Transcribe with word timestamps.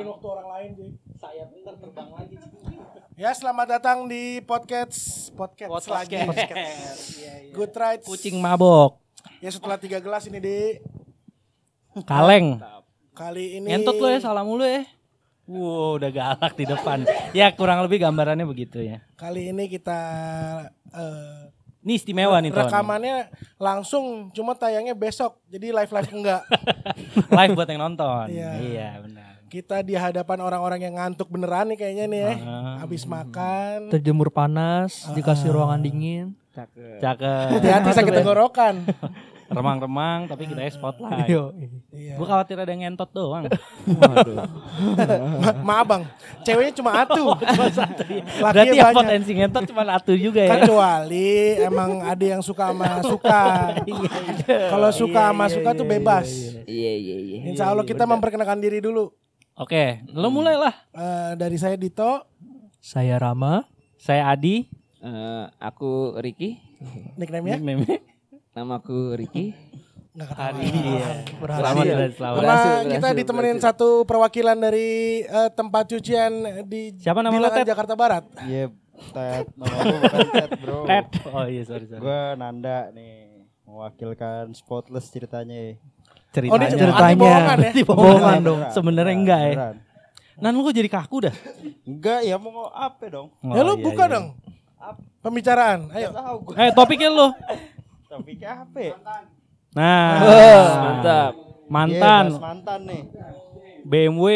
Hargain 0.00 0.16
waktu 0.16 0.28
orang 0.32 0.48
lain, 0.48 0.70
Jay. 0.80 0.90
saya 1.20 1.42
ntar 1.60 1.76
terbang 1.76 2.08
lagi. 2.16 2.34
Ya, 3.20 3.30
selamat 3.36 3.66
datang 3.68 4.08
di 4.08 4.40
podcast 4.48 5.28
podcast, 5.36 5.92
lagi. 5.92 6.16
Iya, 6.16 6.32
iya. 7.20 7.52
Good 7.52 7.76
rights. 7.76 8.08
Kucing 8.08 8.40
mabok. 8.40 8.96
Ya 9.44 9.52
setelah 9.52 9.76
tiga 9.76 10.00
gelas 10.00 10.24
ini 10.24 10.40
di 10.40 10.80
Kaleng. 12.08 12.56
kali 13.12 13.60
ini. 13.60 13.68
Ngentot 13.68 14.00
lo 14.00 14.08
ya, 14.08 14.24
salah 14.24 14.40
mulu 14.40 14.64
ya. 14.64 14.88
Wow, 15.44 16.00
udah 16.00 16.08
galak 16.08 16.56
di 16.56 16.64
depan. 16.64 17.04
Ya 17.36 17.52
kurang 17.52 17.84
lebih 17.84 18.00
gambarannya 18.00 18.48
begitu 18.48 18.80
ya. 18.80 19.04
Kali 19.20 19.52
ini 19.52 19.68
kita 19.68 20.00
eh, 20.96 21.52
Ini 21.84 21.92
istimewa 22.00 22.40
nih 22.40 22.56
Ton. 22.56 22.64
rekamannya 22.64 23.28
langsung, 23.60 24.32
cuma 24.32 24.56
tayangnya 24.56 24.96
besok. 24.96 25.36
Jadi 25.52 25.76
live 25.76 25.92
live 25.92 26.08
enggak. 26.16 26.42
Live 27.36 27.52
buat 27.52 27.68
yang 27.68 27.84
nonton. 27.84 28.32
Iya. 28.32 28.50
Iya, 28.64 28.88
benar. 29.04 29.29
Kita 29.50 29.82
di 29.82 29.98
hadapan 29.98 30.38
orang-orang 30.46 30.78
yang 30.78 30.94
ngantuk 30.94 31.26
beneran 31.26 31.74
nih 31.74 31.78
kayaknya 31.82 32.04
nih 32.06 32.20
ya. 32.22 32.34
Ah. 32.38 32.86
Habis 32.86 33.02
makan. 33.02 33.90
terjemur 33.90 34.30
panas, 34.30 35.10
dikasih 35.10 35.50
ruangan 35.50 35.82
dingin. 35.82 36.38
Cakep. 36.54 37.58
Hati-hati 37.58 37.90
sakit 37.90 38.12
tenggorokan. 38.14 38.86
Remang-remang 39.50 40.30
tapi 40.30 40.46
kita 40.46 40.62
spotlight. 40.70 41.26
Yo. 41.26 41.50
Iya. 41.90 42.14
Gue 42.14 42.26
khawatir 42.30 42.62
ada 42.62 42.70
yang 42.70 42.86
ngentot 42.86 43.10
doang. 43.10 43.50
Ma- 45.42 45.58
maaf 45.66 45.86
bang, 45.90 46.02
ceweknya 46.46 46.72
cuma 46.78 46.90
atu. 47.02 47.26
Lakinya 47.34 48.54
Berarti 48.54 48.76
yang 48.78 48.86
banyak. 48.86 48.98
potensi 49.02 49.30
ngentot 49.34 49.62
cuma 49.66 49.82
atu 49.90 50.14
juga 50.14 50.46
ya. 50.46 50.54
Kecuali 50.62 51.58
emang 51.58 52.06
ada 52.06 52.22
yang 52.38 52.42
suka 52.46 52.70
sama 52.70 53.02
suka. 53.02 53.42
Kalau 54.78 54.90
suka 54.94 55.34
sama 55.34 55.50
suka 55.50 55.74
tuh 55.74 55.86
bebas. 55.90 56.30
Iya 56.70 56.92
iya 56.94 57.16
iya. 57.18 57.36
Insya 57.50 57.66
Allah 57.66 57.82
kita 57.82 58.06
memperkenalkan 58.06 58.62
diri 58.62 58.78
dulu. 58.78 59.10
Oke, 59.60 60.00
lo 60.16 60.32
mulai 60.32 60.56
lah. 60.56 60.72
Eh, 60.96 61.32
dari 61.36 61.60
saya 61.60 61.76
Dito, 61.76 62.24
Saya 62.80 63.20
Rama. 63.20 63.68
Saya 64.00 64.32
Adi. 64.32 64.64
Eh, 65.04 65.44
aku 65.60 66.16
Ricky. 66.16 66.56
nickname-nya. 67.20 67.60
Nickname-nya. 67.60 68.00
Nama 68.56 68.80
aku 68.80 69.12
Ricky. 69.20 69.52
Nggak 70.16 70.28
ketawa. 70.32 70.48
Adi. 70.56 70.64
Iya. 70.64 71.08
Berhasil. 71.36 71.60
Selamat 71.60 71.84
ya, 71.84 71.92
selamat. 71.92 72.16
Sama 72.16 72.40
Berhasil, 72.40 72.72
kita 72.72 72.88
berhasil, 72.88 73.18
ditemenin 73.20 73.56
berhasil. 73.60 73.68
satu 73.76 73.88
perwakilan 74.08 74.56
dari 74.56 74.88
eh, 75.28 75.50
tempat 75.52 75.84
cucian 75.92 76.32
di 76.64 76.80
Siapa 76.96 77.20
nama 77.20 77.32
Bilangan 77.36 77.58
Ted? 77.60 77.68
Jakarta 77.68 77.92
Barat. 77.92 78.24
Iya, 78.48 78.72
Ted. 79.12 79.46
Nama 79.60 79.76
gue 79.76 79.98
bukan 80.00 80.28
Ted, 80.32 80.50
bro. 80.56 80.78
Ted. 80.88 81.06
Oh 81.36 81.44
iya, 81.44 81.62
sorry 81.68 81.84
sorry. 81.84 82.00
Gue 82.00 82.20
Nanda 82.40 82.88
nih, 82.96 83.44
mewakilkan 83.68 84.56
Spotless 84.56 85.12
ceritanya. 85.12 85.76
Oh 86.30 86.56
ini 86.56 86.62
Ceritanya. 86.62 86.78
ceritanya 86.78 87.16
bohongan 87.16 87.42
ya. 87.50 87.56
Berarti 87.58 87.80
Bohongan 87.82 88.38
dong. 88.40 88.60
Sebenarnya 88.70 89.14
enggak 89.14 89.40
ya. 89.42 89.54
Nan 90.38 90.52
lu 90.52 90.62
kok 90.62 90.72
jadi 90.72 90.88
kaku 90.88 91.16
dah? 91.26 91.34
Enggak, 91.82 92.20
ya 92.22 92.36
mau 92.36 92.70
apa 92.70 93.04
dong? 93.06 93.28
Ya 93.42 93.60
lu 93.60 93.66
Oh, 93.66 93.76
iya, 93.76 93.82
buka 93.82 94.04
iya. 94.04 94.14
dong. 94.14 94.26
Pembicaraan. 95.20 95.80
Ayo. 95.90 96.08
Eh 96.54 96.70
topiknya 96.70 97.10
lu. 97.10 97.28
Topiknya 98.06 98.62
apa? 98.62 98.78
ya? 98.80 98.94
Nah, 99.70 100.10
Mantap. 100.80 101.32
Iya, 101.32 101.68
mantan 101.68 102.24
bahas 102.26 102.40
mantan 102.40 102.80
nih. 102.84 103.02
BMW, 103.82 104.26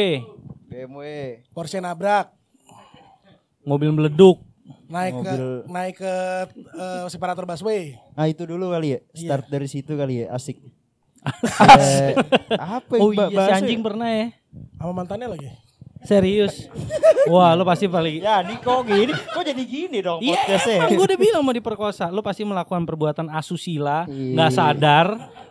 BMW. 0.65 1.07
Porsche 1.51 1.79
nabrak. 1.79 2.31
mobil 3.63 3.91
meleduk. 3.91 4.45
Naik 4.85 5.15
ke 5.17 5.21
Mobil. 5.25 5.45
naik 5.67 5.95
ke 5.97 6.15
eh, 6.53 7.05
separator 7.09 7.43
busway. 7.43 7.97
Nah 8.13 8.27
itu 8.27 8.45
dulu 8.45 8.69
kali 8.69 8.93
ya, 8.93 9.01
Iya. 9.11 9.29
start 9.33 9.45
dari 9.49 9.65
situ 9.65 9.91
kali 9.91 10.21
ya, 10.21 10.31
asik. 10.31 10.61
Eh, 11.25 12.13
apa 12.53 12.95
Oh 12.97 13.11
iya, 13.11 13.27
si 13.27 13.51
anjing 13.55 13.81
ya? 13.81 13.85
pernah 13.85 14.09
ya. 14.09 14.27
Sama 14.77 14.93
mantannya 14.95 15.29
lagi. 15.29 15.49
Serius. 16.01 16.69
Wah, 17.27 17.57
lu 17.57 17.65
pasti 17.65 17.89
paling 17.89 18.21
Ya, 18.21 18.41
ini 18.41 18.61
kok 18.61 18.85
gini, 18.85 19.09
kok 19.09 19.41
jadi 19.41 19.63
gini 19.63 19.99
dong 19.99 20.21
Iya, 20.21 20.37
podcastnya. 20.37 20.77
emang 20.79 20.91
gue 20.93 21.07
udah 21.07 21.19
bilang 21.19 21.43
mau 21.43 21.51
diperkosa. 21.51 22.07
Lu 22.09 22.21
pasti 22.21 22.45
melakukan 22.45 22.85
perbuatan 22.85 23.27
asusila, 23.31 24.05
Iya. 24.05 24.33
nggak 24.35 24.51
sadar. 24.53 25.07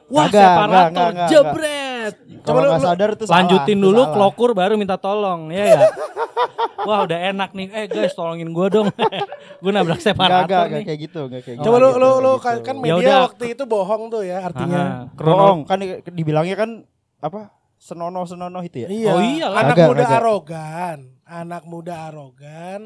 Wah, 0.06 0.24
Kagak, 0.24 0.38
separator 0.38 0.70
enggak, 0.70 0.86
enggak, 0.86 1.10
enggak, 1.10 1.30
jebret. 1.32 2.14
Nggak 2.44 2.54
lu- 2.70 2.86
sadar 2.86 3.10
tuh 3.16 3.26
salah, 3.26 3.38
Lanjutin 3.40 3.80
dulu 3.80 4.02
salah. 4.04 4.14
klokur 4.14 4.50
baru 4.54 4.74
minta 4.76 4.94
tolong, 4.96 5.50
ya 5.50 5.66
ya. 5.66 5.80
Wah, 6.84 7.00
udah 7.04 7.20
enak 7.32 7.50
nih. 7.52 7.68
Eh 7.70 7.86
guys, 7.88 8.12
tolongin 8.12 8.50
gue 8.50 8.68
dong. 8.70 8.88
gue 9.64 9.72
nabrak 9.72 10.00
separator 10.00 10.46
enggak, 10.46 10.64
enggak 10.64 10.80
nih. 10.80 10.86
kayak 10.86 11.00
gitu, 11.02 11.20
enggak 11.26 11.42
kayak 11.42 11.58
Coba 11.60 11.78
gitu. 11.78 11.84
lu 11.84 11.90
lu 11.94 12.10
lu 12.20 12.32
Enggak 12.34 12.38
kan 12.38 12.56
gitu. 12.56 12.64
kan 12.64 12.76
Ya 12.76 12.82
media 12.82 12.98
udah. 13.00 13.18
waktu 13.26 13.44
itu 13.50 13.64
bohong 13.64 14.04
tuh 14.08 14.22
ya 14.22 14.38
artinya. 14.42 14.84
Bohong, 15.14 15.60
kan 15.64 15.78
di- 15.78 16.04
dibilangnya 16.06 16.56
kan 16.56 16.70
apa? 17.20 17.42
Senono-senono 17.78 18.60
itu 18.62 18.84
ya? 18.84 18.88
Iya. 18.88 19.10
Oh 19.10 19.20
iyalah. 19.20 19.60
Anak 19.62 19.78
muda 19.86 20.06
arogan, 20.14 20.98
anak 21.24 21.64
muda 21.64 21.94
arogan 22.08 22.82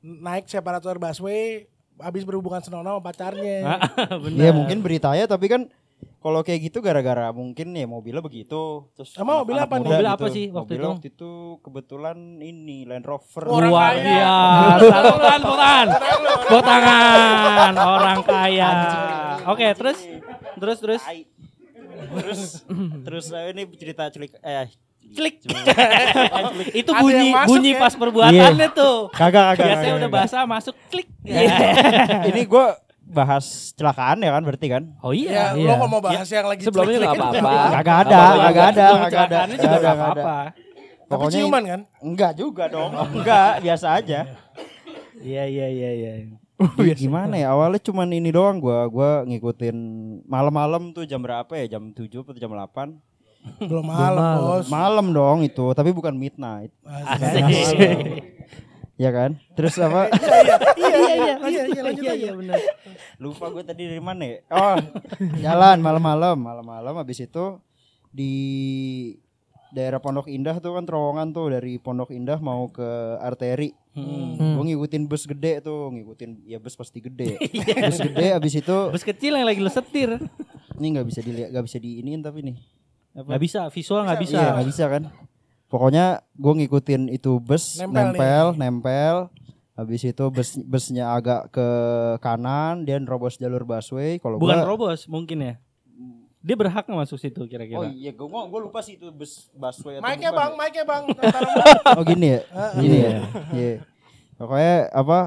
naik 0.00 0.44
separator 0.44 0.96
busway 0.96 1.64
habis 1.96 2.24
berhubungan 2.24 2.60
senonoh 2.60 2.98
sama 2.98 3.02
pacarnya. 3.02 3.80
Iya 4.34 4.52
mungkin 4.52 4.80
beritanya 4.80 5.24
tapi 5.24 5.48
kan 5.48 5.68
kalau 6.18 6.40
kayak 6.40 6.60
gitu 6.66 6.78
gara-gara 6.78 7.28
mungkin 7.30 7.72
ya 7.72 7.84
mobilnya 7.84 8.20
begitu. 8.20 8.88
Terus 8.92 9.12
Emang 9.14 9.44
mobilnya 9.44 9.64
apa 9.64 9.76
nih? 9.76 9.86
Mobil 9.86 10.06
apa 10.06 10.26
sih 10.28 10.44
waktu 10.48 10.58
Mobilnya 10.58 10.82
itu? 10.82 10.94
waktu 10.96 11.08
itu 11.12 11.32
kebetulan 11.60 12.16
ini 12.38 12.78
Land 12.84 13.04
Rover. 13.04 13.42
Orang 13.46 13.70
Luar 13.70 13.92
kaya. 13.92 14.04
biasa. 14.04 14.78
Tepuk 14.78 15.18
tangan, 15.20 15.40
tepuk 15.40 15.56
tangan. 15.56 15.86
Tepuk 16.44 16.62
tangan. 16.64 17.72
Orang 17.78 18.18
kaya. 18.22 18.70
Oke, 19.46 19.66
terus 19.74 19.98
terus 20.56 20.78
terus. 20.78 21.02
Tai. 21.02 21.20
terus 21.94 22.40
terus 23.06 23.24
eh, 23.30 23.44
ini 23.50 23.62
cerita 23.72 24.10
culik 24.10 24.34
eh 24.40 24.68
Klik. 25.14 25.46
Itu 26.80 26.90
bunyi 26.90 27.30
bunyi 27.46 27.72
ya? 27.76 27.80
pas 27.86 27.94
perbuatannya 27.94 28.68
tuh. 28.74 29.12
kagak 29.12 29.54
kagak. 29.54 29.66
Biasanya 29.68 29.94
udah 30.00 30.10
basah 30.10 30.42
masuk 30.42 30.74
klik. 30.88 31.06
ini 32.24 32.42
gue 32.42 32.66
bahas 33.06 33.44
celakaan 33.72 34.18
ya 34.18 34.30
kan 34.30 34.42
berarti 34.42 34.66
kan? 34.66 34.82
Oh 34.98 35.10
Ya, 35.10 35.52
iya. 35.52 35.68
lo 35.68 35.74
kok 35.76 35.88
mau 35.88 36.00
bahas 36.00 36.24
yang 36.26 36.46
lagi 36.46 36.62
Sebelumnya 36.62 36.98
nggak 36.98 37.14
apa-apa. 37.14 37.52
Kagak 37.74 37.96
ada, 38.00 38.16
juga. 38.16 38.32
ada, 38.34 38.46
kagak 38.46 38.66
ada. 38.66 38.86
kecelakaannya 39.04 39.56
juga 39.56 39.76
nggak 39.76 39.96
apa-apa. 39.96 40.36
Tapi 41.04 41.10
Pokoknya 41.10 41.36
ciuman 41.38 41.62
kan? 41.64 41.80
enggak 42.00 42.32
juga 42.34 42.64
dong. 42.66 42.90
Enggak, 43.12 43.52
biasa 43.60 43.86
aja. 43.94 44.20
Iya 45.16 45.44
iya 45.44 45.66
iya 45.68 45.90
iya. 45.92 46.12
Gi- 46.54 46.96
Gimana 46.96 47.34
ya 47.34 47.50
awalnya 47.50 47.78
cuman 47.78 48.08
ini 48.08 48.30
doang 48.30 48.56
gua 48.56 48.86
gua 48.86 49.10
ngikutin 49.22 49.74
malam-malam 50.24 50.90
tuh 50.90 51.02
jam 51.02 51.18
berapa 51.18 51.50
ya 51.56 51.66
jam 51.68 51.90
7 51.90 52.06
atau 52.06 52.32
jam 52.32 52.48
8 52.48 52.94
Belum 53.60 53.84
malam, 53.84 54.38
Bos. 54.40 54.66
malam 54.68 55.06
dong 55.10 55.42
itu 55.42 55.66
tapi 55.72 55.90
bukan 55.90 56.14
midnight 56.14 56.70
Asik. 56.86 57.44
Ya 58.94 59.10
kan 59.10 59.36
terus 59.52 59.74
apa 59.76 60.06
Iya 60.78 60.96
iya 60.98 61.14
iya 61.42 61.62
iya 61.66 61.80
lanjut 61.82 62.04
aja. 62.04 62.30
benar. 62.32 62.58
lupa 63.16 63.50
gue 63.50 63.62
tadi 63.62 63.82
dari 63.86 63.98
mana 63.98 64.22
ya 64.24 64.38
oh 64.48 64.78
jalan 65.36 65.78
malam-malam 65.78 66.36
malam-malam 66.36 66.94
habis 66.94 67.18
itu 67.18 67.58
di 68.08 68.32
daerah 69.70 69.98
Pondok 69.98 70.26
Indah 70.26 70.54
tuh 70.56 70.70
kan 70.72 70.86
terowongan 70.86 71.34
tuh 71.34 71.50
dari 71.50 71.76
Pondok 71.76 72.10
Indah 72.10 72.38
mau 72.38 72.68
ke 72.68 72.86
arteri 73.18 73.74
Hmm. 73.94 74.58
gue 74.58 74.74
ngikutin 74.74 75.06
bus 75.06 75.22
gede 75.22 75.62
tuh 75.62 75.86
ngikutin 75.86 76.50
ya 76.50 76.58
bus 76.58 76.74
pasti 76.74 76.98
gede 76.98 77.38
bus 77.86 78.02
gede 78.02 78.26
habis 78.34 78.50
itu 78.52 78.78
Bus 78.90 79.06
kecil 79.06 79.38
yang 79.38 79.46
lagi 79.46 79.62
lu 79.62 79.70
setir. 79.70 80.18
ini 80.74 80.86
nggak 80.90 81.06
bisa 81.06 81.22
dilihat 81.22 81.54
nggak 81.54 81.62
bisa 81.62 81.78
diiniin 81.78 82.18
tapi 82.18 82.42
nih 82.42 82.58
apa 83.14 83.38
Gak 83.38 83.42
bisa, 83.46 83.60
visual 83.70 84.02
nggak 84.02 84.18
bisa. 84.18 84.34
Iya 84.34 84.50
nggak 84.50 84.66
bisa 84.66 84.84
kan. 84.90 85.02
Pokoknya 85.74 86.22
gue 86.38 86.52
ngikutin 86.62 87.10
itu 87.10 87.42
bus 87.42 87.82
Nempel 87.82 88.14
nempel 88.14 88.46
nempel. 88.54 89.16
Habis 89.74 90.06
itu 90.06 90.24
bus 90.30 90.54
busnya 90.62 91.10
agak 91.18 91.50
ke 91.50 91.66
kanan 92.22 92.86
dia 92.86 92.94
nerobos 93.02 93.34
jalur 93.42 93.66
busway. 93.66 94.22
Kalau 94.22 94.38
Bukan 94.38 94.62
gua 94.62 94.70
robos 94.70 95.10
mungkin 95.10 95.42
ya. 95.42 95.54
Dia 96.46 96.54
berhak 96.54 96.86
nggak 96.86 96.94
masuk 96.94 97.18
situ 97.18 97.42
kira-kira. 97.50 97.82
Oh 97.82 97.90
iya, 97.90 98.14
gue 98.14 98.22
gue 98.22 98.60
lupa 98.62 98.86
sih 98.86 98.94
itu 98.94 99.10
bus 99.10 99.50
busway 99.50 99.98
atau 99.98 100.06
Mic-nya 100.06 100.30
Bang, 100.30 100.54
ya. 100.54 100.58
mic-nya 100.62 100.84
Bang. 100.86 101.04
Oh 101.98 102.04
gini 102.06 102.38
ya, 102.38 102.40
gini 102.78 102.98
ya. 103.02 103.18
Iya. 103.50 103.74
Pokoknya 104.38 104.76
apa? 104.94 105.18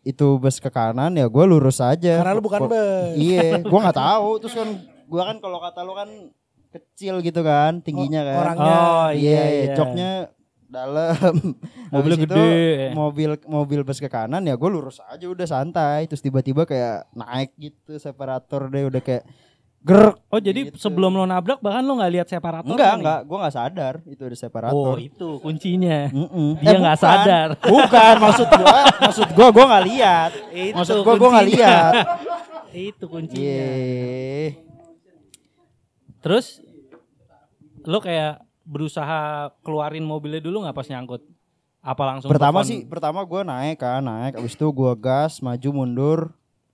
Itu 0.00 0.40
bus 0.40 0.64
ke 0.64 0.72
kanan 0.72 1.12
ya 1.12 1.28
gue 1.28 1.44
lurus 1.44 1.84
aja. 1.84 2.24
Karena 2.24 2.32
lu 2.32 2.40
bukan 2.40 2.72
bus. 2.72 3.20
Iya, 3.20 3.60
gue 3.60 3.78
nggak 3.84 4.00
tahu. 4.00 4.30
Terus 4.40 4.54
kan 4.56 4.68
gue 4.80 5.22
kan 5.28 5.36
kalau 5.44 5.60
kata 5.60 5.84
lu 5.84 5.92
kan 5.92 6.08
kecil 6.70 7.20
gitu 7.20 7.40
kan, 7.40 7.80
tingginya 7.80 8.22
kan. 8.22 8.36
orangnya. 8.38 8.76
Oh 8.76 9.08
Iya, 9.10 9.18
iya 9.18 9.44
iya, 9.48 9.74
joknya 9.74 10.10
dalam. 10.64 11.34
Itu, 12.12 12.28
gede. 12.28 12.92
Mobil 12.92 13.30
mobil 13.44 13.80
bus 13.80 13.96
ke 13.96 14.06
kanan 14.06 14.42
ya 14.42 14.54
gue 14.54 14.68
lurus 14.68 15.00
aja 15.02 15.24
udah 15.24 15.44
santai. 15.44 16.04
Terus 16.04 16.20
tiba-tiba 16.20 16.62
kayak 16.62 17.08
naik 17.12 17.56
gitu 17.56 17.96
separator 17.96 18.66
deh 18.66 18.84
udah 18.86 19.00
kayak 19.00 19.24
gerak. 19.78 20.20
Oh 20.28 20.36
jadi 20.36 20.68
Gitu. 20.68 20.76
sebelum 20.76 21.10
lo 21.10 21.24
nabrak 21.24 21.58
bahkan 21.58 21.80
lo 21.80 21.96
nggak 21.96 22.12
lihat 22.12 22.26
separator? 22.26 22.68
Enggak, 22.68 22.90
nih? 22.90 22.98
enggak, 22.98 23.20
gue 23.24 23.36
nggak 23.38 23.54
sadar 23.54 23.94
itu 24.04 24.20
ada 24.20 24.28
Oh 24.28 24.36
separator. 24.36 24.94
itu 24.98 25.28
kuncinya. 25.38 25.98
Mm-mm. 26.10 26.48
Dia 26.58 26.68
Eh, 26.68 26.78
nggak 26.78 26.98
bukan. 26.98 27.06
sadar. 27.08 27.48
Bukan 27.72 28.14
maksud 28.18 28.48
gua, 28.50 28.78
maksud 29.00 29.28
gua 29.32 29.48
gua 29.48 29.64
nggak 29.66 29.84
lihat. 29.86 30.30
Itu 30.50 30.76
Maksud 30.76 30.96
gua 31.00 31.14
gua 31.16 31.28
nggak 31.32 31.48
lihat. 31.48 31.92
Itu 32.92 33.04
kuncinya. 33.06 33.48
Iya. 33.64 34.67
Terus 36.18 36.60
lu 37.86 37.98
kayak 37.98 38.42
berusaha 38.68 39.48
keluarin 39.64 40.04
mobilnya 40.04 40.42
dulu 40.42 40.66
nggak 40.66 40.76
pas 40.76 40.88
nyangkut? 40.88 41.22
Apa 41.78 42.02
langsung 42.04 42.28
Pertama 42.28 42.60
telepon? 42.60 42.68
sih, 42.68 42.78
pertama 42.84 43.20
gue 43.22 43.40
naik 43.40 43.78
kan, 43.80 44.02
naik. 44.02 44.36
Abis 44.36 44.58
itu 44.58 44.66
gue 44.68 44.92
gas, 44.98 45.40
maju 45.40 45.68
mundur, 45.72 46.20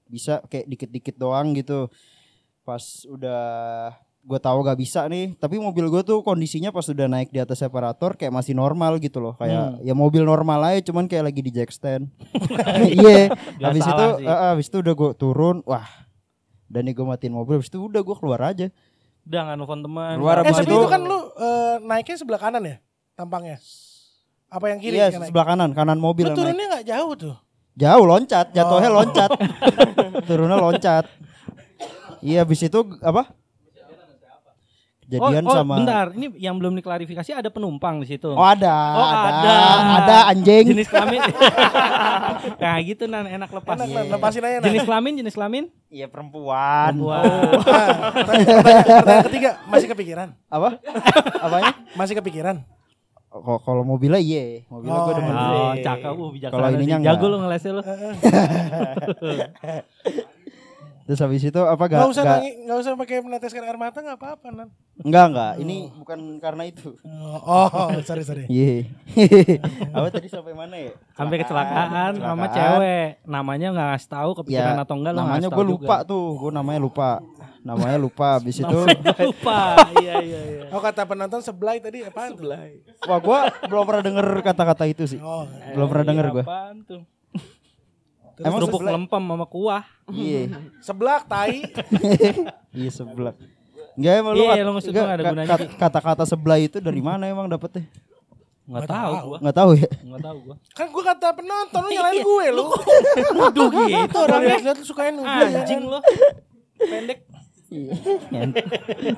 bisa 0.09 0.41
kayak 0.49 0.67
dikit-dikit 0.67 1.15
doang 1.15 1.53
gitu. 1.55 1.87
Pas 2.65 2.83
udah 3.07 3.45
gue 4.25 4.41
tahu 4.41 4.65
gak 4.65 4.81
bisa 4.81 5.05
nih, 5.05 5.37
tapi 5.37 5.61
mobil 5.61 5.85
gue 5.93 6.01
tuh 6.01 6.25
kondisinya 6.25 6.73
pas 6.73 6.89
udah 6.89 7.05
naik 7.05 7.29
di 7.29 7.37
atas 7.37 7.61
separator 7.61 8.17
kayak 8.17 8.33
masih 8.33 8.57
normal 8.57 8.97
gitu 8.97 9.21
loh, 9.21 9.37
kayak 9.37 9.77
Hmm. 9.77 9.85
ya 9.85 9.93
mobil 9.93 10.25
normal 10.25 10.65
aja, 10.65 10.81
cuman 10.89 11.05
kayak 11.05 11.29
lagi 11.29 11.45
di 11.45 11.53
jack 11.53 11.69
stand. 11.69 12.09
Iya. 12.97 13.29
Gak 13.61 13.61
Habis 13.61 13.85
itu, 13.85 14.07
eh, 14.25 14.39
habis 14.49 14.67
itu 14.73 14.77
udah 14.81 14.95
gue 14.97 15.11
turun, 15.15 15.61
wah. 15.63 15.85
Dan 16.65 16.89
nih 16.89 16.97
gue 16.97 17.05
matiin 17.05 17.37
mobil, 17.37 17.61
habis 17.61 17.69
itu 17.69 17.77
udah 17.79 18.01
gue 18.01 18.17
keluar 18.17 18.41
aja. 18.43 18.73
Udah 19.25 19.41
nggak 19.49 19.57
nelfon 19.57 19.81
teman. 19.81 20.15
Eh 20.21 20.53
tapi 20.53 20.69
itu 20.69 20.87
kan 20.89 21.01
lu 21.01 21.19
eh, 21.41 21.75
naiknya 21.81 22.17
sebelah 22.21 22.41
kanan 22.41 22.63
ya 22.65 22.77
tampangnya. 23.17 23.59
Apa 24.55 24.71
yang 24.71 24.79
kiri? 24.79 24.95
Iya, 25.01 25.11
yang 25.11 25.27
sebelah 25.27 25.47
kanan, 25.51 25.75
kanan 25.75 25.99
mobil 25.99 26.31
Lu 26.31 26.37
turunnya 26.39 26.67
nggak 26.79 26.87
jauh 26.87 27.13
tuh. 27.19 27.35
Jauh 27.75 28.05
loncat, 28.07 28.55
jatuhnya 28.55 28.91
Oh. 28.95 28.97
loncat. 29.03 29.31
Turunnya 30.31 30.59
loncat. 30.63 31.05
Iya, 32.23 32.47
habis 32.47 32.63
itu 32.63 32.79
apa? 33.03 33.35
Oh, 35.05 35.29
Kejadian 35.29 35.45
oh, 35.45 35.53
sama 35.53 35.77
bentar, 35.77 36.07
ini 36.17 36.33
yang 36.41 36.57
belum 36.57 36.73
diklarifikasi 36.75 37.37
ada 37.37 37.47
penumpang 37.47 38.01
di 38.01 38.09
situ. 38.09 38.33
Oh, 38.33 38.41
ada, 38.41 38.73
Oh, 38.97 39.05
ada, 39.05 39.29
ada. 39.29 39.57
ada 40.01 40.17
anjing. 40.33 40.65
Jenis 40.73 40.89
kelamin. 40.89 41.21
nah, 42.65 42.75
gitu 42.81 43.05
nan 43.05 43.29
enak 43.29 43.53
lepas. 43.53 43.77
Enak, 43.77 43.89
Nan. 43.93 44.05
lepasin 44.09 44.41
aja 44.41 44.57
Nan. 44.59 44.65
Jenis 44.65 44.83
kelamin, 44.83 45.13
jenis 45.21 45.37
kelamin? 45.37 45.65
Iya 45.93 46.09
perempuan. 46.09 46.97
Wah. 47.05 47.21
Nah, 47.21 47.89
pertanyaan, 48.17 48.65
pertanyaan 48.65 49.25
ketiga 49.29 49.51
masih 49.69 49.87
kepikiran? 49.93 50.29
Apa? 50.49 50.81
Apanya? 51.39 51.73
Masih 51.93 52.17
kepikiran? 52.17 52.65
Kok 53.29 53.67
kalau 53.67 53.83
mobilnya 53.83 54.17
iya, 54.17 54.63
mobilnya 54.71 54.95
gue 54.95 55.11
Oh. 55.11 55.17
demen. 55.19 55.35
Oh, 55.35 55.75
cakep 55.75 56.15
uh 56.15 56.31
bijaksana. 56.31 56.55
Kalau 56.55 56.69
ininya. 56.79 56.97
Jago 57.03 57.27
lu 57.29 57.37
ngelesnya 57.43 57.73
lu. 57.75 57.83
Terus 61.05 61.21
habis 61.21 61.43
itu 61.43 61.61
apa 61.61 61.85
gak? 61.85 62.01
Gak 62.01 62.11
usah 62.11 62.23
gak- 62.23 62.33
nangis, 62.39 62.55
gak 62.65 62.79
usah 62.79 62.91
pakai 62.97 63.17
meneteskan 63.21 63.63
air 63.63 63.77
mata 63.77 63.99
nggak 63.99 64.17
apa-apa 64.17 64.49
nan. 64.51 64.69
enggak 64.97 65.25
enggak, 65.27 65.53
ini 65.59 65.77
bukan 65.93 66.19
karena 66.39 66.65
itu. 66.65 66.97
Oh, 67.05 67.69
oh 67.69 67.89
sorry 68.01 68.23
sorry. 68.23 68.45
Iya. 68.51 68.89
apa 69.97 70.09
tadi 70.09 70.27
sampai 70.27 70.53
mana 70.53 70.77
ya? 70.79 70.97
Sampai 71.13 71.37
kecelakaan 71.39 72.13
sama 72.15 72.45
Kecelakaan. 72.47 72.57
cewek. 72.79 73.09
Namanya 73.25 73.67
nggak 73.71 73.89
ngasih 73.91 74.09
tahu 74.09 74.31
kepikiran 74.35 74.75
Ya, 74.75 74.81
atau 74.81 74.95
enggak 74.95 75.13
namanya 75.13 75.49
gue 75.49 75.65
lupa 75.67 75.97
juga. 75.99 76.09
tuh, 76.09 76.27
gue 76.39 76.51
namanya 76.51 76.81
lupa. 76.81 77.11
Namanya 77.61 77.97
lupa. 77.97 78.29
Habis 78.35 78.57
itu, 78.59 78.79
lupa. 79.29 79.61
Iya 79.95 80.15
iya 80.21 80.41
iya. 80.47 80.63
Oh 80.69 80.81
kata 80.81 81.05
penonton 81.05 81.41
sebelah 81.41 81.77
tadi 81.77 82.01
apaan 82.01 82.33
Sebelah. 82.33 82.61
wah 83.03 83.19
gue 83.19 83.39
belum 83.67 83.85
pernah 83.85 84.03
denger 84.03 84.27
kata-kata 84.43 84.85
itu 84.87 85.05
sih. 85.07 85.19
Oh, 85.19 85.45
Belum 85.71 85.85
pernah 85.87 86.07
denger 86.07 86.27
gue. 86.31 86.45
Apaan 86.45 86.77
tuh? 86.83 87.01
Emang 88.37 88.59
Kerupuk 88.61 88.83
lempem 88.83 89.23
sama 89.23 89.47
kuah. 89.47 89.85
Iya, 90.09 90.41
sebelah 90.87 91.21
tai. 91.23 91.63
iya 92.79 92.91
sebelah. 92.91 93.35
Enggak 93.95 94.15
emang 94.19 94.33
lu 94.33 94.43
Iya, 94.43 94.51
kat- 94.51 94.59
lu 94.59 94.71
maksud 94.73 94.91
enggak, 94.91 94.99
gua 94.99 95.07
nggak 95.07 95.15
ada 95.17 95.25
gunanya, 95.29 95.49
kat- 95.49 95.73
kata-kata 95.79 96.25
sebelah 96.25 96.59
itu 96.59 96.77
dari 96.79 96.99
mana 96.99 97.25
emang 97.25 97.47
dapetnya? 97.47 97.87
Enggak 98.65 98.89
tahu 98.89 99.13
gua. 99.23 99.39
Nggak 99.39 99.57
tahu 99.57 99.71
ya. 99.77 99.89
Enggak 100.01 100.23
tahu 100.25 100.37
gua. 100.41 100.57
Kan 100.73 100.87
gue 100.89 101.03
kata 101.05 101.27
penonton 101.33 101.81
lu 101.81 101.91
nyalain 101.95 102.19
gue 102.19 102.47
lu. 102.51 102.67
Nuduh 103.35 103.69
gitu 103.71 104.19
Orang 104.19 104.41
orangnya. 104.41 104.57
lihat 104.59 104.77
tuh 104.77 104.87
sukain 104.87 105.15
nuduh 105.15 105.31
ya. 105.47 105.61
Anjing 105.61 105.83
lu. 105.85 105.99
Pendek. 106.81 107.19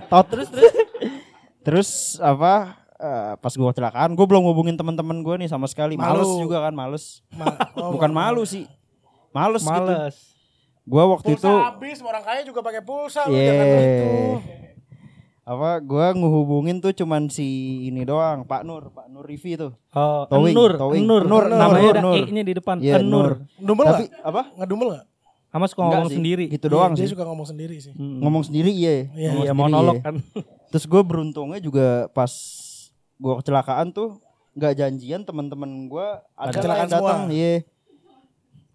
Tot. 0.06 0.26
Terus 0.28 0.48
terus. 0.50 0.72
Terus 1.62 1.90
apa? 2.18 2.54
eh, 2.96 3.32
pas 3.36 3.52
gua 3.52 3.68
kecelakaan, 3.70 4.16
gue 4.16 4.24
belum 4.24 4.40
ngubungin 4.42 4.72
teman-teman 4.72 5.20
gue 5.20 5.34
nih 5.36 5.48
sama 5.48 5.68
sekali. 5.68 5.94
Malu. 5.94 6.16
Males 6.16 6.32
juga 6.40 6.58
kan, 6.60 6.72
males. 6.72 7.04
Ma- 7.30 7.52
oh, 7.76 7.92
Bukan 7.92 8.08
malu 8.08 8.40
sih. 8.42 8.64
Males, 9.36 9.60
gitu. 9.60 9.70
Males. 9.70 10.16
Gua 10.82 11.02
waktu 11.10 11.28
Pulsa 11.30 11.44
itu 11.44 11.52
habis, 11.52 11.98
orang 12.00 12.22
kaya 12.22 12.40
juga 12.40 12.60
pakai 12.60 12.80
pulsa 12.80 13.26
lu 13.26 13.34
Iya. 13.34 13.44
jangan 13.44 13.66
begitu. 13.66 14.08
apa 15.46 15.78
gua 15.78 16.10
ngehubungin 16.10 16.80
tuh 16.80 16.90
cuman 16.90 17.28
si 17.28 17.46
ini 17.84 18.02
doang, 18.02 18.42
Pak 18.42 18.62
Nur, 18.62 18.90
Pak 18.90 19.06
Nur 19.06 19.22
Rivi 19.22 19.54
tuh. 19.54 19.70
Oh, 19.92 20.26
Towing, 20.26 20.50
Nur, 20.52 20.72
towing. 20.74 21.04
Nur, 21.04 21.22
Nur, 21.22 21.46
namanya 21.46 21.78
Nur, 21.80 21.92
ada 21.92 22.02
Nur. 22.02 22.14
E-nya 22.18 22.42
di 22.42 22.52
depan. 22.52 22.76
Iya, 22.80 22.98
Nur. 22.98 23.46
Dumel 23.56 23.84
Tapi 23.84 24.04
nggak? 24.06 24.26
apa? 24.26 24.42
Ngedumel 24.58 24.86
nggak? 24.90 25.06
Sama 25.46 25.66
suka 25.66 25.80
Enggak 25.80 25.94
ngomong 25.94 26.10
sih, 26.10 26.18
sendiri. 26.18 26.44
Gitu 26.50 26.66
doang 26.66 26.92
Dia 26.92 27.06
sih. 27.06 27.10
suka 27.14 27.22
ngomong 27.22 27.46
sendiri 27.46 27.76
sih. 27.78 27.94
Hmm. 27.94 28.18
Ngomong 28.18 28.42
sendiri 28.42 28.70
iya. 28.70 28.90
Iya, 28.90 28.98
Ngomong 29.06 29.14
Iya, 29.14 29.30
sendiri, 29.46 29.54
monolog 29.54 29.94
iya. 29.94 30.02
kan. 30.02 30.14
Terus 30.66 30.84
gue 30.84 31.02
beruntungnya 31.06 31.60
juga 31.62 31.86
pas 32.10 32.32
gua 33.16 33.38
kecelakaan 33.38 33.94
tuh 33.94 34.18
nggak 34.52 34.72
janjian 34.76 35.22
teman-teman 35.22 35.70
gua 35.86 36.26
ada 36.34 36.58
yang 36.58 36.90
datang, 36.90 37.30
iya. 37.30 37.62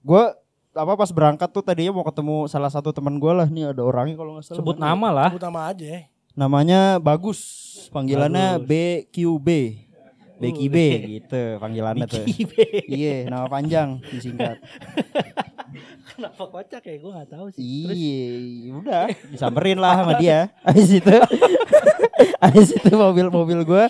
Gua 0.01 0.33
apa 0.71 0.93
pas 0.95 1.11
berangkat 1.11 1.49
tuh 1.51 1.59
tadinya 1.59 1.91
mau 1.91 2.05
ketemu 2.07 2.47
salah 2.47 2.71
satu 2.71 2.95
teman 2.95 3.19
gua 3.19 3.43
lah 3.43 3.47
nih 3.47 3.75
ada 3.75 3.83
orangnya 3.83 4.15
kalau 4.15 4.39
nggak 4.39 4.45
salah. 4.47 4.59
Sebut 4.63 4.75
Mana 4.79 4.87
nama 4.95 5.07
lah. 5.11 5.29
Sebut 5.35 5.43
nama 5.43 5.61
aja 5.67 5.85
ya. 5.85 6.01
Namanya 6.31 6.79
Bagus, 6.97 7.39
panggilannya 7.91 8.59
Bagus. 8.63 8.67
BQB. 9.11 9.47
BQB 10.41 10.75
gitu 11.05 11.41
panggilannya 11.61 12.07
tuh. 12.09 12.25
Iya, 12.87 13.29
nama 13.29 13.45
panjang 13.45 14.01
disingkat. 14.09 14.57
Kenapa 16.11 16.43
kocak 16.43 16.81
ya? 16.81 16.95
Gue 16.97 17.11
gak 17.13 17.29
tahu 17.29 17.47
sih. 17.53 17.61
Terus 17.61 17.95
Iya, 17.95 18.71
udah 18.73 19.03
disamperin 19.29 19.77
lah 19.77 20.01
sama 20.01 20.13
dia. 20.17 20.49
Habis 20.65 20.89
itu 20.97 21.13
habis 22.41 22.69
itu 22.73 22.89
mobil-mobil 22.91 23.61
gua 23.61 23.85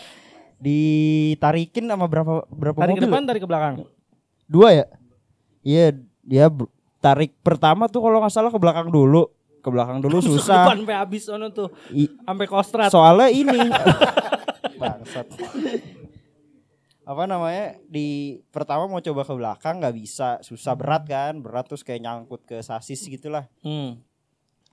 ditarikin 0.59 1.87
sama 1.87 2.05
berapa 2.05 2.43
berapa 2.47 2.77
tarik 2.77 2.93
ke 2.93 2.99
mobil? 2.99 3.07
depan, 3.07 3.21
ya? 3.23 3.27
tarik 3.31 3.41
ke 3.41 3.49
belakang. 3.49 3.73
Dua 4.45 4.67
ya? 4.75 4.85
Iya, 5.63 5.85
dia 6.21 6.47
tarik 6.97 7.33
pertama 7.41 7.85
tuh 7.85 8.01
kalau 8.01 8.21
nggak 8.21 8.33
salah 8.33 8.51
ke 8.53 8.59
belakang 8.61 8.89
dulu. 8.89 9.27
Ke 9.61 9.69
belakang 9.69 10.01
dulu 10.01 10.17
susah. 10.29 10.69
sampai 10.73 10.95
habis 10.97 11.25
sono 11.25 11.49
tuh. 11.49 11.69
Sampai 12.25 12.45
kostrat. 12.49 12.89
soalnya 12.89 13.29
ini 13.29 13.57
bangsat. 14.81 15.27
Apa 17.01 17.25
namanya? 17.25 17.75
Di 17.85 18.39
pertama 18.53 18.85
mau 18.85 19.01
coba 19.01 19.21
ke 19.25 19.33
belakang 19.33 19.81
nggak 19.81 19.95
bisa, 19.97 20.37
susah 20.45 20.77
berat 20.77 21.03
kan? 21.05 21.41
Berat 21.41 21.65
terus 21.67 21.81
kayak 21.81 22.01
nyangkut 22.01 22.45
ke 22.45 22.61
sasis 22.61 23.01
gitulah. 23.03 23.49
Hmm. 23.65 23.99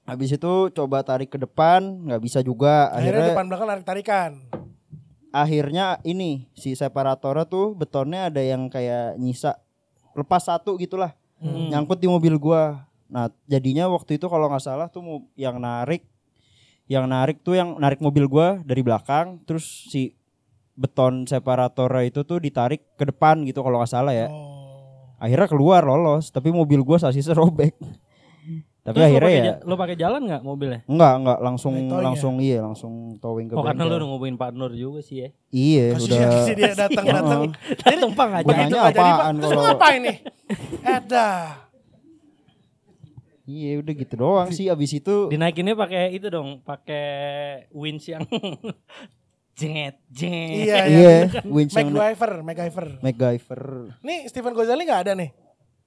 Habis 0.04 0.40
itu 0.40 0.52
coba 0.72 1.04
tarik 1.04 1.28
ke 1.28 1.36
depan, 1.36 1.84
nggak 2.04 2.22
bisa 2.22 2.40
juga. 2.40 2.88
Akhirnya 2.92 3.28
Akhirnya 3.28 3.28
depan 3.36 3.46
belakang 3.48 3.68
narik 3.68 3.84
tarikan. 3.84 4.32
akhirnya 5.28 6.00
ini 6.08 6.48
si 6.56 6.72
separatornya 6.72 7.44
tuh 7.44 7.76
betonnya 7.76 8.32
ada 8.32 8.40
yang 8.40 8.72
kayak 8.72 9.20
nyisa 9.20 9.60
lepas 10.16 10.48
satu 10.48 10.80
gitulah. 10.80 11.12
Hmm. 11.38 11.70
Nyangkut 11.70 11.98
di 12.02 12.08
mobil 12.10 12.34
gua. 12.38 12.86
Nah, 13.08 13.32
jadinya 13.48 13.88
waktu 13.88 14.20
itu 14.20 14.26
kalau 14.28 14.50
nggak 14.50 14.64
salah 14.64 14.86
tuh 14.90 15.24
yang 15.38 15.56
narik 15.58 16.04
yang 16.88 17.04
narik 17.04 17.44
tuh 17.44 17.56
yang 17.56 17.76
narik 17.76 18.00
mobil 18.00 18.24
gua 18.28 18.64
dari 18.64 18.80
belakang 18.80 19.44
terus 19.44 19.88
si 19.92 20.16
beton 20.78 21.28
separatornya 21.28 22.08
itu 22.08 22.24
tuh 22.24 22.40
ditarik 22.40 22.80
ke 22.96 23.04
depan 23.04 23.44
gitu 23.44 23.60
kalau 23.60 23.82
nggak 23.82 23.92
salah 23.92 24.14
ya. 24.14 24.28
Oh. 24.30 25.14
Akhirnya 25.18 25.50
keluar 25.50 25.82
lolos, 25.82 26.30
tapi 26.30 26.54
mobil 26.54 26.80
gua 26.86 27.02
sasisnya 27.02 27.34
robek. 27.42 27.74
Tapi 28.78 28.94
Terus 28.94 29.06
akhirnya 29.06 29.20
lo 29.20 29.28
ya 29.28 29.36
pakai, 29.36 29.48
ja- 29.50 29.60
lo 29.60 29.74
pakai 29.76 29.96
jalan 29.96 30.20
nggak 30.24 30.42
mobilnya? 30.42 30.80
enggak 30.86 31.12
enggak 31.14 31.38
langsung 31.40 31.72
Naik 31.74 31.84
towing 31.84 31.98
ya? 31.98 32.06
langsung 32.08 32.34
iya 32.38 32.58
langsung 32.62 32.92
towing 33.18 33.46
ke 33.46 33.54
Oh 33.54 33.62
karena 33.62 33.82
lo 33.82 33.94
udah 33.94 34.08
ngomongin 34.08 34.36
Pak 34.36 34.50
Nur 34.50 34.72
juga 34.72 35.00
sih 35.00 35.16
ya. 35.18 35.28
Iya, 35.50 35.84
Kasih 35.92 36.06
udah. 36.08 36.20
kasih 36.34 36.54
dia 36.54 36.72
datang 36.74 37.04
datang. 37.06 37.40
Tadi 37.76 37.96
tumpang 37.98 38.30
aja. 38.32 38.46
Pak. 38.46 38.56
apaan 38.88 39.34
Terus 39.36 39.50
kalau- 39.50 39.64
ngapain 39.66 40.00
nih? 40.00 40.16
Eda. 40.80 41.28
Iya, 43.44 43.80
udah 43.80 43.92
gitu 43.94 44.14
doang 44.14 44.48
sih 44.50 44.68
abis 44.68 44.92
itu. 44.94 45.16
Dinaikinnya 45.26 45.72
pakai 45.74 46.12
itu 46.12 46.28
dong, 46.28 46.60
pakai 46.62 47.08
winch 47.70 48.08
yang 48.08 48.24
jenget 49.58 49.96
jenget. 50.06 50.52
Iya, 50.62 50.76
Iya, 50.86 51.10
iya. 51.24 51.40
winch 51.42 51.72
yang 51.72 51.88
MacGyver, 51.90 52.32
MacGyver. 52.42 52.86
MacGyver. 53.00 53.62
Nih 54.00 54.28
Stephen 54.28 54.52
Gozali 54.52 54.80
nggak 54.82 55.02
ada 55.02 55.12
nih. 55.14 55.32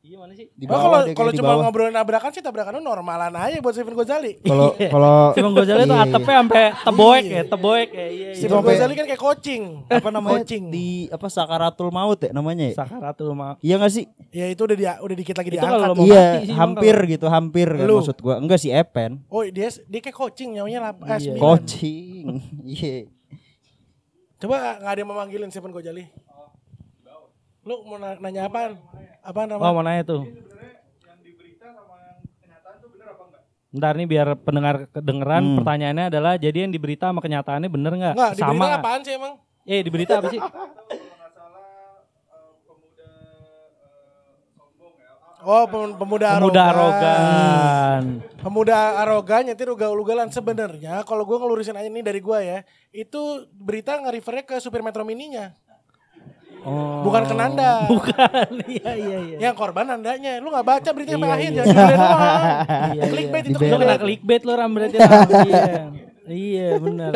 Iya 0.01 0.17
mana 0.17 0.33
sih? 0.33 0.49
Di 0.51 0.65
bawah 0.65 0.81
kalau 0.81 0.99
kalau 1.13 1.31
cuma 1.31 1.61
ngobrolin 1.61 1.93
nabrakan 1.93 2.33
sih 2.33 2.41
tabrakan 2.41 2.81
normalan 2.81 3.37
aja 3.37 3.61
buat 3.61 3.69
Stephen 3.69 3.93
Gozali. 3.93 4.41
Kalau 4.41 4.73
kalau 4.73 5.29
Simon 5.31 5.53
Gozali 5.53 5.85
tuh 5.85 5.93
Iya. 5.93 6.09
atapnya 6.09 6.35
sampai 6.41 6.63
teboek 6.81 7.21
ya, 7.23 7.41
teboek 7.45 7.89
ya. 7.93 8.07
Iya, 8.09 8.29
iya. 8.33 8.49
Sampai- 8.49 8.73
Gozali 8.73 8.93
kan 8.97 9.05
kayak 9.05 9.21
coaching. 9.21 9.63
apa 9.85 10.09
namanya 10.09 10.41
Coaching. 10.41 10.63
di 10.67 10.87
apa 11.05 11.27
sakaratul 11.27 11.93
maut 11.93 12.17
ya 12.17 12.33
namanya 12.33 12.65
ya? 12.67 12.75
Sakaratul 12.75 13.29
maut. 13.31 13.61
Iya 13.61 13.77
gak 13.77 13.93
sih? 13.93 14.09
Ya 14.33 14.49
itu 14.49 14.57
udah 14.59 14.73
dia 14.75 14.91
udah 14.97 15.15
dikit 15.15 15.35
lagi 15.37 15.49
Itu 15.49 15.57
kalau 15.59 15.69
diangkat. 15.69 15.93
mau 15.93 16.05
iya, 16.09 16.25
sih, 16.41 16.49
hampir 16.49 16.95
gitu, 17.05 17.25
hampir 17.27 17.67
kan 17.69 17.85
maksud 17.87 18.17
gua. 18.17 18.35
Enggak 18.35 18.57
sih 18.57 18.73
Epen. 18.73 19.21
Oh 19.27 19.45
dia 19.45 19.69
dia 19.69 19.99
kayak 20.01 20.17
coaching 20.17 20.57
nyawanya 20.57 20.79
lap, 20.83 20.97
eh, 21.05 21.19
Iya. 21.21 21.33
Coaching. 21.37 22.25
Iya. 22.65 23.05
Coba 24.39 24.81
nggak 24.81 24.91
ada 24.91 24.99
yang 24.99 25.11
memanggilin 25.13 25.49
Stephen 25.53 25.69
Gozali. 25.69 26.09
Lu 27.61 27.85
mau 27.85 27.97
na- 27.97 28.17
nanya 28.17 28.49
apaan? 28.49 28.73
Apaan 29.21 29.47
Oh 29.51 29.59
nama? 29.59 29.69
mau 29.71 29.83
nanya 29.83 30.03
tuh. 30.03 30.21
Bentar 33.71 33.95
nih 33.95 34.03
biar 34.05 34.35
pendengar 34.35 34.75
kedengeran 34.91 35.43
Hmm. 35.45 35.55
pertanyaannya 35.57 36.05
adalah 36.11 36.35
jadi 36.35 36.67
yang 36.67 36.71
di 36.71 36.81
berita 36.81 37.07
sama 37.07 37.23
kenyataannya 37.23 37.69
bener 37.69 37.93
nggak? 37.93 38.13
Enggak, 38.13 38.31
di 38.31 38.41
Sama. 38.41 38.49
berita 38.51 38.67
nggak? 38.67 38.81
apaan 38.81 39.01
sih 39.01 39.13
emang? 39.15 39.33
Eh 39.63 39.79
di 39.79 39.89
berita 39.89 40.13
apa 40.17 40.27
sih? 40.27 40.41
Oh, 45.41 45.65
pem- 45.65 45.97
pemuda, 45.97 46.37
Pemuda 46.37 46.63
arogan. 46.63 46.69
arogan. 46.69 48.03
Pemuda 48.37 48.77
arogan 48.99 49.41
nyetir 49.43 49.73
ugal-ugalan 49.73 50.29
sebenarnya 50.29 51.01
kalau 51.01 51.25
gue 51.25 51.33
ngelurusin 51.33 51.73
aja 51.73 51.87
ini 51.87 52.05
dari 52.05 52.21
gue 52.21 52.39
ya, 52.39 52.61
itu 52.91 53.21
berita 53.51 53.97
nge-refernya 53.97 54.45
ke 54.45 54.59
supir 54.59 54.85
Metro 54.85 55.01
Mininya. 55.01 55.49
Oh. 56.61 57.01
Bukan 57.01 57.25
ke 57.25 57.33
Nanda. 57.33 57.71
Bukan. 57.93 58.47
Iya 58.69 58.91
iya 58.93 59.17
iya. 59.19 59.37
Yang 59.49 59.55
korban 59.57 59.85
nandanya. 59.85 60.37
Lu 60.37 60.49
gak 60.49 60.61
baca 60.63 60.89
beritanya 60.93 61.17
sampai 61.17 61.27
Iya, 61.27 61.35
akhir, 61.35 61.49
iya. 61.49 61.55
jangan 61.57 61.67
judulnya 61.67 61.97
doang. 61.97 62.31
Iya, 62.91 63.03
Clickbait 63.09 63.43
iya. 63.43 63.51
itu 63.51 63.57
Lu 63.59 63.77
kena 63.77 63.95
clickbait. 63.97 64.41
lu 64.41 64.53
Ram 64.53 64.71
berarti. 64.71 64.97
Iya. 65.41 65.73
Iya 66.31 66.69
benar. 66.77 67.11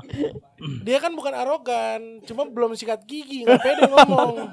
Dia 0.86 0.98
kan 0.98 1.12
bukan 1.12 1.30
arogan, 1.30 2.00
cuma 2.24 2.48
belum 2.48 2.72
sikat 2.72 3.04
gigi, 3.04 3.44
nggak 3.44 3.60
pede 3.60 3.84
ngomong. 3.84 4.48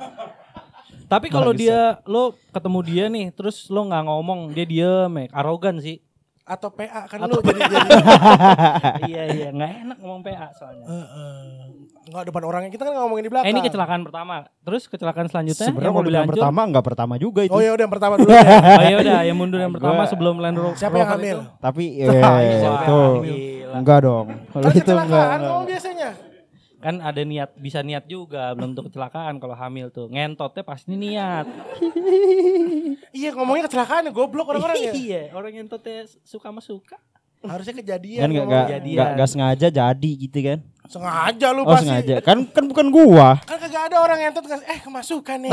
Tapi 1.07 1.27
kalau 1.27 1.51
dia 1.51 1.99
lo 2.03 2.35
ketemu 2.51 2.79
dia 2.83 3.05
nih 3.07 3.31
terus 3.31 3.67
lo 3.67 3.83
nggak 3.83 4.03
ngomong 4.05 4.39
dia 4.51 4.63
diem 4.63 5.11
ya 5.11 5.25
arogan 5.33 5.79
sih. 5.79 6.03
Atau 6.51 6.67
PA 6.75 7.07
kan 7.07 7.23
lu 7.23 7.39
jadi 7.39 7.61
jadi 7.63 7.89
iya 9.07 9.23
iya 9.31 9.47
nggak 9.55 9.71
enak 9.87 9.97
ngomong 10.03 10.19
PA 10.19 10.51
soalnya. 10.51 10.83
Heeh. 10.83 11.39
nggak 12.01 12.23
depan 12.27 12.43
orangnya 12.43 12.71
kita 12.73 12.83
kan 12.83 12.91
nggak 12.91 13.03
ngomongin 13.07 13.23
di 13.23 13.31
belakang. 13.31 13.47
Eh, 13.47 13.53
ini 13.55 13.61
kecelakaan 13.63 14.01
pertama. 14.03 14.35
Terus 14.67 14.83
kecelakaan 14.91 15.31
selanjutnya 15.31 15.65
Sebenarnya 15.69 15.87
yang 15.87 15.95
kalau 15.95 16.03
mobil 16.03 16.13
yang 16.19 16.27
pertama 16.27 16.61
nggak 16.67 16.85
pertama 16.91 17.13
juga 17.15 17.41
itu. 17.47 17.53
Oh 17.55 17.61
ya 17.63 17.71
udah 17.71 17.83
yang 17.87 17.93
pertama 17.93 18.13
dulu 18.19 18.29
ya. 18.35 18.41
Oh 18.81 18.83
ya 18.83 18.95
udah, 18.99 19.19
yang 19.23 19.37
mundur 19.39 19.59
yang 19.63 19.71
pertama 19.71 20.01
sebelum 20.09 20.35
Land 20.43 20.57
Rover. 20.59 20.75
Siapa 20.75 20.95
yang 20.99 21.09
hamil? 21.15 21.37
itu. 21.39 21.61
Tapi 21.63 21.83
siapa 22.03 22.29
itu 22.83 22.99
enggak 23.71 23.99
dong. 24.03 24.27
Kalau 24.51 24.63
Kan 24.67 24.73
itu 24.75 24.91
enggak. 24.91 25.27
biasanya. 25.63 26.30
Kan 26.81 26.97
ada 26.97 27.21
niat, 27.21 27.53
bisa 27.61 27.85
niat 27.85 28.09
juga 28.09 28.57
belum 28.57 28.73
tentu 28.73 28.89
kecelakaan 28.89 29.37
kalau 29.37 29.53
hamil 29.53 29.93
tuh. 29.93 30.09
Ngentotnya 30.09 30.65
pasti 30.65 30.97
niat. 30.97 31.45
Iya 33.11 33.35
ngomongnya 33.35 33.67
kecelakaan 33.67 34.07
ya 34.07 34.11
goblok 34.15 34.55
orang-orang 34.55 34.87
ya. 34.87 34.93
Iya, 34.95 35.21
orang 35.35 35.51
ngentotnya 35.51 36.07
suka 36.23 36.47
sama 36.47 36.63
suka. 36.63 36.95
Harusnya 37.43 37.75
kejadian. 37.83 38.23
Kan 38.23 38.29
enggak 38.31 38.81
enggak 38.87 39.29
sengaja 39.29 39.67
jadi 39.67 40.11
gitu 40.15 40.39
kan. 40.39 40.59
Sengaja 40.91 41.47
lu 41.49 41.63
Oh 41.63 41.71
pasti. 41.71 41.87
sengaja. 41.87 42.19
Kan 42.19 42.43
kan 42.45 42.67
bukan 42.67 42.91
gua. 42.91 43.39
Kan 43.41 43.55
kagak 43.57 43.87
ada 43.87 43.97
orang 43.97 44.19
yang 44.19 44.35
ngasih 44.35 44.67
eh 44.67 44.79
kemasukan 44.79 45.37
nih. 45.39 45.51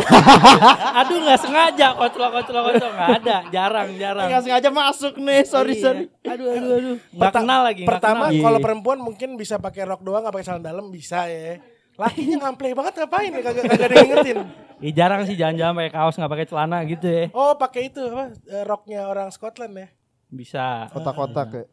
Aduh 0.99 1.23
nggak 1.23 1.38
sengaja 1.38 1.87
koclok 1.95 2.30
koclok 2.35 2.62
koclok 2.66 2.92
nggak 2.92 3.11
ada, 3.23 3.37
jarang 3.49 3.88
jarang. 3.95 4.26
Enggak 4.26 4.42
sengaja 4.42 4.68
masuk 4.68 5.14
nih. 5.16 5.40
Sorry 5.45 5.73
Iya. 5.73 5.83
sorry. 5.85 6.04
Aduh 6.25 6.47
aduh 6.50 6.71
aduh. 6.75 6.97
Nggak 7.09 7.23
Perta- 7.23 7.38
kenal 7.38 7.61
lagi. 7.62 7.83
nggak 7.83 7.92
Pertama 7.95 8.25
kenal. 8.26 8.42
Kalau 8.42 8.59
perempuan 8.59 8.99
mungkin 8.99 9.28
bisa 9.35 9.57
pakai 9.57 9.87
rok 9.87 10.02
doang 10.02 10.26
nggak 10.26 10.35
pakai 10.35 10.47
celana 10.49 10.64
dalam 10.64 10.90
bisa 10.90 11.25
ya. 11.25 11.62
Lakinya 11.95 12.37
ngamplay 12.40 12.75
banget 12.75 12.92
ngapain 12.97 13.30
ya 13.30 13.40
kagak 13.40 13.64
kagak 13.64 13.87
ada 13.87 13.95
yang 13.95 14.07
ngingetin. 14.09 14.38
Ih, 14.78 14.92
jarang 14.92 15.23
sih 15.23 15.35
jalan-jalan 15.35 15.75
pakai 15.76 15.92
kaos 15.92 16.14
nggak 16.14 16.33
pakai 16.33 16.47
celana 16.47 16.78
gitu 16.85 17.07
ya. 17.07 17.25
Oh 17.30 17.54
pakai 17.54 17.88
itu 17.88 18.02
apa 18.04 18.35
eh, 18.45 18.64
roknya 18.64 19.07
orang 19.07 19.30
Scotland 19.30 19.71
ya. 19.73 19.87
Bisa. 20.28 20.90
Kotak-kotak 20.90 21.49
ya. 21.52 21.64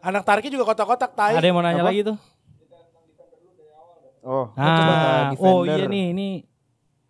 Anak 0.00 0.22
tariknya 0.22 0.52
juga 0.52 0.66
kotak-kotak 0.66 1.12
tai. 1.12 1.32
Ada 1.32 1.44
yang 1.44 1.54
mau 1.54 1.62
nanya 1.62 1.80
Apa? 1.80 1.88
lagi 1.88 2.02
tuh? 2.02 2.16
Oh, 4.22 4.54
Ah, 4.54 5.30
Defender. 5.30 5.42
oh 5.42 5.60
iya 5.64 5.84
nih 5.84 6.04
ini 6.10 6.28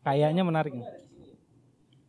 kayaknya 0.00 0.42
menarik. 0.42 0.73
nih. 0.73 0.88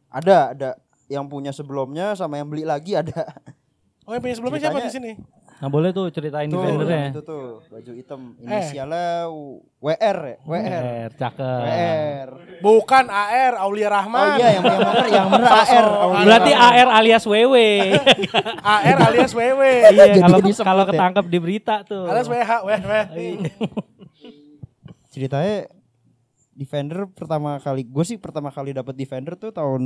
Ada, 0.07 0.37
ada 0.51 0.69
yang 1.05 1.27
punya 1.27 1.51
sebelumnya 1.51 2.13
sama 2.13 2.37
yang 2.37 2.47
beli 2.47 2.63
lagi 2.63 2.95
ada. 2.95 3.27
Oh 4.03 4.11
yang 4.11 4.19
punya 4.19 4.35
sebelumnya 4.35 4.59
siapa 4.61 4.79
di 4.79 4.87
Ceritanya- 4.87 5.15
sini? 5.15 5.41
Nah 5.53 5.71
boleh 5.71 5.95
tuh 5.95 6.11
ceritain 6.11 6.51
Tuh, 6.51 6.59
defendernya. 6.59 7.15
itu 7.15 7.21
tuh 7.23 7.43
baju 7.63 7.91
hitam 7.93 8.35
Eh. 8.35 8.43
inisialnya 8.43 9.31
WR 9.79 10.17
ya, 10.25 10.37
WR. 10.43 10.81
WR, 10.83 11.11
cakep. 11.15 11.59
WR. 11.63 12.29
Bukan 12.59 13.05
AR 13.07 13.53
Aulia 13.61 13.87
Oh 13.87 13.91
Rahman. 13.93 14.27
iya 14.35 14.47
yang 14.49 14.63
yang 14.65 14.79
bener 14.83 15.07
yang 15.07 15.27
bener 15.31 15.47
AR. 15.47 15.85
Aulia 15.87 16.25
Berarti 16.27 16.51
Rahman. 16.51 16.75
AR 16.75 16.89
alias 16.93 17.23
WW. 17.23 17.55
AR 18.59 18.97
alias 19.07 19.31
WW. 19.31 19.61
iya, 19.63 19.89
Jadi 20.03 20.19
kalau 20.19 20.39
kalau 20.41 20.83
ya. 20.83 20.89
ketangkep 20.91 21.25
di 21.25 21.37
berita 21.39 21.75
tuh. 21.83 22.03
alias 22.05 22.27
WH, 22.27 22.51
WH. 22.59 22.87
Ceritanya 25.13 25.69
Defender 26.53 27.05
pertama 27.13 27.57
kali 27.61 27.85
gue 27.85 28.05
sih 28.05 28.17
pertama 28.17 28.49
kali 28.49 28.73
dapat 28.73 28.97
Defender 28.97 29.37
tuh 29.37 29.53
tahun 29.53 29.83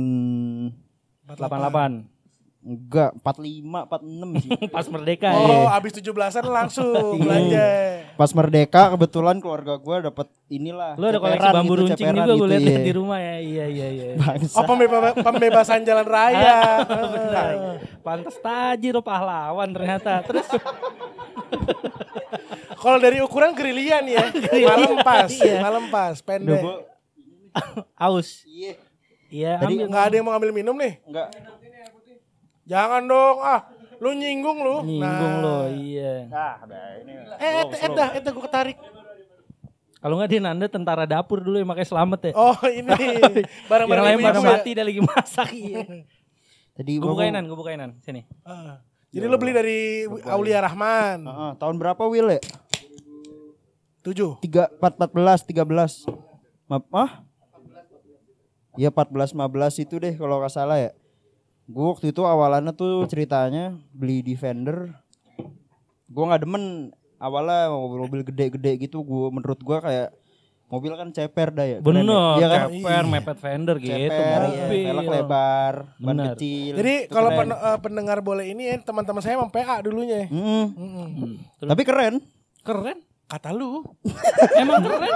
88. 1.28 2.17
Enggak 2.58 3.14
45 3.18 3.64
46 3.86 4.42
sih. 4.42 4.50
Pas 4.74 4.86
merdeka 4.86 5.28
Oh, 5.30 5.46
ya. 5.46 5.78
abis 5.78 5.92
17-an 5.94 6.44
langsung 6.44 6.90
Iya. 7.14 7.22
belanja. 7.22 7.64
Pas 8.14 8.30
merdeka 8.32 8.82
kebetulan 8.92 9.36
keluarga 9.38 9.74
gue 9.76 9.96
dapat 10.04 10.26
inilah. 10.48 10.92
Lu 10.94 11.06
ada 11.06 11.16
koleksi 11.16 11.38
ceperan 11.38 11.54
bambu 11.54 11.70
gitu, 11.70 11.80
runcing 11.86 12.06
juga 12.08 12.24
gue 12.24 12.34
gitu, 12.34 12.44
lihat 12.46 12.62
iya. 12.64 12.78
di 12.82 12.92
rumah 12.92 13.18
ya. 13.18 13.36
Iya 13.38 13.64
iya 13.68 13.86
iya. 13.88 14.06
Bangsa. 14.20 14.54
Oh, 14.54 14.64
pembeba- 14.64 15.16
pembebasan 15.16 15.80
jalan 15.82 16.04
raya. 16.04 16.58
Benar. 16.84 17.52
Pantes 18.00 18.36
tajir 18.36 18.92
lo 18.92 19.02
pahlawan 19.02 19.68
ternyata. 19.70 20.20
Terus 20.22 20.46
Kalau 22.74 22.98
dari 22.98 23.18
ukuran 23.18 23.52
gerillian 23.52 24.06
ya, 24.06 24.30
malam 24.62 25.02
pas, 25.02 25.26
Iya. 25.28 25.58
malam 25.58 25.84
pas, 25.88 26.14
pendek. 26.20 26.62
aus. 27.96 28.46
Iya. 28.46 28.72
Iya, 29.28 29.52
Tadi 29.60 29.74
ambil. 29.76 29.86
Nggak 29.90 30.04
ada 30.04 30.14
yang 30.14 30.24
mau 30.24 30.32
ngambil 30.32 30.52
minum 30.54 30.72
nih? 30.72 31.02
Enggak. 31.04 31.28
Jangan 32.68 33.02
dong, 33.02 33.36
ah, 33.40 33.64
lu 33.98 34.12
nyinggung 34.12 34.60
lu. 34.60 34.76
Nyinggung 34.84 35.34
Nah. 35.34 35.40
lo, 35.40 35.58
iya. 35.72 36.28
Ah, 36.28 36.54
udah 36.62 36.84
ini. 37.00 37.12
Eh, 37.40 37.52
et 37.64 37.90
dah, 37.90 38.08
dah 38.14 38.30
gue 38.30 38.44
ketarik. 38.44 38.76
Kalau 39.98 40.14
nggak 40.14 40.30
dia 40.30 40.38
Nanda 40.38 40.68
tentara 40.68 41.02
dapur 41.02 41.40
dulu 41.40 41.56
yang 41.56 41.66
makanya 41.66 41.90
selamat 41.90 42.20
ya. 42.22 42.32
Oh, 42.36 42.54
ini 42.62 42.86
yang 43.18 43.34
barang-barang 43.66 44.04
lain 44.06 44.18
pada 44.22 44.38
mati 44.38 44.70
dia 44.70 44.84
lagi 44.84 45.00
masak 45.00 45.50
iya. 45.50 45.82
Tadi 46.70 46.92
Gue 46.94 47.02
gua- 47.02 47.18
bukainan, 47.18 47.42
gue 47.42 47.56
bukainan. 47.56 47.90
Sini. 47.98 48.22
Ah. 48.44 48.78
Jadi 49.08 49.24
lu 49.24 49.34
beli 49.34 49.50
dari 49.50 49.78
Aulia 50.28 50.62
Rahman. 50.62 51.24
Heeh, 51.24 51.50
tahun 51.56 51.74
berapa 51.74 52.04
Will 52.04 52.30
ya? 52.30 52.40
Tujuh. 54.00 54.38
Tiga, 54.38 54.70
empat, 54.70 54.94
empat 54.94 55.10
belas, 55.10 55.38
tiga 55.42 55.64
belas. 55.64 56.06
Maaf, 56.66 56.84
ah? 56.92 57.10
Iya 58.78 58.94
14, 58.94 59.34
15 59.34 59.82
itu 59.82 59.98
deh 59.98 60.14
kalau 60.14 60.38
nggak 60.38 60.54
salah 60.54 60.78
ya. 60.78 60.94
Gue 61.68 61.84
waktu 61.86 62.10
itu 62.10 62.24
awalannya 62.24 62.72
tuh 62.72 63.04
ceritanya 63.04 63.76
beli 63.92 64.24
Defender. 64.24 64.88
Gue 66.08 66.24
nggak 66.24 66.42
demen 66.42 66.64
awalnya 67.18 67.68
mobil-mobil 67.68 68.24
gede-gede 68.24 68.72
gitu. 68.80 69.04
Gue 69.04 69.28
menurut 69.28 69.60
gue 69.60 69.76
kayak 69.76 70.08
mobil 70.68 70.96
kan 70.96 71.12
ceper 71.12 71.52
dah 71.52 71.66
ya. 71.66 71.78
keren 71.78 72.00
ya. 72.00 72.24
Iya 72.34 72.46
kan? 72.48 72.60
ceper, 72.70 73.04
mepet 73.06 73.38
fender 73.38 73.76
gitu. 73.76 73.92
Ceper, 73.92 74.40
iya, 74.46 74.64
mobil. 74.64 74.84
velg 74.84 75.06
lebar, 75.10 75.74
ban 75.94 76.08
Bener. 76.08 76.24
kecil. 76.34 76.72
Jadi 76.76 76.94
kalau 77.06 77.30
pen- 77.30 77.52
eh, 77.54 77.78
pendengar 77.78 78.18
boleh 78.20 78.46
ini 78.46 78.62
ya, 78.66 78.76
teman-teman 78.78 79.20
saya 79.20 79.36
emang 79.36 79.48
PA 79.48 79.80
dulunya. 79.80 80.24
Mm-mm. 80.26 80.64
Hmm. 80.72 81.34
Terus- 81.58 81.68
Tapi 81.68 81.82
keren. 81.84 82.14
Keren. 82.60 82.98
Kata 83.28 83.52
lu, 83.52 83.84
Emang 84.56 84.80
keren. 84.80 85.12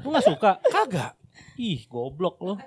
Lu 0.00 0.12
gak 0.12 0.20
suka? 0.22 0.60
kagak. 0.62 1.16
Ih, 1.56 1.80
goblok 1.88 2.36
lu. 2.40 2.60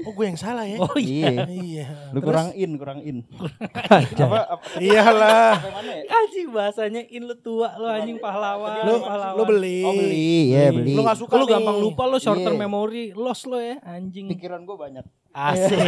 Oh, 0.00 0.12
gue 0.12 0.24
yang 0.24 0.34
salah 0.34 0.64
ya. 0.64 0.76
Oh 0.76 0.96
iya. 0.96 1.44
Iya. 1.44 1.44
Iya. 1.46 1.86
Lu 2.10 2.20
kurang 2.20 2.52
in, 2.52 2.70
kurang 2.74 3.00
in. 3.00 3.20
Iya. 3.20 4.24
apa, 4.24 4.38
apa 4.48 4.64
Iyalah. 4.76 5.52
ya? 5.60 6.08
Anjing 6.10 6.48
bahasanya 6.48 7.02
in 7.06 7.22
lu 7.22 7.34
tua 7.34 7.76
lu 7.76 7.84
anjing 7.84 8.16
pahlawan. 8.16 8.80
Lu 8.82 8.94
pahlawan. 8.98 9.36
lu 9.36 9.42
beli. 9.46 9.80
Oh 9.82 9.92
beli, 9.92 10.32
ya 10.50 10.68
beli. 10.70 10.92
Lu 10.92 11.02
gak 11.02 11.18
suka 11.18 11.34
Lu 11.34 11.44
nih. 11.44 11.52
gampang 11.52 11.76
lupa 11.78 12.02
lu 12.04 12.16
short 12.16 12.38
term 12.38 12.54
Iya. 12.54 12.62
memory 12.62 13.04
loss 13.12 13.44
lo 13.44 13.56
ya 13.56 13.76
anjing. 13.82 14.28
Pikiran 14.28 14.62
gue 14.62 14.74
banyak. 14.74 15.04
Asik. 15.30 15.78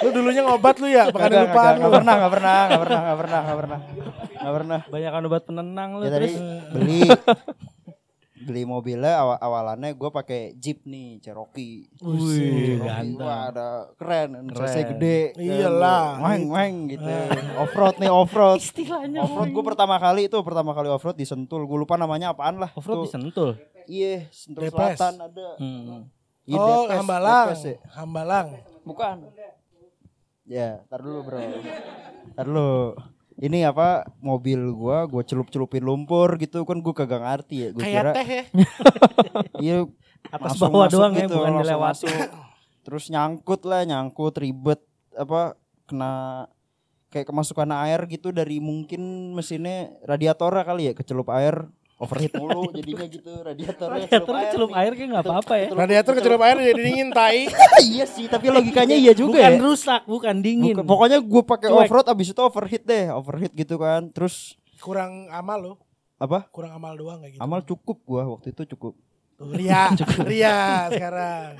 Lu 0.00 0.08
dulunya 0.10 0.40
ngobat 0.40 0.76
lu 0.76 0.88
ya, 0.88 1.12
makanya 1.12 1.28
Kagak, 1.28 1.44
lupaan 1.46 1.60
kagak, 1.68 1.76
lu. 1.76 1.84
Gak 1.84 1.92
pernah, 1.92 2.14
gak 2.16 2.32
pernah, 2.32 2.56
gak 2.64 2.80
pernah, 2.80 3.00
gak 3.04 3.18
pernah, 3.20 3.40
gak 3.40 3.58
pernah, 3.60 3.80
gak 4.40 4.54
pernah. 4.56 4.80
Banyak 4.88 5.12
obat 5.22 5.42
penenang 5.44 5.90
lu 5.92 6.02
Ya 6.02 6.10
tadi 6.10 6.26
terus. 6.26 6.40
beli, 6.72 7.00
beli 8.40 8.64
mobilnya 8.64 9.20
awal 9.20 9.36
awalannya 9.36 9.92
gue 9.92 10.10
pakai 10.10 10.56
Jeep 10.56 10.82
nih, 10.84 11.20
Cherokee. 11.20 11.88
Wih, 12.00 12.16
Cherokee, 12.16 12.76
ganteng. 12.80 13.26
Wah 13.26 13.40
ada 13.52 13.68
keren, 13.94 14.48
Keren. 14.48 14.66
CC 14.66 14.76
gede. 14.96 15.18
Iyalah. 15.36 16.18
Weng, 16.24 16.48
weng 16.48 16.74
gitu. 16.88 17.04
Offroad 17.60 18.00
nih, 18.00 18.08
offroad. 18.08 18.58
Istilahnya 18.58 19.20
Offroad 19.22 19.52
gue 19.52 19.64
pertama 19.64 20.00
kali 20.00 20.26
itu, 20.26 20.38
pertama 20.40 20.72
kali 20.72 20.88
offroad 20.88 21.14
di 21.14 21.28
Sentul. 21.28 21.68
Gue 21.68 21.78
lupa 21.78 21.94
namanya 21.94 22.32
apaan 22.32 22.56
lah. 22.56 22.72
Offroad 22.72 23.04
Tuh. 23.04 23.06
disentul. 23.06 23.50
Iya, 23.84 24.26
Sentul 24.32 24.62
Depes. 24.66 24.96
Selatan 24.96 25.14
ada. 25.20 25.48
Hmm. 25.60 26.08
Iya, 26.48 26.56
Oh, 26.56 26.88
Depes, 26.88 26.96
Hambalang. 26.98 27.46
Depes 27.52 27.62
ya. 27.62 27.76
Hambalang. 27.94 28.48
Bukan. 28.82 29.16
Ya, 30.50 30.82
tar 30.90 30.98
dulu 30.98 31.22
bro. 31.22 31.38
Tar 32.34 32.46
dulu. 32.48 32.98
Ini 33.38 33.70
apa 33.70 34.08
mobil 34.18 34.58
gua, 34.74 35.06
gua 35.06 35.22
celup-celupin 35.22 35.84
lumpur 35.84 36.34
gitu 36.40 36.66
kan 36.66 36.82
gua 36.82 36.94
kagak 36.96 37.22
ngerti 37.22 37.56
ya. 37.62 37.68
Gua 37.70 37.82
Kayak 37.84 37.94
kira 37.94 38.10
teh 38.12 38.28
ya. 38.28 38.42
iya 39.64 39.76
Atas 40.28 40.60
bawah 40.60 40.86
masuk 40.86 40.94
doang 41.00 41.12
ya, 41.16 41.24
gitu, 41.24 41.34
bukan 41.38 41.52
langsung 41.52 41.64
dilewati. 41.64 41.88
masuk. 41.88 42.26
Terus 42.80 43.04
nyangkut 43.08 43.60
lah, 43.64 43.82
nyangkut 43.88 44.34
ribet 44.36 44.80
apa 45.16 45.56
kena 45.88 46.12
kayak 47.10 47.26
kemasukan 47.26 47.70
air 47.74 48.00
gitu 48.06 48.30
dari 48.30 48.62
mungkin 48.62 49.34
mesinnya 49.34 49.90
radiatornya 50.06 50.62
kali 50.62 50.82
ya 50.90 50.92
kecelup 50.94 51.26
air 51.34 51.66
overheat 52.00 52.32
mulu 52.32 52.72
jadinya 52.72 53.04
gitu 53.04 53.32
radiatornya 53.38 54.08
Radiator 54.08 54.34
celup 54.50 54.72
air 54.72 54.92
kayak 54.94 55.08
nggak 55.10 55.24
apa-apa 55.26 55.54
ya. 55.54 55.68
Radiator 55.70 56.12
kecelup 56.14 56.40
air 56.40 56.56
jadi 56.64 56.80
dingin 56.88 57.08
tai. 57.10 57.44
iya 57.86 58.04
sih 58.04 58.24
tapi 58.24 58.48
logikanya 58.48 58.96
iya 58.96 59.12
juga 59.12 59.36
Bukan 59.36 59.52
ya 59.52 59.60
rusak, 59.60 60.02
bukan 60.04 60.36
dingin. 60.38 60.74
Bukan- 60.74 60.88
pokoknya 60.88 61.18
gue 61.20 61.42
pakai 61.44 61.68
Cuek. 61.68 61.80
off 61.82 61.92
road 61.92 62.08
abis 62.08 62.28
itu 62.28 62.40
overheat 62.40 62.82
deh 62.82 63.04
overheat 63.10 63.52
gitu 63.52 63.76
kan 63.76 64.08
terus 64.08 64.56
Kurang 64.78 65.28
amal 65.28 65.60
loh. 65.60 65.76
apa 66.16 66.48
Kurang 66.48 66.72
amal 66.72 66.92
doang 66.94 67.20
kayak 67.20 67.36
gitu. 67.36 67.40
amal 67.40 67.60
cukup 67.60 68.00
gua 68.02 68.24
waktu 68.26 68.50
itu 68.50 68.64
cukup 68.70 68.96
Ria, 69.38 69.88
Ria 70.28 70.88
sekarang. 70.90 71.56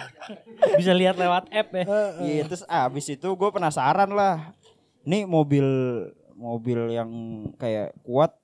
Bisa 0.74 0.92
lihat 0.92 1.16
lewat 1.16 1.48
app 1.48 1.68
ya. 1.70 1.84
Heeh. 1.84 2.12
Iya 2.30 2.42
terus 2.44 2.60
abis 2.62 3.08
itu 3.08 3.24
gue 3.26 3.50
penasaran 3.50 4.08
lah. 4.10 4.52
Ini 5.02 5.24
mobil 5.24 5.64
mobil 6.34 6.76
yang 6.90 7.08
kayak 7.56 7.96
kuat 8.02 8.36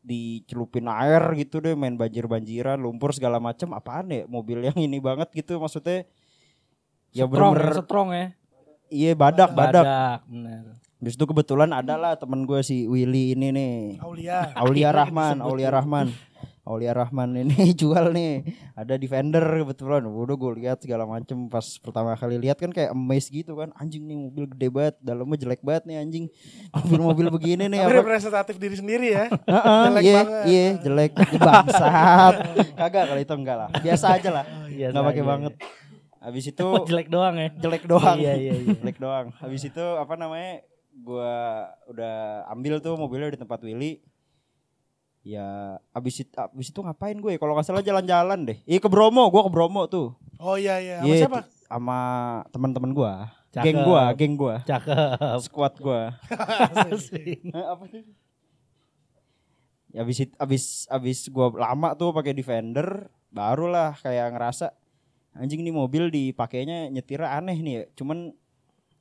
dicelupin 0.00 0.88
air 0.88 1.20
gitu 1.36 1.60
deh 1.60 1.76
main 1.76 1.92
banjir 1.92 2.24
banjiran 2.24 2.80
lumpur 2.80 3.12
segala 3.12 3.36
macem 3.36 3.68
apaan 3.76 4.08
ya 4.08 4.22
mobil 4.24 4.64
yang 4.64 4.76
ini 4.80 4.96
banget 4.96 5.28
gitu 5.36 5.60
maksudnya 5.60 6.08
ya 7.12 7.28
strong, 7.28 7.54
ya, 7.56 7.72
strong 7.84 8.08
ya. 8.14 8.26
iya 8.88 9.12
badak 9.12 9.52
badak. 9.52 9.84
bener. 10.26 10.80
Habis 11.00 11.16
itu 11.16 11.24
kebetulan 11.24 11.72
ada 11.72 11.96
lah 11.96 12.12
temen 12.20 12.44
gue 12.44 12.60
si 12.60 12.84
Willy 12.84 13.32
ini 13.32 13.48
nih 13.56 13.76
Aulia. 14.04 14.52
Aulia 14.52 14.92
Rahman, 15.00 15.40
Aulia 15.40 15.72
Rahman. 15.72 16.12
Aulia 16.70 16.94
Rahman 16.94 17.34
ini 17.34 17.52
jual 17.80 18.14
nih. 18.14 18.46
Ada 18.72 18.94
Defender 18.94 19.42
kebetulan. 19.42 20.06
Udah 20.06 20.32
gue 20.32 20.52
lihat 20.56 20.78
segala 20.78 21.02
macem 21.02 21.50
pas 21.50 21.66
pertama 21.76 22.14
kali 22.14 22.38
lihat 22.38 22.56
kan 22.56 22.70
kayak 22.70 22.94
amazed 22.94 23.28
gitu 23.28 23.58
kan. 23.58 23.74
Anjing 23.74 24.06
nih 24.06 24.16
mobil 24.16 24.44
gede 24.46 24.68
banget, 24.70 24.94
dalamnya 25.02 25.36
jelek 25.36 25.60
banget 25.60 25.82
nih 25.84 25.96
anjing. 25.98 26.24
Mobil-mobil 26.70 27.26
begini 27.28 27.66
nih 27.66 27.82
apa? 27.82 27.98
representatif 27.98 28.54
diri 28.56 28.76
sendiri 28.78 29.06
ya. 29.10 29.26
Heeh, 29.50 29.82
jelek 29.90 30.02
iya, 30.02 30.14
banget. 30.16 30.44
iya, 30.46 30.66
jelek 30.78 31.12
bangsat. 31.36 32.34
Kagak 32.72 33.04
kali 33.10 33.22
itu 33.26 33.34
enggak 33.34 33.56
lah. 33.58 33.68
Biasa 33.74 34.06
aja 34.14 34.30
lah. 34.30 34.44
Biasa 34.64 34.92
Enggak 34.94 35.06
pakai 35.10 35.20
aja, 35.20 35.30
banget. 35.34 35.54
Habis 36.20 36.44
itu 36.46 36.62
Oh, 36.62 36.84
jelek 36.88 37.08
doang 37.08 37.34
ya. 37.34 37.48
jelek 37.58 37.84
doang. 37.84 38.14
Iya, 38.14 38.32
iya, 38.36 38.52
iya. 38.54 38.74
jelek 38.78 38.96
doang. 38.96 39.34
Habis 39.36 39.66
itu 39.66 39.84
apa 39.98 40.14
namanya? 40.14 40.62
Gua 40.92 41.64
udah 41.88 42.16
ambil 42.48 42.78
tuh 42.78 42.92
mobilnya 42.94 43.32
di 43.32 43.40
tempat 43.40 43.58
Willy. 43.60 43.98
Ya 45.20 45.76
abis 45.92 46.24
itu, 46.24 46.32
abis 46.32 46.72
itu 46.72 46.80
ngapain 46.80 47.16
gue? 47.16 47.36
Kalau 47.36 47.52
nggak 47.52 47.66
salah 47.68 47.84
jalan-jalan 47.84 48.48
deh. 48.48 48.58
Iya 48.64 48.80
ke 48.80 48.88
Bromo, 48.88 49.28
gua 49.28 49.44
ke 49.44 49.52
Bromo 49.52 49.84
tuh. 49.84 50.16
Oh 50.40 50.56
iya 50.56 50.80
iya. 50.80 50.96
Sama 51.04 51.06
Iya, 51.06 51.16
siapa? 51.20 51.40
Sama 51.68 51.98
teman-teman 52.48 52.90
gua. 52.96 53.12
Cakep. 53.52 53.64
Geng 53.68 53.78
gua, 53.84 54.02
geng 54.16 54.34
gua. 54.40 54.56
Cakep. 54.64 55.38
Squad. 55.44 55.76
Eh, 55.76 56.08
apa 57.72 57.84
sih? 57.92 58.02
Ya 59.90 60.06
abis 60.06 60.18
it- 60.24 60.38
abis 60.38 60.86
abis 60.88 61.28
gua 61.28 61.50
lama 61.52 61.92
tuh 61.98 62.14
pakai 62.16 62.32
Defender, 62.32 63.10
barulah 63.28 63.92
kayak 64.00 64.32
ngerasa 64.32 64.72
anjing 65.36 65.60
nih 65.60 65.74
mobil 65.74 66.08
dipakainya 66.08 66.88
nyetirnya 66.88 67.36
aneh 67.36 67.58
nih 67.60 67.72
ya. 67.76 67.84
Cuman 67.92 68.32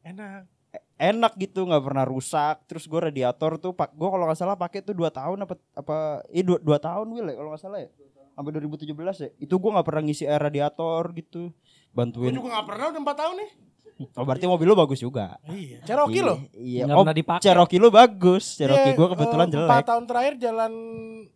Enak. 0.03 0.58
Enak 0.99 1.33
gitu 1.39 1.63
nggak 1.63 1.83
pernah 1.83 2.03
rusak. 2.05 2.67
Terus 2.67 2.85
gue 2.85 2.99
radiator 2.99 3.55
tuh 3.55 3.71
pak 3.71 3.95
gue 3.95 4.09
kalau 4.11 4.27
nggak 4.27 4.39
salah 4.39 4.59
pakai 4.59 4.83
tuh 4.83 4.93
dua 4.93 5.09
tahun 5.09 5.47
apa 5.47 5.55
apa 5.73 6.27
eh 6.29 6.43
dua, 6.43 6.59
dua 6.59 6.77
tahun 6.77 7.07
Will 7.09 7.31
ya 7.31 7.35
kalau 7.39 7.49
nggak 7.55 7.63
salah 7.63 7.79
ya. 7.81 7.89
Sampai 8.35 8.55
2017 8.55 8.95
ya. 8.95 9.29
Itu 9.35 9.59
gue 9.59 9.71
nggak 9.71 9.87
pernah 9.87 10.03
ngisi 10.05 10.23
air 10.27 10.39
radiator 10.39 11.03
gitu. 11.15 11.51
Gue 11.51 11.95
bantuin. 11.95 12.31
juga 12.31 12.61
gak 12.61 12.67
pernah 12.69 12.85
udah 12.93 13.01
4 13.01 13.17
tahun 13.17 13.35
nih. 13.41 13.51
Oh 13.99 14.23
berarti 14.23 14.45
mobil 14.45 14.65
lo 14.65 14.75
bagus 14.75 14.97
juga 14.97 15.35
Iya. 15.45 15.83
Cherokee 15.83 16.15
Iya, 16.15 16.23
loh. 16.23 16.37
iya 16.53 16.83
Nggak 16.83 16.95
oh 16.95 17.03
pernah 17.03 17.17
dipakai. 17.17 17.43
Cherokee 17.43 17.77
lo 17.77 17.89
bagus 17.89 18.43
Cherokee 18.55 18.89
Iya, 18.89 18.95
gue 18.95 19.07
kebetulan 19.09 19.45
eh, 19.45 19.51
jelek 19.51 19.67
Empat 19.67 19.83
tahun 19.85 20.03
terakhir 20.05 20.33
jalan 20.37 20.71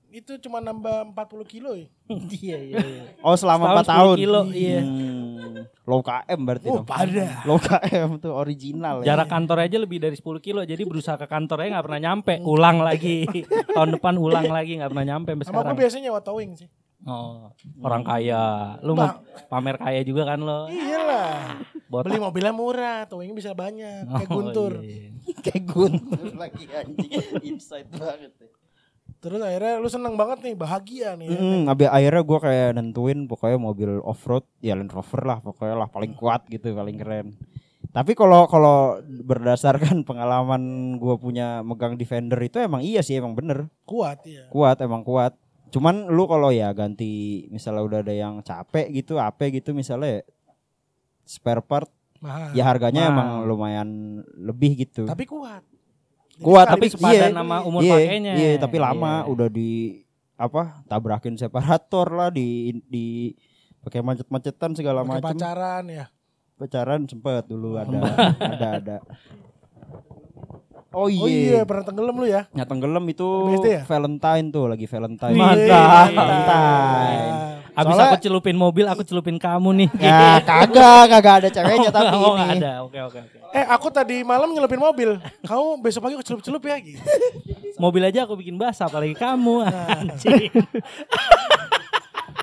itu 0.10 0.38
cuma 0.39 0.58
nambah 0.60 1.10
40 1.10 1.41
kilo 1.47 1.73
ya. 1.73 1.88
Iya, 2.39 2.58
iya, 2.62 2.78
iya. 2.80 3.04
oh 3.19 3.34
selama 3.34 3.73
Setahun 3.76 3.82
4 3.82 3.89
tahun 3.89 4.15
10 4.15 4.21
kilo, 4.21 4.39
iya. 4.54 4.80
Hmm, 4.80 5.65
low 5.84 6.02
KM 6.02 6.39
berarti 6.39 6.67
Oh 6.67 6.76
dong. 6.78 6.86
pada. 6.86 7.26
low 7.43 7.58
KM 7.58 8.10
tuh 8.17 8.32
original 8.32 8.95
ya. 9.02 9.06
Jarak 9.10 9.28
kantor 9.28 9.58
aja 9.60 9.78
lebih 9.78 9.97
dari 9.97 10.13
10 10.13 10.23
kilo 10.39 10.62
jadi 10.62 10.82
berusaha 10.82 11.15
ke 11.15 11.26
kantornya 11.26 11.73
nggak 11.73 11.86
pernah 11.86 12.02
nyampe 12.04 12.34
ulang 12.39 12.78
lagi 12.80 13.26
tahun 13.73 13.89
depan 13.91 14.13
ulang 14.15 14.47
lagi 14.47 14.78
nggak 14.78 14.88
pernah 14.88 15.08
nyampe 15.08 15.30
sampai 15.34 15.43
Sama 15.43 15.52
gue 15.52 15.62
sekarang 15.65 15.78
biasanya 15.78 16.04
nyewa 16.06 16.21
towing 16.21 16.52
sih. 16.56 16.69
Oh 17.03 17.51
orang 17.79 18.01
kaya 18.01 18.43
lu 18.79 18.93
mau 18.93 19.19
pamer 19.45 19.75
kaya 19.75 20.01
juga 20.01 20.23
kan 20.25 20.39
lo 20.39 20.67
Iyalah. 20.67 21.59
Botak. 21.85 22.09
Beli 22.09 22.19
mobilnya 22.19 22.49
murah, 22.51 22.99
towingnya 23.05 23.35
bisa 23.35 23.51
banyak. 23.53 24.09
Kayak 24.09 24.25
Oh, 24.25 24.33
Guntur. 24.33 24.73
iya, 24.81 25.13
kayak 25.45 25.63
guntur 25.63 26.25
lagi 26.33 26.65
anjing 26.67 27.11
insight 27.49 27.85
banget 27.87 28.33
ya. 28.33 28.49
Terus 29.19 29.39
akhirnya 29.39 29.77
lu 29.77 29.87
seneng 29.87 30.17
banget 30.17 30.41
nih, 30.41 30.55
bahagia 30.57 31.13
nih. 31.13 31.27
ya. 31.27 31.37
Hmm, 31.37 31.61
abis 31.65 31.87
akhirnya 31.87 32.21
gue 32.21 32.39
kayak 32.41 32.69
nentuin 32.73 33.19
pokoknya 33.23 33.57
mobil 33.57 34.01
off 34.01 34.25
road 34.25 34.43
ya 34.57 34.73
Land 34.73 34.89
Rover 34.89 35.21
lah 35.23 35.37
pokoknya 35.39 35.75
lah 35.77 35.87
paling 35.87 36.11
kuat 36.13 36.43
gitu 36.47 36.73
paling 36.73 36.97
keren. 36.97 37.37
Tapi 37.87 38.11
kalau 38.13 38.49
kalau 38.49 38.97
berdasarkan 39.21 40.01
pengalaman 40.09 40.63
gue 40.97 41.15
punya 41.15 41.61
megang 41.61 41.93
Defender 41.93 42.41
itu 42.41 42.57
emang 42.57 42.81
iya 42.81 42.99
sih 42.99 43.15
emang 43.15 43.31
bener 43.31 43.69
Kuat 43.83 44.25
ya. 44.25 44.49
kuat 44.49 44.81
emang 44.81 45.05
kuat. 45.05 45.37
Cuman 45.73 46.05
lu 46.05 46.29
kalau 46.29 46.53
ya 46.53 46.69
ganti 46.69 47.43
misalnya 47.49 47.81
udah 47.81 47.99
ada 48.05 48.13
yang 48.13 48.45
capek 48.45 48.93
gitu 48.93 49.17
apa 49.17 49.49
gitu 49.49 49.73
misalnya 49.73 50.21
spare 51.25 51.65
part 51.65 51.89
Mahal. 52.21 52.53
ya 52.53 52.63
harganya 52.63 53.09
Mahal. 53.09 53.13
emang 53.17 53.29
lumayan 53.49 53.89
lebih 54.38 54.86
gitu. 54.86 55.09
Tapi 55.09 55.25
kuat. 55.25 55.65
Jadi 56.33 56.45
kuat 56.45 56.65
tapi 56.69 56.88
iya, 57.09 57.33
sama 57.33 57.65
umur 57.65 57.81
iya, 57.81 57.93
pakainya. 57.97 58.33
Iya, 58.38 58.49
tapi 58.62 58.77
lama 58.77 59.25
Iya. 59.25 59.29
udah 59.33 59.47
di 59.49 59.71
apa 60.38 60.81
tabrakin 60.86 61.38
separator 61.38 62.09
lah 62.09 62.29
di 62.29 62.77
di 62.86 63.33
pakai 63.81 64.01
macet-macetan 64.05 64.77
segala 64.77 65.01
macam. 65.01 65.25
pacaran 65.25 65.89
ya. 65.89 66.05
Pacaran 66.57 67.09
sempet 67.09 67.49
dulu 67.49 67.81
ada 67.81 67.97
ada 68.38 68.67
ada. 68.77 68.97
Oh 70.93 71.06
Oh 71.06 71.25
iya. 71.25 71.25
iya, 71.25 71.62
pernah 71.65 71.82
tenggelam 71.82 72.15
lu 72.15 72.25
ya. 72.25 72.45
Ya 72.53 72.63
tenggelam 72.63 73.01
itu 73.06 73.25
BSD 73.49 73.67
ya? 73.67 73.82
Valentine 73.84 74.45
tuh 74.47 74.65
lagi 74.65 74.86
Valentine. 74.86 75.34
Mantap. 75.34 76.06
Wih, 76.06 76.15
Valentine. 76.15 77.32
Abis 77.73 77.89
Soalnya- 77.89 78.13
aku 78.13 78.17
celupin 78.21 78.53
mobil, 78.53 78.86
aku 78.86 79.01
celupin 79.01 79.36
kamu 79.36 79.69
nih. 79.75 79.89
Ya 79.97 80.38
kagak 80.39 81.10
kagak 81.10 81.36
ada 81.41 81.49
ceweknya 81.49 81.89
tapi 81.95 82.13
oh, 82.13 82.38
nggak 82.38 82.49
ini. 82.53 82.62
ada. 82.62 82.71
Oke, 82.86 82.99
oke, 83.01 83.17
oke. 83.19 83.38
Eh, 83.51 83.65
aku 83.65 83.89
tadi 83.89 84.21
malam 84.21 84.53
nyelupin 84.53 84.77
mobil. 84.77 85.17
Kamu 85.41 85.82
besok 85.82 86.06
pagi 86.06 86.15
kecelup-celup 86.15 86.62
ya 86.62 86.77
gitu. 86.77 87.01
Mobil 87.82 88.06
aja 88.06 88.29
aku 88.29 88.38
bikin 88.38 88.53
basah, 88.53 88.86
apalagi 88.86 89.17
kamu. 89.17 89.65
Anjing. 89.65 90.53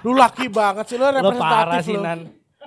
Lu 0.02 0.16
laki 0.16 0.50
banget 0.50 0.84
sih 0.88 0.96
lu 0.96 1.06
lo 1.06 1.12
parah 1.12 1.22
representatif 1.22 1.82
sih 1.84 1.94
lu. 1.94 2.02
Nan. 2.02 2.20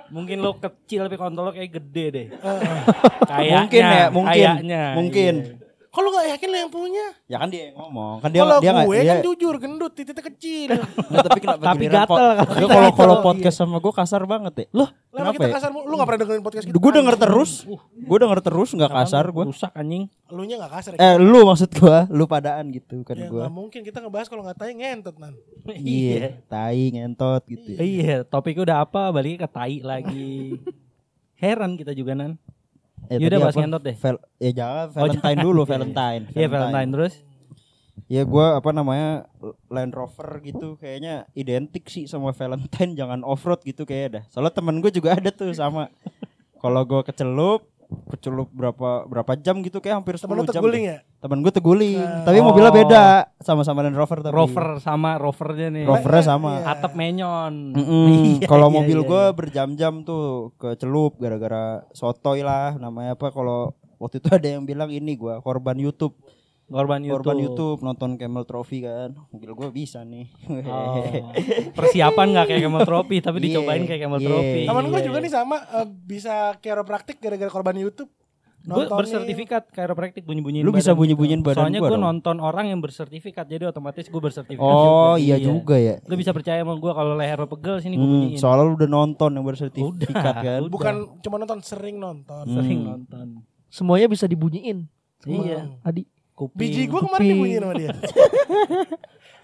Mungkin 0.08 0.36
lo 0.38 0.56
kecil 0.56 1.04
tapi 1.04 1.16
kontol 1.16 1.44
lo 1.44 1.52
kayak 1.52 1.68
gede 1.74 2.04
deh. 2.08 2.26
Heeh. 2.30 2.78
Kayaknya. 3.26 3.58
Mungkin 3.60 3.82
ya, 3.84 4.04
mungkin. 4.08 4.32
Kayaknya. 4.32 4.84
Mungkin. 4.96 5.34
iya. 5.36 5.62
Lu 5.94 6.08
gak 6.10 6.26
yakin 6.26 6.48
lu 6.50 6.56
yang 6.58 6.72
punya? 6.72 7.06
Ya 7.24 7.36
kan 7.38 7.48
dia 7.48 7.70
yang 7.70 7.76
ngomong. 7.78 8.18
Kan 8.18 8.30
dia 8.34 8.42
Kalau 8.42 8.58
dia 8.58 8.72
gue 8.82 8.98
dia, 8.98 9.06
kan 9.06 9.16
jujur, 9.22 9.54
gendut, 9.56 9.92
titiknya 9.94 10.24
kecil. 10.26 10.70
Nggak, 11.10 11.24
tapi 11.24 11.38
kenapa 11.38 11.62
Tapi 11.62 11.84
gatel 11.86 12.06
po- 12.06 12.16
kalau 12.18 12.34
Dia 12.54 12.66
kalau 12.66 12.90
kalau 12.92 13.16
podcast 13.22 13.56
sama 13.56 13.76
gue 13.78 13.92
kasar 13.94 14.22
banget 14.26 14.54
ya. 14.54 14.66
Loh, 14.74 14.88
Lama 14.90 15.14
kenapa 15.14 15.32
kita 15.32 15.46
ya? 15.46 15.54
kasar, 15.54 15.70
lu 15.70 15.94
gak 15.94 16.06
pernah 16.10 16.20
dengerin 16.26 16.42
podcast 16.42 16.64
kita? 16.66 16.76
Gue 16.76 16.90
denger 16.90 17.14
terus. 17.16 17.52
Gue 17.94 18.18
denger 18.18 18.40
terus 18.42 18.68
nggak 18.74 18.92
kasar 18.92 19.24
gue. 19.30 19.44
Rusak 19.46 19.72
anjing. 19.72 20.04
Lu 20.28 20.42
nya 20.42 20.56
gak 20.60 20.72
kasar 20.74 20.90
ya? 20.94 20.98
Eh 20.98 21.14
lu 21.16 21.38
maksud 21.46 21.70
gue, 21.70 21.98
lu 22.10 22.24
padaan 22.26 22.64
gitu 22.68 23.00
kan 23.02 23.14
ya 23.14 23.30
gue. 23.30 23.42
gak 23.42 23.54
mungkin 23.54 23.80
kita 23.80 24.02
ngebahas 24.02 24.26
kalau 24.26 24.42
gak 24.42 24.58
tanya 24.58 24.74
ngentot 24.74 25.16
nan. 25.16 25.34
Iya, 25.68 26.42
tai 26.44 26.90
ngentot 26.90 27.42
gitu. 27.46 27.70
ya. 27.70 27.78
Iya, 27.78 28.16
topiknya 28.26 28.62
udah 28.66 28.78
apa? 28.82 29.08
Baliknya 29.08 29.46
ke 29.46 29.48
tai 29.48 29.78
lagi. 29.78 30.58
Heran 31.42 31.76
kita 31.76 31.92
juga 31.92 32.14
nan. 32.14 32.34
Yaudah, 33.10 33.28
tadi 33.28 33.44
bahas 33.44 33.56
ngentot 33.56 33.82
deh. 33.82 33.96
Val- 33.96 34.24
ya 34.40 34.50
jangan 34.52 34.86
Valentine 34.92 35.38
dulu, 35.42 35.60
Valentine. 35.64 36.22
Iya 36.32 36.46
Valentine 36.48 36.90
terus. 36.92 37.14
Ya 38.04 38.22
gue 38.26 38.46
apa 38.52 38.70
namanya 38.74 39.30
Land 39.70 39.94
Rover 39.94 40.42
gitu 40.44 40.76
kayaknya 40.76 41.24
identik 41.32 41.88
sih 41.88 42.04
sama 42.04 42.34
Valentine 42.34 42.92
jangan 42.92 43.22
off 43.24 43.46
road 43.46 43.62
gitu 43.62 43.86
kayak 43.86 44.08
dah. 44.12 44.24
Soalnya 44.28 44.52
temen 44.52 44.82
gue 44.82 44.90
juga 44.92 45.14
ada 45.16 45.30
tuh 45.30 45.54
sama. 45.54 45.88
Kalau 46.58 46.80
gue 46.84 47.00
kecelup, 47.04 47.68
kecelup 48.06 48.48
berapa 48.48 49.04
berapa 49.04 49.32
jam 49.36 49.58
gitu 49.58 49.78
kayak 49.78 49.98
hampir 49.98 50.14
10 50.14 50.24
Temen 50.24 50.42
jam. 50.42 50.52
terguling 50.52 50.84
deh. 50.84 50.92
ya? 50.92 50.98
Temen 51.18 51.38
gue 51.40 51.50
terguling, 51.50 51.98
Nah. 51.98 52.22
tapi 52.22 52.38
Oh. 52.38 52.44
mobilnya 52.44 52.70
beda 52.70 53.02
sama-sama 53.38 53.80
Land 53.80 53.94
Rover 53.94 54.18
tapi. 54.20 54.34
Rover 54.34 54.66
sama 54.78 55.16
rovernya 55.16 55.68
nih. 55.70 55.84
Rovernya 55.84 56.24
sama. 56.26 56.50
Iya. 56.58 56.64
Atap 56.70 56.92
menyon. 56.92 57.54
Mm-mm. 57.72 58.06
Iya, 58.36 58.46
kalau 58.46 58.68
iya, 58.68 58.74
mobil 58.74 58.98
iya, 58.98 59.06
gue 59.06 59.22
iya. 59.22 59.32
berjam-jam 59.32 59.94
tuh 60.02 60.24
kecelup 60.56 61.16
gara-gara 61.16 61.64
sotoy 61.90 62.40
lah 62.40 62.74
namanya 62.74 63.14
apa 63.14 63.28
kalau 63.28 63.72
waktu 63.96 64.18
itu 64.18 64.28
ada 64.30 64.48
yang 64.50 64.62
bilang 64.62 64.88
ini 64.88 65.14
gue 65.14 65.40
korban 65.40 65.76
YouTube 65.76 66.12
Korban 66.66 66.98
YouTube. 66.98 67.20
korban 67.20 67.36
YouTube 67.38 67.78
nonton 67.80 68.10
Camel 68.14 68.42
Trophy 68.42 68.78
kan 68.80 69.12
mobil 69.28 69.52
gue 69.52 69.68
bisa 69.70 70.00
nih 70.00 70.26
Oh. 70.64 71.04
Persiapan 71.76 72.26
nggak 72.30 72.46
kayak 72.46 72.62
Camel 72.62 72.82
Trophy 72.82 73.16
tapi 73.18 73.36
Iya, 73.38 73.44
dicobain 73.50 73.82
kayak 73.82 74.00
Camel 74.02 74.18
iya. 74.18 74.26
Trophy. 74.26 74.60
Temen 74.64 74.84
gue 74.86 74.94
Iya, 74.94 75.04
juga 75.04 75.18
iya. 75.18 75.24
nih 75.24 75.32
sama 75.34 75.56
eh, 75.60 75.86
bisa 75.86 76.34
chiropraktik 76.58 77.16
gara-gara 77.18 77.48
korban 77.48 77.76
YouTube. 77.76 78.08
Gue 78.64 78.80
Nonton 78.80 78.96
bersertifikat 78.96 79.68
chiropractic 79.68 80.24
bunyi-bunyiin 80.24 80.64
Lu 80.64 80.72
bisa 80.72 80.90
badan 80.90 81.04
bunyi-bunyiin 81.04 81.36
gitu. 81.38 81.48
badan 81.52 81.60
Soalnya 81.60 81.78
gua 81.78 81.90
gue 81.90 82.00
nonton 82.00 82.36
orang 82.40 82.66
yang 82.66 82.80
bersertifikat 82.80 83.44
jadi 83.44 83.68
otomatis 83.68 84.08
gue 84.08 84.16
bersertifikat 84.18 84.64
Oh 84.64 84.80
juga. 85.12 85.20
iya 85.20 85.36
juga 85.36 85.76
ya. 85.76 86.00
Lu 86.02 86.16
bisa 86.16 86.32
percaya 86.32 86.58
sama 86.58 86.72
gue 86.74 86.88
kalau 86.88 87.12
leher 87.12 87.36
lo 87.36 87.44
pegel 87.46 87.76
sini 87.78 87.94
gue 87.94 88.00
Hmm, 88.00 88.14
bunyiin. 88.24 88.40
soalnya 88.40 88.64
lu 88.64 88.72
udah 88.74 88.88
nonton 88.88 89.30
yang 89.30 89.44
bersertifikat 89.44 90.00
kan. 90.40 90.58
Udah. 90.58 90.72
Bukan 90.72 90.94
cuma 91.20 91.36
nonton, 91.36 91.60
sering 91.60 92.00
nonton. 92.00 92.44
Sering 92.46 92.78
Hmm. 92.78 92.88
nonton. 92.96 93.26
Semuanya 93.68 94.08
bisa 94.08 94.24
dibunyiin. 94.24 94.88
Iya. 95.24 95.68
Adi. 95.82 96.08
Kuping. 96.34 96.58
Biji 96.58 96.82
gue 96.84 96.98
kemarin 96.98 97.14
Kuping. 97.20 97.30
dibunyiin 97.32 97.62
sama 97.62 97.74
dia. 97.74 97.90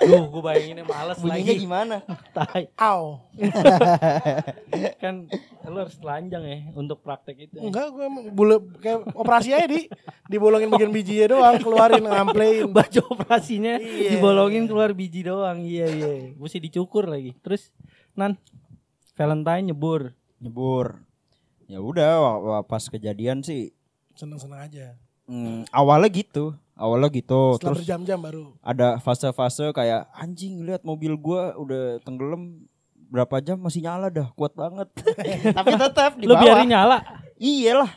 Duh, 0.01 0.25
gue 0.27 0.41
bayanginnya 0.41 0.83
males 0.83 1.21
Bunyinya 1.21 1.45
lagi. 1.47 1.61
gimana? 1.61 1.97
Tai. 2.35 2.63
Aw. 2.75 3.03
Kan 5.03 5.29
lu 5.63 5.77
harus 5.77 5.97
telanjang 5.97 6.43
ya 6.43 6.59
untuk 6.73 6.99
praktek 6.99 7.47
itu. 7.47 7.55
ya. 7.55 7.63
Enggak, 7.63 7.93
gue 7.93 8.03
emang 8.03 8.25
bule 8.31 8.57
kayak 8.81 9.13
operasi 9.13 9.53
aja 9.53 9.69
di 9.69 9.87
dibolongin 10.27 10.67
bagian 10.67 10.89
bijinya 10.89 11.27
doang, 11.31 11.57
keluarin 11.59 12.03
ngamplein. 12.03 12.73
Baju 12.73 13.01
operasinya 13.13 13.77
Iya. 13.77 14.17
dibolongin 14.17 14.65
keluar 14.65 14.91
biji 14.91 15.21
doang. 15.23 15.61
Iya 15.61 15.87
iya. 15.87 16.11
Mesti 16.33 16.59
dicukur 16.61 17.05
lagi. 17.05 17.37
Terus 17.39 17.69
Nan 18.13 18.41
Valentine 19.13 19.69
nyebur. 19.69 20.17
Nyebur. 20.39 20.97
Ya 21.69 21.79
udah 21.79 22.11
pas 22.65 22.83
kejadian 22.83 23.45
sih 23.45 23.71
Seneng-seneng 24.11 24.59
aja. 24.59 24.87
hmm, 25.25 25.69
awalnya 25.71 26.11
gitu. 26.11 26.57
Awalnya 26.81 27.13
gitu. 27.13 27.55
Setelah 27.55 27.61
Terus 27.71 27.79
berjam-jam 27.85 28.19
baru. 28.19 28.45
ada 28.59 28.97
fase-fase 28.97 29.69
kayak 29.71 30.09
anjing 30.11 30.65
lihat 30.65 30.81
mobil 30.81 31.13
gua 31.13 31.53
udah 31.55 32.01
tenggelam 32.01 32.65
berapa 33.07 33.37
jam 33.39 33.59
masih 33.59 33.83
nyala 33.83 34.09
dah 34.09 34.31
kuat 34.33 34.55
banget 34.55 34.87
tapi 35.59 35.75
tetap 35.75 36.15
di 36.15 36.25
Lu 36.25 36.33
bawah 36.33 36.47
biarin 36.57 36.69
nyala. 36.69 36.99
iyalah 37.37 37.91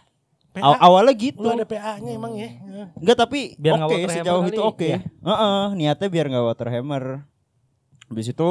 PA. 0.49 0.61
Aw- 0.67 0.81
awalnya 0.83 1.13
gitu 1.13 1.37
Lu 1.39 1.49
ada 1.49 1.63
PA-nya 1.63 2.11
emang 2.11 2.33
ya. 2.33 2.49
enggak 2.93 3.17
tapi 3.17 3.53
Biar 3.55 3.77
nggak 3.77 3.87
oke 3.87 3.95
hammer 3.95 4.09
sejauh 4.11 4.43
itu 4.47 4.61
oke 4.63 4.87
ya? 4.87 4.99
Heeh, 5.01 5.63
niatnya 5.73 6.07
biar 6.09 6.25
nggak 6.27 6.43
water 6.43 6.67
hammer 6.67 7.03
habis 8.05 8.27
itu 8.27 8.49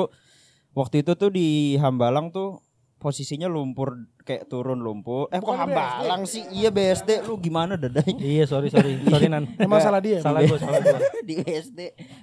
waktu 0.72 1.02
itu 1.02 1.12
tuh 1.12 1.28
di 1.28 1.48
Hambalang 1.76 2.30
tuh 2.30 2.62
posisinya 3.02 3.50
lumpur 3.50 4.06
kayak 4.22 4.46
turun 4.46 4.78
lumpur. 4.78 5.26
Eh 5.34 5.42
kok 5.42 5.58
Hambalang 5.58 6.22
sih? 6.22 6.46
Iya 6.54 6.70
BSD 6.70 7.26
lu 7.26 7.34
gimana 7.42 7.74
dadai 7.74 8.14
Iya 8.14 8.46
sorry 8.46 8.70
sorry. 8.70 9.02
Sorry 9.10 9.26
Nan. 9.26 9.50
Emang 9.58 9.82
salah 9.82 9.98
dia. 9.98 10.22
Salah 10.22 10.46
gue 10.46 10.54
salah 10.54 10.78
gue. 10.78 10.98
di 11.28 11.34
BSD 11.42 11.80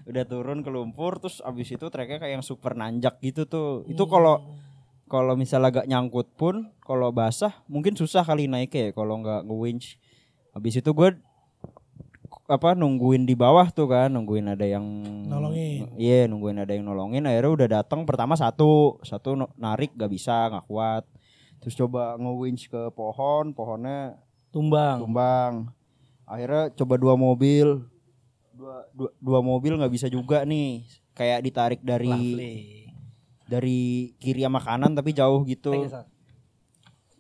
udah 0.07 0.23
turun 0.23 0.63
ke 0.63 0.71
lumpur 0.71 1.19
terus 1.19 1.43
abis 1.43 1.75
itu 1.75 1.85
treknya 1.91 2.23
kayak 2.23 2.39
yang 2.39 2.45
super 2.45 2.79
nanjak 2.79 3.19
gitu 3.19 3.43
tuh. 3.43 3.83
Itu 3.91 4.07
kalau 4.07 4.55
kalau 5.11 5.35
misalnya 5.35 5.83
agak 5.83 5.85
nyangkut 5.91 6.31
pun 6.39 6.71
kalau 6.79 7.11
basah 7.11 7.51
mungkin 7.67 7.99
susah 7.99 8.23
kali 8.23 8.47
naiknya 8.47 8.89
ya 8.89 8.91
kalau 8.95 9.19
nggak 9.19 9.43
nge-winch. 9.43 9.99
Habis 10.55 10.79
itu 10.79 10.89
gue 10.95 11.19
apa 12.49 12.73
nungguin 12.73 13.29
di 13.29 13.37
bawah 13.37 13.69
tuh 13.69 13.85
kan 13.85 14.09
nungguin 14.09 14.49
ada 14.49 14.65
yang 14.65 14.81
Nolongin. 15.29 15.93
iya 16.01 16.25
nungguin 16.25 16.57
ada 16.57 16.73
yang 16.73 16.81
nolongin 16.81 17.21
akhirnya 17.29 17.51
udah 17.53 17.67
datang 17.81 18.09
pertama 18.09 18.33
satu 18.33 18.97
satu 19.05 19.37
narik 19.53 19.93
gak 19.93 20.09
bisa 20.09 20.49
nggak 20.49 20.65
kuat 20.65 21.05
terus 21.61 21.77
coba 21.77 22.17
nge-winch 22.17 22.65
ke 22.73 22.89
pohon 22.97 23.53
pohonnya 23.53 24.17
Tumbang. 24.49 24.97
tumbang 25.05 25.53
akhirnya 26.25 26.73
coba 26.73 26.97
dua 26.97 27.13
mobil 27.13 27.85
dua 28.57 28.89
dua, 28.97 29.09
dua 29.21 29.39
mobil 29.45 29.77
nggak 29.77 29.93
bisa 29.93 30.09
juga 30.09 30.41
nih 30.41 30.89
kayak 31.13 31.45
ditarik 31.45 31.81
dari 31.85 32.17
dari 33.45 34.13
kiri 34.17 34.41
sama 34.41 34.57
kanan 34.57 34.97
tapi 34.97 35.13
jauh 35.13 35.45
gitu 35.45 35.69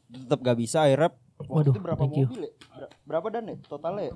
tetap 0.09 0.41
gak 0.41 0.57
bisa 0.57 0.89
akhirnya 0.89 1.13
Waduh, 1.39 1.71
itu 1.71 1.79
berapa 1.79 2.03
mobil 2.03 2.49
ya? 2.49 2.51
Ber- 2.75 2.91
berapa 3.07 3.27
dan 3.31 3.43
ya 3.47 3.55
totalnya 3.63 4.11
ya? 4.11 4.15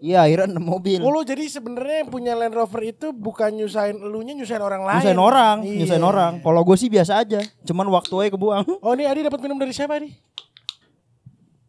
Iya 0.00 0.18
akhirnya 0.22 0.48
6 0.50 0.58
mobil 0.58 0.98
Oh 0.98 1.08
lu 1.08 1.22
jadi 1.22 1.44
sebenarnya 1.44 1.96
yang 2.00 2.08
punya 2.08 2.32
Land 2.32 2.52
Rover 2.52 2.82
itu 2.82 3.12
bukan 3.12 3.52
nyusahin 3.54 3.96
elunya 3.96 4.32
nyusahin 4.32 4.60
orang 4.60 4.82
lain. 4.82 4.96
nyusahin 4.98 5.20
orang 5.20 5.56
Iya. 5.60 5.76
nyusahin 5.78 6.02
orang 6.02 6.32
kalau 6.40 6.60
gue 6.62 6.74
sih 6.74 6.88
biasa 6.88 7.12
aja 7.18 7.38
cuman 7.62 7.86
waktu 7.90 8.14
aja 8.18 8.30
kebuang 8.32 8.64
Oh 8.80 8.92
ini 8.92 9.04
Adi 9.04 9.20
dapat 9.22 9.38
minum 9.38 9.54
dari 9.54 9.70
siapa 9.70 9.96
nih? 9.96 10.12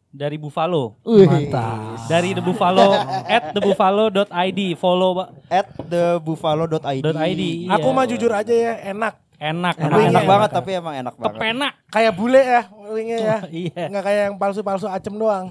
Dari 0.08 0.36
Buffalo. 0.36 1.00
Mantap. 1.06 2.04
Dari 2.06 2.32
The 2.32 2.40
Buffalo 2.42 3.00
at 3.32 3.56
thebuffalo.id 3.56 4.60
follow 4.76 5.12
Pak. 5.14 5.28
at 5.48 5.68
thebuffalo.id 5.78 7.00
.id. 7.02 7.42
Iya. 7.64 7.72
Aku 7.74 7.88
mah 7.90 8.04
jujur 8.04 8.28
aja 8.30 8.52
ya 8.52 8.74
enak. 8.90 9.16
Enak. 9.38 9.74
Wingnya 9.74 10.12
enak 10.12 10.12
enak. 10.14 10.24
banget 10.28 10.50
tapi 10.52 10.70
emang 10.74 10.94
enak 10.94 11.16
banget 11.16 11.32
Kepenak. 11.34 11.74
Kayak 11.88 12.14
bule 12.14 12.42
ya 12.42 12.62
wingnya 12.86 13.18
ya. 13.18 13.38
Iya. 13.64 13.84
Nggak 13.88 14.04
kayak 14.04 14.22
yang 14.22 14.36
palsu-palsu 14.36 14.86
acem 14.86 15.16
doang. 15.16 15.48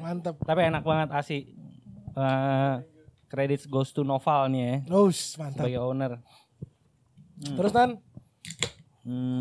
Mantep. 0.00 0.38
Tapi 0.38 0.60
enak 0.64 0.82
banget 0.82 1.08
asli. 1.10 1.50
Eh 2.12 2.74
credits 3.26 3.64
goes 3.64 3.90
to 3.90 4.02
Noval 4.02 4.48
nih 4.48 4.62
ya 4.62 4.76
Us, 4.96 5.34
mantap. 5.34 5.62
sebagai 5.62 5.78
owner. 5.80 6.12
Terus 7.40 7.70
Nan, 7.70 7.90
Hmm. 9.00 9.40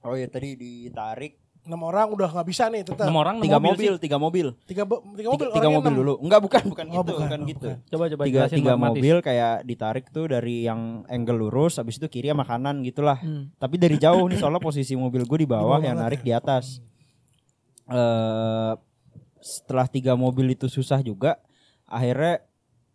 oh 0.00 0.12
ya 0.12 0.26
tadi 0.26 0.52
ditarik 0.52 1.38
enam 1.60 1.80
orang 1.82 2.08
udah 2.08 2.28
nggak 2.30 2.44
bisa 2.44 2.66
nih 2.66 2.82
tetap. 2.82 3.04
Enam 3.04 3.16
orang 3.16 3.36
tiga 3.38 3.56
mobil, 3.56 3.72
mobil, 3.72 3.92
sih. 3.94 4.02
tiga 4.02 4.16
mobil 4.16 4.46
Tiga, 4.64 4.82
bo- 4.82 5.04
tiga 5.12 5.28
mobil. 5.28 5.46
tiga, 5.46 5.56
tiga 5.56 5.68
mobil 5.70 5.86
enam. 5.86 6.00
dulu 6.02 6.14
enggak 6.18 6.40
bukan 6.40 6.62
bukan 6.66 6.84
Oh, 6.84 6.92
gitu 6.92 7.00
bukan, 7.06 7.20
bukan 7.22 7.38
oh, 7.38 7.46
gitu 7.46 7.68
bukan. 7.70 7.78
Coba 7.86 8.04
coba 8.06 8.22
tiga 8.26 8.40
tiga 8.50 8.74
mobil 8.74 9.16
kayak 9.20 9.54
ditarik 9.62 10.04
tuh 10.08 10.26
dari 10.26 10.56
yang 10.62 10.80
angle 11.06 11.38
lurus 11.38 11.76
habis 11.76 11.94
itu 11.94 12.06
kiri 12.06 12.28
sama 12.28 12.42
kanan 12.42 12.82
gitulah 12.82 13.16
Hmm. 13.16 13.52
tapi 13.54 13.76
dari 13.76 13.96
jauh 13.96 14.24
nih 14.26 14.36
soalnya 14.36 14.58
posisi 14.58 14.92
mobil 14.94 15.22
gue 15.22 15.38
di 15.38 15.46
bawah 15.46 15.76
bawah 15.76 15.80
yang 15.80 15.96
narik 15.96 16.20
di 16.20 16.32
atas 16.32 16.80
eh 17.86 18.72
setelah 19.40 19.84
tiga 19.84 20.12
mobil 20.14 20.52
itu 20.52 20.66
susah 20.66 21.00
juga 21.00 21.40
akhirnya 21.84 22.44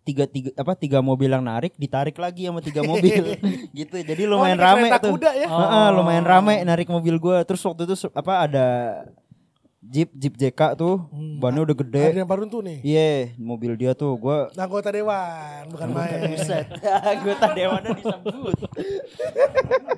tiga 0.05 0.25
tiga 0.25 0.53
apa 0.53 0.77
tiga 0.77 1.01
mobil 1.01 1.27
yang 1.27 1.41
narik 1.41 1.73
ditarik 1.75 2.13
lagi 2.15 2.45
sama 2.45 2.61
tiga 2.61 2.85
mobil. 2.85 3.25
Gitu 3.73 3.95
jadi 3.99 4.23
Oh, 4.25 4.37
lumayan 4.37 4.53
ini 4.53 4.61
kayak 4.61 4.77
rame 4.77 4.87
tuh. 5.01 5.11
kuda 5.11 5.31
ya. 5.33 5.47
Heeh, 5.49 5.87
lumayan 5.91 6.23
rame 6.23 6.55
narik 6.61 6.87
mobil 6.87 7.17
gue 7.17 7.37
terus 7.43 7.61
waktu 7.61 7.83
itu 7.83 7.95
apa 8.13 8.33
ada 8.45 8.67
jeep 9.85 10.09
jeep 10.11 10.33
JK 10.33 10.61
tuh 10.73 11.05
Hmm. 11.07 11.37
bannya 11.37 11.61
udah 11.63 11.75
gede 11.77 12.03
Adrian 12.09 12.25
Paruntu 12.25 12.59
nih. 12.59 12.81
iya 12.81 13.09
mobil 13.35 13.73
dia 13.73 13.91
tuh 13.91 14.15
gue 14.15 14.37
Anggota 14.55 14.89
dewan, 14.89 15.69
bukan 15.69 15.87
main. 15.89 16.19
Buset, 16.27 16.65
anggota 17.11 17.47
dewannya 17.51 17.91
disebut. 17.93 18.57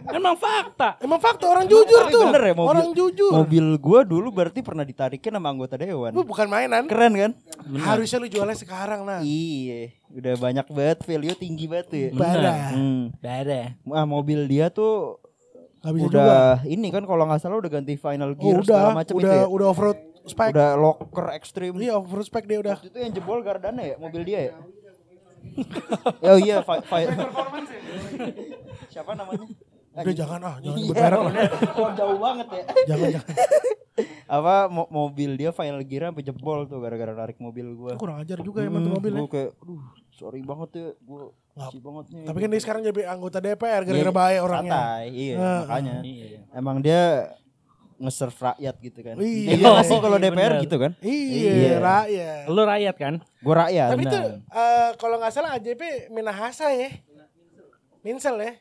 Emang 0.10 0.36
fakta. 0.36 0.90
Emang 1.00 1.20
fakta 1.20 1.46
orang 1.46 1.66
jujur 1.66 2.02
Tapi 2.02 2.12
tuh. 2.12 2.24
bener 2.26 2.42
ya 2.44 2.54
mobil, 2.54 2.70
Orang 2.70 2.88
jujur. 2.92 3.32
Mobil 3.34 3.66
gua 3.78 4.00
dulu 4.04 4.28
berarti 4.30 4.60
pernah 4.62 4.82
ditarikin 4.82 5.32
sama 5.32 5.48
anggota 5.48 5.76
dewan. 5.76 6.12
Lu 6.12 6.24
bukan 6.24 6.48
mainan. 6.48 6.86
Keren 6.86 7.14
kan? 7.14 7.32
Harusnya 7.78 8.18
lu 8.18 8.28
jualnya 8.28 8.56
sekarang 8.56 9.04
nah. 9.04 9.20
Iya, 9.20 9.92
udah 10.10 10.34
banyak 10.36 10.66
banget 10.68 11.00
value 11.04 11.36
tinggi 11.36 11.66
banget 11.66 11.86
tuh 11.88 12.00
ya. 12.00 12.10
Bara. 12.14 12.56
Hmm. 12.72 13.04
Ada. 13.20 13.76
Ah, 13.86 14.06
mobil 14.06 14.48
dia 14.48 14.68
tuh 14.70 15.20
Gak 15.80 15.94
bisa 15.94 16.06
udah 16.06 16.24
juga. 16.24 16.40
ini 16.66 16.88
kan 16.90 17.04
kalau 17.04 17.24
nggak 17.24 17.40
salah 17.40 17.58
udah 17.58 17.72
ganti 17.72 17.94
final 17.96 18.30
Oh, 18.30 18.36
gear 18.36 18.58
udah, 18.58 18.66
segala 18.66 18.90
macam 18.96 19.14
udah, 19.14 19.24
itu 19.24 19.38
ya. 19.38 19.46
udah 19.48 19.68
off 19.68 19.80
road 19.80 20.00
spec. 20.24 20.50
Udah 20.52 20.70
locker 20.76 21.26
ekstrim. 21.32 21.74
Iya, 21.76 21.94
off 21.96 22.10
road 22.10 22.26
spec 22.26 22.44
dia 22.44 22.58
udah. 22.58 22.78
Itu 22.80 22.98
yang 22.98 23.12
jebol 23.12 23.40
Gardana 23.40 23.82
ya, 23.82 23.96
mobil 23.96 24.22
dia 24.24 24.40
ya? 24.44 24.54
oh 26.28 26.38
iya, 26.38 26.60
fi- 26.60 26.84
fi- 26.84 27.08
Siapa 28.88 29.12
namanya? 29.14 29.46
Udah 29.96 30.14
jangan 30.14 30.40
ah, 30.44 30.56
jangan 30.60 30.78
nyebut 30.78 30.94
Iya, 30.94 31.04
merek. 31.04 31.20
bener. 31.24 31.46
Kok 31.72 31.92
jauh 31.96 32.18
banget 32.18 32.48
ya. 32.52 32.64
Jangan 32.90 33.08
jangan. 33.12 33.36
apa 34.28 34.56
mo- 34.68 34.92
mobil 34.92 35.32
dia 35.34 35.50
final 35.50 35.82
gear 35.82 36.04
sampai 36.06 36.22
jebol 36.22 36.60
tuh 36.66 36.78
gara-gara 36.78 37.16
narik 37.16 37.38
mobil 37.38 37.74
gua. 37.74 37.96
Kurang 37.96 38.20
ajar 38.20 38.38
juga 38.40 38.62
ya 38.62 38.70
mantu 38.70 38.92
mobil 38.92 39.10
ya. 39.10 39.20
Gue 39.20 39.30
kayak, 39.32 39.52
aduh, 39.58 39.82
sorry 40.12 40.42
banget 40.42 40.70
ya, 40.72 40.88
banget 41.58 42.06
nih. 42.10 42.24
Tapi 42.24 42.38
kan 42.38 42.50
dia 42.50 42.62
sekarang 42.62 42.82
jadi 42.84 43.02
anggota 43.08 43.38
DPR 43.38 43.82
gara-gara 43.82 43.98
Iya, 44.00 44.14
bahaya 44.14 44.40
orangnya. 44.40 44.72
Santai, 44.72 45.06
iya, 45.10 45.34
Heeh. 45.36 45.60
makanya. 45.60 45.96
Iya. 46.02 46.40
Emang 46.54 46.78
dia 46.80 47.02
nge-serve 47.98 48.38
rakyat 48.38 48.76
gitu 48.80 49.00
kan. 49.02 49.16
Iya. 49.18 49.50
Iya 49.52 49.66
nggak 49.68 49.86
sih 49.86 49.98
kalau 49.98 50.18
Iya, 50.18 50.24
DPR 50.24 50.38
bener. 50.54 50.64
gitu 50.64 50.76
kan? 50.78 50.92
Iya, 51.02 51.52
Iya. 51.52 51.76
rakyat. 51.80 52.44
Lu 52.48 52.62
rakyat 52.64 52.96
kan? 52.96 53.14
Gue 53.38 53.56
rakyat. 53.56 53.88
Tapi 53.90 54.04
itu 54.04 54.20
eh, 54.48 54.90
kalau 54.96 55.16
nggak 55.18 55.34
salah 55.34 55.50
AJP 55.52 55.82
Minahasa 56.08 56.70
ya. 56.70 56.90
Minsel 58.00 58.38
ya. 58.38 58.54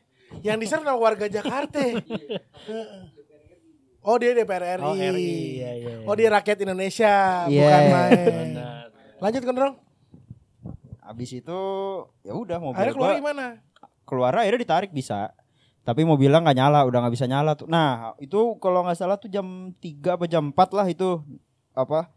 Yang 0.43 0.57
diserve 0.59 0.83
nama 0.83 0.97
warga 0.97 1.29
Jakarta. 1.29 1.79
Heeh. 1.79 2.01
oh 4.07 4.15
dia 4.17 4.33
DPR 4.33 4.79
RI. 4.79 4.83
Oh, 4.83 4.95
RI, 4.95 5.05
iya, 5.05 5.13
iya, 5.13 5.91
iya. 5.93 5.95
Oh 6.03 6.15
dia 6.15 6.29
rakyat 6.29 6.57
Indonesia, 6.59 7.45
Iya. 7.45 7.61
bukan 7.61 7.81
main. 7.87 8.47
Lanjut 9.19 9.43
Gondrong. 9.43 9.75
Abis 11.07 11.31
itu 11.33 11.59
ya 12.21 12.35
udah 12.35 12.59
mobil 12.59 12.75
Akhirnya 12.75 12.93
keluar 12.93 13.09
gua 13.09 13.19
gimana? 13.19 13.45
keluar 14.03 14.31
akhirnya 14.35 14.59
ditarik 14.61 14.91
bisa. 14.91 15.31
Tapi 15.81 16.03
mobilnya 16.03 16.43
nggak 16.43 16.57
nyala, 16.57 16.83
udah 16.83 16.99
nggak 16.99 17.15
bisa 17.15 17.25
nyala 17.25 17.55
tuh. 17.55 17.63
Nah 17.65 18.11
itu 18.19 18.35
kalau 18.59 18.83
nggak 18.83 18.97
salah 18.97 19.15
tuh 19.15 19.27
jam 19.27 19.71
3 19.73 20.19
apa 20.19 20.27
jam 20.27 20.51
4 20.51 20.59
lah 20.75 20.83
itu 20.85 21.23
apa 21.71 22.11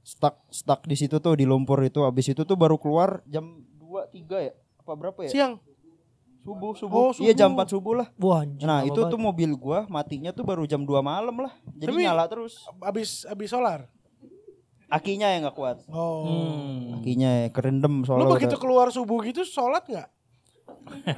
stuck 0.00 0.38
stuck 0.48 0.86
di 0.86 0.94
situ 0.94 1.18
tuh 1.18 1.34
di 1.34 1.42
lumpur 1.42 1.82
itu. 1.82 2.02
Abis 2.02 2.30
itu 2.30 2.42
tuh 2.42 2.54
baru 2.54 2.78
keluar 2.78 3.18
jam 3.26 3.66
2 3.76 4.06
3 4.06 4.46
ya 4.46 4.52
apa 4.78 4.92
berapa 4.94 5.18
ya? 5.26 5.30
Siang. 5.30 5.54
Subuh 6.40 6.72
subuh. 6.72 6.96
Oh, 6.96 7.12
Iya 7.18 7.36
jam 7.36 7.52
subuh. 7.52 7.66
4 7.66 7.68
subuh 7.68 7.94
lah. 7.98 8.08
Wah, 8.16 8.42
Nah 8.64 8.80
itu 8.82 8.96
banget. 8.96 9.12
tuh 9.12 9.20
mobil 9.20 9.50
gua 9.52 9.84
matinya 9.86 10.32
tuh 10.32 10.40
baru 10.40 10.64
jam 10.64 10.80
2 10.82 11.02
malam 11.02 11.36
lah. 11.36 11.52
Jadi 11.76 11.90
Tapi- 11.92 12.04
nyala 12.06 12.24
terus. 12.26 12.64
Abis 12.80 13.26
abis 13.26 13.50
solar. 13.50 13.90
Akinya 14.90 15.28
yang 15.28 15.42
nggak 15.42 15.54
kuat. 15.54 15.76
Oh. 15.86 16.22
Hmm. 16.22 16.98
Akinya 16.98 17.30
ya, 17.38 17.48
kerendam 17.48 17.94
Lu 17.96 18.04
soalnya. 18.04 18.28
begitu 18.28 18.52
udah- 18.52 18.60
keluar 18.60 18.86
subuh 18.88 19.22
gitu 19.22 19.40
sholat 19.42 19.86
nggak? 19.86 20.10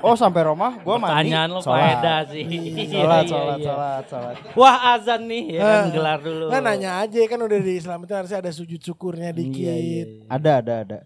Oh 0.00 0.12
sampai 0.12 0.44
rumah 0.44 0.76
gua 0.78 0.96
mandi. 0.96 1.32
Pertanyaan 1.32 1.48
lo 1.48 1.61
sholat. 1.61 1.80
faedah 1.96 2.18
sih. 2.28 2.44
Sholat, 2.44 3.24
Iya, 3.24 3.30
sholat, 3.30 3.56
iya. 3.56 3.66
sholat, 3.66 4.04
sholat. 4.06 4.37
Wah 4.52 4.76
azan 4.92 5.22
nih 5.24 5.44
ya 5.50 5.61
kan 5.61 5.72
Eh, 5.78 5.85
gelar 5.90 6.18
dulu. 6.20 6.44
Nah 6.46 6.61
nanya 6.61 6.90
aja 6.98 7.18
kan 7.22 7.40
udah 7.40 7.58
di 7.58 7.72
Islam 7.74 7.98
itu 8.00 8.12
harusnya 8.12 8.38
ada 8.38 8.50
sujud 8.50 8.76
syukurnya 8.78 9.30
dikit. 9.30 9.62
Iya, 9.62 9.74
iya, 9.74 10.02
iya. 10.02 10.24
Ada, 10.26 10.50
ada, 10.58 10.74
ada. 10.82 10.98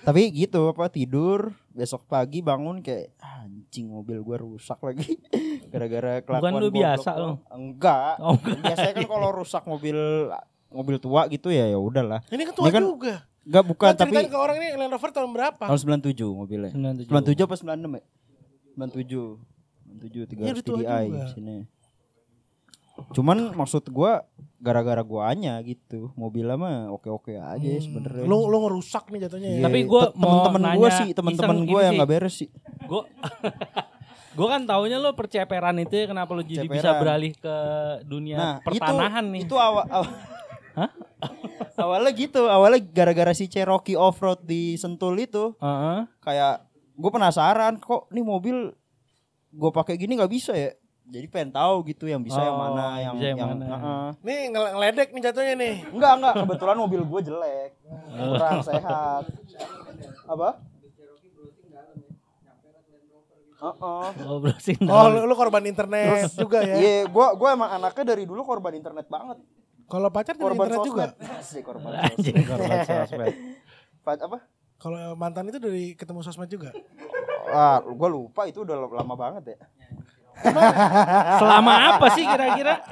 Tapi 0.00 0.30
gitu 0.30 0.70
apa 0.70 0.86
tidur 0.86 1.50
besok 1.68 2.06
pagi 2.06 2.38
bangun 2.40 2.78
kayak 2.78 3.10
"Ah, 3.16 3.42
anjing 3.42 3.90
mobil 3.90 4.20
gua 4.20 4.38
rusak 4.38 4.78
lagi 4.80 5.18
gara-gara 5.72 6.22
kelakuan 6.22 6.52
lu 6.54 6.68
goblok 6.68 6.76
biasa 6.76 7.10
gua." 7.10 7.18
lo? 7.18 7.30
Enggak. 7.50 8.14
Oh, 8.18 8.34
enggak. 8.36 8.58
Biasanya 8.62 8.92
kan 8.94 9.06
kalau 9.08 9.28
rusak 9.32 9.62
mobil 9.64 9.98
mobil 10.70 10.96
tua 10.96 11.26
gitu 11.26 11.48
ya 11.48 11.66
ya 11.66 11.76
udahlah. 11.76 12.22
Ini 12.26 12.42
kan 12.44 12.54
tua 12.54 12.64
Ini 12.64 12.72
kan 12.72 12.84
juga. 12.84 13.14
Enggak 13.40 13.64
bukan 13.66 13.88
Kan 13.88 13.98
tapi 13.98 14.14
ke 14.22 14.36
orang 14.36 14.56
ini 14.56 14.68
Land 14.74 14.92
Rover 14.92 15.10
tahun 15.10 15.30
berapa? 15.30 15.64
tahun 15.64 15.78
97 16.00 16.22
mobilnya. 16.30 16.70
97. 16.70 17.08
97 17.08 17.42
apa 17.42 17.54
96 17.56 17.90
ya? 17.90 18.02
97. 18.70 19.38
97 19.90 20.38
Iya, 20.38 20.54
300 20.54 20.54
udah 20.54 20.62
tua 20.62 20.76
TDI 20.78 21.06
sini. 21.30 21.56
Cuman 23.10 23.56
maksud 23.56 23.88
gua 23.88 24.28
gara-gara 24.58 25.00
guanya 25.00 25.56
gitu. 25.62 26.12
Mobilnya 26.14 26.54
mah 26.54 26.92
oke-oke 26.92 27.32
aja 27.32 27.68
sebenarnya. 27.80 28.22
Lu 28.22 28.44
lu 28.44 28.56
ngerusak 28.60 29.08
nih 29.08 29.24
jatuhnya 29.24 29.48
ya. 29.48 29.56
Iya, 29.56 29.64
Tapi 29.64 29.78
gua 29.82 30.02
te- 30.04 30.12
temen-temen 30.14 30.60
mau 30.62 30.76
gua 30.76 30.90
sih, 30.92 31.08
temen-temen 31.10 31.56
iseng 31.56 31.66
gua 31.66 31.80
yang 31.80 31.88
sih. 31.88 31.98
nggak 31.98 32.10
beres 32.10 32.34
sih. 32.36 32.48
Gue 32.84 33.02
Gue 34.30 34.46
kan 34.46 34.62
taunya 34.62 34.94
lo 34.96 35.10
perceperan 35.10 35.74
itu 35.76 35.90
ya 35.92 36.06
kenapa 36.06 36.30
lo 36.30 36.40
jadi 36.40 36.62
bisa 36.62 36.86
Ceperan. 36.86 37.00
beralih 37.02 37.32
ke 37.34 37.56
dunia 38.04 38.36
Nah, 38.38 38.54
pertanahan 38.62 39.26
itu, 39.26 39.32
nih. 39.34 39.42
Itu 39.42 39.56
awal, 39.58 39.84
awal 39.90 40.06
Hah? 40.74 40.90
awalnya 41.84 42.12
gitu, 42.12 42.46
awalnya 42.46 42.80
gara-gara 42.80 43.32
si 43.32 43.46
Cherokee 43.46 43.94
off-road 43.94 44.42
di 44.42 44.74
Sentul 44.74 45.18
itu 45.18 45.54
Heeh. 45.58 46.06
kayak 46.20 46.64
gue 46.94 47.10
penasaran 47.10 47.76
kok 47.76 48.08
nih 48.08 48.20
mobil 48.20 48.56
gue 49.50 49.70
pakai 49.70 49.96
gini 49.96 50.14
nggak 50.14 50.30
bisa 50.30 50.52
ya. 50.52 50.70
Jadi 51.10 51.26
pengen 51.26 51.50
tahu 51.50 51.82
gitu 51.84 52.06
yang 52.06 52.22
bisa 52.22 52.38
yang 52.38 52.54
Oh, 52.54 52.62
mana, 52.62 52.84
yang 52.96 53.02
yang 53.02 53.14
bisa 53.16 53.26
yang 53.26 53.38
yang, 53.38 53.50
mana. 53.50 53.66
Heeh. 53.66 54.06
Nih 54.22 54.38
ngel- 54.48 54.72
ngeledek 54.72 55.08
nih 55.10 55.22
jatuhnya 55.24 55.54
nih. 55.58 55.74
Enggak, 55.90 56.12
enggak, 56.16 56.34
kebetulan 56.38 56.76
mobil 56.78 57.00
gue 57.02 57.20
jelek. 57.26 57.70
Kurang 58.14 58.62
sehat. 58.62 59.24
Apa? 60.24 60.48
Heeh. 63.60 64.06
Oh, 64.24 64.38
browsing 64.40 64.78
Oh 64.88 65.06
lu, 65.10 65.28
lu 65.28 65.34
korban 65.36 65.60
internet 65.66 66.32
juga 66.32 66.64
ya. 66.64 66.76
Iya, 66.80 66.96
gua 67.12 67.36
gua 67.36 67.52
emang 67.52 67.70
anaknya 67.70 68.16
dari 68.16 68.24
dulu 68.24 68.40
korban 68.40 68.72
internet 68.72 69.04
banget. 69.04 69.36
Kalau 69.90 70.08
pacar 70.08 70.34
dari 70.34 70.46
Korban 70.46 70.64
internet 70.64 70.86
juga. 70.86 71.04
sosmed. 71.10 71.34
Asik 71.40 71.62
korban 71.62 71.90
Anjing 71.98 72.14
sosmed. 72.32 72.46
korban 72.46 72.78
sosmed. 72.88 73.34
Pa- 74.00 74.22
apa? 74.22 74.38
Kalau 74.78 74.96
mantan 75.12 75.44
itu 75.44 75.58
dari 75.58 75.92
ketemu 75.92 76.20
sosmed 76.22 76.46
juga. 76.46 76.70
Ah, 77.44 77.82
gua 77.82 78.06
lupa 78.08 78.46
itu 78.46 78.62
udah 78.62 78.76
lama 78.78 79.14
banget 79.14 79.44
ya. 79.50 79.58
Selama 81.36 81.72
apa 81.90 82.06
sih 82.10 82.24
kira-kira? 82.24 82.78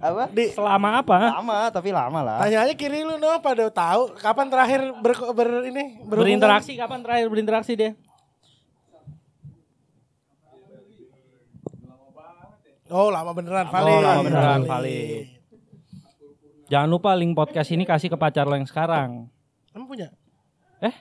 Apa? 0.00 0.26
Di 0.28 0.50
Selama 0.50 0.98
apa? 0.98 1.38
Lama, 1.38 1.70
tapi 1.70 1.90
lama 1.90 2.20
lah. 2.20 2.42
tanya 2.42 2.66
aja 2.66 2.74
kiri 2.74 3.02
lu 3.02 3.14
no 3.16 3.38
pada 3.38 3.70
tahu 3.70 4.18
kapan 4.18 4.46
terakhir 4.48 4.80
ber, 4.98 5.14
ber 5.30 5.48
ini 5.62 5.94
berhubungan? 6.00 6.42
Berinteraksi 6.42 6.74
kapan 6.74 6.98
terakhir 7.00 7.26
berinteraksi 7.28 7.72
dia? 7.74 7.94
Oh 12.88 13.08
lama 13.08 13.30
beneran 13.30 13.70
valid. 13.70 13.86
Oh, 13.88 14.00
lama 14.00 14.22
beneran, 14.24 14.60
valid. 14.64 15.39
Jangan 16.70 16.86
lupa 16.86 17.10
link 17.18 17.34
podcast 17.34 17.74
ini 17.74 17.82
kasih 17.82 18.06
ke 18.06 18.14
pacar 18.14 18.46
lo 18.46 18.54
yang 18.54 18.62
sekarang. 18.62 19.26
Emang 19.74 19.90
punya? 19.90 20.14
Eh? 20.78 20.94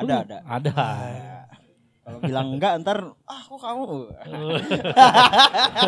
Ada, 0.00 0.24
ada. 0.24 0.36
Ada. 0.48 0.72
Kalau 2.08 2.24
bilang 2.24 2.56
enggak 2.56 2.80
ntar 2.80 3.12
ah 3.28 3.42
kok 3.44 3.60
kamu. 3.60 3.84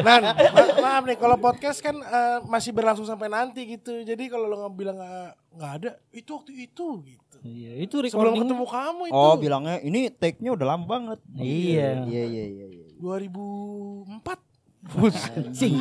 Nan, 0.04 0.22
ma- 0.36 0.76
maaf 0.84 1.02
nih 1.08 1.16
kalau 1.16 1.40
podcast 1.40 1.80
kan 1.80 1.96
eh, 1.96 2.44
masih 2.44 2.76
berlangsung 2.76 3.08
sampai 3.08 3.32
nanti 3.32 3.64
gitu. 3.64 4.04
Jadi 4.04 4.28
kalau 4.28 4.44
lo 4.44 4.60
nggak 4.60 4.74
bilang 4.76 5.00
nggak 5.00 5.32
nggak 5.56 5.72
ada, 5.80 5.90
itu 6.12 6.28
waktu 6.36 6.52
itu 6.68 7.00
gitu. 7.00 7.36
Iya, 7.40 7.72
itu 7.88 7.96
Sebelum 8.04 8.36
ketemu 8.36 8.68
kamu 8.68 9.02
itu. 9.08 9.16
Oh, 9.16 9.32
bilangnya 9.40 9.80
ini 9.80 10.12
take-nya 10.12 10.52
udah 10.52 10.76
lama 10.76 10.84
banget. 10.84 11.24
Iya. 11.40 12.04
Iya, 12.04 12.24
iya, 12.28 12.44
iya, 12.52 12.66
iya. 12.68 12.86
2004. 13.00 14.49
Anjing. 14.82 15.76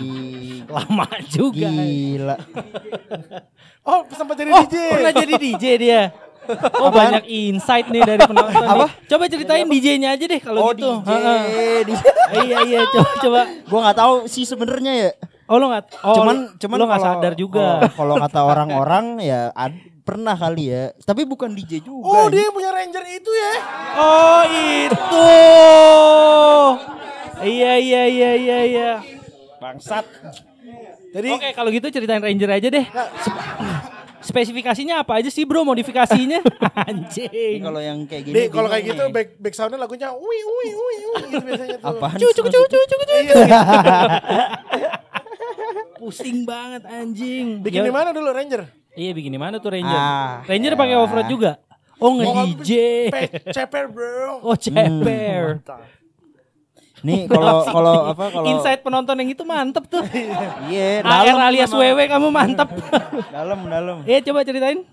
Lama 0.76 1.08
juga. 1.26 1.68
Gila. 1.68 2.36
Oh 3.82 4.06
sempat 4.08 4.38
jadi 4.38 4.52
Oh, 4.52 4.62
DJ. 4.62 4.76
pernah 4.92 5.12
jadi 5.12 5.34
DJ 5.36 5.66
dia. 5.76 6.02
Oh 6.78 6.90
banyak 6.90 7.26
insight 7.26 7.88
nih 7.88 8.02
dari 8.02 8.22
penonton. 8.22 8.58
Apa? 8.60 8.86
Coba 9.04 9.24
ceritain 9.26 9.66
DJ-nya 9.66 10.14
aja 10.14 10.26
deh 10.26 10.38
kalau 10.38 10.62
Oh, 10.64 10.72
gitu. 10.74 11.00
DJ. 11.00 11.10
Heeh. 11.10 11.78
DJ. 11.86 12.02
iya 12.44 12.58
iya 12.64 12.80
coba 12.86 13.10
coba. 13.18 13.42
Gua 13.66 13.80
nggak 13.84 13.98
tahu 13.98 14.14
sih 14.26 14.44
sebenarnya 14.44 14.94
ya. 14.96 15.10
Oh 15.46 15.58
lo 15.58 15.70
nggak? 15.70 15.86
Oh, 16.02 16.16
cuman 16.16 16.36
cuman 16.56 16.76
lo 16.76 16.86
nggak 16.86 17.02
sadar 17.02 17.34
juga. 17.34 17.82
oh, 17.82 17.92
kalau 17.92 18.16
kata 18.20 18.40
orang-orang 18.42 19.06
ya 19.20 19.50
ad- 19.52 19.78
pernah 20.02 20.34
kali 20.34 20.70
ya. 20.70 20.84
Tapi 21.00 21.22
bukan 21.24 21.50
DJ 21.52 21.82
juga. 21.82 22.02
Oh 22.04 22.26
ini. 22.26 22.34
dia 22.36 22.42
yang 22.44 22.54
punya 22.54 22.70
Ranger 22.72 23.06
itu 23.08 23.32
ya. 23.32 23.54
Oh 23.96 24.42
itu. 24.46 25.30
Iya 27.40 27.74
iya 27.76 28.04
iya 28.06 28.32
iya 28.36 28.60
iya. 28.64 28.92
bangsat. 29.58 30.06
Jadi 31.10 31.28
Oke 31.32 31.50
kalau 31.52 31.70
gitu 31.70 31.88
ceritain 31.88 32.20
Ranger 32.20 32.50
aja 32.52 32.68
deh. 32.70 32.86
Spe- 32.86 33.44
Spesifikasinya 34.20 35.00
apa 35.00 35.18
aja 35.18 35.28
sih 35.28 35.42
bro 35.42 35.64
modifikasinya? 35.64 36.44
Anjing. 36.86 37.64
kalau 37.64 37.80
yang 37.80 38.04
kayak 38.04 38.24
gini. 38.26 38.36
Kalau 38.48 38.68
kayak 38.68 38.84
gitu 38.86 39.02
nih. 39.02 39.12
back 39.12 39.28
back 39.38 39.54
soundnya 39.54 39.80
lagunya 39.80 40.12
ui 40.12 40.38
ui 40.38 40.68
ui 40.70 40.96
ui 41.02 41.22
gitu 41.26 41.44
biasanya 41.48 41.78
tuh. 41.80 41.90
Apaan 41.90 42.16
Cu 42.16 42.28
cu 42.28 42.42
sih 42.44 42.44
cu 42.44 42.60
cu 42.62 42.78
cu 42.78 42.96
cu. 43.00 43.14
Iya. 43.16 43.34
Pusing 46.00 46.44
banget 46.44 46.84
anjing. 46.86 47.60
Bikin 47.60 47.80
Ya- 47.80 47.88
di 47.88 47.94
mana 47.94 48.10
dulu 48.12 48.30
Ranger? 48.30 48.68
Iya 48.94 49.12
bikin 49.14 49.32
di 49.32 49.40
mana 49.40 49.56
tuh 49.58 49.72
Ranger? 49.72 49.98
Ah, 49.98 50.44
Ranger 50.44 50.74
pakai 50.76 50.96
off 50.96 51.12
road 51.12 51.28
juga. 51.28 51.52
Oh 51.98 52.16
nge-DJ. 52.16 52.72
Pe- 53.10 53.32
Ceper 53.50 53.86
bro. 53.88 54.40
Oh 54.42 54.56
ceper. 54.56 55.60
Nih 57.00 57.26
kalau 57.26 57.64
kalau 57.64 57.96
apa 58.10 58.24
kalau 58.30 58.46
Insight 58.46 58.82
penonton 58.82 59.16
yang 59.16 59.30
itu 59.30 59.44
mantep 59.44 59.88
tuh. 59.88 60.04
Iya, 60.68 61.00
AR 61.00 61.26
dalam 61.26 61.40
alias 61.44 61.70
memang. 61.70 61.86
WW 61.90 62.00
kamu 62.08 62.28
mantep. 62.30 62.70
dalam 63.36 63.60
dalam. 63.66 63.96
Eh 64.04 64.20
coba 64.22 64.44
ceritain. 64.44 64.84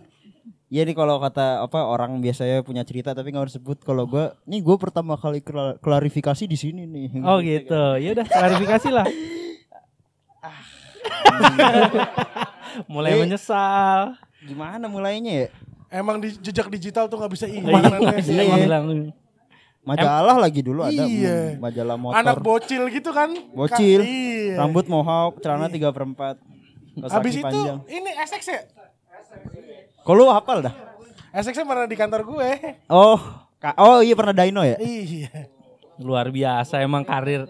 Iya 0.66 0.82
nih 0.82 0.94
kalau 0.94 1.18
kata 1.18 1.62
apa 1.62 1.78
orang 1.80 2.18
biasanya 2.18 2.58
punya 2.60 2.82
cerita 2.82 3.14
tapi 3.14 3.30
nggak 3.30 3.46
harus 3.46 3.54
sebut 3.54 3.78
kalau 3.80 4.02
gua 4.04 4.34
nih 4.44 4.58
gue 4.58 4.76
pertama 4.76 5.14
kali 5.14 5.38
kla- 5.38 5.78
klarifikasi 5.78 6.42
di 6.42 6.54
sini 6.54 6.82
nih. 6.84 7.22
Oh 7.22 7.38
gitu. 7.38 7.94
Ya 7.96 8.10
udah 8.12 8.26
klarifikasi 8.26 8.88
lah. 8.90 9.06
Mulai 12.86 13.14
Eh. 13.14 13.20
menyesal. 13.22 14.18
Gimana 14.42 14.86
mulainya 14.86 15.46
ya? 15.46 15.48
Emang 15.88 16.18
di 16.18 16.34
jejak 16.34 16.66
digital 16.66 17.06
tuh 17.06 17.14
nggak 17.16 17.30
bisa 17.30 17.46
Iya, 17.46 17.62
iman. 17.62 19.14
Majalah 19.86 20.36
lagi 20.36 20.60
dulu 20.60 20.82
ada 20.82 20.90
Iya. 20.98 21.54
hmm, 21.54 21.62
majalah 21.62 21.94
motor. 21.94 22.18
Anak 22.18 22.36
bocil 22.42 22.82
gitu 22.90 23.10
kan. 23.10 23.30
Bocil. 23.54 24.02
Ka- 24.02 24.08
Iya. 24.08 24.54
Rambut 24.58 24.86
mohawk, 24.86 25.38
celana 25.38 25.70
3 25.70 25.94
per 25.94 26.02
4. 26.02 26.36
Habis 27.06 27.34
itu 27.38 27.60
ini 27.86 28.10
SX 28.18 28.42
ya? 28.48 28.60
Kalau 30.02 30.16
lu 30.18 30.26
hafal 30.28 30.58
dah? 30.60 30.74
SX 31.30 31.54
pernah 31.60 31.84
di 31.84 31.94
kantor 31.94 32.22
gue. 32.24 32.50
Oh, 32.88 33.20
oh 33.76 33.98
iya 34.00 34.14
pernah 34.14 34.34
Dino 34.34 34.62
ya? 34.62 34.74
Iya. 34.76 35.54
Luar 35.96 36.28
biasa 36.28 36.80
emang 36.80 37.06
karir 37.06 37.46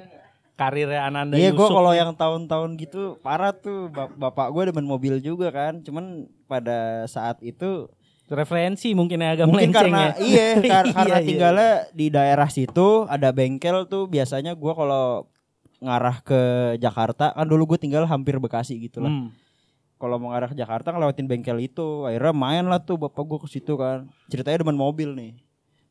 karirnya 0.57 1.05
Ananda 1.05 1.37
Iya, 1.37 1.53
gue 1.53 1.69
kalau 1.69 1.93
yang 1.93 2.13
tahun-tahun 2.13 2.77
gitu 2.77 3.17
parah 3.21 3.53
tuh. 3.53 3.89
Bap- 3.89 4.13
Bapak 4.13 4.51
gue 4.51 4.63
demen 4.67 4.85
mobil 4.85 5.21
juga 5.21 5.49
kan. 5.49 5.81
Cuman 5.81 6.27
pada 6.45 7.05
saat 7.07 7.41
itu 7.41 7.89
referensi 8.29 8.91
mungkin 8.91 9.19
yang 9.19 9.33
agak 9.35 9.47
mungkin 9.47 9.71
melenceng 9.71 9.87
karena 9.87 10.03
ya. 10.03 10.13
iya 10.19 10.47
kar- 10.73 10.87
karena 10.89 11.07
Iya, 11.07 11.17
iya. 11.17 11.25
tinggalnya 11.25 11.71
di 11.91 12.07
daerah 12.09 12.49
situ 12.49 12.89
ada 13.07 13.31
bengkel 13.31 13.87
tuh 13.87 14.07
biasanya 14.07 14.53
gue 14.53 14.73
kalau 14.73 15.31
ngarah 15.79 16.19
ke 16.21 16.41
Jakarta 16.77 17.31
kan 17.31 17.45
dulu 17.45 17.69
gue 17.69 17.79
tinggal 17.79 18.03
hampir 18.05 18.35
Bekasi 18.37 18.81
gitu 18.81 18.99
lah. 18.99 19.09
Hmm. 19.09 19.31
Kalau 19.97 20.17
mau 20.17 20.29
ngarah 20.29 20.49
ke 20.49 20.57
Jakarta 20.57 20.91
ngelewatin 20.91 21.25
bengkel 21.25 21.57
itu, 21.59 22.05
akhirnya 22.05 22.33
main 22.33 22.65
lah 22.65 22.77
tuh 22.79 22.97
bapak 22.99 23.23
gue 23.23 23.39
ke 23.41 23.49
situ 23.51 23.77
kan. 23.77 24.05
Ceritanya 24.27 24.61
demen 24.61 24.75
mobil 24.75 25.09
nih. 25.11 25.33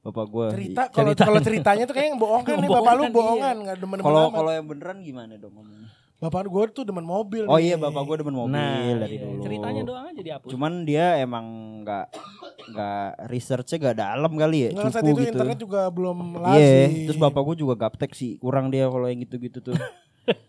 Bapak 0.02 0.26
gue. 0.28 0.48
Cerita 0.54 0.82
kalau 0.89 1.10
Cerita. 1.10 1.24
kalau 1.24 1.39
ceritanya 1.39 1.84
tuh 1.86 1.93
kayaknya 1.93 2.13
bohongan 2.15 2.56
nih 2.56 2.69
bapak 2.69 2.93
lu 2.93 3.04
Bohongan, 3.10 3.41
iya. 3.52 3.63
nggak 3.63 3.78
demen-demen 3.80 4.06
Kalau 4.06 4.24
kalau 4.30 4.52
yang 4.52 4.65
beneran 4.65 4.98
gimana 5.02 5.34
dong 5.36 5.54
ngomongnya? 5.54 5.89
Bapak 6.26 6.42
gue 6.44 6.64
tuh 6.72 6.84
demen 6.84 7.04
mobil. 7.04 7.46
Oh 7.46 7.56
nih. 7.56 7.64
iya 7.64 7.76
bapak 7.78 8.02
gue 8.04 8.16
demen 8.20 8.34
mobil 8.36 8.52
Nah, 8.52 8.98
dari 8.98 9.16
iya. 9.16 9.24
dulu. 9.24 9.42
ceritanya 9.42 9.82
doang 9.84 10.06
aja 10.08 10.22
dihapus. 10.24 10.50
Cuman 10.50 10.72
dia 10.82 11.06
emang 11.18 11.46
nggak 11.82 12.06
nggak 12.66 13.06
researchnya 13.28 13.78
nggak 13.80 13.98
dalam 14.00 14.32
kali 14.34 14.58
ya, 14.60 14.70
Nggak, 14.72 14.90
saat 14.90 15.04
itu 15.04 15.14
gitu. 15.16 15.30
internet 15.30 15.58
juga 15.60 15.82
belum 15.88 16.18
Iya, 16.34 16.42
lazim. 16.42 16.90
terus 17.06 17.20
bapak 17.20 17.42
gue 17.44 17.56
juga 17.60 17.74
gaptek 17.78 18.12
sih, 18.12 18.36
kurang 18.36 18.68
dia 18.68 18.86
kalau 18.86 19.06
yang 19.06 19.22
gitu-gitu 19.22 19.62
tuh. 19.62 19.78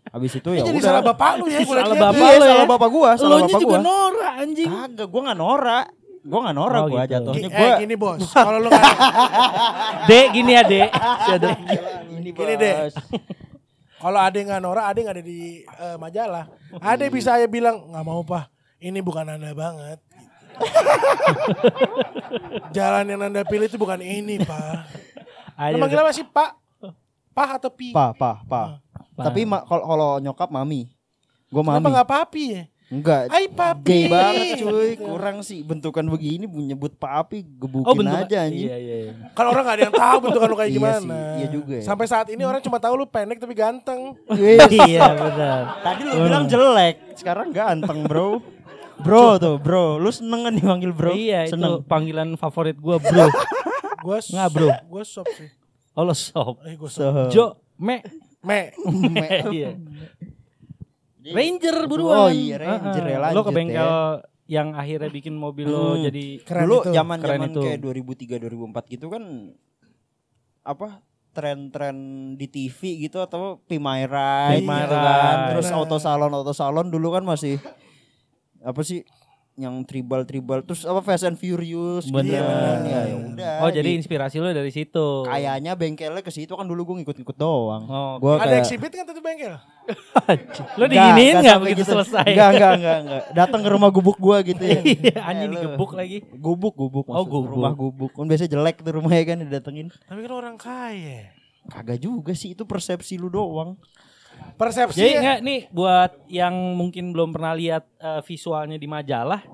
Habis 0.08 0.32
itu 0.32 0.48
ya 0.50 0.64
jadi 0.64 0.72
udah. 0.74 0.88
salah 0.88 1.02
bapak 1.04 1.30
lu 1.36 1.44
ya. 1.46 1.60
gua 1.68 1.76
Salah 1.76 1.98
bapak 2.00 2.16
ya. 2.16 2.24
Iya, 2.24 2.32
lu 2.32 2.40
ya. 2.40 2.48
salah 2.50 2.66
bapak 2.66 2.88
gua, 2.88 3.10
salah 3.12 3.28
Lo 3.28 3.36
bapak 3.42 3.60
juga 3.60 3.68
gua. 3.70 3.84
norak 3.84 4.34
anjing. 4.38 4.68
Kagak, 4.70 5.06
gua 5.06 5.20
gak 5.22 5.36
norak. 5.36 5.86
Gua 6.24 6.40
gak 6.42 6.56
norak 6.56 6.80
Oh, 6.80 6.88
gua 6.88 7.02
gitu. 7.02 7.12
jatuhnya 7.12 7.48
gua. 7.50 7.68
Eh 7.68 7.72
gini 7.78 7.94
bos, 7.94 8.20
kalau 8.26 8.58
lu 8.58 8.68
nggak 8.68 8.94
Dek 10.08 10.26
gini 10.32 10.50
ya, 10.50 10.62
Dek. 10.64 10.90
Gini, 12.08 12.28
Gini 12.32 12.54
deh. 12.56 12.74
Kalau 13.96 14.20
ada 14.20 14.36
nggak 14.36 14.60
norak, 14.60 14.86
ada 14.86 14.98
nggak 14.98 15.16
ada 15.16 15.24
di 15.24 15.40
eh, 15.62 15.96
majalah. 15.96 16.44
Ada 16.78 17.04
bisa 17.08 17.36
ya 17.36 17.46
bilang 17.46 17.88
nggak 17.88 18.04
mau 18.04 18.20
pak, 18.20 18.48
ini 18.78 19.00
bukan 19.00 19.24
anda 19.26 19.52
banget. 19.52 19.98
Jalan 22.72 23.04
yang 23.06 23.20
anda 23.22 23.42
pilih 23.44 23.68
itu 23.68 23.76
bukan 23.76 24.00
ini 24.00 24.40
pak. 24.40 24.88
Ayo, 25.56 25.80
manggil 25.80 26.00
apa 26.00 26.12
sih 26.12 26.24
pak? 26.24 26.56
Pak 27.32 27.48
atau 27.60 27.68
pi? 27.68 27.92
Pa, 27.92 28.12
pa, 28.16 28.40
pa. 28.44 28.80
Tapi 29.16 29.44
ma- 29.44 29.64
kalau 29.64 29.84
kalau 29.84 30.10
nyokap 30.20 30.48
mami. 30.48 30.88
Gua 31.48 31.62
Kenapa 31.62 31.80
mami. 31.80 31.94
nggak 31.96 32.08
papi 32.08 32.44
ya? 32.52 32.62
Enggak. 32.86 33.34
Hai 33.34 33.50
papi. 33.50 33.82
Gay 33.82 34.04
banget 34.06 34.62
cuy, 34.62 34.94
kurang 34.94 35.42
sih 35.42 35.66
bentukan 35.66 36.06
begini 36.06 36.46
nyebut 36.46 36.94
papi 36.94 37.42
gebukin 37.42 37.82
Oh 37.82 37.98
bentuk 37.98 38.14
aja 38.14 38.46
anjing. 38.46 38.70
Iya, 38.70 38.76
iya. 38.78 38.96
iya. 39.10 39.12
Kan 39.34 39.44
orang 39.50 39.66
gak 39.66 39.74
ada 39.74 39.84
yang 39.90 39.96
tahu 39.98 40.16
bentukan 40.22 40.46
lu 40.46 40.56
kayak 40.56 40.70
Iya 40.70 40.78
gimana. 40.78 41.02
sih, 41.02 41.18
iya 41.42 41.46
juga 41.50 41.74
ya. 41.74 41.82
Sampai 41.82 42.06
saat 42.06 42.26
ini 42.30 42.42
orang 42.46 42.62
cuma 42.62 42.78
tahu 42.78 42.94
lu 42.94 43.06
pendek 43.10 43.42
tapi 43.42 43.54
ganteng. 43.58 44.14
Iya, 44.86 45.02
benar. 45.18 45.62
Tadi 45.82 46.00
lu 46.06 46.12
bilang 46.30 46.44
jelek, 46.46 47.18
sekarang 47.18 47.50
ganteng, 47.50 48.06
Bro. 48.06 48.38
Bro 48.96 49.36
tuh, 49.36 49.60
bro. 49.60 50.00
Lu 50.00 50.08
seneng 50.08 50.48
kan 50.48 50.52
dipanggil 50.56 50.88
bro? 50.88 51.12
Iya, 51.12 51.52
seneng. 51.52 51.84
itu 51.84 51.84
panggilan 51.84 52.32
favorit 52.40 52.80
gua, 52.80 52.96
Bro. 52.96 53.28
Gua 54.06 54.22
Nggak, 54.22 54.48
bro. 54.54 54.68
Gua 54.88 55.02
sop 55.02 55.26
sih. 55.34 55.50
Oh, 55.96 56.04
lo 56.04 56.14
sob. 56.14 56.62
Eh 56.62 56.78
gua 56.78 56.86
sop. 56.92 57.02
So, 57.02 57.32
Jo, 57.32 57.44
me. 57.76 58.04
Me. 58.44 58.70
Iya. 59.56 59.74
Ranger 61.32 61.76
buruan. 61.88 62.18
Oh 62.18 62.30
iya, 62.30 62.56
Ranger 62.60 63.02
Heeh. 63.02 63.18
ya, 63.18 63.34
Lo 63.34 63.42
ke 63.42 63.52
bengkel 63.54 63.90
yang 64.46 64.78
akhirnya 64.78 65.10
bikin 65.10 65.34
mobil 65.34 65.66
lo 65.66 65.98
Hmm. 65.98 66.06
jadi 66.06 66.24
Keren 66.46 66.62
Dulu 66.70 66.76
zaman 66.94 67.18
zaman 67.18 67.50
kayak 67.50 67.82
2003 67.82 68.38
2004 68.38 68.94
gitu 68.94 69.06
kan 69.10 69.22
apa 70.62 71.02
tren-tren 71.34 71.96
di 72.38 72.46
TV 72.48 72.78
gitu 73.02 73.18
atau 73.20 73.58
Pimai 73.66 74.06
Ride 74.06 74.62
Pimai 74.62 74.86
gitu 74.86 74.96
kan. 74.96 75.36
Terus 75.52 75.68
auto 75.68 75.98
salon 75.98 76.32
auto 76.32 76.54
salon 76.54 76.88
dulu 76.88 77.12
kan 77.12 77.26
masih 77.26 77.58
apa 78.62 78.80
sih 78.80 79.02
yang 79.56 79.72
tribal 79.82 80.20
tribal 80.22 80.60
terus 80.60 80.84
apa 80.84 81.00
Fast 81.00 81.24
and 81.24 81.34
Furious 81.34 82.04
gitu 82.04 82.12
Bener. 82.12 82.40
kan. 82.40 82.78
Ya, 82.84 83.00
ya 83.08 83.16
udah. 83.16 83.54
Oh, 83.64 83.70
jadi 83.70 83.88
di- 83.88 83.96
inspirasi 83.96 84.36
lo 84.36 84.48
dari 84.48 84.68
situ. 84.68 85.24
kayaknya 85.24 85.72
bengkelnya 85.72 86.20
ke 86.20 86.28
situ 86.28 86.52
kan 86.52 86.62
dulu 86.62 86.84
gue 86.84 87.00
ngikut-ngikut 87.00 87.34
doang. 87.34 87.82
Oh, 87.82 88.12
Gua 88.18 88.36
Ada 88.36 88.52
kayak 88.52 88.62
exhibit 88.62 88.92
kan 88.92 89.08
tuh 89.08 89.16
bengkel? 89.18 89.56
lo 90.78 90.84
diginiin 90.84 91.40
nggak 91.40 91.56
sampai 91.56 91.64
begitu 91.64 91.82
selesai? 91.82 92.26
Enggak, 92.28 92.48
enggak, 92.52 92.72
enggak, 92.74 92.98
enggak. 93.00 93.22
Datang 93.32 93.60
ke 93.60 93.70
rumah 93.70 93.88
gubuk 93.88 94.16
gua 94.16 94.44
gitu 94.44 94.60
ya. 94.60 94.80
Iya, 94.92 95.16
anjing 95.24 95.48
Eh, 95.48 95.52
digebuk 95.56 95.90
lagi. 95.92 96.18
Gubuk, 96.28 96.74
gubuk. 96.76 97.06
Oh, 97.08 97.24
gubuk. 97.24 97.56
Rumah 97.56 97.72
gubuk. 97.72 98.12
Kan 98.12 98.28
biasanya 98.28 98.52
jelek 98.52 98.84
tuh 98.84 98.92
rumahnya 98.94 99.24
kan 99.24 99.38
didatengin. 99.40 99.88
Tapi 100.04 100.20
kan 100.20 100.32
orang 100.34 100.56
kaya. 100.56 101.32
Kagak 101.66 101.98
juga 101.98 102.30
sih, 102.30 102.52
itu 102.52 102.62
persepsi 102.62 103.16
lu 103.16 103.26
doang. 103.26 103.80
Persepsi 104.56 104.96
Jadi 104.96 105.10
ya. 105.10 105.20
enggak 105.20 105.40
nih 105.42 105.60
buat 105.68 106.10
yang 106.26 106.54
mungkin 106.72 107.12
belum 107.12 107.28
pernah 107.30 107.52
lihat 107.52 107.84
eh, 107.96 108.20
visualnya 108.22 108.74
di 108.74 108.88
majalah, 108.88 109.44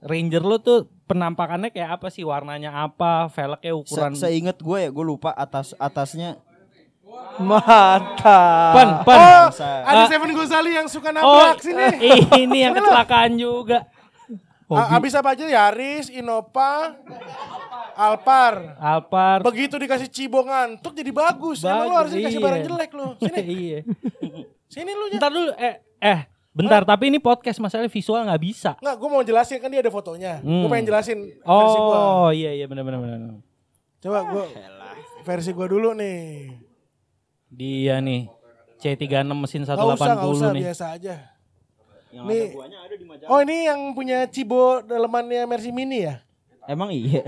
Ranger 0.00 0.40
lo 0.40 0.56
tuh 0.56 0.78
penampakannya 1.04 1.68
kayak 1.68 1.96
apa 1.96 2.08
sih? 2.08 2.20
Warnanya 2.22 2.72
apa? 2.74 3.28
Velgnya 3.28 3.72
ukuran 3.72 4.12
Se 4.12 4.26
Seinget 4.26 4.56
gue 4.56 4.78
ya, 4.78 4.88
gue 4.88 5.04
lupa 5.06 5.30
atas 5.30 5.72
atasnya. 5.74 6.36
Mantap. 7.36 8.72
Pan, 8.76 8.88
pan. 9.02 9.16
Oh, 9.16 9.48
Bangsa. 9.48 9.70
ada 9.82 10.02
Ah. 10.04 10.08
Seven 10.08 10.30
Gozali 10.30 10.72
yang 10.72 10.86
suka 10.86 11.08
Oh, 11.08 11.16
nabrak 11.16 11.58
sini. 11.58 11.88
ini 12.38 12.58
yang 12.60 12.72
kecelakaan 12.78 13.32
juga. 13.34 13.88
A- 14.68 14.94
abis 14.94 15.12
apa 15.12 15.34
aja 15.34 15.42
Yaris, 15.42 16.06
Innova, 16.08 16.94
Alphard. 18.00 18.62
Alphard. 18.80 19.42
Begitu 19.44 19.76
dikasih 19.76 20.08
cibo 20.08 20.40
ngantuk 20.40 20.92
jadi 20.92 21.12
bagus. 21.12 21.60
Emang 21.62 21.84
lu 21.84 21.92
Bagus, 21.92 21.98
harus 22.00 22.12
dikasih 22.16 22.38
iya. 22.38 22.46
barang 22.48 22.62
jelek 22.64 22.90
lu. 22.92 23.06
Sini, 23.20 23.42
iya. 23.44 23.78
sini 24.66 24.90
lu. 24.90 25.04
Bentar 25.12 25.28
dulu, 25.28 25.50
eh, 25.54 25.74
eh, 26.00 26.20
bentar. 26.50 26.82
Tapi 26.82 27.12
ini 27.12 27.18
podcast 27.18 27.60
masalahnya 27.60 27.92
visual 27.92 28.24
nggak 28.24 28.40
bisa. 28.40 28.70
Enggak, 28.80 28.96
gue 28.96 29.08
mau 29.08 29.20
jelasin 29.20 29.58
kan 29.58 29.68
dia 29.68 29.80
ada 29.80 29.92
fotonya. 29.92 30.40
Gue 30.40 30.48
Hmm. 30.48 30.70
pengen 30.70 30.86
jelasin 30.88 31.18
versi 31.36 31.78
gue. 31.78 31.96
Oh, 32.00 32.30
iya 32.32 32.50
iya 32.54 32.64
benar 32.64 32.88
benar 32.88 33.00
benar. 33.02 33.18
Coba 34.00 34.18
gue 34.24 34.44
versi 35.20 35.50
gue 35.52 35.66
dulu 35.68 35.92
nih. 35.92 36.56
Dia 37.50 37.98
nih 37.98 38.30
C36 38.78 39.04
mesin 39.28 39.62
180 39.66 39.76
Gak 39.76 39.98
usah, 39.98 40.14
gak 40.16 40.30
usah, 40.30 40.50
nih. 40.50 40.62
biasa 40.64 40.84
aja. 40.94 41.14
Yang 42.10 42.24
Nih. 42.26 42.42
ada 42.42 42.54
guanya 42.54 42.78
ada 42.80 42.94
di 42.96 43.04
majalah. 43.04 43.28
Oh 43.28 43.38
ini 43.38 43.56
yang 43.66 43.80
punya 43.92 44.18
cibo 44.26 44.80
dalemannya 44.80 45.46
Mercy 45.46 45.70
Mini 45.70 46.06
ya? 46.06 46.22
Emang 46.64 46.90
iya. 46.90 47.22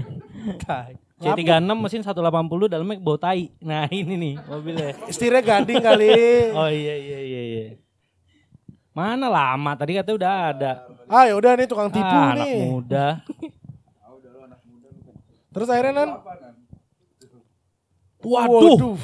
C36 1.23 1.71
mesin 1.79 2.03
180 2.03 2.73
dalamnya 2.73 2.99
bau 2.99 3.15
tai. 3.15 3.55
Nah, 3.63 3.87
ini 3.95 4.15
nih 4.19 4.35
mobilnya. 4.43 4.91
Setirnya 5.07 5.43
gading 5.43 5.79
kali. 5.79 6.11
Oh 6.51 6.67
iya 6.67 6.95
iya 6.99 7.19
iya 7.23 7.43
iya. 7.47 7.65
Mana 8.93 9.31
lama 9.31 9.73
tadi 9.79 9.97
katanya 9.97 10.17
udah 10.19 10.33
ada. 10.53 10.73
Ah 11.07 11.25
ya 11.25 11.35
udah 11.39 11.53
nih 11.57 11.67
tukang 11.71 11.89
tipu 11.89 12.11
ah, 12.13 12.35
anak 12.35 12.47
nih. 12.51 12.67
muda. 12.69 13.07
Terus 15.53 15.69
akhirnya 15.71 15.93
nan. 15.95 16.11
Waduh. 18.23 18.99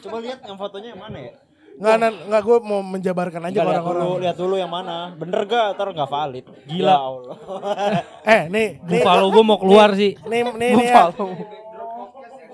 Coba 0.00 0.16
lihat 0.22 0.40
yang 0.44 0.58
fotonya 0.58 0.88
yang 0.94 1.00
mana 1.00 1.18
ya? 1.18 1.32
Nggak, 1.80 1.96
nan, 1.96 2.12
nggak 2.28 2.42
gue 2.44 2.58
mau 2.60 2.80
menjabarkan 2.84 3.40
aja 3.40 3.48
Enggak, 3.48 3.64
ke 3.64 3.70
lihat 3.72 3.80
dulu, 3.80 3.90
orang-orang. 3.96 4.20
lihat 4.20 4.36
dulu 4.36 4.54
yang 4.60 4.68
mana. 4.68 4.96
Bener 5.16 5.40
gak? 5.48 5.66
Ntar 5.80 5.88
gak 5.96 6.10
valid. 6.12 6.44
Gila. 6.68 6.92
Ya 6.92 6.98
Allah. 7.00 7.36
Eh 8.36 8.42
nih, 8.46 8.68
nih, 8.84 9.00
Buffalo 9.00 9.26
gue 9.32 9.44
mau 9.44 9.56
keluar 9.56 9.88
sih. 9.96 10.12
nih, 10.28 10.40
nih, 10.44 10.70
nih 10.76 10.86
ya. 10.86 11.08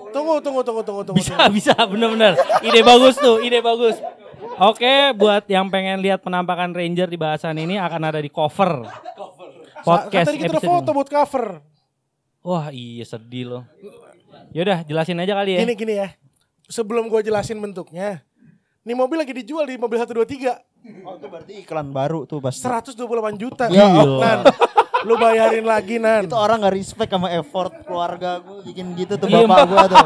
Tunggu, 0.07 0.39
tunggu, 0.39 0.61
tunggu, 0.63 0.81
tunggu, 0.81 1.01
tunggu. 1.03 1.19
Bisa 1.19 1.35
bisa 1.51 1.75
bener-bener. 1.83 2.39
Ide 2.63 2.79
bagus 2.81 3.19
tuh, 3.19 3.43
ide 3.43 3.59
bagus. 3.59 3.99
Oke, 4.57 5.11
buat 5.13 5.43
yang 5.45 5.67
pengen 5.67 5.99
lihat 5.99 6.23
penampakan 6.23 6.71
Ranger 6.71 7.05
di 7.05 7.19
bahasan 7.19 7.59
ini 7.59 7.75
akan 7.77 8.01
ada 8.07 8.19
di 8.23 8.31
cover. 8.31 8.87
Podcast 9.83 10.31
Tadi 10.33 10.39
kita 10.39 10.55
udah 10.55 10.61
episode 10.63 10.71
foto 10.71 10.89
buat 10.95 11.09
cover. 11.11 11.45
Wah 12.41 12.71
iya 12.71 13.03
sedih 13.03 13.45
loh. 13.45 13.63
Yaudah 14.55 14.87
jelasin 14.87 15.19
aja 15.19 15.35
kali 15.35 15.59
ya. 15.59 15.67
Gini 15.67 15.73
gini 15.75 15.93
ya. 15.99 16.07
Sebelum 16.67 17.11
gue 17.11 17.21
jelasin 17.21 17.59
bentuknya. 17.59 18.23
Nih 18.87 18.95
mobil 18.95 19.19
lagi 19.19 19.35
dijual 19.35 19.67
di 19.67 19.75
mobil 19.75 19.99
123. 19.99 21.03
Oh 21.03 21.19
itu 21.19 21.27
berarti 21.27 21.53
iklan 21.59 21.91
baru 21.91 22.23
tuh 22.23 22.39
pasti. 22.39 22.63
128 22.63 22.95
juta. 23.35 23.67
Ya 23.67 23.91
Nan, 23.91 24.47
lu 25.03 25.19
bayarin 25.19 25.67
lagi 25.67 25.99
Nan. 25.99 26.23
Itu 26.23 26.39
orang 26.39 26.63
gak 26.63 26.71
respect 26.71 27.11
sama 27.11 27.27
effort 27.29 27.83
keluarga 27.83 28.39
gue 28.39 28.63
bikin 28.63 28.95
gitu 28.95 29.19
tuh 29.19 29.27
Iya, 29.27 29.43
bapak 29.43 29.65
gue 29.67 29.83
tuh. 29.85 30.05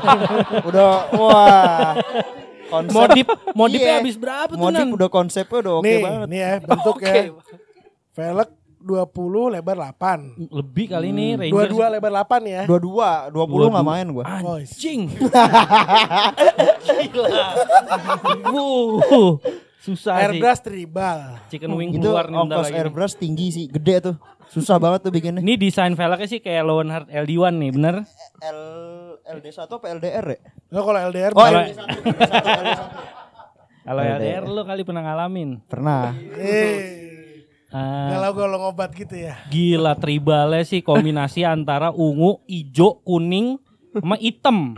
Udah 0.65 0.89
wah. 1.13 1.93
Konsep, 2.67 2.95
Modif 2.95 3.27
modifnya 3.51 3.83
Iya. 3.85 3.99
habis 3.99 4.15
berapa 4.15 4.49
tuh 4.49 4.57
modif 4.57 4.81
Nan? 4.81 4.95
udah 4.95 5.09
konsepnya 5.11 5.57
udah 5.59 5.73
oke 5.77 5.85
nih, 5.85 6.01
banget. 6.01 6.27
nih 6.31 6.39
ya 6.39 6.51
bentuknya. 6.63 7.11
Oke. 7.11 7.21
Velg 8.11 8.49
20 8.83 9.51
lebar 9.51 9.77
8. 9.77 10.35
Lebih 10.43 10.85
kali 10.89 11.09
ini 11.09 11.33
Hmm. 11.33 11.39
Ranger. 11.47 11.69
22 11.71 11.89
lebar 11.89 12.11
8 12.19 12.43
ya. 12.43 12.63
Dua 12.63 12.77
dua, 12.77 13.09
dua 13.27 13.45
puluh 13.45 13.67
nggak 13.67 13.83
main 13.83 14.07
gue. 14.09 14.23
Anjing. 14.23 15.07
Gila. 17.03 17.27
Wuh. 18.47 19.37
Susah 19.77 20.15
sih. 20.15 20.23
Airbrush 20.29 20.61
tribal. 20.61 21.19
Chicken 21.47 21.71
wing 21.73 21.89
Itu 21.91 22.05
keluar 22.05 22.29
ongkos 22.29 22.63
lagi. 22.63 22.71
nih. 22.71 22.79
airbrush 22.79 23.15
tinggi 23.15 23.47
sih, 23.49 23.65
gede 23.67 23.95
tuh. 24.03 24.15
Susah 24.47 24.75
banget 24.77 24.99
tuh 25.01 25.09
bikinnya. 25.09 25.39
Ini 25.39 25.55
desain 25.55 25.91
velgnya 25.91 26.27
sih 26.27 26.37
kayak 26.37 26.61
Lowenhart 26.61 27.07
LD1 27.07 27.55
nih, 27.55 27.69
bener? 27.71 27.95
L 28.43 28.59
LD1 29.23 29.63
apa 29.63 29.85
LDR 29.89 30.25
ya? 30.27 30.39
Lo 30.69 30.79
kalau 30.83 30.99
LDR 31.01 31.31
Oh, 31.31 31.39
Kalau- 31.39 31.63
LD1. 31.63 31.81
LD1. 31.81 32.79
Kalau 33.81 34.01
LDR. 34.03 34.19
LDR 34.19 34.43
lu 34.45 34.61
kali 34.61 34.81
pernah 34.83 35.01
ngalamin. 35.01 35.49
Pernah. 35.65 36.13
Ah, 37.71 38.11
galau 38.11 38.35
galau 38.35 38.57
ngobat 38.61 38.91
gitu 38.91 39.15
ya. 39.15 39.39
gila 39.47 39.95
tribalnya 39.95 40.59
sih 40.61 40.79
kombinasi 40.79 41.47
antara 41.47 41.87
ungu, 41.89 42.43
ijo, 42.45 42.99
kuning, 43.01 43.55
sama 43.91 44.15
hitam. 44.15 44.75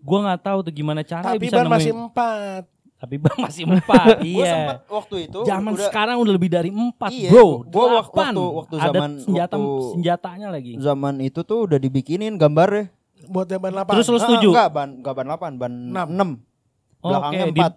Gua 0.00 0.24
nggak 0.24 0.40
tahu 0.42 0.58
tuh 0.62 0.72
gimana 0.72 1.04
Tapi 1.04 1.36
bisa 1.38 1.58
ban 1.58 1.68
masih 1.68 1.92
empat. 1.92 2.64
Tapi 2.96 3.14
ban 3.14 3.36
masih 3.36 3.62
empat. 3.62 4.18
Gue 4.24 4.40
iya. 4.40 4.50
sempet 4.50 4.78
waktu 4.88 5.16
itu 5.28 5.38
Zaman 5.44 5.70
udah 5.70 5.86
sekarang 5.86 6.16
udah 6.16 6.32
lebih 6.32 6.48
dari 6.48 6.70
empat, 6.70 7.10
Iya, 7.12 7.28
bro. 7.28 7.62
gua 7.62 7.84
wak- 8.00 8.10
Delapan. 8.10 8.32
waktu- 8.32 8.54
waktu 8.56 8.74
Ada 8.74 8.86
zaman- 8.88 9.18
senjata 9.20 9.54
waktu- 9.54 9.90
senjatanya 9.92 10.48
lagi. 10.48 10.72
zaman 10.80 11.14
itu 11.20 11.40
tuh 11.42 11.58
udah 11.62 11.78
dibikinin 11.78 12.34
gambarnya. 12.34 12.88
Buat 13.24 13.46
yang 13.48 13.60
ban 13.60 13.74
8. 13.76 13.92
Terus 13.92 14.08
lu 14.08 14.16
Ah, 14.16 14.22
setuju? 14.24 14.48
enggak, 14.48 14.68
ban 14.72 14.88
enggak 14.96 15.14
ban 15.14 15.26
8, 15.28 15.52
ban 15.54 15.72
Enam. 15.74 16.08
6. 16.08 16.30
Oh, 16.98 17.10
Belakangnya 17.12 17.44
oke, 17.44 17.52
di- 17.52 17.60
4. 17.60 17.72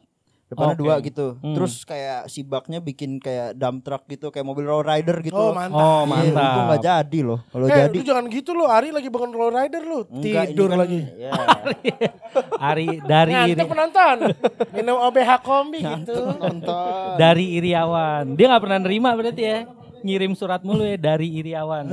Depannya 0.51 0.75
Oke. 0.75 0.83
dua 0.83 0.95
gitu. 0.99 1.39
Hmm. 1.39 1.55
Terus 1.55 1.73
kayak 1.81 2.27
si 2.27 2.43
baknya 2.43 2.77
bikin 2.77 3.17
kayak 3.17 3.55
dump 3.55 3.81
truck 3.81 4.03
gitu, 4.05 4.27
kayak 4.27 4.43
mobil 4.43 4.67
lowrider 4.67 5.23
gitu. 5.23 5.31
Oh 5.31 5.49
loh. 5.49 5.55
mantap. 5.55 5.79
Oh, 5.79 6.01
Iya, 6.01 6.11
mantap. 6.11 6.51
Itu 6.51 6.59
nggak 6.61 6.83
jadi 6.83 7.19
loh. 7.23 7.39
Kalau 7.47 7.65
Eh, 7.65 7.71
jadi 7.73 7.95
lu 7.95 8.03
jangan 8.03 8.25
gitu 8.27 8.49
lu. 8.51 8.65
Ari 8.65 8.89
lagi 8.91 9.07
bangun 9.07 9.31
roll 9.31 9.49
rider 9.49 9.79
lu. 9.81 9.99
enggak, 10.11 10.45
Tidur 10.51 10.67
kan- 10.67 10.79
lagi. 10.83 10.99
Ya. 11.23 11.31
Ari 12.59 12.87
dari 13.01 13.31
iri, 13.31 13.55
Ngantuk 13.55 13.69
penonton. 13.69 14.17
Minum 14.71 14.97
OBH 15.01 15.31
kombi 15.39 15.79
gitu. 15.79 16.19
Nonton. 16.35 17.15
dari 17.15 17.55
Iriawan. 17.55 18.35
Dia 18.35 18.45
nggak 18.47 18.61
pernah 18.61 18.79
nerima 18.81 19.15
berarti 19.15 19.41
ya. 19.41 19.57
Ngirim 20.01 20.33
surat 20.33 20.59
mulu 20.61 20.81
ya 20.81 20.97
dari 20.97 21.31
Iriawan. 21.31 21.87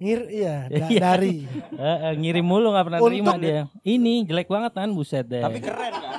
Ngir 0.00 0.20
iya, 0.32 0.54
da- 0.72 0.88
Iya. 0.88 1.00
dari. 1.06 1.44
Eh, 1.70 1.98
eh, 2.02 2.12
ngirim 2.16 2.40
mulu 2.40 2.72
nggak 2.72 2.84
pernah 2.88 3.00
Untung 3.00 3.36
dia. 3.36 3.68
Ini 3.82 4.24
jelek 4.24 4.48
banget 4.48 4.72
kan 4.72 4.88
buset 4.90 5.28
deh. 5.28 5.44
Tapi 5.44 5.60
keren 5.60 5.92
kan? 5.92 6.16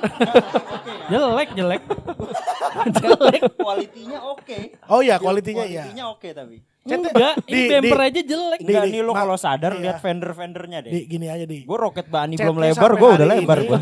jelek 1.12 1.48
jelek. 1.52 1.82
jelek. 2.98 3.42
Kualitinya 3.58 4.18
oke. 4.24 4.58
Oh 4.86 5.02
iya, 5.02 5.18
kualitinya 5.18 5.66
iya. 5.66 5.82
Kualitinya 5.82 6.04
oke 6.08 6.28
tapi. 6.30 6.56
Enggak, 6.82 7.38
ini 7.44 7.54
Di- 7.56 7.70
bumper 7.72 7.94
di- 7.96 8.06
aja 8.08 8.20
jelek. 8.24 8.58
Di- 8.58 8.66
Enggak 8.66 8.84
di- 8.86 8.92
nih 8.92 9.00
lu 9.02 9.12
ma- 9.12 9.18
kalau 9.18 9.36
sadar 9.36 9.72
iya. 9.72 9.82
lihat 9.82 9.98
fender-fendernya 9.98 10.78
deh. 10.80 10.90
Di 10.90 11.00
gini 11.06 11.26
aja 11.26 11.42
di. 11.42 11.62
Gue 11.62 11.78
roket 11.78 12.06
bani 12.06 12.34
belum 12.34 12.58
lebar, 12.58 12.90
gue 12.92 13.08
udah 13.12 13.26
lebar 13.28 13.58
ini- 13.58 13.68
gue. 13.68 13.78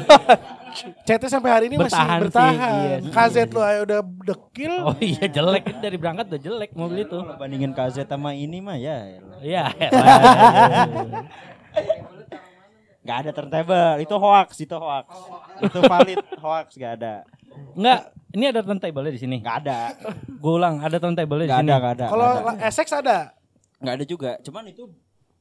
Chatnya 1.02 1.28
sampai 1.28 1.50
hari 1.50 1.64
ini 1.66 1.76
Bertahan 1.76 1.90
masih 2.00 2.06
sih, 2.06 2.22
bertahan. 2.26 2.72
iya. 2.78 2.96
KZ 3.10 3.36
lu 3.48 3.60
aja 3.60 3.80
udah 3.82 4.00
dekil. 4.24 4.72
Oh 4.82 4.96
iya 4.96 5.24
jelek 5.26 5.62
Ini 5.66 5.78
dari 5.80 5.96
berangkat 5.96 6.26
udah 6.28 6.40
jelek 6.40 6.70
mobil 6.72 7.02
itu. 7.02 7.18
Bandingin 7.34 7.72
KZ 7.72 8.04
sama 8.04 8.30
ini 8.32 8.58
mah 8.58 8.76
ya. 8.76 8.96
Iya. 9.38 9.64
Gak 13.00 13.16
ada 13.18 13.30
turntable, 13.32 13.96
itu 13.98 14.12
hoax, 14.12 14.48
itu 14.60 14.76
hoax. 14.76 15.06
itu 15.58 15.78
valid 15.82 16.20
hoax, 16.38 16.66
gak 16.76 16.92
ada. 17.00 17.24
Enggak, 17.72 18.00
ini 18.30 18.44
ada 18.46 18.60
turntable 18.60 19.08
di 19.08 19.18
sini. 19.18 19.36
Gak 19.40 19.56
ada. 19.64 19.96
Gue 20.28 20.52
ulang, 20.54 20.78
ada 20.78 20.96
turntable 20.96 21.40
di 21.40 21.48
Gak 21.48 21.58
sini. 21.58 21.68
ada, 21.68 21.76
gak 21.80 21.92
ada. 21.96 22.06
Kalau 22.06 22.26
gak 22.28 22.44
ada. 22.54 22.68
SX 22.68 22.88
ada. 22.94 23.18
Nggak 23.80 23.94
ada 23.96 24.04
juga. 24.04 24.30
Cuman 24.40 24.64
itu 24.68 24.84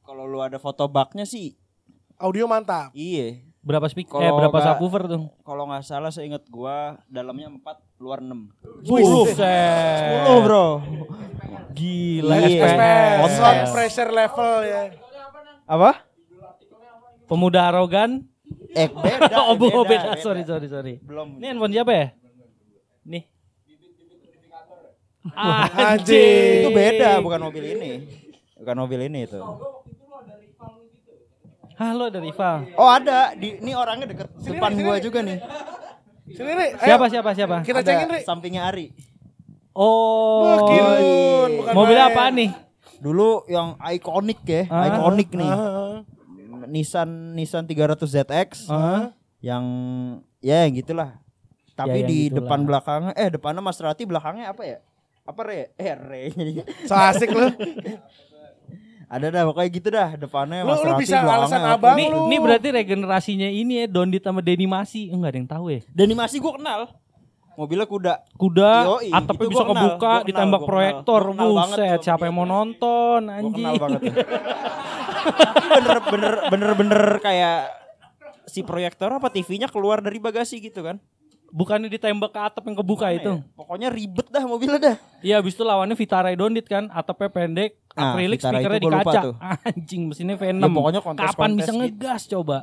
kalau 0.00 0.24
lu 0.24 0.40
ada 0.40 0.56
foto 0.56 0.88
baknya 0.88 1.22
sih, 1.22 1.52
Audio 2.16 2.44
mantap. 2.44 2.90
iya. 2.92 3.44
Berapa 3.60 3.86
speaker? 3.86 4.16
Kalau 4.16 4.24
Eh, 4.24 4.32
berapa 4.32 4.50
nggak- 4.50 4.68
subwoofer 4.74 5.02
tuh? 5.04 5.22
Kalau 5.42 5.68
nggak 5.68 5.82
salah 5.84 6.08
saya 6.08 6.24
ingat 6.26 6.48
gua 6.48 6.96
dalamnya 7.06 7.52
4, 7.52 7.76
luar 7.98 8.18
6. 8.18 8.48
Buset. 8.82 9.36
10 9.36 10.40
bro. 10.40 10.80
Gila 11.70 12.36
Iya. 12.40 12.48
SPS. 12.56 13.32
Sound 13.36 13.60
pressure 13.70 14.10
level 14.10 14.52
ya. 14.64 14.82
Apa? 15.66 15.90
Pemuda 17.26 17.68
arogan. 17.68 18.24
Eh 18.72 18.88
beda. 18.88 19.36
oh, 19.46 19.54
oh, 19.54 19.84
beda. 19.84 20.16
Sorry, 20.18 20.42
sorry, 20.42 20.66
sorry. 20.66 20.94
Belum. 20.98 21.36
Ini 21.36 21.52
handphone 21.52 21.70
siapa 21.70 21.92
ya? 21.92 22.06
Nih. 23.04 23.22
Anjing. 25.70 26.64
Itu 26.64 26.70
beda, 26.72 27.20
bukan 27.20 27.40
mobil 27.40 27.64
ini. 27.70 27.90
Bukan 28.56 28.76
mobil 28.78 29.00
ini 29.04 29.28
itu. 29.28 29.36
Halo 31.80 32.12
dari 32.12 32.28
Rival. 32.28 32.76
Oh 32.76 32.84
ada, 32.86 33.32
di, 33.32 33.56
ini 33.56 33.72
orangnya 33.72 34.04
deket 34.06 34.28
depan 34.38 34.68
sini, 34.70 34.84
gua 34.84 34.94
sini. 34.94 35.04
juga 35.06 35.18
nih. 35.24 35.38
Sini 36.28 36.52
Ri. 36.52 36.68
Siapa 36.76 37.04
siapa 37.08 37.30
siapa? 37.32 37.56
Kita 37.64 37.80
Ada 37.80 37.88
cengin 37.88 38.08
Ri. 38.10 38.20
sampingnya 38.20 38.62
Ari. 38.68 38.92
Oh. 39.72 40.44
Wah, 40.44 40.58
Kirun, 40.62 41.50
bukan 41.56 41.72
Mobil 41.72 41.96
main. 41.96 42.06
apa 42.06 42.22
nih? 42.28 42.50
Dulu 43.00 43.28
yang 43.48 43.80
ikonik 43.80 44.44
ya, 44.44 44.68
Ah. 44.68 44.92
ikonik 44.92 45.32
nih. 45.32 45.48
Ah, 45.48 46.04
Nissan 46.68 47.08
Nissan 47.32 47.64
300 47.64 48.04
ZX 48.04 48.68
Hah? 48.68 49.16
yang 49.40 49.64
ya 50.38 50.68
yang 50.68 50.76
gitulah. 50.76 51.16
Tapi 51.72 51.96
Ya, 51.96 51.96
yang 51.96 52.06
di 52.06 52.18
gitulah. 52.22 52.36
depan 52.44 52.60
belakangnya 52.62 53.12
eh 53.16 53.28
depannya 53.32 53.64
Maserati 53.64 54.04
belakangnya 54.04 54.52
apa 54.52 54.62
ya? 54.62 54.78
Apa 55.24 55.40
re? 55.42 55.72
Eh 55.74 55.96
re. 55.96 56.22
So 56.84 56.92
asik 56.92 57.32
lu. 57.32 57.48
Ada 59.10 59.26
dah 59.26 59.42
pokoknya 59.42 59.70
gitu 59.74 59.88
dah 59.90 60.10
depannya 60.14 60.62
Lu- 60.62 60.70
lu 60.70 60.74
Maserati 60.78 61.02
bisa 61.02 61.18
alasan 61.18 61.62
abang 61.66 61.98
Ini, 61.98 62.04
lu. 62.08 62.30
ini 62.30 62.36
berarti 62.38 62.68
regenerasinya 62.70 63.48
ini 63.50 63.82
ya 63.82 63.86
Dondit 63.86 64.22
sama 64.22 64.38
Denny 64.38 64.64
Masi. 64.64 65.10
Enggak 65.10 65.34
ada 65.34 65.38
yang 65.38 65.50
tahu 65.50 65.64
ya. 65.68 65.80
Dan 65.90 66.04
animasi 66.06 66.38
gua 66.38 66.54
kenal. 66.54 66.80
Mobilnya 67.58 67.84
kuda. 67.84 68.14
Kuda, 68.38 68.72
Yoi, 68.86 69.10
atapnya 69.10 69.42
itu 69.42 69.50
bisa 69.50 69.58
gua 69.58 69.68
kenal, 69.68 69.82
kebuka, 69.84 69.98
gua 70.00 70.14
kenal, 70.14 70.28
ditembak 70.30 70.60
gua 70.62 70.68
proyektor. 70.70 71.20
Gua 71.26 71.44
Buset, 71.66 71.98
siapa 72.00 72.22
yang 72.24 72.36
mau 72.38 72.46
nonton 72.46 73.20
Gua 73.20 73.34
anjing. 73.36 73.52
kenal 73.52 73.74
banget. 73.76 74.00
tuh. 74.00 74.14
bener 75.70 75.98
bener 76.06 76.32
bener 76.48 76.70
bener 76.72 77.02
kayak 77.20 77.58
si 78.46 78.62
proyektor 78.62 79.10
apa 79.10 79.28
TV-nya 79.28 79.66
keluar 79.66 79.98
dari 79.98 80.16
bagasi 80.16 80.62
gitu 80.62 80.80
kan. 80.80 81.02
Bukannya 81.50 81.88
ditembak 81.88 82.30
ke 82.30 82.40
atap 82.40 82.62
yang 82.62 82.76
kebuka 82.76 83.10
itu. 83.10 83.32
Ya, 83.36 83.46
Pokoknya 83.52 83.88
ribet 83.88 84.26
dah 84.26 84.42
mobilnya 84.42 84.78
dah. 84.78 84.96
Iya, 85.18 85.38
habis 85.38 85.52
itu 85.52 85.62
lawannya 85.62 85.92
Vitara 85.92 86.30
Dondit 86.32 86.64
kan, 86.64 86.86
atapnya 86.88 87.26
pendek, 87.28 87.74
Nah, 87.90 88.14
akrilik 88.14 88.38
Vitara 88.38 88.54
speakernya 88.56 88.78
di 88.78 88.88
kaca. 88.88 89.20
Anjing, 89.68 90.02
mesinnya 90.06 90.36
V6. 90.38 90.56
Ya, 90.56 90.68
pokoknya 90.70 91.00
kontes-kontes 91.02 91.34
Kapan 91.34 91.50
bisa 91.52 91.66
gitu. 91.66 91.78
ngegas 91.82 92.22
coba? 92.28 92.56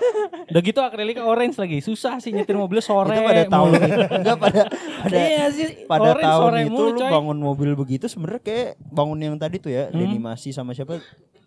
Udah 0.50 0.60
gitu 0.60 0.80
akrilik 0.80 1.16
orange 1.18 1.56
lagi. 1.56 1.78
Susah 1.78 2.18
sih 2.18 2.30
nyetir 2.30 2.58
mobil 2.58 2.82
sore. 2.82 3.14
itu 3.14 3.22
pada 3.22 3.42
tahun 3.46 3.68
enggak 4.12 4.36
pada 4.36 4.62
pada 4.98 5.14
Iya 5.22 5.46
sih, 5.48 5.66
pada 5.86 6.08
orange 6.12 6.26
tahun 6.26 6.40
sore 6.42 6.58
itu 6.60 6.72
mulu, 6.74 6.90
lu 6.92 7.00
bangun 7.00 7.38
mobil 7.38 7.70
begitu 7.72 8.04
sebenarnya 8.04 8.42
kayak 8.42 8.68
bangun 8.82 9.18
yang 9.18 9.36
tadi 9.38 9.56
tuh 9.56 9.70
ya, 9.70 9.86
Hmm. 9.86 10.02
Denimasi 10.02 10.50
sama 10.50 10.74
siapa? 10.74 10.98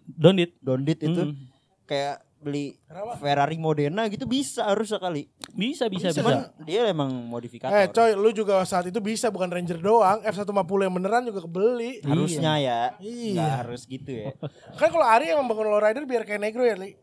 Dondit. 0.08 0.56
Dondit 0.60 1.00
itu 1.02 1.22
Hmm. 1.22 1.36
kayak 1.84 2.24
beli 2.46 2.78
Ferrari 3.18 3.58
Modena 3.58 4.06
gitu 4.06 4.30
bisa 4.30 4.70
harus 4.70 4.94
sekali. 4.94 5.26
Bisa, 5.58 5.90
bisa, 5.90 6.14
bisa. 6.14 6.22
Cuman 6.22 6.54
dia 6.62 6.86
emang 6.86 7.10
modifikator. 7.10 7.74
Eh 7.74 7.90
coy, 7.90 8.14
lu 8.14 8.30
juga 8.30 8.62
saat 8.70 8.86
itu 8.86 9.02
bisa 9.02 9.34
bukan 9.34 9.50
Ranger 9.50 9.82
doang, 9.82 10.22
F150 10.22 10.80
yang 10.86 10.94
beneran 10.94 11.26
juga 11.26 11.42
kebeli. 11.50 12.06
Harusnya 12.06 12.62
ya. 12.62 12.82
Iya. 13.02 13.34
Nggak 13.34 13.54
harus 13.66 13.82
gitu 13.90 14.12
ya. 14.14 14.38
Kan 14.80 14.94
kalau 14.94 15.10
Ari 15.10 15.34
emang 15.34 15.50
bangun 15.50 15.74
lowrider 15.74 16.06
biar 16.06 16.22
kayak 16.22 16.46
negro 16.46 16.62
ya, 16.62 16.78
Li. 16.78 16.94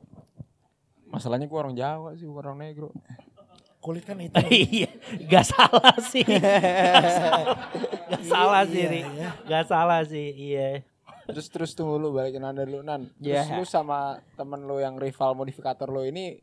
Masalahnya 1.11 1.51
gue 1.51 1.59
orang 1.59 1.75
Jawa 1.75 2.15
sih, 2.15 2.25
bukan 2.25 2.55
orang 2.55 2.71
negro. 2.71 2.95
Kulit 3.83 4.07
kan 4.07 4.15
hitam. 4.23 4.47
Iya, 4.47 4.95
gak 5.27 5.43
salah 5.43 5.99
sih. 6.07 6.23
gak 6.23 8.23
salah 8.31 8.63
sih, 8.63 8.83
Ri. 8.87 9.03
Gak 9.51 9.65
salah 9.67 10.07
sih, 10.07 10.55
iya. 10.55 10.87
Terus 11.25 11.47
terus 11.49 11.71
tunggu 11.73 11.97
lu 11.97 12.11
balikin 12.11 12.41
anda 12.41 12.63
dulu 12.63 12.81
Nan. 12.81 13.07
Terus 13.15 13.47
Iya. 13.47 13.55
lu 13.55 13.65
sama 13.65 13.99
temen 14.33 14.61
lu 14.61 14.77
yang 14.77 14.97
rival 14.97 15.33
modifikator 15.33 15.87
lu 15.87 16.03
ini 16.03 16.39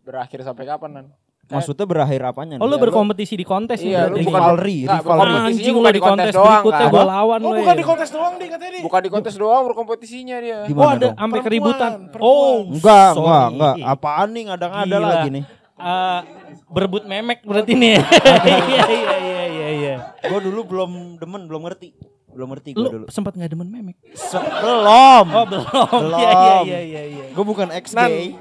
berakhir 0.00 0.40
sampai 0.40 0.64
kapan 0.64 0.90
Nan? 0.92 1.06
Maksudnya 1.46 1.82
berakhir 1.82 2.22
apanya? 2.24 2.56
Oh, 2.56 2.64
lu 2.64 2.72
nih? 2.72 2.82
berkompetisi 2.84 3.34
di 3.34 3.42
kontes 3.42 3.82
Iya, 3.82 4.06
berarti. 4.06 4.14
lu 4.14 4.18
bukan 4.22 4.38
Rivalry, 4.40 4.76
Nggak, 4.80 4.98
rivalry. 5.02 5.32
Anjing 5.50 5.74
bukan 5.74 5.82
lu 5.82 5.90
di 5.90 6.00
kontes 6.00 6.30
doang 6.30 6.46
berikutnya 6.46 6.78
kan. 6.80 6.92
gue 6.92 7.04
lawan 7.04 7.38
Oh 7.38 7.42
lu 7.42 7.58
bukan 7.58 7.66
ya. 7.66 7.74
di 7.74 7.84
kontes 7.84 8.08
doang 8.08 8.32
nih 8.32 8.48
katanya 8.48 8.70
nih. 8.70 8.82
Bukan 8.86 9.00
di 9.00 9.10
kontes 9.10 9.34
doang 9.34 9.62
berkompetisinya 9.66 10.36
dia. 10.38 10.58
Gimana 10.64 10.78
Oh 10.80 10.88
ada 10.88 11.02
dong? 11.02 11.14
sampai 11.16 11.40
keributan. 11.42 11.90
perempuan. 12.06 12.22
Oh, 12.22 12.56
Enggak, 12.68 13.10
sorry. 13.10 13.26
enggak, 13.26 13.46
enggak. 13.50 13.74
Apaan 13.84 14.28
nih 14.30 14.42
ngadang-ada 14.46 14.96
lagi 15.02 15.28
nih. 15.32 15.44
Eh, 15.80 16.20
berebut 16.68 17.02
memek 17.04 17.38
berarti 17.42 17.72
nih. 17.74 17.96
Iya 18.46 18.86
iya 18.86 19.16
iya 19.18 19.42
iya 19.48 19.68
iya. 19.74 19.94
Gue 20.22 20.38
dulu 20.40 20.60
belum 20.64 20.90
demen, 21.16 21.42
belum 21.44 21.66
ngerti. 21.66 21.90
Belum 22.30 22.48
ngerti 22.48 22.70
gue 22.70 22.80
Lu 22.80 22.90
dulu. 22.92 23.06
sempat 23.08 23.32
nggak 23.32 23.50
demen 23.50 23.68
memek? 23.68 23.96
Se- 24.12 24.38
belum. 24.38 25.26
Oh 25.28 25.44
belum. 25.44 25.66
Belum. 26.02 26.18
Iya 26.18 26.30
iya 26.32 26.58
iya 26.60 26.80
iya 26.80 27.02
iya. 27.06 27.24
Gue 27.30 27.44
bukan 27.44 27.68
ex 27.70 27.90
Nan, 27.90 28.06
gay. 28.06 28.34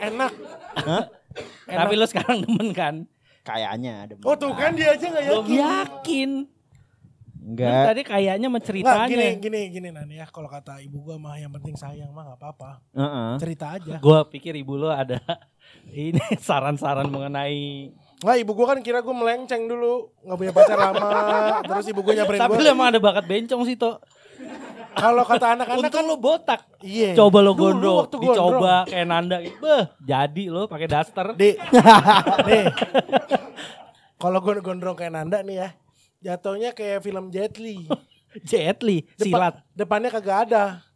enak. 0.00 0.32
Hah? 0.74 1.04
Tapi 1.64 1.92
lu 1.94 2.04
sekarang 2.04 2.40
demen 2.40 2.70
kan? 2.70 2.94
Kayaknya 3.42 3.92
ada. 4.04 4.14
Oh 4.22 4.34
tuh 4.34 4.52
kan 4.52 4.72
dia 4.72 4.92
aja 4.92 5.02
gak 5.04 5.24
Belum 5.24 5.44
yakin. 5.44 5.58
yakin. 5.58 6.30
Lu 7.34 7.50
Enggak. 7.50 7.84
tadi 7.84 8.02
kayaknya 8.04 8.38
Nggak, 8.44 8.54
menceritanya. 8.54 9.08
gini, 9.08 9.28
gini, 9.36 9.60
gini 9.68 9.88
Nan 9.90 10.06
ya. 10.08 10.24
Kalau 10.26 10.46
kata 10.46 10.78
ibu 10.78 11.02
gua 11.02 11.18
mah 11.18 11.34
yang 11.34 11.50
penting 11.50 11.74
sayang 11.74 12.08
mah 12.08 12.22
gak 12.24 12.38
apa-apa. 12.38 12.70
Heeh. 12.92 13.30
Cerita 13.36 13.66
aja. 13.72 13.98
Gua 13.98 14.22
pikir 14.22 14.54
ibu 14.54 14.76
lu 14.76 14.86
ada 14.86 15.18
ini 15.90 16.22
saran-saran 16.38 17.08
mengenai 17.08 17.90
Nggak, 18.22 18.36
ibu 18.38 18.50
gua 18.54 18.66
kan 18.70 18.78
kira 18.80 18.98
gua 19.02 19.14
melenceng 19.18 19.66
dulu. 19.66 20.14
Gak 20.22 20.36
punya 20.38 20.52
pacar 20.54 20.78
lama. 20.78 21.08
Terus 21.68 21.86
ibu 21.90 22.00
gua 22.06 22.14
nyamperin 22.14 22.38
Tapi 22.38 22.54
gua. 22.54 22.62
lu 22.62 22.68
emang 22.70 22.88
ada 22.94 23.00
bakat 23.02 23.24
bencong 23.26 23.62
sih, 23.66 23.74
Tok. 23.74 23.98
Kalau 24.92 25.24
kata 25.24 25.56
anak-anak 25.56 25.88
Untung 25.88 26.04
kan. 26.04 26.10
lu 26.12 26.16
botak. 26.20 26.60
Iya. 26.84 27.16
Coba 27.18 27.40
lo 27.40 27.56
gondrong, 27.56 28.06
dicoba 28.12 28.84
kayak 28.86 29.06
Nanda. 29.08 29.40
Beh, 29.40 29.84
jadi 30.04 30.44
lo 30.52 30.68
pakai 30.70 30.86
daster. 30.86 31.26
Di. 31.34 31.56
nih. 32.48 32.64
Kalau 34.20 34.38
gua 34.38 34.60
gondrong 34.62 34.94
kayak 34.94 35.12
Nanda 35.18 35.42
nih 35.42 35.56
ya. 35.58 35.68
Jatuhnya 36.22 36.70
kayak 36.70 37.02
film 37.02 37.34
Jet 37.34 37.58
Li. 37.58 37.82
Jet 38.48 38.78
Li, 38.86 39.02
silat. 39.18 39.58
Depannya 39.74 40.14
kagak 40.14 40.46
ada. 40.48 40.86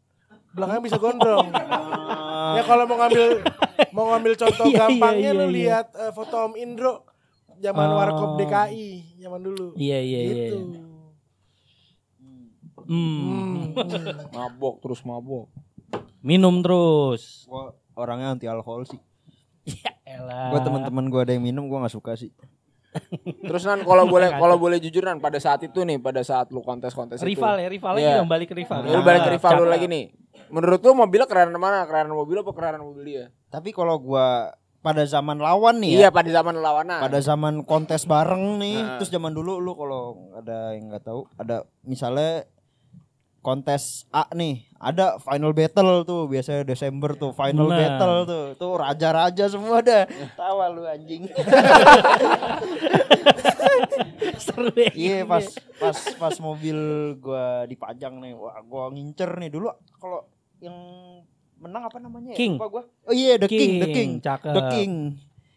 Belakangnya 0.54 0.82
bisa 0.86 0.96
gondrong. 1.02 1.50
ya 2.56 2.62
kalau 2.62 2.86
mau 2.86 2.96
ngambil 3.02 3.42
mau 3.92 4.04
ngambil 4.14 4.32
contoh 4.38 4.64
Iya, 4.64 4.72
iya, 4.72 4.80
gampangnya 4.86 5.30
iya, 5.34 5.36
lu 5.36 5.44
iya. 5.44 5.52
lihat 5.52 5.86
eh, 5.98 6.12
foto 6.14 6.36
Om 6.48 6.54
Indro 6.56 7.04
zaman 7.58 7.86
Oh. 7.86 7.96
Warkop 7.96 8.30
DKI 8.36 8.88
zaman 9.18 9.40
dulu. 9.40 9.66
Iya, 9.74 9.98
iya, 9.98 10.20
iya. 10.22 10.46
Gitu. 10.46 10.58
Hmm. 12.86 13.74
Mabok 14.36 14.78
terus 14.78 15.02
mabok. 15.02 15.50
Minum 16.20 16.62
terus. 16.62 17.46
Gue 17.46 17.64
orangnya 17.94 18.32
anti 18.32 18.46
alkohol 18.46 18.84
sih. 18.84 19.00
Ya 19.66 19.90
elah. 20.06 20.54
Gue 20.54 20.60
teman-teman 20.62 21.04
gue 21.06 21.20
ada 21.20 21.32
yang 21.32 21.42
minum 21.42 21.66
gue 21.66 21.74
nggak 21.76 21.90
suka 21.92 22.14
sih. 22.14 22.30
Terus 23.42 23.66
nan 23.66 23.82
kalau 23.82 24.06
boleh 24.12 24.30
kalau 24.32 24.56
boleh 24.56 24.78
jujur 24.78 25.02
nan 25.02 25.18
pada 25.18 25.36
saat 25.36 25.60
itu 25.60 25.82
nih 25.82 25.98
pada 25.98 26.22
saat 26.22 26.48
lu 26.48 26.62
kontes-kontes 26.62 27.18
itu. 27.18 27.26
Rival 27.26 27.58
ya, 27.58 27.68
rival 27.68 27.92
lagi 27.92 28.06
Iya. 28.06 28.16
dong 28.16 28.30
balik 28.30 28.48
ke 28.48 28.56
rival. 28.56 28.78
Lu 28.82 29.02
balik 29.02 29.20
ke 29.22 29.30
rival 29.34 29.52
lu 29.56 29.66
lagi 29.66 29.86
nih. 29.86 30.04
Menurut 30.46 30.80
lu 30.80 30.94
mobilnya 30.94 31.26
kerenan 31.26 31.58
mana? 31.58 31.82
Kerenan 31.84 32.14
mobil 32.14 32.38
apa 32.38 32.52
kerenan 32.52 32.82
mobil 32.82 33.02
dia? 33.02 33.24
Tapi 33.50 33.74
kalau 33.74 33.98
gua 33.98 34.54
pada 34.86 35.02
zaman 35.02 35.34
lawan 35.36 35.82
nih 35.82 35.98
Iya 35.98 36.08
ya. 36.08 36.14
pada 36.14 36.30
zaman 36.30 36.54
lawanan. 36.56 37.02
Pada 37.02 37.18
zaman 37.18 37.54
kontes 37.62 38.06
bareng 38.06 38.54
nih, 38.56 38.78
Nah. 38.78 38.94
terus 38.96 39.10
zaman 39.10 39.34
dulu 39.34 39.58
lu 39.58 39.74
kalau 39.74 40.02
ada 40.32 40.70
yang 40.70 40.86
nggak 40.88 41.02
tahu, 41.02 41.26
ada 41.34 41.66
misalnya 41.82 42.46
kontes 43.42 44.06
A 44.10 44.26
nih, 44.30 44.62
ada 44.74 45.18
final 45.18 45.50
battle 45.50 46.02
tuh 46.02 46.26
biasanya 46.26 46.62
Desember 46.62 47.14
tuh 47.14 47.30
final 47.30 47.66
Nah. 47.66 47.78
battle 47.78 48.16
tuh, 48.24 48.44
tuh 48.54 48.72
raja-raja 48.76 49.46
semua 49.46 49.78
dah. 49.80 50.06
Tawa 50.34 50.66
lu 50.68 50.82
anjing. 50.82 51.26
Seru 54.36 54.70
ya. 54.72 54.90
Iya 54.92 55.18
pas 55.24 55.46
pas 55.76 55.96
pas 56.16 56.34
mobil 56.38 56.76
gua 57.16 57.64
dipajang 57.64 58.18
nih, 58.18 58.34
wah 58.34 58.58
gua 58.62 58.90
ngincer 58.90 59.30
nih 59.36 59.48
dulu 59.48 59.70
kalau 59.96 60.26
yang 60.58 60.74
menang 61.56 61.82
apa 61.88 61.98
namanya? 61.98 62.32
ya? 62.32 62.38
King. 62.38 62.54
Lupa 62.56 62.68
gua. 62.68 62.82
Oh 63.04 63.14
iya 63.14 63.36
The 63.36 63.48
King, 63.48 63.72
The 63.80 63.88
King, 63.90 64.10
Cakep. 64.20 64.52
The 64.52 64.62
King. 64.70 64.94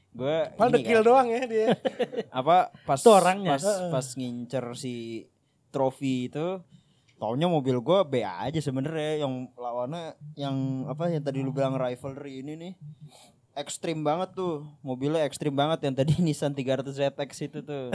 Gua 0.09 0.49
Paling 0.57 0.73
ini 0.73 0.77
dekil 0.81 0.99
kan, 0.99 1.05
doang 1.05 1.27
ya 1.29 1.41
dia. 1.45 1.67
apa 2.39 2.73
pas 2.83 2.97
Itu 2.97 3.09
orangnya. 3.13 3.55
pas 3.55 3.65
pas 3.93 4.07
ngincer 4.17 4.65
si 4.73 4.95
trofi 5.69 6.27
itu 6.27 6.59
taunya 7.15 7.45
mobil 7.45 7.77
gua 7.79 8.01
B 8.01 8.25
aja 8.25 8.57
sebenarnya 8.57 9.21
yang 9.21 9.51
lawannya 9.53 10.17
yang 10.33 10.55
apa 10.87 11.11
yang 11.11 11.21
tadi 11.21 11.43
lu 11.43 11.51
bilang 11.51 11.75
rivalry 11.75 12.41
ini 12.41 12.53
nih 12.57 12.73
ekstrim 13.53 14.01
banget 14.01 14.33
tuh 14.33 14.63
mobilnya 14.79 15.27
ekstrim 15.27 15.51
banget 15.51 15.83
yang 15.83 15.93
tadi 15.93 16.15
Nissan 16.25 16.55
300 16.55 16.89
ZX 16.89 17.31
itu 17.43 17.59
tuh 17.61 17.91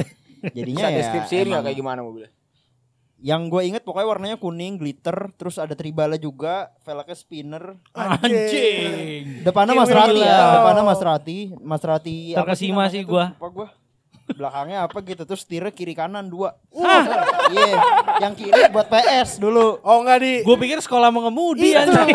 jadinya 0.53 0.87
Bisa 0.87 0.93
ya 0.93 0.99
deskripsiin 1.01 1.47
nggak 1.51 1.63
kayak 1.67 1.79
gimana 1.81 2.01
mobilnya? 2.05 2.31
Yang 3.17 3.47
gue 3.47 3.63
inget 3.65 3.81
pokoknya 3.81 4.05
warnanya 4.07 4.37
kuning 4.37 4.75
glitter 4.75 5.33
terus 5.33 5.57
ada 5.57 5.73
tribala 5.73 6.15
juga 6.15 6.75
velgnya 6.81 7.15
spinner 7.15 7.65
Anjing. 7.91 9.41
depannya 9.41 9.73
Kayak 9.73 9.83
Maserati 9.87 10.13
ya 10.15 10.29
Willow. 10.35 10.53
depannya 10.53 10.85
Maserati 10.85 11.39
Maserati 11.57 12.17
apa 12.31 12.53
sih 12.53 12.69
Terkesima 12.69 12.75
namanya 12.81 12.91
sih 12.91 13.03
gua. 13.03 13.25
lupa 13.33 13.49
gua 13.51 13.69
belakangnya 14.27 14.79
apa 14.83 14.97
gitu 15.01 15.23
terus 15.23 15.41
setirnya 15.41 15.69
kiri 15.69 15.93
kanan 15.93 16.25
dua 16.25 16.57
iya 17.53 17.77
yang 18.19 18.33
kiri 18.33 18.57
buat 18.69 18.89
PS 18.89 19.37
dulu 19.37 19.77
Oh 19.79 20.01
enggak 20.01 20.19
di 20.19 20.33
Gue 20.41 20.57
pikir 20.57 20.81
sekolah 20.81 21.09
mengemudi 21.09 21.77
anjing. 21.77 22.09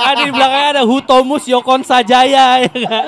ada 0.00 0.16
di 0.18 0.30
belakangnya 0.30 0.68
ada 0.74 0.82
Hutomus 0.82 1.44
Yokon 1.44 1.84
Sajaya 1.84 2.64
ya 2.64 2.72
nggak? 2.72 3.04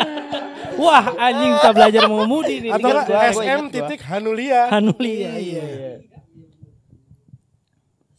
Wah 0.75 1.05
anjing 1.17 1.53
bisa 1.55 1.71
belajar 1.71 2.03
mengemudi 2.07 2.55
nih. 2.61 2.71
atau 2.73 2.91
SM 3.31 3.61
titik 3.69 4.01
Hanulia. 4.03 4.69
Hanulia. 4.69 5.31
Iya. 5.33 5.65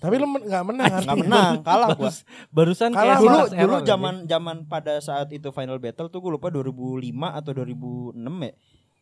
Tapi 0.04 0.16
lu 0.20 0.28
men- 0.28 0.44
nggak 0.44 0.64
menang. 0.66 0.92
nggak 1.00 1.18
menang 1.18 1.54
kalah 1.64 1.96
gua. 1.96 2.12
Barus- 2.12 2.24
barusan 2.52 2.92
Kalah 2.92 3.16
kayak 3.16 3.24
dulu 3.24 3.40
dulu 3.56 3.76
zaman 3.82 4.16
zaman 4.28 4.58
pada 4.66 5.00
saat 5.00 5.32
itu 5.32 5.48
final 5.50 5.80
battle 5.80 6.08
tuh 6.08 6.20
gue 6.20 6.32
lupa 6.34 6.52
2005 6.52 7.08
atau 7.32 7.52
2006 7.54 8.12
ya. 8.20 8.52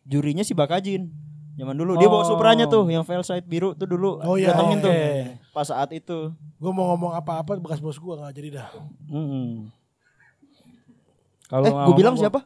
Jurinya 0.04 0.44
si 0.44 0.54
Bakajin. 0.54 1.10
Zaman 1.52 1.74
dulu. 1.74 1.94
Dia 1.96 2.06
bawa 2.06 2.22
Oh. 2.22 2.28
Supranya 2.28 2.66
tuh 2.66 2.86
yang 2.88 3.02
fail 3.02 3.22
side 3.22 3.44
biru 3.44 3.74
tuh 3.74 3.86
dulu. 3.86 4.22
Oh 4.22 4.38
iya, 4.38 4.54
datengin 4.54 4.80
tuh. 4.80 4.88
oke. 4.88 5.52
pas 5.52 5.66
saat 5.66 5.90
itu. 5.92 6.32
Gue 6.56 6.72
mau 6.72 6.86
ngomong 6.88 7.12
apa-apa 7.14 7.58
bekas 7.58 7.78
bos 7.78 7.98
gue 7.98 8.14
nggak 8.16 8.32
jadi 8.32 8.50
dah. 8.56 8.70
Mm-mm. 9.08 9.68
Kalau 11.48 11.68
eh 11.68 11.84
gue 11.84 11.96
bilang 11.98 12.16
siapa 12.16 12.46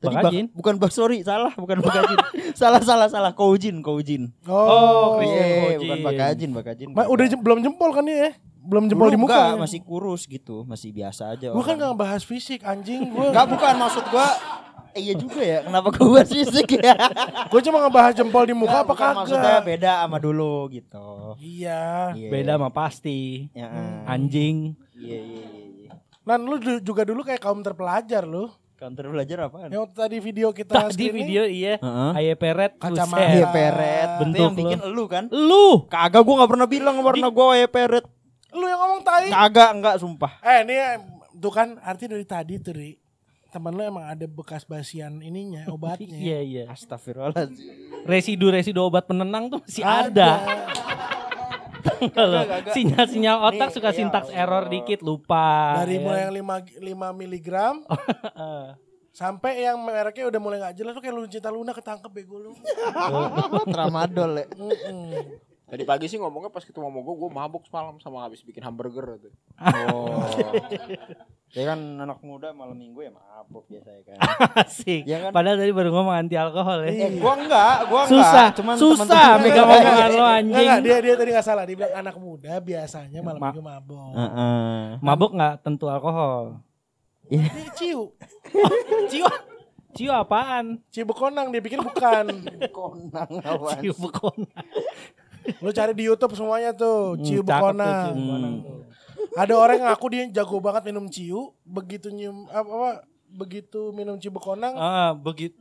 Tadi 0.00 0.08
Bak- 0.10 0.24
Bakajin. 0.24 0.46
bukan 0.50 0.74
Bak 0.76 0.90
sorry 0.90 1.20
salah 1.20 1.52
bukan 1.52 1.78
Bakajin 1.78 2.16
salah 2.60 2.80
salah 2.80 3.06
salah 3.06 3.32
Koujin 3.32 3.78
Koujin 3.78 4.32
Oh, 4.44 5.14
Christian 5.14 5.44
Iya, 5.44 5.60
Koji. 5.62 5.76
bukan 5.78 5.98
Bakajin 6.02 6.50
Bakajin 6.50 6.88
Ma- 6.90 7.04
udah 7.06 7.26
jem- 7.26 7.38
belum 7.38 7.58
jempol 7.60 7.90
kan 7.90 8.04
ya? 8.04 8.32
Belum 8.58 8.84
jempol 8.86 9.06
Dulu 9.06 9.14
di 9.14 9.20
muka. 9.20 9.32
enggak, 9.34 9.48
ya? 9.50 9.60
masih 9.60 9.80
kurus 9.80 10.24
gitu 10.24 10.64
masih 10.64 10.88
biasa 10.90 11.32
aja 11.32 11.48
Gue 11.48 11.60
kan 11.60 11.74
orang. 11.74 11.80
nggak 11.82 11.96
bahas 11.98 12.22
fisik 12.22 12.60
anjing. 12.62 13.08
Gue 13.08 13.28
Enggak 13.28 13.46
bukan 13.46 13.74
maksud 13.74 14.04
gua 14.06 14.28
eh, 14.90 15.00
Iya 15.02 15.14
juga 15.14 15.40
ya 15.40 15.58
Kenapa 15.62 15.88
gua 15.90 16.08
bahas 16.14 16.30
fisik 16.30 16.68
ya 16.74 16.92
gue 17.52 17.60
cuma 17.62 17.78
ngebahas 17.80 18.12
jempol 18.14 18.42
di 18.42 18.52
muka 18.52 18.68
Enggak, 18.70 18.80
apa 18.80 18.88
bukan 18.90 19.00
kagak. 19.02 19.18
Maksudnya 19.18 19.54
beda 19.62 19.92
sama 19.98 20.16
dulu 20.16 20.54
gitu 20.70 21.08
Iya. 21.36 21.82
Iya. 22.14 22.28
Beda 22.30 22.52
sama 22.56 22.68
pasti. 22.70 23.52
Ya, 23.52 23.66
eh. 23.66 24.00
Anjing. 24.06 24.56
Iya 24.92 25.18
iya 25.18 25.44
iya 25.46 25.64
iya. 25.78 25.92
Nan 26.22 26.40
lu 26.42 26.56
juga 26.80 27.02
dulu 27.02 27.20
kayak 27.20 27.38
kaum 27.38 27.60
terpelajar 27.60 28.24
lu. 28.24 28.48
Counter 28.80 29.12
belajar 29.12 29.36
apaan? 29.44 29.68
Yang 29.68 29.92
tadi 29.92 30.16
video 30.18 30.56
kita 30.56 30.72
Tadi 30.72 30.96
screening, 30.96 31.16
video 31.20 31.42
iya. 31.44 31.76
Heeh. 31.76 32.12
Aye 32.16 32.32
peret. 32.32 32.80
Kacamata. 32.80 33.28
Buset. 33.28 33.52
peret 33.52 34.08
Bentuk 34.16 34.40
yang 34.40 34.48
lu. 34.48 34.56
bikin 34.56 34.78
elu 34.80 35.04
kan 35.04 35.24
Lu. 35.28 35.84
Kagak 35.84 36.22
gua 36.24 36.34
gak 36.40 36.50
pernah 36.56 36.64
bilang 36.64 36.96
warna 37.04 37.28
gua 37.28 37.60
ya 37.60 37.68
peret 37.68 38.08
Lu 38.50 38.64
yang 38.64 38.80
ngomong 38.80 39.00
tai. 39.04 39.28
Kagak 39.28 39.70
enggak 39.76 39.94
sumpah 40.00 40.32
Eh 40.40 40.64
ini 40.64 40.76
tuh 41.36 41.52
kan 41.52 41.76
arti 41.84 42.08
dari 42.08 42.24
tadi 42.24 42.56
tuh 42.56 42.72
Ri. 42.72 42.96
Temen 43.50 43.74
lu 43.74 43.82
emang 43.84 44.08
ada 44.08 44.24
bekas 44.24 44.64
basian 44.64 45.20
ininya 45.20 45.68
obatnya. 45.68 46.16
Iya 46.24 46.38
iya. 46.40 46.64
Astagfirullahaladzim 46.72 48.08
Residu-residu 48.08 48.80
obat 48.80 49.04
penenang 49.04 49.52
tuh 49.52 49.60
masih 49.60 49.84
ada. 49.84 50.40
Kalau 50.40 51.19
Sinyal-sinyal 52.76 53.36
otak 53.50 53.68
Nih, 53.70 53.74
suka 53.76 53.90
iya, 53.92 53.98
sintaks 53.98 54.30
Allah. 54.30 54.40
error 54.42 54.64
dikit 54.68 55.00
lupa. 55.00 55.78
Dari 55.84 55.98
ya 55.98 56.04
mulai 56.04 56.20
yang 56.28 56.34
5, 56.36 56.80
5 56.80 57.20
miligram 57.20 57.74
sampai 59.20 59.66
yang 59.66 59.76
mereknya 59.82 60.30
udah 60.30 60.40
mulai 60.40 60.58
nggak 60.62 60.76
jelas 60.80 60.92
lu 60.96 61.00
kayak 61.02 61.14
lu 61.14 61.26
cinta 61.26 61.50
Luna 61.50 61.72
ketangkep 61.74 62.10
bego 62.10 62.36
lu. 62.40 62.52
Tramadol 63.74 64.32
ya. 64.40 64.46
Tadi 65.70 65.82
pagi 65.86 66.06
sih 66.10 66.18
ngomongnya 66.18 66.50
pas 66.50 66.66
ketemu 66.66 66.90
sama 66.90 66.98
gue, 66.98 67.14
gue 67.14 67.30
mabuk 67.30 67.62
semalam 67.66 67.94
sama 68.02 68.26
habis 68.26 68.42
bikin 68.42 68.66
hamburger 68.66 69.18
tuh. 69.22 69.32
Oh 69.86 70.26
Ya 71.50 71.66
kan 71.66 71.78
anak 71.98 72.18
muda 72.20 72.50
malam 72.50 72.72
minggu 72.72 73.02
ya 73.02 73.10
mabuk 73.10 73.66
biasanya 73.66 74.02
kan 74.04 74.18
Asik. 74.62 75.02
Iya 75.02 75.18
kan? 75.20 75.30
Padahal 75.30 75.58
tadi 75.58 75.72
baru 75.72 75.90
ngomong 75.90 76.14
anti 76.16 76.34
alkohol 76.34 76.78
ya. 76.80 76.90
Eh 76.90 77.10
gua 77.16 77.34
enggak 77.34 77.76
Gua 77.84 78.00
enggak 78.00 78.12
Susah, 78.12 78.46
Cuman 78.54 78.74
susah 78.76 79.28
megang 79.36 79.66
Enggak, 79.66 79.66
omongan 79.66 79.82
enggak, 79.82 80.08
lo 80.08 80.14
enggak, 80.16 80.30
anjing. 80.32 80.54
enggak, 80.62 80.78
dia 80.80 80.96
dia 81.00 81.14
tadi 81.16 81.30
nggak 81.32 81.42
salah. 81.44 81.64
Dia 81.64 81.76
bilang 81.76 81.94
anak 81.96 82.16
muda 82.16 82.52
biasanya 82.60 83.18
malam 83.20 83.36
Ma- 83.36 83.50
minggu 83.50 83.62
mabok. 83.64 84.12
Heeh. 84.12 84.78
Mabuk 85.00 85.30
nggak 85.32 85.54
tentu 85.60 85.86
alkohol. 85.86 86.44
Dia 87.30 87.46
ciu. 87.74 88.10
Cio, 89.06 89.26
Cio 89.92 90.10
apaan? 90.12 90.78
Ciu 90.88 91.02
bekonang 91.04 91.50
dia 91.50 91.58
pikir 91.58 91.78
bukan. 91.78 92.26
Konang 92.68 93.30
awan. 93.40 93.74
Cio 93.76 93.94
bekona. 93.96 94.46
Lu 95.58 95.70
cari 95.70 95.94
di 95.94 96.04
YouTube 96.04 96.34
semuanya 96.34 96.70
tuh, 96.70 97.18
ciu 97.18 97.40
Hmm, 97.40 97.48
cakep 97.48 97.58
tuh, 97.58 97.66
bekonang. 97.74 98.06
Cio 98.08 98.14
bekonang 98.16 98.54
tuh. 98.60 98.78
Ada 99.32 99.54
orang 99.54 99.76
yang 99.78 99.88
ngaku 99.88 100.06
dia 100.08 100.22
jago 100.32 100.58
banget 100.58 100.82
minum 100.84 101.06
ciu, 101.06 101.54
begitu 101.62 102.10
nyium 102.10 102.48
apa, 102.48 102.66
apa 102.66 102.90
begitu 103.30 103.90
minum 103.90 104.18
ciu 104.18 104.30
bekonang, 104.30 104.74
Ah, 104.74 105.14
begitu 105.14 105.54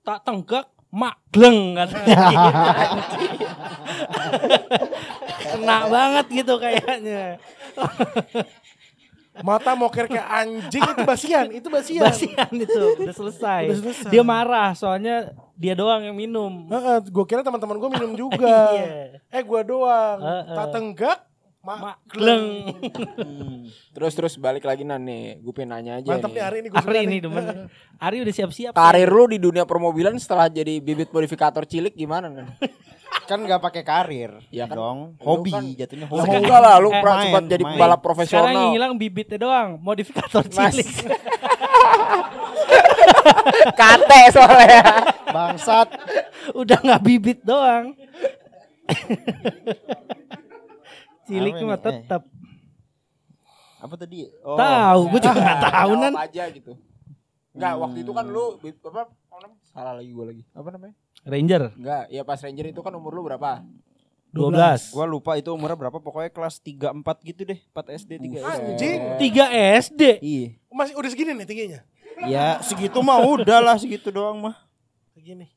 tak 0.00 0.24
tenggak 0.24 0.66
magleng 0.88 1.76
katanya. 1.76 2.20
Kena 5.42 5.78
banget 5.86 6.26
gitu 6.32 6.54
kayaknya. 6.56 7.36
mata 9.40 9.72
moker 9.72 10.12
kayak 10.12 10.28
anjing 10.28 10.84
itu 10.84 11.02
basian, 11.08 11.46
itu 11.48 11.68
basian. 11.72 12.04
Basian 12.04 12.52
itu 12.52 12.76
udah 13.00 13.14
selesai. 13.16 13.62
Udah 13.64 13.78
selesai. 13.80 14.10
Dia 14.12 14.20
marah 14.20 14.76
soalnya 14.76 15.32
dia 15.56 15.72
doang 15.72 16.04
yang 16.04 16.12
minum. 16.12 16.68
gue 17.00 17.24
kira 17.24 17.40
teman-teman 17.40 17.80
gue 17.80 17.90
minum 17.92 18.12
juga. 18.28 18.76
Iya. 18.76 19.24
eh 19.32 19.42
gue 19.42 19.60
doang. 19.64 20.18
Heeh. 20.20 20.52
Tak 20.52 20.66
tenggak, 20.68 21.18
mak 21.62 21.78
Magleng. 21.78 22.44
Terus 23.94 24.12
terus 24.12 24.32
balik 24.34 24.62
lagi 24.62 24.82
nan 24.82 25.00
nih, 25.00 25.38
gue 25.38 25.52
pengen 25.52 25.70
nanya 25.72 25.92
aja 25.96 26.06
Mantap 26.10 26.28
nih. 26.28 26.34
nih 26.34 26.42
hari 26.42 26.56
ini 26.58 26.66
gue 26.66 26.76
Ari 26.76 26.98
ini 27.00 27.16
demen. 27.18 27.44
Ari 28.02 28.16
udah 28.18 28.34
siap-siap. 28.34 28.72
Karir 28.72 29.06
lu 29.06 29.24
di 29.28 29.36
dunia 29.38 29.62
permobilan 29.62 30.12
setelah 30.16 30.48
jadi 30.48 30.76
bibit 30.76 31.08
modifikator 31.08 31.62
cilik 31.62 31.92
gimana 31.92 32.28
kan? 32.28 32.46
Kan 33.22 33.38
enggak 33.40 33.60
pakai 33.60 33.82
karir 33.82 34.30
Iya 34.50 34.66
kan? 34.66 34.74
dong. 34.74 34.98
Hobi 35.22 35.50
kan- 35.54 35.72
jatuhnya 35.72 36.04
hobi. 36.08 36.26
enggak 36.34 36.58
lah, 36.58 36.74
lu 36.76 36.88
Eh, 36.88 36.92
pernah 36.98 37.16
sempat 37.22 37.42
jadi 37.46 37.62
pembalap 37.62 37.78
Sekarang 37.78 37.94
yang 37.94 38.02
profesional. 38.02 38.72
hilang 38.74 38.92
bibitnya 38.98 39.38
doang, 39.38 39.68
modifikator 39.78 40.42
cilik. 40.44 40.82
Kate 43.78 44.20
soalnya. 44.30 44.80
Bangsat. 45.28 45.88
udah 46.52 46.78
nggak 46.80 47.00
bibit 47.00 47.38
doang. 47.40 47.94
cilik 51.28 51.54
mah 51.62 51.62
ini? 51.62 51.72
Eh. 51.72 51.80
tetap. 51.80 52.22
Apa 53.82 53.94
tadi? 53.98 54.30
Oh. 54.46 54.54
Tahu, 54.54 55.00
gue 55.10 55.20
juga 55.22 55.38
nggak 55.42 55.60
tahu 55.66 55.90
nan. 55.98 56.14
aja 56.14 56.44
gitu. 56.54 56.72
Enggak, 57.52 57.74
waktu 57.82 57.98
itu 58.00 58.12
kan 58.14 58.26
lu 58.30 58.56
apa? 58.62 59.02
apa 59.12 59.36
namanya? 59.44 59.60
Salah 59.68 59.92
lagi 59.98 60.10
gue 60.14 60.24
lagi. 60.24 60.42
Apa 60.56 60.68
namanya? 60.72 60.94
Ranger 61.22 61.62
Enggak, 61.78 62.04
ya 62.10 62.22
pas 62.26 62.38
Ranger 62.42 62.66
itu 62.74 62.80
kan 62.82 62.92
umur 62.94 63.12
lu 63.14 63.22
berapa? 63.26 63.62
12. 64.32 64.96
Gua 64.96 65.04
lupa 65.04 65.36
itu 65.36 65.52
umurnya 65.52 65.76
berapa 65.76 66.00
pokoknya 66.00 66.32
kelas 66.32 66.56
3 66.64 67.04
4 67.04 67.28
gitu 67.28 67.40
deh. 67.44 67.60
4 67.68 68.00
SD 68.00 68.10
3 68.16 68.40
SD. 68.40 68.48
Anjing. 68.48 69.00
3 69.20 69.44
SD. 69.76 70.02
Iya. 70.24 70.48
masih 70.72 70.94
udah 70.96 71.10
segini 71.12 71.36
nih 71.36 71.44
tingginya. 71.44 71.80
Ya 72.24 72.56
segitu 72.64 72.96
mah 73.04 73.20
udah 73.20 73.60
lah 73.60 73.76
segitu 73.76 74.08
doang 74.08 74.40
mah. 74.40 74.56
Segini. 75.12 75.52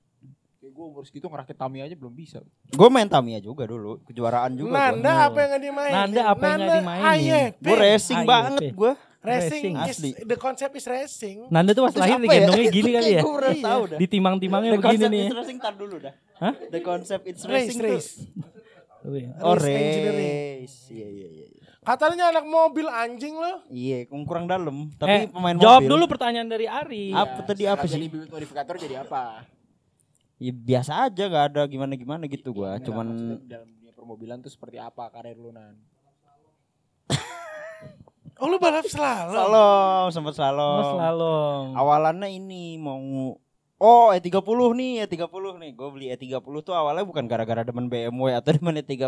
Gue 0.76 0.86
umur 0.86 1.07
segitu 1.07 1.26
ngerakit 1.26 1.55
Tamiya 1.55 1.88
aja 1.88 1.95
belum 1.95 2.11
bisa. 2.11 2.43
Gue 2.67 2.89
main 2.89 3.07
Tamiya 3.07 3.39
juga 3.39 3.63
dulu, 3.63 4.03
kejuaraan 4.03 4.51
juga. 4.53 4.76
Nanda 4.91 5.07
gua. 5.09 5.26
apa 5.26 5.38
yang 5.39 5.49
gak 5.49 5.63
dimainin? 5.63 5.95
Nanda 5.95 6.21
apa 6.28 6.43
yang 6.43 6.57
nggak 6.59 6.76
dimainin? 6.78 7.49
Gue 7.57 7.76
racing 7.78 8.19
AYP. 8.19 8.28
banget 8.28 8.61
gue. 8.76 8.91
Racing, 9.26 9.73
Racing. 9.73 9.73
is, 9.82 9.97
Asli. 9.97 10.11
the 10.21 10.38
concept 10.38 10.73
is 10.76 10.86
racing. 10.86 11.38
Nanda 11.49 11.71
tuh 11.71 11.82
pas 11.82 11.95
lahir 11.95 12.13
Apa 12.13 12.21
ya? 12.21 12.45
digendongnya 12.45 12.65
gini 12.69 12.89
kali 12.93 13.09
ya. 13.09 13.21
Gue 13.23 13.34
udah 13.34 13.53
tahu 13.57 13.82
dah. 13.88 13.97
Ditimang-timangnya 13.97 14.69
The 14.69 14.78
begini 14.78 14.86
concept 15.01 15.09
nih. 15.09 15.23
is 15.23 15.34
racing 15.34 15.57
tar 15.57 15.73
dulu 15.73 15.95
dah. 15.97 16.13
Hah? 16.36 16.53
The 16.69 16.82
concept 16.84 17.23
it's 17.26 17.41
Race, 17.41 17.53
racing 17.65 17.80
race. 17.82 18.09
ya. 19.07 19.32
Oh 19.41 19.55
Race 19.55 19.65
race. 20.05 20.78
Iya 20.89 21.07
iya 21.09 21.28
iya. 21.32 21.45
Katanya 21.82 22.30
anak 22.30 22.43
mobil 22.43 22.86
anjing 22.86 23.34
lo. 23.34 23.61
Iya, 23.67 24.09
kurang 24.09 24.45
dalam. 24.45 24.89
Eh, 24.89 24.97
Tapi 24.97 25.17
pemain 25.32 25.53
jawab 25.55 25.80
mobil. 25.80 25.89
dulu 25.91 26.03
pertanyaan 26.05 26.45
dari 26.45 26.65
Ari. 26.65 27.09
Apa 27.09 27.45
tadi 27.45 27.63
apa 27.63 27.86
sih? 27.86 27.95
Jadi 27.95 28.05
bibit 28.09 28.28
modifikator 28.28 28.73
jadi 28.76 29.01
apa? 29.01 29.45
Ya, 30.36 30.52
biasa 30.52 31.08
aja 31.08 31.24
gak 31.26 31.46
ada 31.50 31.62
gimana-gimana 31.64 32.26
gitu 32.26 32.52
gua. 32.52 32.76
Enggak, 32.76 32.86
Cuman 32.86 33.08
dalam 33.46 33.68
dunia 33.70 33.92
permobilan 33.92 34.38
tuh 34.40 34.52
seperti 34.52 34.76
apa 34.78 35.08
karir 35.08 35.36
lu 35.36 35.50
nan? 35.50 35.80
Oh 38.36 38.52
lu 38.52 38.60
balap 38.60 38.84
selalu. 38.84 39.32
slalom, 39.32 40.06
sempat 40.12 40.32
Oh, 40.32 40.38
slalom. 40.38 40.84
slalom. 40.92 41.64
Awalannya 41.72 42.28
ini 42.30 42.76
mau 42.76 43.00
Oh 43.76 44.12
E30 44.12 44.44
nih 44.74 45.04
E30 45.04 45.24
nih 45.56 45.72
Gue 45.72 45.88
beli 45.90 46.08
E30 46.10 46.44
tuh 46.62 46.72
awalnya 46.72 47.04
bukan 47.04 47.28
gara-gara 47.28 47.60
demen 47.62 47.88
BMW 47.88 48.32
atau 48.34 48.52
demen 48.56 48.76
E30 48.76 49.08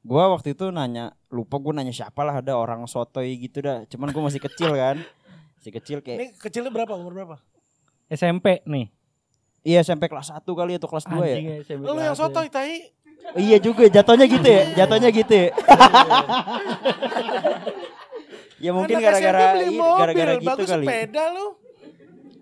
Gue 0.00 0.22
waktu 0.26 0.52
itu 0.52 0.68
nanya 0.68 1.12
Lupa 1.28 1.56
gue 1.56 1.72
nanya 1.72 1.88
siapa 1.90 2.20
lah 2.20 2.40
ada 2.40 2.52
orang 2.54 2.84
sotoy 2.84 3.32
gitu 3.38 3.60
dah 3.60 3.84
Cuman 3.86 4.08
gue 4.08 4.22
masih 4.22 4.40
kecil 4.40 4.72
kan 4.72 5.00
Masih 5.56 5.72
kecil 5.74 5.98
Ini 5.98 6.04
kayak 6.06 6.36
kecilnya 6.38 6.68
berapa? 6.68 6.92
Umur 6.92 7.12
berapa? 7.14 7.36
SMP 8.06 8.60
nih. 8.64 8.92
Iya 9.64 9.80
sampai 9.80 10.06
kelas 10.06 10.28
1 10.28 10.44
kali 10.44 10.76
atau 10.76 10.86
kelas 10.86 11.08
2 11.08 11.24
ya 11.24 11.36
SMP 11.64 11.80
Lu 11.82 11.96
yang 11.96 12.12
ya. 12.12 12.14
sotoy 12.14 12.46
tai. 12.46 12.92
Iya 13.34 13.56
juga 13.56 13.88
jatuhnya 13.88 14.28
gitu 14.28 14.44
ya 14.44 14.62
Jatuhnya 14.76 15.08
gitu 15.08 15.32
ya 15.32 15.48
Ya 18.60 18.70
mungkin 18.70 18.96
SMP 18.96 19.04
gara-gara 19.04 19.44
iya, 19.60 19.88
gara-gara 19.98 20.32
gitu 20.36 20.46
bagus 20.46 20.68
kali 20.68 20.84
sepeda 20.84 21.24
lu. 21.30 21.46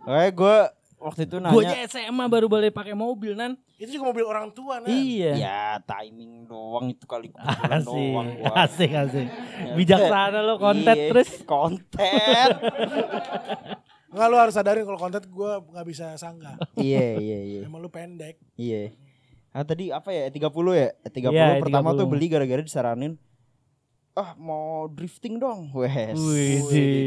Oke 0.03 0.29
gue 0.33 0.57
waktu 0.99 1.21
itu 1.25 1.37
nanya 1.39 1.55
Gue 1.55 1.63
aja 1.65 1.79
SMA 1.89 2.25
baru 2.27 2.47
boleh 2.47 2.71
pakai 2.71 2.95
mobil 2.95 3.35
nan. 3.35 3.59
Itu 3.75 3.91
juga 3.93 4.11
mobil 4.11 4.23
orang 4.23 4.51
tua 4.51 4.79
nah. 4.79 4.87
Iya. 4.87 5.33
Ya 5.35 5.63
timing 5.83 6.47
doang 6.47 6.91
itu 6.91 7.07
kali 7.07 7.31
Asik, 7.35 7.87
doang 7.87 8.29
gua. 8.37 8.55
asik, 8.63 8.91
asik. 8.93 9.27
Bijaksana 9.75 10.41
lo 10.41 10.59
konten 10.59 10.95
Iya, 10.95 11.11
terus. 11.11 11.31
konten. 11.43 12.47
Enggak 14.13 14.27
lu 14.29 14.37
harus 14.37 14.55
sadarin 14.55 14.85
kalau 14.85 15.01
konten 15.01 15.25
gue 15.25 15.51
nggak 15.73 15.87
bisa 15.89 16.07
sanggah. 16.21 16.61
iya 16.77 17.17
iya 17.17 17.39
iya. 17.43 17.61
Emang 17.65 17.81
lu 17.81 17.89
pendek. 17.89 18.37
Iya. 18.61 18.93
Ah 19.53 19.65
tadi 19.65 19.89
apa 19.89 20.13
ya? 20.13 20.29
30 20.29 20.49
ya? 20.77 20.89
30 21.09 21.33
Iya, 21.33 21.61
pertama 21.61 21.93
30. 21.93 21.99
tuh 21.99 22.07
beli 22.09 22.27
gara-gara 22.29 22.63
disaranin 22.63 23.17
ah 24.13 24.37
mau 24.37 24.93
drifting 24.93 25.41
dong. 25.41 25.73
Wes. 25.73 26.21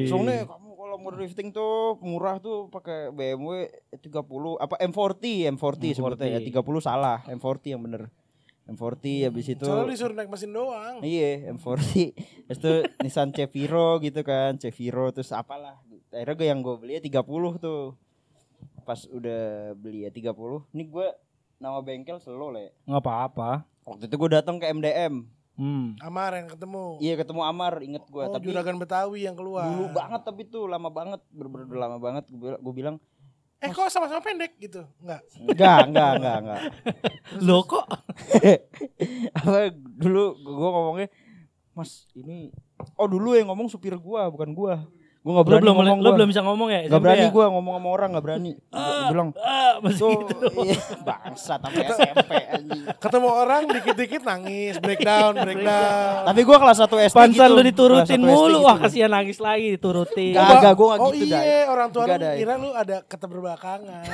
Soalnya 0.09 0.49
kamu 0.49 0.69
kalau 0.73 0.95
mau 0.97 1.13
drifting 1.13 1.53
tuh 1.53 2.01
murah 2.01 2.41
tuh 2.41 2.65
pakai 2.73 3.13
BMW 3.13 3.69
30 3.93 4.57
apa 4.57 4.75
M40 4.81 5.53
M40 5.53 5.93
sebetulnya 5.93 6.37
ya 6.37 6.39
30 6.41 6.65
salah 6.81 7.21
M40 7.29 7.77
yang 7.77 7.81
bener 7.85 8.09
M40 8.65 9.29
habis 9.29 9.45
itu 9.45 9.61
Soalnya 9.61 9.93
disuruh 9.93 10.15
naik 10.17 10.29
mesin 10.33 10.49
doang. 10.49 10.97
Iya, 11.05 11.53
M40. 11.53 12.17
Terus 12.49 12.57
tuh 12.57 12.77
Nissan 13.05 13.29
Ceviro 13.29 14.01
gitu 14.01 14.25
kan, 14.25 14.57
Ceviro 14.57 15.13
terus 15.13 15.29
apalah. 15.29 15.84
Akhirnya 16.15 16.35
gue 16.39 16.47
yang 16.47 16.59
gue 16.63 16.75
beli 16.79 16.93
ya 16.95 17.01
30 17.03 17.59
tuh. 17.59 17.83
Pas 18.87 18.99
udah 19.11 19.75
beli 19.75 20.07
ya 20.07 20.11
30. 20.15 20.31
Ini 20.71 20.83
gue 20.87 21.07
nama 21.59 21.83
bengkel 21.83 22.23
selo 22.23 22.55
le. 22.55 22.71
Nggak 22.87 23.03
apa-apa. 23.03 23.67
Waktu 23.83 24.07
itu 24.07 24.15
gue 24.15 24.29
datang 24.31 24.55
ke 24.55 24.71
MDM. 24.71 25.27
Hmm. 25.55 25.95
Amar 25.99 26.35
yang 26.35 26.47
ketemu. 26.51 26.99
Iya 26.99 27.13
ketemu 27.19 27.41
Amar, 27.43 27.79
inget 27.79 28.03
gue. 28.07 28.23
Oh, 28.23 28.31
tapi 28.31 28.51
juragan 28.51 28.75
Betawi 28.75 29.23
yang 29.23 29.39
keluar. 29.39 29.71
dulu 29.71 29.87
banget 29.95 30.21
tapi 30.27 30.43
tuh 30.47 30.67
lama 30.67 30.91
banget, 30.91 31.23
bener-bener 31.31 31.79
lama 31.79 31.95
banget. 31.99 32.27
Gue 32.31 32.73
bilang, 32.75 32.99
Eh 33.63 33.71
kok 33.71 33.87
sama-sama 33.87 34.19
pendek 34.19 34.59
gitu? 34.59 34.83
Enggak. 34.99 35.21
enggak, 35.39 35.79
enggak, 35.87 36.11
enggak, 36.19 36.37
enggak. 36.43 36.61
Lo 37.39 37.63
kok 37.71 37.87
apa 39.39 39.71
dulu 39.73 40.23
gue 40.43 40.69
ngomongnya, 40.75 41.07
Mas 41.71 42.03
ini, 42.19 42.51
oh 42.99 43.07
dulu 43.07 43.33
yang 43.33 43.47
ngomong 43.47 43.71
supir 43.71 43.95
gua, 43.95 44.27
bukan 44.27 44.51
gua. 45.25 45.27
Gua 45.33 45.33
nggak 45.33 45.41
lo 45.41 45.49
berani 45.49 45.63
belum 45.65 45.75
ngomong 45.75 45.97
lo 45.97 46.05
gua. 46.05 46.15
belum 46.15 46.27
bisa 46.29 46.41
ngomong 46.45 46.69
ya? 46.69 46.79
Gak 46.85 47.01
berani 47.01 47.25
ya? 47.25 47.29
gue 47.33 47.45
ngomong 47.49 47.73
sama 47.75 47.89
orang 47.89 48.09
gak 48.13 48.23
berani. 48.23 48.51
Gua 48.69 49.09
bilang 49.09 49.29
Ah, 49.35 49.73
masih 49.81 49.97
tuh 49.97 50.11
gitu. 50.23 50.47
iya, 50.69 50.79
bangsa 51.01 51.53
tapi 51.57 51.81
SMP 51.81 52.31
anjing. 52.45 52.83
Ketemu 52.95 53.27
orang 53.27 53.61
dikit-dikit 53.65 54.21
nangis, 54.21 54.73
breakdown, 54.77 55.33
breakdown. 55.45 56.13
Tapi 56.23 56.39
gue 56.45 56.57
kelas 56.61 56.77
1 56.77 57.09
SD 57.09 57.17
Pansan 57.17 57.47
gitu. 57.49 57.57
lu 57.57 57.61
diturutin 57.65 58.19
Kelas 58.21 58.21
1 58.21 58.29
SD 58.29 58.29
mulu. 58.29 58.53
gitu. 58.53 58.59
Wah 58.63 58.77
kasihan 58.77 59.09
nangis 59.09 59.37
lagi 59.41 59.67
diturutin. 59.73 60.33
Gak, 60.37 60.45
gak, 60.61 60.73
gue 60.73 60.85
gak 60.85 60.99
oh 61.01 61.09
gitu 61.09 61.25
dah. 61.27 61.41
iya, 61.41 61.59
orang 61.65 61.89
tua 61.89 62.03
lu 62.05 62.13
ada. 62.13 62.29
kira 62.37 62.53
lu 62.55 62.69
ada 62.71 62.97
keterbelakangan. 63.03 64.05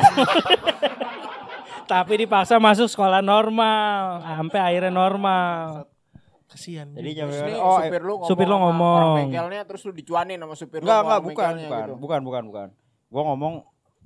Tapi 1.92 2.14
dipaksa 2.18 2.56
masuk 2.56 2.88
sekolah 2.88 3.20
normal. 3.20 4.24
Sampai 4.24 4.60
akhirnya 4.64 4.90
normal. 4.90 5.91
Kasihan. 6.62 6.88
Jadi 6.94 7.10
jam 7.12 7.28
nih 7.28 7.58
oh 7.58 7.78
supir 7.82 8.02
lu 8.02 8.14
ngomong, 8.16 8.30
supir 8.30 8.46
lu 8.46 8.54
sama 8.54 8.64
ngomong. 8.70 8.94
orang 8.94 9.12
bengkelnya 9.18 9.62
terus 9.66 9.82
lu 9.82 9.92
dicuanin 9.92 10.38
sama 10.38 10.54
supir 10.54 10.80
lu 10.80 10.86
enggak 10.86 10.94
sama 10.94 11.02
enggak 11.02 11.18
orang 11.18 11.26
bukan 11.26 11.52
bukan, 11.58 11.82
gitu. 11.82 11.94
bukan 11.98 12.20
bukan 12.22 12.44
bukan. 12.46 12.68
Gue 13.10 13.24
ngomong 13.26 13.54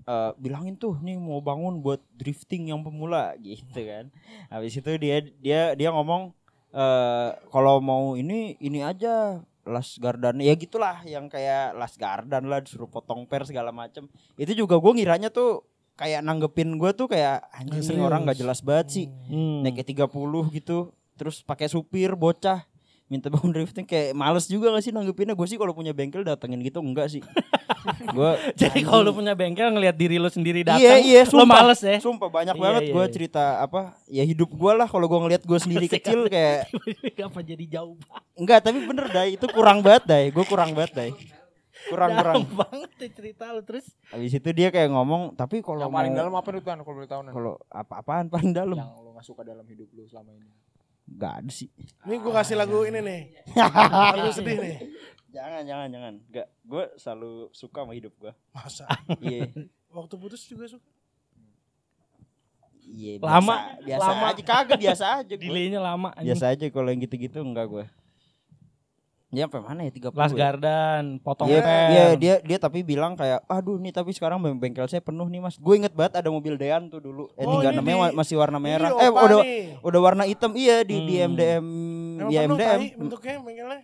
eh, 0.06 0.32
bilangin 0.36 0.76
tuh 0.76 0.96
nih 0.98 1.16
mau 1.16 1.40
bangun 1.40 1.80
buat 1.80 2.00
drifting 2.12 2.72
yang 2.72 2.80
pemula 2.80 3.36
gitu 3.44 3.76
kan. 3.78 4.08
Habis 4.48 4.80
itu 4.80 4.92
dia 4.96 5.20
dia 5.38 5.62
dia 5.76 5.90
ngomong 5.92 6.32
eh 6.72 7.30
kalau 7.50 7.80
mau 7.80 8.16
ini 8.16 8.56
ini 8.60 8.80
aja 8.80 9.40
Las 9.66 9.98
Gardan 9.98 10.38
ya 10.38 10.54
gitulah 10.54 11.02
yang 11.04 11.26
kayak 11.26 11.74
Las 11.74 11.96
Gardan 11.96 12.46
lah 12.46 12.62
disuruh 12.62 12.86
potong 12.86 13.26
per 13.26 13.44
segala 13.44 13.72
macem 13.72 14.06
itu 14.36 14.54
juga 14.54 14.78
gue 14.78 14.92
ngiranya 14.94 15.32
tuh 15.32 15.64
kayak 15.96 16.20
nanggepin 16.22 16.76
gue 16.76 16.92
tuh 16.92 17.08
kayak 17.08 17.48
anjing 17.50 17.98
orang 17.98 18.28
nggak 18.28 18.38
jelas 18.38 18.60
banget 18.60 18.88
sih 18.92 19.06
Hmm. 19.26 19.64
naik 19.64 19.82
30 19.82 20.12
gitu 20.52 20.92
terus 21.16 21.42
pakai 21.42 21.66
supir 21.66 22.14
bocah. 22.14 22.64
Minta 23.06 23.30
bangun 23.30 23.54
drifting 23.54 23.86
kayak 23.86 24.12
males 24.12 24.46
juga 24.46 24.70
gak 24.70 24.82
sih 24.82 24.90
nanggepinnya? 24.90 25.32
Gue 25.32 25.46
sih 25.46 25.56
kalau 25.56 25.72
punya 25.72 25.94
bengkel 25.94 26.22
datengin 26.22 26.58
gitu 26.60 26.82
enggak 26.82 27.06
sih. 27.08 27.22
Gue 28.12 28.34
Jadi 28.56 28.82
kalau 28.82 29.06
lu 29.06 29.14
punya 29.14 29.32
bengkel 29.32 29.70
ngelihat 29.70 29.94
diri 29.94 30.18
lu 30.18 30.26
sendiri 30.26 30.66
datang, 30.66 30.82
iya 30.82 30.98
iya 30.98 31.22
lu 31.24 31.38
sumpah. 31.38 31.62
males 31.62 31.78
ya. 31.80 32.02
sumpah 32.02 32.30
banyak 32.34 32.52
Iya, 32.52 32.64
banget 32.64 32.82
iya, 32.82 32.92
gue 32.92 33.04
iya. 33.04 33.14
cerita 33.14 33.44
apa 33.60 33.82
ya 34.08 34.24
hidup 34.24 34.50
gue 34.50 34.72
lah 34.74 34.86
kalau 34.86 35.06
gue 35.06 35.20
ngelihat 35.22 35.44
gue 35.44 35.54
sendiri 35.56 35.86
kecil 35.94 36.26
kayak 36.26 36.66
Apa 37.30 37.40
jadi 37.40 37.62
jauh 37.72 37.94
banget? 37.96 38.24
enggak 38.36 38.60
tapi 38.64 38.78
bener 38.82 39.06
dai 39.08 39.30
itu 39.32 39.46
kurang 39.48 39.80
banget 39.80 40.04
dai 40.04 40.26
gue 40.28 40.42
kurang 40.44 40.74
banget 40.74 40.92
dai 40.96 41.12
kurang 41.86 42.10
kurang. 42.16 42.36
Dalam 42.42 42.58
banget 42.58 42.90
ya 42.98 43.10
cerita 43.14 43.46
lu 43.48 43.62
terus. 43.62 43.86
habis 44.10 44.34
itu 44.34 44.50
dia 44.50 44.74
kayak 44.74 44.90
ngomong 44.90 45.22
tapi 45.34 45.62
kalau 45.62 45.78
Yang 45.80 45.94
paling 45.94 46.14
dalam 46.18 46.34
apa 46.34 46.48
nih 46.50 46.62
Tuan 46.64 46.80
kalau 46.80 46.96
boleh 46.96 47.06
tahu 47.08 47.22
kalau 47.30 47.54
apa-apaan 47.70 48.26
paling 48.28 48.50
dalam. 48.50 48.74
Yang 48.76 48.90
lu 48.98 49.10
gak 49.14 49.22
suka 49.24 49.42
dalam 49.44 49.62
hidup 49.64 49.86
lu 49.92 50.10
selama 50.10 50.34
ini. 50.34 50.50
Nggak 51.08 51.34
ada 51.40 51.52
sih 51.52 51.70
Ini 52.04 52.16
gue 52.18 52.34
kasih 52.34 52.56
lagu 52.56 52.82
ini 52.82 53.00
nih. 53.00 53.22
Lagu 54.18 54.32
sedih 54.32 54.58
nih. 54.58 54.78
jangan 55.30 55.62
jangan 55.62 55.88
jangan 55.90 56.14
nggak 56.26 56.48
gue 56.64 56.84
selalu 56.96 57.32
suka 57.52 57.84
sama 57.84 57.94
hidup 57.94 58.14
gue 58.16 58.32
Masa? 58.50 58.88
iya 59.20 59.46
Waktu 59.88 60.16
putus 60.16 60.44
juga 60.44 60.68
suka. 60.68 60.84
Iya, 62.86 63.18
Lama, 63.18 63.56
biasa, 63.80 63.82
biasa 63.82 64.06
lama. 64.08 64.26
aja 64.30 64.44
kagak 64.46 64.78
biasa 64.78 65.06
aja. 65.20 65.34
Delaynya 65.34 65.80
lama. 65.80 66.10
Biasa 66.16 66.54
aja 66.54 66.66
kalau 66.70 66.88
yang 66.88 67.02
gitu-gitu 67.02 67.42
enggak 67.42 67.66
gue. 67.66 67.86
Ya 69.28 69.44
sampai 69.44 69.58
mana 69.60 69.82
ya 69.82 69.92
30 69.92 70.14
Las 70.14 70.32
ya? 70.32 70.38
Gardan, 70.38 71.18
potong 71.20 71.50
Iya, 71.50 71.60
per. 71.60 71.74
iya, 71.90 72.06
dia 72.14 72.36
dia 72.40 72.58
tapi 72.58 72.82
bilang 72.82 73.14
kayak, 73.14 73.44
aduh 73.46 73.76
nih 73.76 73.90
tapi 73.90 74.10
sekarang 74.10 74.38
beng- 74.38 74.56
bengkel 74.56 74.86
saya 74.86 75.00
penuh 75.00 75.26
nih 75.26 75.40
mas. 75.40 75.58
Gue 75.58 75.76
inget 75.76 75.92
banget 75.92 76.22
ada 76.22 76.30
mobil 76.30 76.56
Dean 76.56 76.88
tuh 76.88 77.00
dulu. 77.00 77.28
Eh 77.34 77.44
Oh, 77.44 77.60
namanya 77.60 78.12
masih 78.12 78.36
warna 78.36 78.58
merah. 78.58 78.94
Eh 78.94 79.08
Opa 79.08 79.22
udah 79.24 79.40
nih. 79.42 79.82
udah 79.82 80.00
warna 80.00 80.24
hitam 80.24 80.54
iya 80.54 80.82
di 80.82 81.02
di 81.02 81.16
Hmm. 81.18 81.32
MDM 81.32 81.66
Emang 82.16 82.30
di 82.30 82.36
penuh 82.38 82.54
MDM. 82.54 82.80
tai 82.80 82.88
bentuknya 82.96 83.34
bengkelnya. 83.40 83.80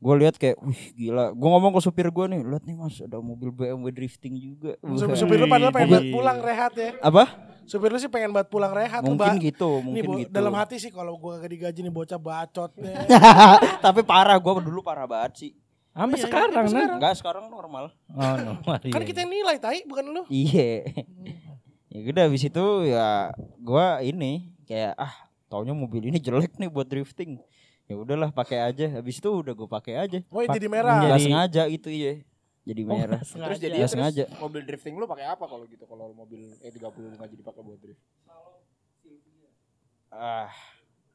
Gue 0.00 0.14
lihat 0.16 0.34
kayak, 0.34 0.56
wih 0.58 0.82
gila. 0.94 1.24
Gue 1.30 1.48
ngomong 1.50 1.76
ke 1.76 1.80
supir 1.82 2.08
gue 2.08 2.26
nih, 2.26 2.40
lihat 2.40 2.64
nih 2.64 2.72
mas 2.72 2.96
ada 2.96 3.20
mobil 3.20 3.50
BMW 3.50 3.90
drifting 3.90 4.32
juga. 4.32 4.72
Supir, 4.80 5.16
supir 5.18 5.36
lu 5.36 5.44
padahal 5.44 5.68
pengen 5.70 6.08
pulang 6.08 6.40
rehat 6.40 6.72
ya. 6.72 6.96
Apa? 7.02 7.28
Supir 7.64 7.88
lu 7.88 7.98
sih 7.98 8.06
pengen 8.06 8.30
banget 8.30 8.48
pulang 8.48 8.70
rehat. 8.70 9.00
Mungkin 9.00 9.16
Ba. 9.16 9.34
gitu, 9.36 9.78
Nih, 9.78 9.82
mungkin 9.82 10.04
Bo, 10.04 10.12
gitu. 10.18 10.30
dalam 10.30 10.52
hati 10.52 10.76
sih 10.76 10.88
kalau 10.88 11.14
gua 11.14 11.38
gak 11.38 11.50
digaji 11.50 11.80
nih 11.80 11.90
bocah 11.90 12.16
bacot 12.16 12.70
nih. 12.76 12.94
tapi 13.84 14.00
parah, 14.02 14.36
gue 14.36 14.52
dulu 14.60 14.80
parah 14.80 15.04
banget 15.04 15.32
sih. 15.38 15.52
Sampai 15.90 16.16
Iya, 16.16 16.24
sekarang, 16.24 16.50
sampai 16.66 16.72
Nan. 16.72 16.90
Enggak, 16.96 17.14
sekarang 17.18 17.44
normal. 17.46 17.90
Oh, 18.10 18.34
no. 18.38 18.52
kan 18.94 19.02
kita 19.02 19.18
yang 19.20 19.32
nilai 19.32 19.56
tai 19.56 19.82
bukan 19.84 20.04
lu. 20.06 20.22
Iya. 20.26 20.86
ya 21.90 21.98
udah 22.06 22.22
habis 22.24 22.46
itu 22.46 22.64
ya 22.86 23.34
gua 23.58 23.98
ini 23.98 24.54
kayak 24.62 24.94
ah 24.94 25.10
taunya 25.50 25.74
mobil 25.74 26.06
ini 26.06 26.22
jelek 26.22 26.54
nih 26.56 26.70
buat 26.70 26.86
drifting. 26.86 27.42
Ya 27.84 27.98
udahlah 27.98 28.30
pakai 28.30 28.62
aja. 28.62 28.86
Habis 28.92 29.18
itu 29.18 29.26
udah 29.26 29.50
gue 29.50 29.66
pakai 29.66 29.98
aja. 29.98 30.18
Oh, 30.30 30.38
jadi 30.40 30.70
merah. 30.70 31.02
menjadi- 31.02 31.10
Gak 31.10 31.20
sengaja 31.26 31.62
itu 31.66 31.90
iya. 31.90 32.22
Jadi 32.62 32.80
Oh, 32.82 32.92
merah. 32.92 33.18
nggak 33.18 33.48
Terus 33.48 33.58
jadi 33.58 33.72
Nggak 33.72 33.80
terus 33.82 33.92
sengaja. 33.94 34.24
mobil 34.36 34.62
drifting 34.62 34.94
lu 34.94 35.04
pakai 35.04 35.26
apa 35.26 35.44
kalau 35.44 35.64
gitu? 35.64 35.84
Kalau 35.84 36.12
mobil 36.12 36.52
E30 36.60 36.80
nggak 37.14 37.28
jadi 37.30 37.42
pakai 37.42 37.62
buat 37.62 37.78
drift. 37.78 38.02
Ah. 40.08 40.50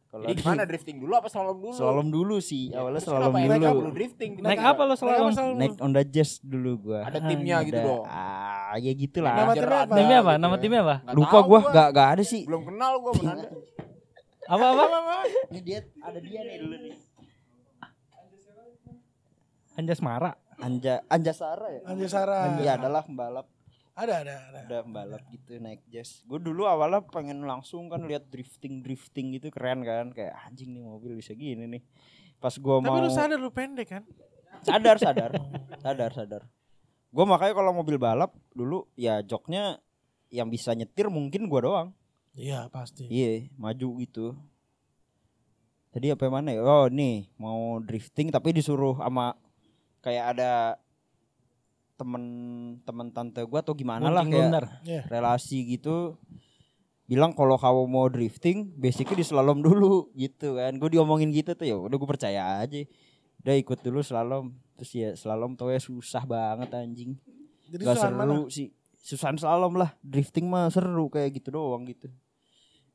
Kalau 0.07 0.23
Jadi 0.23 0.39
gimana 0.39 0.63
drifting 0.63 0.97
dulu 0.97 1.13
apa 1.13 1.27
slalom 1.27 1.57
dulu? 1.59 1.75
Slalom 1.75 2.07
dulu 2.07 2.35
sih. 2.39 2.71
Awalnya 2.71 2.97
Terus 2.97 3.07
slalom 3.09 3.29
kenapa 3.29 3.39
naik 3.41 3.51
dulu. 3.51 3.67
apa 3.67 3.81
lu 3.81 3.91
drifting? 3.91 4.31
Naik 4.39 4.59
apa 4.61 4.81
selalu? 4.93 5.27
selalu? 5.29 5.53
Naik 5.59 5.73
Honda 5.77 6.01
Jazz 6.03 6.31
dulu 6.39 6.71
gua. 6.81 6.99
Ada 7.03 7.19
timnya 7.21 7.57
gitu 7.61 7.75
Ada- 7.75 7.83
dong. 7.85 8.03
Ah, 8.07 8.75
ya 8.77 8.91
gitulah. 8.93 9.33
Nama 9.33 9.43
Manajer 9.45 9.59
timnya 9.59 9.75
apa? 9.75 9.83
ada 9.85 9.91
Timnya 9.93 10.15
apa? 10.15 10.31
gitu 10.31 10.39
Nama 10.39 10.49
ya. 10.49 10.61
timnya 10.63 10.79
apa? 10.79 10.95
Nggak 10.97 11.15
Lupa 11.15 11.37
gua, 11.41 11.59
gak 11.67 11.87
gak 11.91 12.07
ada 12.09 12.23
sih. 12.23 12.41
Belum 12.47 12.63
kenal 12.63 12.93
gua 12.97 13.11
benar. 13.13 13.35
Apa 14.45 14.65
apa? 14.71 14.83
Ini 15.51 15.59
dia 15.61 15.79
ada 15.99 16.19
dia 16.21 16.39
nih 16.41 16.57
dulu 16.57 16.75
nih. 16.79 16.95
Anjas 19.75 19.99
Mara. 19.99 20.31
Anja 20.59 21.03
Anjasara 21.11 21.67
ya? 21.69 21.81
Anjasara. 21.83 22.59
Iya 22.63 22.79
adalah 22.79 23.03
pembalap 23.03 23.47
Ada 23.95 24.27
ada 24.27 24.33
ada. 24.51 24.59
ada 24.67 24.77
pembalap 24.83 25.23
gitu 25.31 25.55
naik 25.55 25.79
jazz. 25.87 26.19
Gue 26.27 26.35
dulu 26.39 26.67
awalnya 26.67 26.99
pengen 27.07 27.47
langsung 27.47 27.87
kan 27.87 28.03
lihat 28.03 28.27
drifting 28.27 28.83
drifting 28.83 29.31
gitu 29.39 29.47
keren 29.47 29.87
kan 29.87 30.11
kayak 30.11 30.35
anjing 30.43 30.75
nih 30.75 30.83
mobil 30.83 31.15
bisa 31.15 31.31
gini 31.31 31.63
nih. 31.63 31.83
Pas 32.35 32.51
gua 32.59 32.83
Tapi 32.83 32.91
mau 32.91 32.99
lu 32.99 33.07
sadar 33.07 33.39
lu 33.39 33.51
pendek 33.51 33.87
kan? 33.87 34.03
sadar 34.67 34.99
sadar 34.99 35.31
sadar 35.79 36.11
sadar. 36.11 36.41
Gue 37.07 37.23
makanya 37.23 37.55
kalau 37.55 37.71
mobil 37.71 37.95
balap 37.95 38.35
dulu 38.51 38.83
ya 38.99 39.23
joknya 39.23 39.79
yang 40.27 40.51
bisa 40.51 40.75
nyetir 40.75 41.07
mungkin 41.07 41.47
gua 41.47 41.61
doang. 41.63 41.89
Iya 42.35 42.67
pasti. 42.67 43.07
Iya 43.07 43.47
maju 43.55 43.87
gitu. 44.03 44.35
Tadi 45.95 46.11
apa 46.11 46.27
yang 46.27 46.35
mana 46.35 46.51
ya? 46.51 46.59
Oh 46.67 46.91
nih 46.91 47.31
mau 47.39 47.79
drifting 47.79 48.27
tapi 48.27 48.51
disuruh 48.51 48.99
sama 48.99 49.39
kayak 50.05 50.37
ada 50.37 50.77
temen 51.97 52.23
temen 52.85 53.09
tante 53.09 53.41
gua 53.49 53.65
atau 53.65 53.73
gimana 53.73 54.05
lah 54.13 54.21
Gunting 54.21 54.53
kayak. 54.53 54.69
Iya. 54.85 55.01
relasi 55.09 55.65
gitu. 55.65 56.21
Bilang 57.09 57.33
kalau 57.33 57.57
kamu 57.57 57.83
mau 57.89 58.05
drifting 58.09 58.69
basicnya 58.77 59.17
di 59.21 59.25
slalom 59.25 59.65
dulu 59.65 60.13
gitu 60.13 60.61
kan. 60.61 60.77
Gue 60.77 60.89
diomongin 60.93 61.29
gitu 61.33 61.53
tuh 61.57 61.65
ya 61.65 61.77
udah 61.77 61.97
gue 61.97 62.09
percaya 62.09 62.61
aja. 62.61 62.81
Udah 63.45 63.55
ikut 63.57 63.79
dulu 63.81 64.01
slalom. 64.01 64.53
Terus 64.77 64.91
ya 64.93 65.09
slalom 65.13 65.53
tau 65.53 65.69
ya 65.69 65.77
susah 65.77 66.25
banget 66.25 66.73
anjing. 66.73 67.13
Jadi 67.69 67.81
gak 67.85 67.97
seru 67.97 68.17
mana? 68.17 68.49
sih. 68.49 68.73
Susahan 68.97 69.37
slalom 69.37 69.77
lah. 69.77 69.93
Drifting 70.01 70.49
mah 70.49 70.73
seru 70.73 71.05
kayak 71.13 71.37
gitu 71.37 71.53
doang 71.53 71.85
gitu 71.85 72.09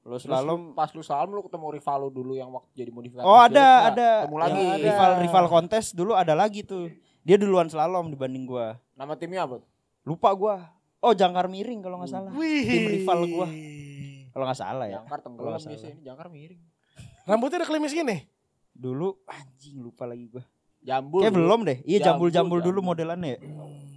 lu- 0.02 0.72
pas 0.72 0.88
lu 0.88 1.00
slalom 1.00 1.30
lu 1.30 1.42
ketemu 1.42 1.66
rival 1.72 1.98
lu 2.00 2.10
dulu 2.10 2.32
yang 2.32 2.48
waktu 2.48 2.70
jadi 2.74 2.88
modifikasi. 2.88 3.22
oh 3.22 3.36
ada 3.36 3.52
Nggak? 3.52 3.90
ada 3.90 4.08
Ketemu 4.18 4.38
lagi. 4.38 4.60
Yang 4.62 4.80
rival 4.82 5.10
rival 5.20 5.44
kontes 5.46 5.84
dulu 5.90 6.12
ada 6.12 6.32
lagi 6.32 6.60
tuh 6.62 6.88
dia 7.20 7.36
duluan 7.36 7.66
slalom 7.66 8.08
dibanding 8.08 8.44
gua 8.44 8.80
Nama 8.92 9.12
timnya 9.14 9.44
apa? 9.44 9.60
lupa 10.02 10.32
gua 10.32 10.72
oh 10.98 11.12
jangkar 11.12 11.46
miring 11.46 11.80
kalau 11.80 12.00
nggak 12.00 12.10
salah 12.10 12.32
Wih. 12.32 12.64
tim 12.64 12.84
rival 12.96 13.20
gua 13.26 13.46
kalau 14.30 14.44
nggak 14.46 14.56
salah 14.58 14.86
ya 14.86 14.98
Jangkar 14.98 15.18
tenggelam 15.20 15.52
biasanya 15.52 15.92
ini 15.92 16.00
jangkar 16.00 16.26
miring. 16.28 16.62
Rambutnya 17.22 17.58
ada 17.58 17.66
klimis 17.66 17.92
gini. 17.92 18.16
dulu 18.70 19.20
anjing 19.26 19.76
lupa 19.78 20.04
lagi 20.04 20.26
gua 20.26 20.44
Jambul. 20.80 21.20
Kayak 21.20 21.36
belum 21.36 21.60
deh. 21.62 21.78
Iya 21.84 21.98
Jambul, 22.00 22.32
jambul-jambul 22.32 22.58
dulu 22.64 22.80
jambul. 22.80 22.88
modelannya 22.96 23.30
ya. 23.30 23.38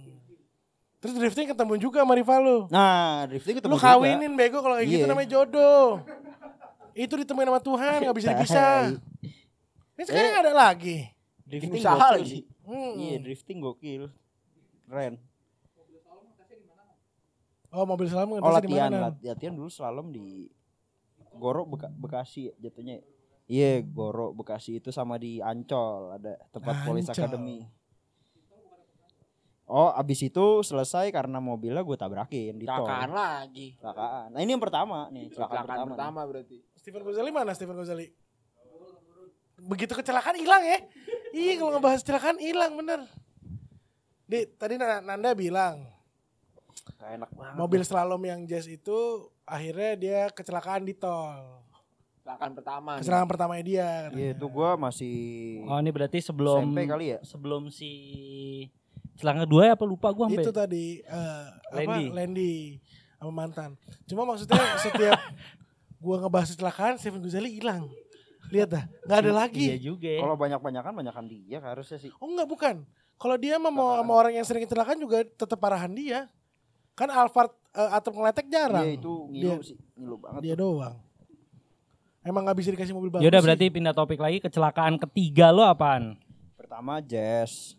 Terus 1.04 1.14
drifting 1.14 1.44
ketemu 1.46 1.76
juga 1.76 2.00
sama 2.00 2.16
rival 2.16 2.40
lu. 2.40 2.58
Nah, 2.66 3.28
drifting 3.28 3.60
ketemu 3.60 3.70
Lu 3.70 3.76
juga. 3.76 3.92
kawinin 3.92 4.32
bego 4.32 4.58
kalau 4.58 4.74
kayak 4.74 4.88
gitu 4.88 5.04
Iya. 5.04 5.10
namanya 5.10 5.28
jodoh. 5.30 6.00
Itu 6.92 7.14
ditemuin 7.14 7.44
sama 7.44 7.60
Tuhan 7.60 7.96
nggak 8.00 8.16
bisa 8.16 8.28
dipisah. 8.32 8.76
Ini 9.92 10.02
sekarang 10.02 10.34
ada 10.40 10.52
lagi. 10.54 11.12
Drifting 11.44 11.76
usaha 11.76 11.92
gokil 11.94 12.16
lagi. 12.16 12.30
sih. 12.30 12.42
Hmm. 12.64 12.92
Iya, 12.96 13.16
drifting 13.20 13.58
gokil. 13.60 14.02
Keren. 14.86 15.20
Oh 17.68 17.84
mobil 17.84 18.06
selalu 18.06 18.38
Oh 18.38 18.48
latihan, 18.48 18.88
lat- 18.88 19.18
latihan 19.20 19.52
dulu 19.52 19.66
slalom 19.66 20.08
di 20.08 20.46
Goro 21.34 21.66
Beka- 21.66 21.90
Bekasi 21.92 22.48
ya, 22.48 22.52
jatuhnya. 22.62 23.02
Iya, 23.44 23.82
Goro 23.82 24.30
Bekasi 24.30 24.78
itu 24.78 24.88
sama 24.88 25.18
di 25.18 25.36
Ancol 25.36 26.14
ada 26.14 26.38
tempat 26.48 26.86
Police 26.86 27.10
Ancol. 27.10 27.18
Academy. 27.20 27.58
Oh, 29.66 29.88
abis 29.90 30.20
itu 30.22 30.44
selesai 30.60 31.08
karena 31.08 31.38
mobilnya 31.38 31.80
gue 31.80 31.94
tabrakin 31.94 32.52
di 32.54 32.64
tol. 32.64 32.84
Kecelakaan 32.84 33.10
lagi. 33.10 33.66
Kecelakaan. 33.74 34.26
Nah, 34.28 34.40
ini 34.40 34.50
yang 34.50 34.60
pertama 34.60 35.08
nih, 35.08 35.24
kecelakaan, 35.26 35.56
Kecelakaan 35.58 35.64
pertama. 35.64 35.80
nih. 35.82 35.92
pertama 35.96 36.20
berarti. 36.22 36.56
Steven 36.74 37.02
Gozali 37.02 37.30
mana 37.30 37.50
Steven 37.50 37.72
Gozali? 37.74 38.06
Begitu 39.56 39.92
kecelakaan 39.94 40.36
hilang 40.36 40.60
ya? 40.62 40.78
Iya 41.32 41.52
kalau 41.56 41.70
ngebahas 41.72 42.00
kecelakaan 42.00 42.36
hilang 42.38 42.72
bener. 42.74 43.00
Di, 44.24 44.44
tadi 44.50 44.76
Na- 44.76 45.00
Nanda 45.00 45.32
bilang 45.32 45.88
Gak 46.94 47.10
enak 47.14 47.30
banget. 47.30 47.56
mobil 47.56 47.80
slalom 47.80 48.20
yang 48.20 48.44
jazz 48.44 48.66
itu 48.66 48.96
akhirnya 49.42 49.90
dia 49.94 50.20
kecelakaan 50.28 50.82
di 50.82 50.92
tol. 50.92 51.64
Kecelakaan 52.18 52.52
pertama. 52.52 52.90
nih. 52.90 53.00
Kecelakaan 53.00 53.28
pertamanya 53.28 53.64
dia. 53.64 53.88
katanya. 54.02 54.16
Iya, 54.18 54.30
itu 54.34 54.46
gua 54.46 54.70
masih 54.76 55.16
Oh 55.64 55.78
ini 55.78 55.88
berarti 55.88 56.18
sebelum 56.20 56.60
SMP 56.66 56.80
kali 56.84 57.06
ya? 57.06 57.18
sebelum 57.22 57.62
si 57.68 57.90
celana 59.14 59.42
kedua 59.42 59.62
ya 59.64 59.72
apa 59.74 59.84
lupa 59.84 60.08
gua 60.10 60.26
sampai. 60.26 60.42
Itu 60.42 60.50
tadi 60.50 60.84
eh, 61.00 61.46
apa 61.70 61.80
Landy. 61.80 62.04
Landy 62.10 62.52
sama 63.16 63.32
mantan. 63.32 63.70
Cuma 64.04 64.22
maksudnya 64.24 64.58
setiap 64.78 65.18
gua 66.04 66.16
ngebahas 66.20 66.52
kecelakaan 66.52 66.94
Steven 66.96 67.20
Gozali 67.20 67.50
hilang. 67.54 67.88
Lihat 68.48 68.68
dah, 68.68 68.84
nggak 69.02 69.18
ada 69.18 69.26
Iya 69.26 69.34
lagi. 69.34 69.66
juga. 69.80 70.04
ya. 70.06 70.20
Kalau 70.20 70.36
banyak-banyakan 70.36 70.92
banyakan 70.94 71.24
dia 71.26 71.58
harusnya 71.58 71.96
sih. 71.96 72.12
Oh 72.18 72.28
enggak 72.28 72.44
bukan. 72.44 72.76
Kalau 73.14 73.36
dia 73.36 73.56
mah 73.56 73.70
mau 73.70 73.94
sama 73.94 74.12
orang 74.12 74.34
yang 74.34 74.44
sering 74.44 74.62
kecelakaan 74.62 74.98
juga 74.98 75.24
tetap 75.24 75.56
parahan 75.56 75.90
dia. 75.90 76.28
Kan 76.92 77.08
Alphard 77.08 77.50
eh, 77.72 77.90
atau 77.90 78.12
ngeletek 78.12 78.46
jarang. 78.46 78.84
Iya 78.84 78.94
itu 78.94 79.12
ngilu 79.26 79.48
Dia- 79.54 79.64
sih, 79.64 79.78
ngilu 79.96 80.16
banget. 80.18 80.40
Dia 80.42 80.54
doang. 80.54 80.96
Emang 82.20 82.40
nggak 82.42 82.56
bisa 82.56 82.68
dikasih 82.70 82.92
mobil 82.92 83.10
bagus. 83.10 83.24
Ya 83.24 83.28
udah 83.28 83.36
sih. 83.38 83.46
berarti 83.46 83.64
pindah 83.68 83.92
topik 83.92 84.16
lagi 84.16 84.40
kecelakaan 84.40 84.96
ketiga 84.98 85.48
lo 85.48 85.60
apaan? 85.62 86.16
Pertama 86.54 87.00
Jazz, 87.00 87.76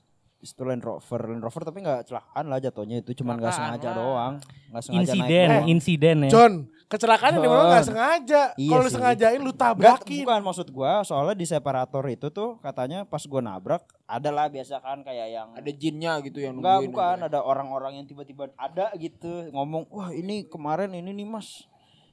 itu 0.47 0.61
Land 0.61 0.81
Rover, 0.81 1.21
Land 1.25 1.41
Rover 1.41 1.61
tapi 1.63 1.79
nggak 1.79 2.05
celakaan 2.05 2.45
lah 2.45 2.59
jatuhnya 2.59 2.97
itu 2.99 3.11
cuma 3.13 3.33
nggak 3.33 3.49
sengaja 3.51 3.89
lah. 3.89 3.95
doang, 3.95 4.33
nggak 4.69 4.83
sengaja 4.83 5.01
Insiden, 5.01 5.25
naik 5.43 5.49
doang. 5.51 5.65
insiden 5.67 6.17
ya. 6.19 6.29
John, 6.29 6.53
kecelakaan 6.85 7.31
yang 7.31 7.41
di 7.41 7.47
mana 7.47 7.57
John. 7.57 7.69
nggak 7.71 7.85
sengaja. 7.85 8.41
Iya 8.55 8.69
Kalau 8.69 8.85
sengajain 8.87 9.39
lu 9.39 9.49
Enggak, 9.49 9.59
tabrakin. 9.59 10.21
bukan 10.23 10.41
maksud 10.43 10.67
gua, 10.69 10.93
soalnya 11.01 11.33
di 11.33 11.45
separator 11.45 12.03
itu 12.05 12.27
tuh 12.29 12.55
katanya 12.59 13.03
pas 13.03 13.23
gua 13.23 13.41
nabrak 13.41 13.81
ada 14.05 14.29
lah 14.29 14.45
biasa 14.45 14.77
kan 14.79 15.01
kayak 15.01 15.27
yang 15.29 15.49
Ada 15.51 15.71
jinnya 15.71 16.21
gitu 16.21 16.37
yang 16.37 16.55
Enggak 16.55 16.77
nungguin 16.77 16.89
bukan 16.89 17.17
aja. 17.17 17.27
ada 17.27 17.39
orang-orang 17.41 17.93
yang 17.95 18.05
tiba-tiba 18.05 18.53
ada 18.55 18.93
gitu 18.95 19.49
ngomong 19.49 19.89
wah 19.89 20.09
ini 20.09 20.45
kemarin 20.45 20.93
ini 20.93 21.09
nih 21.11 21.25
mas 21.25 21.65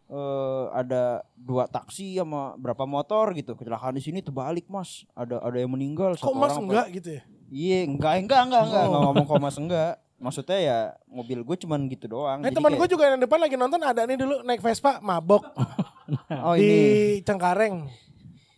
eh 0.05 0.65
ada 0.71 1.25
dua 1.33 1.65
taksi 1.65 2.13
sama 2.15 2.53
berapa 2.55 2.85
motor 2.85 3.33
gitu 3.33 3.53
kecelakaan 3.53 3.93
di 3.93 4.03
sini 4.03 4.21
terbalik 4.21 4.69
mas 4.69 5.09
ada 5.13 5.41
ada 5.41 5.57
yang 5.57 5.69
meninggal 5.69 6.13
Kok 6.15 6.33
mas 6.33 6.53
orang 6.53 6.65
enggak 6.67 6.87
gitu 6.93 7.09
ya? 7.17 7.23
Iya 7.53 7.85
enggak 7.85 8.25
enggak 8.25 8.41
enggak 8.49 8.63
enggak 8.65 8.83
Oh. 8.83 8.89
enggak 8.89 9.03
ngomong 9.05 9.25
kok 9.29 9.41
mas 9.45 9.59
enggak 9.61 9.93
maksudnya 10.17 10.59
ya 10.63 10.79
mobil 11.05 11.45
gue 11.45 11.57
cuman 11.67 11.81
gitu 11.91 12.07
doang 12.09 12.41
Eh 12.41 12.49
Jadi 12.49 12.57
teman 12.57 12.73
gue 12.73 12.81
kayak, 12.81 12.93
juga 12.95 13.05
yang 13.11 13.21
depan 13.21 13.39
lagi 13.43 13.57
nonton 13.61 13.81
ada 13.85 14.09
nih 14.09 14.17
dulu 14.17 14.41
naik 14.47 14.65
Vespa 14.65 15.03
mabok 15.05 15.45
oh 16.49 16.55
di 16.57 16.65
ini 16.65 16.81
Cengkareng. 17.21 17.93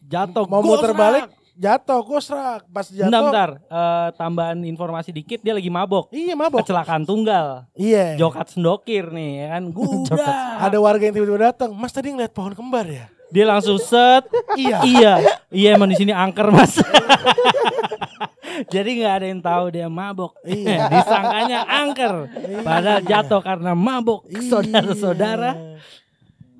Jatuh. 0.04 0.44
Mau 0.46 0.60
muter 0.62 0.92
balik 0.94 1.26
jatuh 1.54 2.02
gosrak 2.02 2.66
pas 2.66 2.86
jatuh. 2.90 3.06
Bentar, 3.06 3.22
bentar. 3.22 3.50
Eh, 3.62 4.08
tambahan 4.18 4.58
informasi 4.66 5.14
dikit 5.14 5.38
dia 5.40 5.54
lagi 5.54 5.70
mabok. 5.70 6.10
Iya 6.10 6.34
mabok. 6.34 6.66
Kecelakaan 6.66 7.06
tunggal. 7.06 7.70
Iya. 7.78 8.18
Jokat 8.18 8.50
sendokir 8.50 9.14
nih 9.14 9.46
ya 9.46 9.46
kan. 9.58 9.62
Gudak. 9.70 10.18
Ada 10.66 10.78
warga 10.82 11.02
yang 11.06 11.14
tiba-tiba 11.14 11.54
datang. 11.54 11.70
Mas 11.72 11.94
tadi 11.94 12.10
ngeliat 12.10 12.34
pohon 12.34 12.52
kembar 12.52 12.86
ya? 12.90 13.06
Dia 13.30 13.46
langsung 13.50 13.78
set. 13.78 14.26
Iya. 14.58 14.78
iya. 14.86 15.12
Iya 15.50 15.68
emang 15.78 15.90
di 15.90 15.98
sini 15.98 16.10
angker 16.10 16.50
mas. 16.50 16.78
Jadi 18.66 18.90
nggak 18.96 19.14
ada 19.14 19.26
yang 19.26 19.40
tahu 19.40 19.64
dia 19.68 19.86
mabok. 19.86 20.32
Iya. 20.42 20.86
Disangkanya 20.92 21.60
angker. 21.64 22.14
Padahal 22.60 23.00
jatuh 23.00 23.40
karena 23.40 23.72
mabok. 23.72 24.26
Saudara-saudara. 24.30 25.52
Iya. 25.52 25.78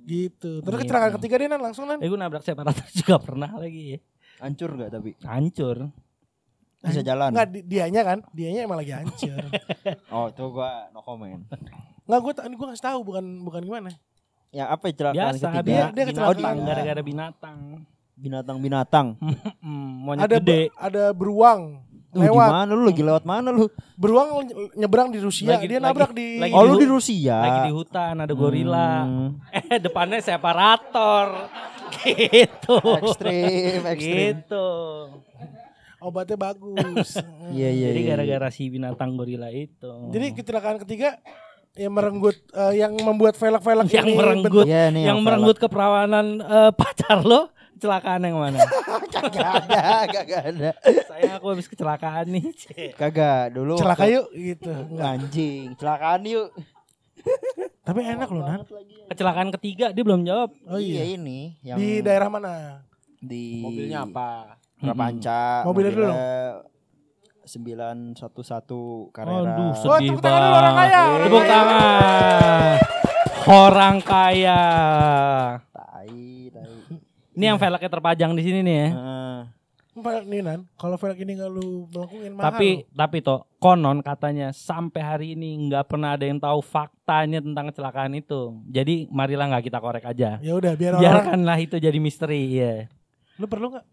Gitu. 0.05 0.61
Terus 0.61 0.75
Iya. 0.75 0.83
kecelakaan 0.85 1.13
ketiga 1.17 1.35
dia 1.37 1.49
nan 1.49 1.63
langsung 1.63 1.85
nan. 1.85 1.97
Eh 1.97 2.07
gue 2.07 2.15
nabrak 2.15 2.43
separator 2.43 2.85
juga 2.93 3.17
pernah 3.17 3.51
lagi. 3.55 3.99
hancur 4.35 4.75
enggak 4.75 4.91
tapi 4.91 5.11
Hancur. 5.23 5.89
bisa 6.83 7.01
jalan 7.01 7.33
Enggak 7.33 7.49
di- 7.49 7.65
dianya 7.65 8.03
kan, 8.03 8.19
dianya 8.29 8.61
emang 8.63 8.77
lagi 8.77 8.93
hancur. 8.93 9.41
oh 10.13 10.29
itu 10.29 10.45
gua 10.51 10.91
no 10.91 11.01
comment 11.01 11.41
Enggak 12.05 12.21
gue 12.21 12.33
gue 12.53 12.67
ngasih 12.69 12.85
tahu 12.85 12.99
bukan 13.03 13.25
bukan 13.41 13.63
gimana. 13.63 13.89
ya 14.51 14.69
apa 14.69 14.87
ya 14.87 14.93
kecelakaan 14.93 15.17
Biasa 15.33 15.47
ketiga 15.49 15.63
dia- 15.63 15.89
dia 15.89 16.05
binatang 16.05 16.29
kecelakaan. 16.37 16.57
gara-gara 16.61 17.01
binatang. 17.01 17.59
Binatang-binatang 18.17 19.19
Hmm, 19.65 20.05
monyet 20.05 20.25
Ada 20.25 20.37
gede. 20.39 20.59
be- 20.67 20.73
ada 20.77 21.05
beruang 21.11 21.83
Lu 22.11 22.23
lewat. 22.23 22.47
gimana 22.47 22.71
lu 22.71 22.83
lagi 22.85 23.03
lewat 23.03 23.25
mana 23.25 23.49
lu 23.49 23.67
Beruang 23.95 24.29
nye- 24.41 24.71
nyebrang 24.77 25.11
di 25.11 25.19
Rusia, 25.19 25.59
Lagi- 25.59 25.67
dia 25.67 25.79
lagi- 25.79 25.87
nabrak 25.89 26.11
di 26.13 26.39
lagi 26.39 26.53
oh 26.53 26.63
lu 26.63 26.75
di 26.77 26.87
Rusia 26.87 27.37
Lagi 27.37 27.61
di 27.65 27.73
hutan 27.73 28.15
ada 28.17 28.31
gorila. 28.33 28.91
Hmm. 29.03 29.29
Eh 29.67 29.79
depannya 29.79 30.19
separator. 30.19 31.51
gitu. 31.95 32.77
ekstrim 32.97 33.81
ekstrim 33.85 34.35
Gitu. 34.41 34.69
obatnya 35.99 36.37
bagus. 36.37 37.19
Iya 37.49 37.69
iya. 37.73 37.89
Jadi 37.89 38.01
iya, 38.01 38.09
gara-gara 38.13 38.49
si 38.49 38.69
binatang 38.69 39.17
gorila 39.17 39.49
itu. 39.49 39.91
Jadi 40.09 40.27
kecelakaan 40.35 40.79
ketiga 40.79 41.17
yang 41.75 41.91
merenggut 41.91 42.39
eh, 42.49 42.79
yang 42.79 42.95
membuat 42.95 43.35
velg-velg 43.35 43.89
yang 43.89 44.05
ini 44.05 44.15
merenggut 44.15 44.63
Iya, 44.65 44.93
nih 44.93 45.03
yang 45.03 45.07
yang 45.11 45.19
merenggut 45.19 45.59
keperawanan 45.59 46.39
eh, 46.39 46.71
pacar 46.73 47.19
lo 47.21 47.51
kecelakaan 47.85 48.25
yang 48.25 48.41
mana? 48.41 48.59
Gak 49.13 49.53
ada, 49.69 50.09
gak 50.09 50.43
ada. 50.57 50.71
Saya 51.05 51.37
aku 51.37 51.53
habis 51.53 51.69
kecelakaan 51.69 52.33
nih. 52.33 52.49
Kagak 52.97 53.53
dulu. 53.53 53.77
celaka 53.77 54.09
yuk 54.09 54.33
gitu. 54.33 54.73
Enggak. 54.73 55.21
Anjing, 55.21 55.77
celakaan 55.77 56.21
yuk. 56.25 56.49
Tapi 57.87 58.01
enak 58.01 58.29
loh 58.33 58.41
Nan. 58.41 58.61
Kecelakaan 59.13 59.53
ketiga 59.53 59.93
dia 59.93 60.01
belum 60.01 60.25
jawab. 60.25 60.57
Oh 60.65 60.81
iya. 60.81 61.05
ini 61.05 61.61
yang 61.61 61.77
Di 61.77 62.01
daerah 62.01 62.33
mana? 62.33 62.81
di 63.21 63.61
Mobilnya 63.61 64.05
apa? 64.05 64.57
Prapanca. 64.81 65.65
Mobilnya 65.65 65.93
dulu 65.93 66.05
dong. 66.09 66.21
911 67.45 69.13
Carrera. 69.13 69.45
Aduh, 69.45 69.69
Oh, 69.69 69.73
sedih 69.77 70.09
tepuk 70.09 70.23
tangan 70.25 70.41
dulu 70.41 70.57
orang 70.57 70.75
kaya. 70.75 71.03
Tepuk 71.21 71.45
tangan. 71.45 72.77
Orang 73.45 73.97
kaya. 74.01 74.61
Tai. 75.69 76.34
Ini 77.35 77.45
yang 77.51 77.59
velgnya 77.59 77.91
terpajang 77.91 78.31
di 78.39 78.43
sini 78.47 78.61
nih 78.63 78.77
ya. 78.79 78.89
Nah, 78.95 79.41
Mbak 79.95 80.27
nih 80.27 80.43
Nan, 80.43 80.61
kalau 80.75 80.99
velg 80.99 81.19
ini 81.23 81.39
nggak 81.39 81.51
lu 81.55 81.87
melakukan 81.87 82.31
mahal. 82.35 82.45
Tapi 82.51 82.69
tapi 82.91 83.17
toh 83.23 83.47
konon 83.63 84.03
katanya 84.03 84.51
sampai 84.51 85.03
hari 85.03 85.27
ini 85.39 85.71
nggak 85.71 85.87
pernah 85.87 86.19
ada 86.19 86.27
yang 86.27 86.43
tahu 86.43 86.59
faktanya 86.59 87.39
tentang 87.39 87.71
kecelakaan 87.71 88.19
itu. 88.19 88.59
Jadi 88.67 89.07
marilah 89.15 89.47
nggak 89.55 89.71
kita 89.71 89.79
korek 89.79 90.03
aja. 90.03 90.43
ya 90.43 90.53
udah 90.59 90.75
biar 90.75 90.99
orang 90.99 91.03
Biarkanlah 91.03 91.59
itu 91.63 91.77
jadi 91.79 91.99
misteri 92.03 92.59
ya. 92.59 92.91
lu 93.39 93.47
perlu 93.47 93.71
nggak? 93.71 93.87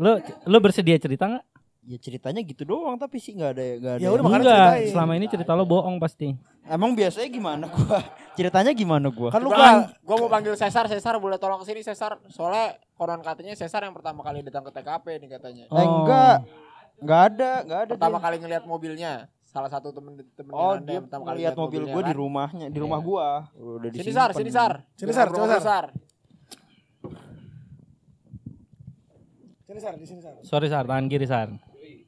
Lo 0.00 0.16
lo 0.48 0.58
bersedia 0.64 0.96
cerita 0.96 1.28
nggak? 1.28 1.44
Ya 1.84 1.98
ceritanya 1.98 2.40
gitu 2.40 2.64
doang 2.64 2.96
tapi 2.96 3.20
sih 3.20 3.32
nggak 3.32 3.50
ada 3.52 3.64
nggak 3.76 3.92
ada. 3.94 4.00
Ya 4.00 4.08
udah, 4.08 4.22
makanya 4.22 4.40
Enggak. 4.40 4.56
ceritain. 4.56 4.88
Selama 4.90 5.12
ini 5.14 5.26
cerita 5.28 5.52
lo 5.52 5.64
bohong 5.64 5.96
pasti. 5.98 6.28
Emang 6.64 6.96
biasanya 6.96 7.28
gimana 7.28 7.64
gua? 7.68 8.00
Ceritanya 8.40 8.72
gimana 8.72 9.06
gua? 9.08 9.28
Kan 9.28 9.40
lu 9.40 9.52
kan 9.52 9.92
gue 9.94 10.16
mau 10.16 10.26
panggil 10.26 10.56
Cesar, 10.56 10.88
Cesar 10.88 11.20
boleh 11.20 11.36
tolong 11.36 11.60
ke 11.60 11.68
sini 11.68 11.80
Cesar. 11.80 12.16
Soalnya 12.26 12.80
konon 12.92 13.20
katanya 13.20 13.52
Cesar 13.52 13.84
yang 13.84 13.92
pertama 13.92 14.24
kali 14.24 14.40
datang 14.40 14.64
ke 14.64 14.72
TKP 14.72 15.06
nih 15.20 15.28
katanya. 15.30 15.64
Eh, 15.66 15.84
enggak. 15.84 16.36
Enggak 16.98 17.20
ada, 17.28 17.50
enggak 17.60 17.80
ada. 17.84 17.90
Pertama 17.92 18.16
dia. 18.16 18.24
kali 18.24 18.36
ngelihat 18.40 18.64
mobilnya. 18.64 19.12
Salah 19.44 19.68
satu 19.68 19.92
temen 19.92 20.18
temen 20.34 20.50
Oh, 20.50 20.74
dia 20.76 20.98
yang 20.98 21.04
pertama 21.06 21.22
kali 21.28 21.36
lihat 21.40 21.54
mobil 21.54 21.84
mobilnya 21.84 21.92
gua 21.92 22.02
di 22.02 22.08
kan. 22.08 22.18
rumahnya, 22.18 22.66
di 22.66 22.78
rumah 22.80 22.98
Iya. 22.98 23.06
gua. 23.06 23.28
Udah 23.54 23.88
Sini. 23.92 24.10
Sar, 24.10 24.30
sini 24.32 24.50
Sar. 24.50 24.72
Sini, 24.96 25.12
Sar, 25.12 25.28
Sar. 25.30 25.60
Sar. 25.60 25.86
sini 29.64 29.80
Sar, 29.80 29.94
di 29.94 30.06
sini 30.06 30.20
Sar. 30.20 30.34
Sorry 30.42 30.66
Sar, 30.66 30.84
tangan 30.84 31.06
kiri 31.06 31.26
Sar. 31.26 31.48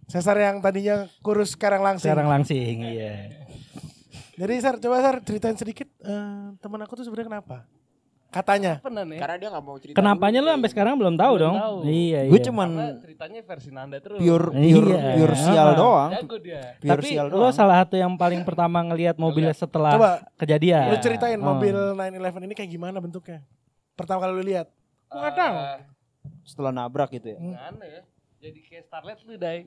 Cesar 0.06 0.36
yang 0.36 0.58
tadinya 0.58 1.10
kurus 1.18 1.52
sekarang 1.52 1.82
langsing. 1.82 2.06
Sekarang 2.06 2.28
langsing, 2.28 2.76
iya. 2.80 3.14
Jadi 4.34 4.54
Sar, 4.58 4.76
coba 4.76 5.00
Sar 5.00 5.18
ceritain 5.20 5.54
sedikit 5.54 5.88
eh, 5.98 6.46
teman 6.56 6.78
aku 6.78 6.94
tuh 6.94 7.02
sebenarnya 7.02 7.28
kenapa? 7.32 7.56
Katanya. 8.28 8.78
Pernah 8.78 9.02
nih. 9.02 9.16
Karena 9.16 9.36
dia 9.36 9.48
gak 9.48 9.64
mau 9.64 9.76
cerita. 9.76 9.96
Kenapanya 9.96 10.38
lo 10.38 10.50
sampai 10.52 10.68
sekarang 10.68 10.94
belum 10.94 11.16
tahu 11.16 11.32
Belum 11.32 11.42
dong? 11.42 11.56
tahu. 11.56 11.76
Iya, 11.82 12.20
iya. 12.20 12.30
Gue 12.30 12.40
cuman 12.40 12.68
Karena 12.68 13.00
ceritanya 13.00 13.40
versi 13.40 13.70
Nanda 13.72 13.96
terus. 13.96 14.18
pure 14.18 14.46
Iya. 14.52 14.74
pure 14.76 14.92
pure 15.16 15.34
sial 15.34 15.68
doang. 15.72 16.10
Jago 16.12 16.36
dia. 16.36 16.62
Pure 16.76 16.90
Tapi 16.92 17.06
sial 17.08 17.26
lo 17.26 17.38
doang. 17.40 17.54
salah 17.54 17.76
satu 17.80 17.94
yang 17.96 18.12
paling 18.14 18.42
pertama 18.42 18.78
ngelihat 18.84 19.16
mobilnya 19.16 19.56
setelah 19.56 19.96
Coba 19.96 20.10
kejadian. 20.36 20.84
lu 20.86 20.98
ceritain 21.00 21.40
Oh. 21.40 21.46
mobil 21.48 21.72
911 21.96 22.44
ini 22.44 22.54
kayak 22.54 22.70
gimana 22.70 22.96
bentuknya? 22.98 23.40
Pertama 23.94 24.20
kali 24.20 24.32
lu 24.34 24.44
lihat. 24.44 24.68
Gua 25.08 25.18
nggak 25.18 25.34
tahu. 25.34 25.54
Eh, 25.56 25.80
Setelah 26.44 26.72
nabrak 26.72 27.08
gitu 27.10 27.26
ya. 27.26 27.38
Gimana 27.40 27.82
ya? 27.82 28.00
Jadi 28.46 28.60
kayak 28.62 28.84
Starlet 28.84 29.18
lu, 29.22 29.34
Dai. 29.36 29.58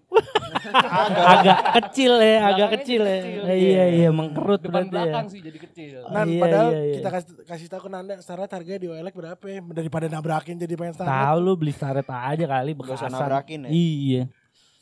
agak 1.25 1.57
kecil 1.75 2.13
ya, 2.15 2.36
agak 2.41 2.47
Belakangnya 2.49 2.69
kecil 2.75 3.01
ya. 3.01 3.19
kecil, 3.19 3.41
Eh, 3.43 3.57
Iya, 3.59 3.84
iya, 3.91 4.09
mengkerut 4.09 4.59
Depan 4.59 4.71
berarti 4.71 4.88
ya. 4.88 4.91
belakang 4.93 5.25
sih 5.27 5.39
jadi 5.39 5.59
kecil. 5.59 5.89
Nan, 6.05 6.25
Iya, 6.25 6.39
padahal 6.39 6.69
iya, 6.69 6.82
iya. 6.82 6.95
kita 6.95 7.09
kasih 7.09 7.34
kasih 7.43 7.67
tahu 7.67 7.82
ke 7.82 7.89
Nanda 7.89 8.13
Starlet 8.19 8.49
harganya 8.49 8.80
di 8.80 8.88
OLX 8.88 9.13
berapa 9.13 9.43
ya? 9.45 9.59
Daripada 9.61 10.05
nabrakin 10.07 10.55
jadi 10.55 10.73
pengen 10.73 10.93
Starlet. 10.93 11.11
Tahu 11.11 11.38
lu 11.39 11.53
beli 11.55 11.71
staret 11.71 12.07
aja 12.07 12.45
kali 12.45 12.71
bekasan. 12.73 13.09
nabrakin 13.09 13.59
ya. 13.65 13.69
Iya. 13.69 14.23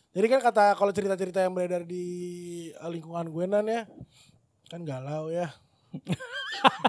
Jadi 0.10 0.28
kan 0.28 0.40
kata 0.42 0.66
kalau 0.74 0.90
cerita-cerita 0.90 1.40
yang 1.40 1.54
beredar 1.54 1.84
di 1.84 2.06
eh, 2.70 2.90
lingkungan 2.90 3.28
gue 3.28 3.46
Nan 3.46 3.66
ya. 3.66 3.82
Kan 4.66 4.82
galau 4.82 5.30
ya. 5.30 5.54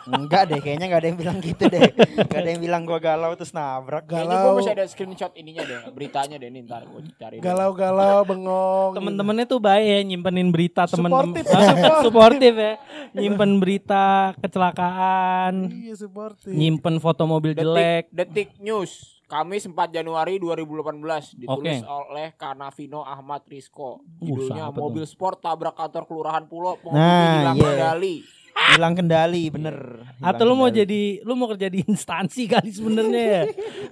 Enggak 0.08 0.48
deh, 0.48 0.58
kayaknya 0.58 0.86
enggak 0.88 1.00
ada 1.00 1.08
yang 1.08 1.18
bilang 1.18 1.38
gitu 1.38 1.64
deh. 1.64 1.92
Enggak 1.92 2.40
ada 2.40 2.48
yang 2.48 2.62
bilang 2.62 2.82
gua 2.82 2.98
galau 2.98 3.32
terus 3.36 3.52
nabrak. 3.52 4.08
Kayaknya 4.08 4.24
gue 4.32 4.40
Galau, 4.40 4.56
masih 4.56 4.72
ada 4.72 4.84
screenshot 4.86 5.32
ininya 5.34 5.62
deh, 5.62 5.78
beritanya 5.92 6.36
deh 6.36 6.48
nih 6.48 6.62
ntar 6.64 6.82
gue 6.82 7.00
cari. 7.14 7.36
galau-galau, 7.38 8.24
bengong. 8.24 8.96
Temen-temennya 8.96 9.44
tuh 9.44 9.60
baik 9.60 9.84
ya 9.84 9.98
nyimpenin 10.02 10.48
berita 10.48 10.82
temen-temen 10.84 11.36
Suportif, 11.36 11.44
Ah, 11.52 12.00
suportif 12.04 12.54
ya. 12.54 12.72
Nyimpen 13.10 13.50
berita 13.56 14.04
kecelakaan, 14.40 15.68
Iya, 15.70 15.94
supportif. 15.94 16.48
nyimpen 16.48 16.96
foto 16.98 17.22
mobil 17.24 17.52
jelek. 17.52 18.08
Detik, 18.08 18.48
Detik 18.48 18.50
News. 18.58 19.20
Kamis 19.28 19.68
4 19.68 19.76
Januari 19.92 20.40
2018 20.40 21.04
Oke. 21.04 21.36
ditulis 21.36 21.84
oleh 21.84 22.32
Kanavino 22.32 23.04
Ahmad 23.04 23.44
Rizko. 23.44 24.00
Uh, 24.16 24.24
Judulnya 24.24 24.64
siapa 24.64 24.72
tuh? 24.72 24.80
mobil 24.82 25.04
sport 25.04 25.36
tabrak 25.38 25.76
kantor 25.76 26.08
kelurahan 26.08 26.48
Pulau 26.48 26.80
pengemudi 26.80 26.96
Nah, 26.96 27.36
hilang 27.36 27.56
iya. 27.56 27.68
kendali. 27.68 28.16
Hilang 28.58 28.94
kendali, 28.98 29.48
bener. 29.48 30.02
Atau 30.18 30.42
Hilang 30.44 30.48
lu 30.50 30.54
mau 30.58 30.68
kendali. 30.68 30.80
jadi 30.82 31.02
lu 31.22 31.32
mau 31.38 31.46
kerja 31.54 31.68
di 31.70 31.80
instansi 31.86 32.42
kali 32.50 32.70
sebenarnya 32.74 33.22
ya. 33.22 33.42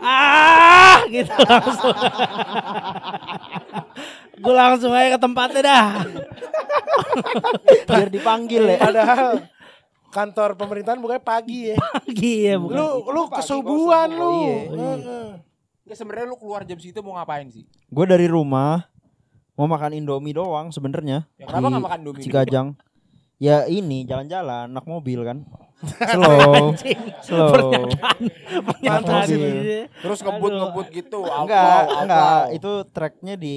ah, 0.02 0.98
gitu 1.06 1.32
langsung. 1.32 1.96
Gue 4.36 4.54
langsung 4.54 4.92
aja 4.92 5.08
ke 5.16 5.20
tempatnya 5.22 5.60
dah. 5.64 5.86
biar 7.86 8.08
dipanggil 8.12 8.62
ya. 8.74 8.78
Padahal 8.78 9.26
kantor 10.10 10.50
pemerintahan 10.56 10.98
bukannya 11.00 11.22
pagi 11.24 11.72
ya. 11.72 11.76
Pagi 11.78 12.34
ya 12.50 12.54
bukan. 12.60 12.74
Lu 12.76 12.88
lu 13.08 13.22
kesubuhan 13.32 14.08
lu. 14.12 14.26
Oh, 14.26 14.34
iya. 14.42 14.58
Heeh. 14.66 15.28
Enggak 15.86 15.96
sebenarnya 16.02 16.26
lu 16.26 16.36
keluar 16.36 16.66
jam 16.66 16.76
segitu 16.82 16.98
mau 17.00 17.14
ngapain 17.14 17.46
sih? 17.46 17.62
Gue 17.86 18.04
dari 18.10 18.26
rumah 18.26 18.90
mau 19.54 19.70
makan 19.70 19.94
Indomie 19.96 20.34
doang 20.34 20.74
sebenarnya. 20.74 21.24
Ya, 21.38 21.46
kenapa 21.46 21.66
nggak 21.70 21.84
makan 21.86 21.98
Indomie? 22.02 22.24
Cikajang. 22.26 22.68
Ya 23.36 23.68
ini 23.68 24.08
jalan-jalan 24.08 24.72
anak 24.72 24.88
mobil 24.88 25.20
kan. 25.20 25.44
Slow. 26.16 26.72
slow. 27.20 27.84
Pernyataan. 28.64 29.28
Terus 29.92 30.18
ngebut-ngebut 30.24 30.88
gitu. 30.88 31.20
Enggak, 31.28 31.84
enggak. 32.00 32.42
Itu 32.56 32.88
tracknya 32.88 33.36
di 33.36 33.56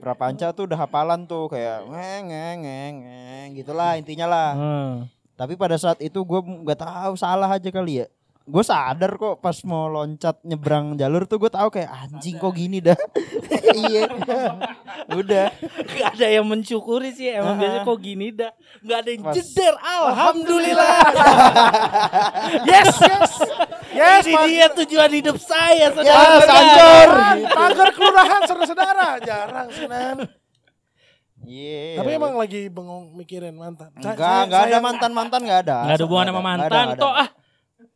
Prapanca 0.00 0.56
tuh 0.56 0.64
udah 0.64 0.88
hafalan 0.88 1.28
tuh 1.28 1.52
kayak 1.52 1.84
ngeng 1.84 2.32
ngeng 2.32 2.58
ngeng 2.64 2.94
ngeng 3.04 3.48
gitulah 3.60 4.00
intinya 4.00 4.24
lah. 4.24 4.50
Hmm. 4.56 4.92
Tapi 5.36 5.56
pada 5.60 5.76
saat 5.76 6.00
itu 6.00 6.24
gue 6.24 6.40
nggak 6.40 6.80
tahu 6.80 7.12
salah 7.20 7.52
aja 7.52 7.68
kali 7.68 8.04
ya. 8.04 8.06
Gue 8.48 8.64
sadar 8.64 9.14
kok 9.14 9.38
pas 9.38 9.54
mau 9.62 9.86
loncat 9.86 10.40
nyebrang 10.42 10.96
jalur 10.96 11.28
tuh 11.28 11.38
gue 11.38 11.52
tahu 11.52 11.68
kayak 11.70 11.86
anjing 11.86 12.34
kok 12.34 12.50
gini 12.50 12.80
dah. 12.80 12.96
iya. 13.84 14.08
Udah. 15.12 15.52
Gak 15.90 16.18
ada 16.18 16.26
yang 16.26 16.46
mensyukuri 16.46 17.12
sih 17.12 17.30
Emang 17.30 17.58
biasanya 17.58 17.82
kok 17.82 17.98
gini 17.98 18.30
dah 18.30 18.50
Gak 18.82 18.98
ada 19.04 19.10
yang 19.10 19.22
Pas- 19.26 19.34
jeder 19.36 19.74
Alhamdulillah 19.76 20.96
Yes 22.70 22.94
Yes 23.00 23.32
Yes, 23.90 24.22
Ini 24.24 24.46
dia 24.46 24.66
tujuan 24.72 25.10
hidup 25.10 25.36
saya 25.38 25.90
Ya, 25.90 25.94
saudara 25.94 26.38
Sanjor. 26.46 27.10
Tagar 27.50 27.88
kelurahan 27.92 28.40
saudara-saudara 28.46 29.08
jarang 29.20 29.68
Nan. 29.90 30.18
Iya. 31.42 31.98
Tapi 31.98 32.10
emang 32.14 32.36
lagi 32.36 32.68
bengong 32.70 33.16
mikirin 33.16 33.56
mantan. 33.56 33.90
Enggak, 33.96 34.46
enggak 34.46 34.62
ada 34.70 34.78
mantan-mantan 34.78 35.40
enggak 35.42 35.60
ada. 35.66 35.76
Gak 35.88 35.96
ada 35.98 36.04
hubungan 36.06 36.26
sama 36.30 36.42
mantan. 36.44 36.84
Toh 36.94 37.10
ah 37.10 37.28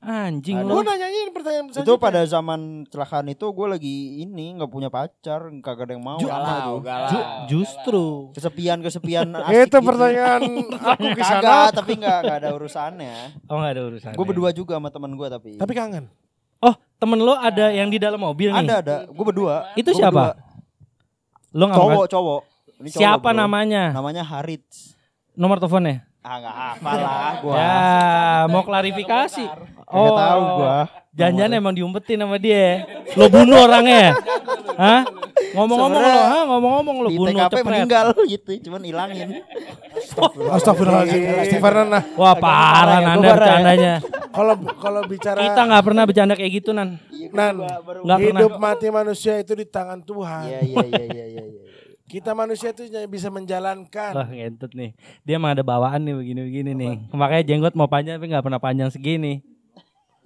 Anjing 0.05 0.57
lu 0.61 0.69
Gue 0.71 0.85
nanyain 0.85 1.29
pertanyaan 1.31 1.65
Itu 1.65 1.75
selanjutnya. 1.75 1.97
pada 1.99 2.21
zaman 2.23 2.61
kecelakaan 2.85 3.27
itu 3.27 3.47
gue 3.47 3.67
lagi 3.67 3.97
ini 4.21 4.53
nggak 4.53 4.69
punya 4.69 4.89
pacar, 4.89 5.49
kagak 5.59 5.85
ada 5.85 5.93
yang 5.93 6.05
mau. 6.05 6.17
Ju- 6.17 6.29
Galau, 6.29 6.61
tuh. 6.61 6.79
galau. 6.83 7.09
Ju- 7.09 7.29
Justru 7.51 8.05
Kesepian 8.31 8.79
kesepian 8.85 9.33
Itu 9.33 9.79
pertanyaan 9.79 10.41
aku 10.93 11.07
ke 11.11 11.23
sana. 11.23 11.41
Kagak, 11.41 11.69
tapi 11.75 11.93
enggak, 11.95 12.19
enggak 12.21 12.37
ada 12.39 12.49
urusannya. 12.53 13.17
Oh 13.47 13.57
gak 13.59 13.73
ada 13.73 13.83
urusan 13.85 14.13
Gue 14.13 14.27
berdua 14.27 14.51
juga 14.51 14.77
sama 14.77 14.89
teman 14.89 15.11
gue 15.11 15.27
tapi. 15.27 15.51
Tapi 15.57 15.73
kangen. 15.73 16.05
Oh 16.61 16.73
temen 16.95 17.19
lo 17.19 17.35
ada 17.35 17.69
yang 17.69 17.89
di 17.89 17.97
dalam 17.97 18.17
mobil 18.19 18.49
nih 18.49 18.61
ada 18.63 18.77
ada, 18.79 18.97
gue 19.05 19.25
berdua. 19.27 19.73
Itu 19.75 19.89
Gua 19.91 19.99
siapa? 19.99 20.23
berdua. 20.31 20.43
Lo 21.51 21.65
gak 21.65 21.77
Cowok, 21.77 22.07
cowok. 22.09 22.41
Ini 22.75 22.89
cowok, 22.89 22.99
Siapa 22.99 23.29
bro. 23.29 23.39
namanya 23.39 23.83
Namanya 23.91 24.23
Harits. 24.23 24.93
Nomor 25.33 25.57
teleponnya 25.57 26.03
Ah 26.21 26.37
enggak 26.37 26.57
hafal 26.57 26.97
lah 26.97 27.33
gua. 27.39 27.55
Ya 27.55 27.79
mau 28.49 28.63
klarifikasi 28.63 29.45
Kagak 29.95 30.19
tahu 30.19 30.43
gua. 30.59 30.79
Jangan-jangan 31.15 31.53
emang 31.55 31.75
diumpetin 31.79 32.19
sama 32.19 32.43
dia 32.43 32.83
Lo 33.15 33.31
bunuh 33.31 33.71
orangnya 33.71 34.19
Hah? 34.75 35.07
Ngomong-ngomong 35.55 36.03
lo, 36.03 36.19
ha? 36.19 36.39
Ngomong-ngomong 36.51 36.97
lo 37.07 37.09
Di 37.09 37.19
bunuh 37.19 37.31
TKP 37.31 37.55
cepret. 37.55 37.65
meninggal 37.71 38.07
gitu, 38.27 38.51
cuman 38.67 38.83
hilangin. 38.83 39.29
Astagfirullahaladzim. 40.51 41.47
Istighfaran 41.47 41.87
nah. 41.95 42.03
Wah 42.19 42.35
parah 42.35 42.99
ya, 42.99 43.07
Nanda 43.07 43.27
ya. 43.31 43.35
bercandanya 43.39 43.95
Kalau 44.35 44.55
kalau 44.83 45.01
bicara 45.07 45.39
Kita 45.39 45.61
gak 45.63 45.83
pernah 45.87 46.03
bercanda 46.11 46.35
kayak 46.35 46.53
gitu 46.59 46.71
Nan 46.75 46.99
Nan, 47.31 47.55
Nggak 47.63 48.19
pernah 48.19 48.19
hidup 48.19 48.53
mati 48.59 48.87
manusia 48.91 49.39
itu 49.39 49.55
di 49.55 49.67
tangan 49.67 50.03
Tuhan. 50.03 50.43
Iya 50.51 50.61
iya 50.67 50.85
iya 50.91 51.05
iya 51.07 51.25
iya. 51.39 51.45
iya. 51.47 51.63
Kita 52.05 52.37
manusia 52.37 52.75
tuh 52.75 52.85
hanya 52.91 53.09
bisa 53.09 53.33
menjalankan. 53.33 54.13
Wah 54.13 54.29
ngentut 54.29 54.75
nih. 54.77 54.93
Dia 55.23 55.41
emang 55.41 55.55
ada 55.57 55.65
bawaan 55.65 56.03
nih 56.05 56.15
begini-begini 56.15 56.73
nih. 56.77 56.93
Makanya 57.15 57.43
jenggot 57.47 57.75
mau 57.79 57.89
panjang 57.89 58.19
tapi 58.19 58.29
nggak 58.29 58.45
pernah 58.45 58.61
panjang 58.61 58.91
segini. 58.91 59.54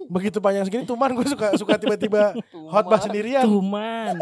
Begitu 0.01 0.37
panjang 0.37 0.63
segini 0.63 0.83
tuman 0.83 1.11
gue 1.11 1.25
suka 1.25 1.53
suka 1.55 1.75
tiba-tiba 1.75 2.31
khotbah 2.71 2.99
sendirian 2.99 3.43
Cuman. 3.43 4.15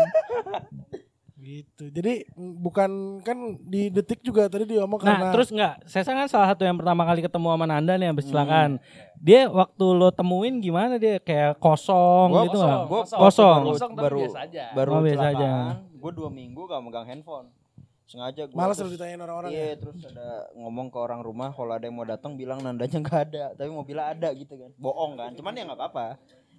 gitu. 1.38 1.88
Jadi 1.88 2.28
bukan 2.36 2.92
kan 3.22 3.38
di 3.62 3.88
detik 3.88 4.20
juga 4.20 4.46
tadi 4.46 4.68
dia 4.68 4.84
ngomong 4.84 5.00
Nah 5.00 5.16
karena 5.16 5.32
terus 5.32 5.48
nggak, 5.48 5.74
saya 5.86 6.04
kan 6.04 6.28
salah 6.28 6.48
satu 6.52 6.62
yang 6.62 6.76
pertama 6.76 7.02
kali 7.02 7.22
ketemu 7.22 7.48
sama 7.48 7.66
Nanda 7.66 7.94
nih 7.94 8.10
habis 8.10 8.26
Hmm. 8.26 8.32
kecelakaan. 8.34 8.72
Dia 9.18 9.42
waktu 9.48 9.86
lo 9.88 10.10
temuin 10.10 10.60
gimana 10.60 10.98
dia 10.98 11.18
kayak 11.18 11.56
kosong 11.58 12.28
Gua 12.28 12.44
gitu 12.44 12.58
kosong, 12.58 12.68
nggak? 12.68 12.84
Gua 12.86 13.02
Kosong. 13.08 13.56
baru 13.56 13.72
Kosong 13.72 13.92
tapi 13.92 14.04
baru 14.04 14.18
biasa 14.20 14.40
aja. 14.44 14.64
baru 14.74 14.92
Oh, 14.92 15.02
biasa 15.02 15.26
aja. 15.30 15.50
Gue 15.98 16.12
dua 16.12 16.30
minggu 16.30 16.62
gak 16.64 16.78
megang 16.80 17.06
handphone. 17.06 17.48
Sengaja 18.08 18.48
gue. 18.48 18.56
malas 18.56 18.80
lu 18.80 18.88
ditanyain 18.88 19.20
orang-orang 19.20 19.52
Iya 19.52 19.66
ya. 19.68 19.76
terus 19.84 20.00
ada 20.08 20.48
ngomong 20.56 20.88
ke 20.88 20.98
orang 20.98 21.20
rumah 21.20 21.52
kalau 21.52 21.76
ada 21.76 21.84
yang 21.84 21.96
mau 22.00 22.08
datang 22.08 22.40
bilang 22.40 22.64
nandanya 22.64 23.04
nggak 23.04 23.20
ada 23.28 23.46
tapi 23.52 23.68
mobilnya 23.68 24.16
ada 24.16 24.32
gitu 24.32 24.56
kan 24.56 24.72
bohong 24.80 25.20
kan 25.20 25.32
cuman 25.36 25.52
ya 25.60 25.64
nggak 25.68 25.80
apa-apa 25.80 26.08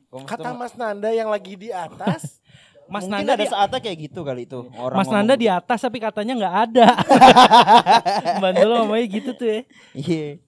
Kata 0.08 0.56
Mas 0.56 0.72
Nanda 0.72 1.12
yang 1.12 1.28
lagi 1.28 1.52
di 1.52 1.68
atas, 1.68 2.40
Mas 2.88 3.04
mungkin 3.04 3.28
Nanda 3.28 3.36
ada 3.36 3.44
di, 3.44 3.52
saatnya 3.52 3.80
kayak 3.84 3.98
gitu 4.08 4.24
kali 4.24 4.48
itu 4.48 4.64
orang 4.80 4.96
Mas 4.96 5.08
Nanda 5.12 5.36
di 5.36 5.44
atas 5.44 5.84
tapi 5.84 6.00
katanya 6.00 6.32
nggak 6.40 6.56
ada. 6.64 6.88
Bantu 8.42 8.64
lo 8.64 8.74
ngomongnya 8.84 9.04
gitu 9.04 9.30
tuh 9.36 9.48
ya. 9.52 9.60
iya 9.92 10.40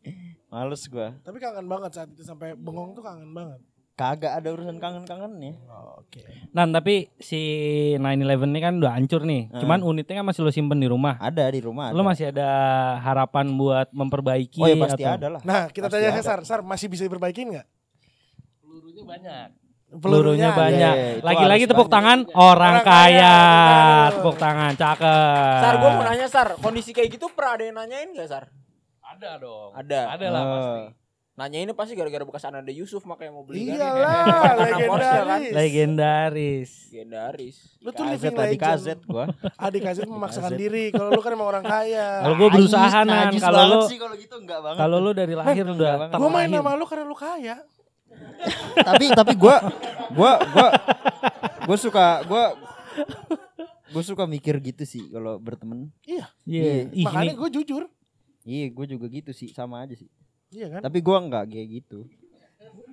males 0.50 0.82
gua 0.88 1.14
tapi 1.22 1.38
kangen 1.38 1.68
banget 1.68 1.90
saat 1.94 2.08
itu 2.10 2.24
sampai 2.24 2.56
bengong 2.56 2.96
tuh 2.96 3.04
kangen 3.04 3.28
banget. 3.36 3.60
Kagak 4.00 4.32
ada 4.32 4.48
urusan 4.48 4.76
kangen-kangennya 4.76 5.60
Oke. 6.00 6.24
Nah 6.50 6.64
tapi 6.66 7.12
si 7.16 7.38
911 7.94 8.16
ini 8.46 8.58
kan 8.58 8.74
udah 8.74 8.92
hancur 8.92 9.22
nih. 9.22 9.46
Hmm. 9.46 9.60
Cuman 9.60 9.78
unitnya 9.80 10.16
kan 10.16 10.26
masih 10.26 10.40
lo 10.40 10.50
simpen 10.50 10.76
di 10.76 10.86
rumah. 10.86 11.20
ada 11.20 11.44
di 11.46 11.60
rumah 11.60 11.92
Lo 11.92 12.00
ada. 12.00 12.08
masih 12.08 12.24
ada 12.28 12.48
harapan 12.98 13.52
buat 13.52 13.86
memperbaiki 13.90 14.58
oh 14.58 14.66
ya 14.66 14.74
pasti 14.80 15.02
atau- 15.02 15.14
ada 15.14 15.28
lah 15.28 15.40
Nah, 15.42 15.68
kita 15.68 15.86
Pasti 15.86 15.94
tanya 15.94 16.08
ada. 16.08 16.16
ke 16.16 16.22
Sar, 16.24 16.40
Sar 16.42 16.60
masih 16.62 16.88
bisa 16.88 17.04
diperbaikin 17.04 17.52
nggak? 17.52 17.66
Pelurunya 18.60 19.04
banyak. 19.04 19.48
Pelurunya 19.92 20.48
banyak. 20.52 20.94
Iya, 20.96 21.10
itu 21.12 21.26
Lagi-lagi 21.26 21.64
tepuk 21.66 21.84
banyak. 21.84 21.94
tangan 21.96 22.18
orang 22.32 22.74
Orang 22.74 22.74
kaya. 22.80 23.34
kaya. 23.34 23.36
Tepuk 24.12 24.36
tangan, 24.36 24.72
cakep. 24.72 25.58
Sar, 25.60 25.74
gue 25.76 25.90
mau 25.92 26.04
nanya 26.04 26.26
Sar, 26.26 26.48
kondisi 26.56 26.90
kayak 26.90 27.10
gitu 27.12 27.26
pernah 27.28 27.52
ada 27.52 27.64
yang 27.64 27.76
nanyain 27.76 28.08
gak 28.12 28.26
Sar? 28.26 28.44
Ada 29.04 29.30
dong. 29.36 29.70
Ada. 29.74 30.00
Ada 30.10 30.26
lah 30.28 30.40
Eh, 30.40 30.46
pasti. 30.48 30.80
Nanya 31.40 31.58
ini 31.58 31.72
pasti 31.72 31.96
gara-gara 31.96 32.20
bekas 32.20 32.44
Ananda 32.44 32.68
Yusuf 32.68 33.00
makanya 33.02 33.32
mau 33.32 33.40
beli 33.40 33.64
kan? 33.64 33.80
Iyalah, 33.80 34.76
Porsche 34.92 35.18
kan? 35.24 35.40
legendaris. 35.40 35.56
Legendaris. 35.56 36.70
Legendaris. 36.92 37.56
Lu 37.80 37.88
tuh 37.90 38.04
living 38.04 38.34
tadi 38.34 38.56
legend. 38.60 38.76
KZ 38.76 38.86
gua 39.08 39.24
Adik 39.56 39.80
Kazet 39.80 40.04
memaksakan 40.04 40.52
diri. 40.52 40.92
Kalau 40.92 41.08
lu 41.08 41.20
kan 41.24 41.32
emang 41.32 41.48
orang 41.48 41.64
kaya. 41.64 42.20
Kalau 42.20 42.34
gue 42.36 42.48
berusaha 42.52 42.84
Najis, 43.00 43.08
nan, 43.08 43.32
kalau 43.40 43.62
lu 43.64 43.80
sih 43.88 43.96
kalau 43.96 44.14
gitu 44.14 44.36
enggak 44.36 44.60
banget 44.60 44.78
kalau 44.78 44.96
lu 45.00 45.10
dari 45.10 45.32
lahir 45.32 45.64
udah 45.64 45.92
banget. 45.98 46.18
Gue 46.20 46.28
main 46.28 46.48
sama 46.52 46.70
lu 46.76 46.84
karena 46.84 47.04
lu 47.04 47.16
kaya. 47.16 47.56
tapi 48.88 49.04
tapi 49.08 49.32
gua 49.32 49.56
gua 50.12 50.32
gua 50.44 50.68
gua 51.64 51.76
suka 51.78 52.20
gua 52.28 52.52
gua 53.88 54.02
suka 54.04 54.28
mikir 54.28 54.60
gitu 54.60 54.84
sih 54.84 55.08
kalau 55.08 55.40
berteman 55.40 55.88
Iya. 56.04 56.28
Iya. 56.44 56.90
Ih, 56.90 57.06
Makanya 57.08 57.32
gue 57.32 57.48
jujur. 57.50 57.82
iya 58.42 58.68
gua 58.68 58.84
juga 58.84 59.08
gitu 59.08 59.32
sih 59.32 59.48
sama 59.48 59.80
aja 59.80 59.96
sih 59.96 60.10
Iya 60.50 60.66
kan? 60.68 60.80
tapi 60.82 60.98
gua 60.98 61.18
enggak 61.18 61.44
kayak 61.46 61.68
gitu 61.72 62.06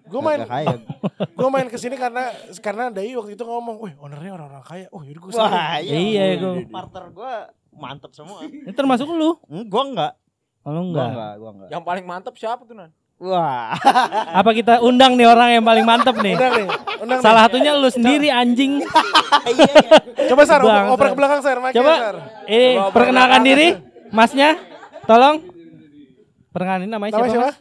Gue 0.07 0.23
Nggak- 0.23 0.47
main 0.47 0.79
gue 1.37 1.49
main 1.49 1.67
ke 1.67 1.75
sini 1.75 1.93
karena 1.93 2.31
karena 2.57 2.87
Dai 2.87 3.11
waktu 3.11 3.35
itu 3.35 3.43
ngomong, 3.43 3.75
wih 3.77 3.93
ownernya 3.97 4.31
orang-orang 4.33 4.63
kaya. 4.63 4.85
Oh 4.89 5.03
yaudah 5.03 5.19
gue 5.19 5.31
wah 5.35 5.77
Iya, 5.77 6.23
gua. 6.37 6.53
partner 6.65 7.03
gua 7.11 7.33
mantep 7.69 8.11
semua 8.11 8.39
ini 8.41 8.71
termasuk 8.71 9.05
lu. 9.05 9.35
Hmm, 9.43 9.65
gua 9.65 9.83
enggak 9.83 10.13
Kalau 10.59 10.79
gua 10.79 10.85
enggak. 10.85 11.07
enggak 11.09 11.33
gua 11.35 11.49
enggak 11.51 11.69
Yang 11.69 11.83
paling 11.83 12.05
mantep 12.05 12.33
siapa 12.33 12.61
tuh 12.63 12.73
Nan? 12.73 12.89
wah 13.17 13.73
Apa 14.39 14.49
kita 14.51 14.79
undang 14.79 15.13
nih 15.13 15.25
orang 15.25 15.49
yang 15.51 15.65
paling 15.65 15.83
mantep 15.83 16.15
nih? 16.15 16.37
Undang 16.37 16.53
nih, 16.55 16.67
undang 16.99 17.19
Salah 17.19 17.35
nih. 17.35 17.49
satunya 17.49 17.71
lu 17.73 17.89
sendiri 17.89 18.27
anjing. 18.29 18.71
Coba 20.29 20.41
Sar, 20.43 20.61
oper, 20.61 21.07
ke 21.09 21.17
belakang 21.17 21.41
Sar, 21.41 21.57
Coba 21.57 21.93
Sar. 21.95 22.15
eh 22.45 22.77
perkenalkan, 22.89 23.41
diri, 23.41 23.73
Masnya. 24.09 24.55
Tolong. 25.03 25.56
Perkenalin 26.57 26.89
namanya 26.89 27.11
Nama 27.13 27.21
siapa? 27.21 27.31
siapa? 27.31 27.47
Mas? 27.47 27.57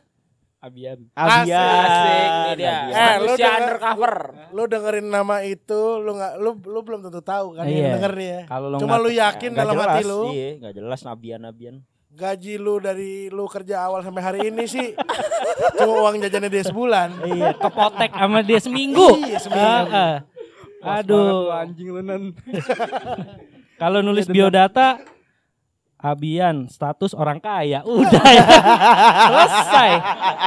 Abian. 0.58 0.98
Asik. 1.12 1.52
Asik 1.52 2.30
nih 2.42 2.54
dia. 2.56 2.74
Eh, 2.88 3.14
lu 3.20 3.32
denger- 3.34 3.60
undercover. 3.60 4.14
Lu 4.50 4.62
dengerin 4.64 5.06
nama 5.06 5.36
itu, 5.44 5.80
lu 5.96 6.10
nggak, 6.10 6.32
lu 6.36 6.50
lu 6.58 6.80
belum 6.80 7.00
tentu 7.02 7.20
tahu 7.20 7.54
kan 7.54 7.62
Iya. 7.62 7.76
yang 7.76 7.92
denger 7.94 8.12
nih 8.14 8.28
ya. 8.28 8.40
Kalau 8.48 8.66
lu 8.66 8.76
Cuma 8.76 8.96
lu 8.96 9.10
yakin 9.10 9.50
Nggak 9.52 9.62
dalam 9.62 9.76
jelas, 9.76 9.86
hati 9.86 10.02
lu, 10.02 10.20
iya 10.32 10.48
enggak 10.56 10.74
jelas 10.74 11.00
nabian-nabian 11.02 11.76
gaji 12.08 12.56
lu 12.56 12.80
dari 12.80 13.28
lu 13.28 13.44
kerja 13.44 13.84
awal 13.84 14.00
sampai 14.00 14.24
hari 14.24 14.40
ini 14.48 14.64
sih 14.66 14.96
cuma 15.76 16.00
uang 16.00 16.16
jajannya 16.18 16.48
dia 16.48 16.64
sebulan. 16.64 17.08
Iya, 17.22 17.52
kepotek 17.54 18.08
sama 18.10 18.40
dia 18.40 18.56
seminggu. 18.56 19.20
Iya, 19.20 19.36
seminggu. 19.36 19.92
Heeh. 19.92 20.14
Aduh. 20.80 21.52
anjing 21.52 21.92
lu. 21.92 22.00
Kalau 23.76 24.00
nulis 24.00 24.24
biodata 24.26 24.96
Abian, 26.06 26.70
status 26.70 27.10
orang 27.18 27.42
kaya. 27.42 27.82
Udah 27.82 28.26
ya. 28.30 28.44
Selesai. 29.26 29.90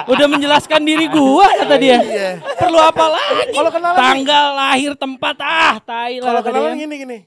Udah 0.08 0.28
menjelaskan 0.32 0.88
diri 0.88 1.12
gua 1.12 1.52
kata 1.52 1.76
dia. 1.76 2.00
Iya. 2.00 2.30
Perlu 2.56 2.80
apa 2.80 3.06
lagi? 3.12 3.52
Kalau 3.52 3.72
kenalan 3.76 4.00
Tanggal 4.00 4.46
lahir 4.56 4.92
tempat 4.96 5.36
ah, 5.44 5.76
tai 5.84 6.24
lah 6.24 6.32
Kalau 6.32 6.42
kenalan 6.48 6.80
gini 6.80 6.96
gini. 6.96 7.18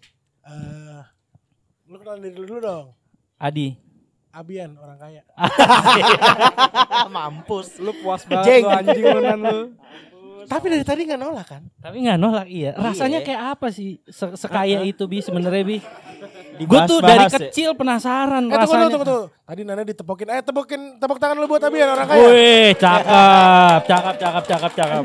Eh, 0.48 1.02
lu 1.92 1.96
kenalan 2.00 2.20
diri 2.24 2.34
lu 2.40 2.44
dulu 2.48 2.60
dong. 2.64 2.86
Adi. 3.36 3.76
Abian 4.32 4.80
orang 4.80 4.96
kaya. 4.96 5.22
mampus 7.12 7.76
Lu 7.84 7.92
puas 8.00 8.24
banget 8.24 8.48
Jeng. 8.48 8.62
lu 8.64 8.70
anjing 8.72 9.04
lu. 9.44 9.58
Tapi 10.44 10.66
dari 10.66 10.82
tadi 10.82 11.00
nggak 11.04 11.18
nolak 11.18 11.46
kan? 11.46 11.62
Tapi 11.76 11.96
nggak 12.00 12.16
nolak 12.16 12.46
iya. 12.46 12.70
Rasanya 12.72 13.20
kayak 13.20 13.42
apa 13.52 13.68
sih 13.68 14.00
se- 14.04 14.34
sekaya 14.34 14.82
itu 14.82 15.04
bi 15.04 15.18
sebenarnya 15.18 15.62
bi? 15.62 15.78
Gue 16.58 16.80
tuh 16.84 16.98
dari 17.00 17.26
ya. 17.26 17.32
kecil 17.32 17.72
penasaran 17.72 18.44
Eh 18.44 18.48
tunggu 18.48 18.62
rasanya. 18.62 18.82
dulu, 18.82 18.92
tunggu 18.92 19.06
tunggu. 19.06 19.26
Tadi 19.42 19.60
Nana 19.62 19.82
ditepokin. 19.82 20.26
Eh 20.28 20.40
tepokin, 20.40 20.80
tepuk 20.96 21.18
tangan 21.18 21.36
lu 21.36 21.46
buat 21.46 21.60
Abian 21.60 21.88
orang 21.88 22.06
kaya. 22.06 22.22
Wih, 22.24 22.70
cakep, 22.74 23.80
cakep, 23.84 24.14
cakep, 24.16 24.44
cakep, 24.46 24.72
cakep. 24.74 25.04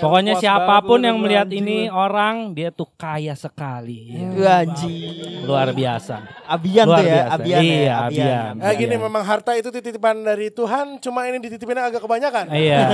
Pokoknya 0.00 0.34
siapa 0.40 0.80
pun 0.80 1.00
yang 1.04 1.20
melihat 1.20 1.46
anjing 1.46 1.62
ini 1.62 1.78
orang 1.92 2.56
dia 2.56 2.72
tuh 2.72 2.88
kaya 2.96 3.36
sekali. 3.36 4.16
anjing 4.40 5.44
Luar 5.44 5.70
biasa. 5.70 6.24
Abian 6.48 6.84
Luar 6.88 6.98
tuh 6.98 7.06
ya 7.06 7.14
biasa. 7.14 7.34
Abian 7.36 7.62
Iya, 7.62 7.80
ya 7.80 7.94
Abian. 8.08 8.52
Eh 8.60 8.74
gini 8.76 8.94
memang 8.96 9.22
harta 9.22 9.52
itu 9.56 9.68
titipan 9.68 10.24
dari 10.24 10.48
Tuhan, 10.48 10.98
cuma 10.98 11.28
ini 11.28 11.38
dititipinnya 11.40 11.92
agak 11.92 12.02
kebanyakan. 12.04 12.44
Iya. 12.52 12.80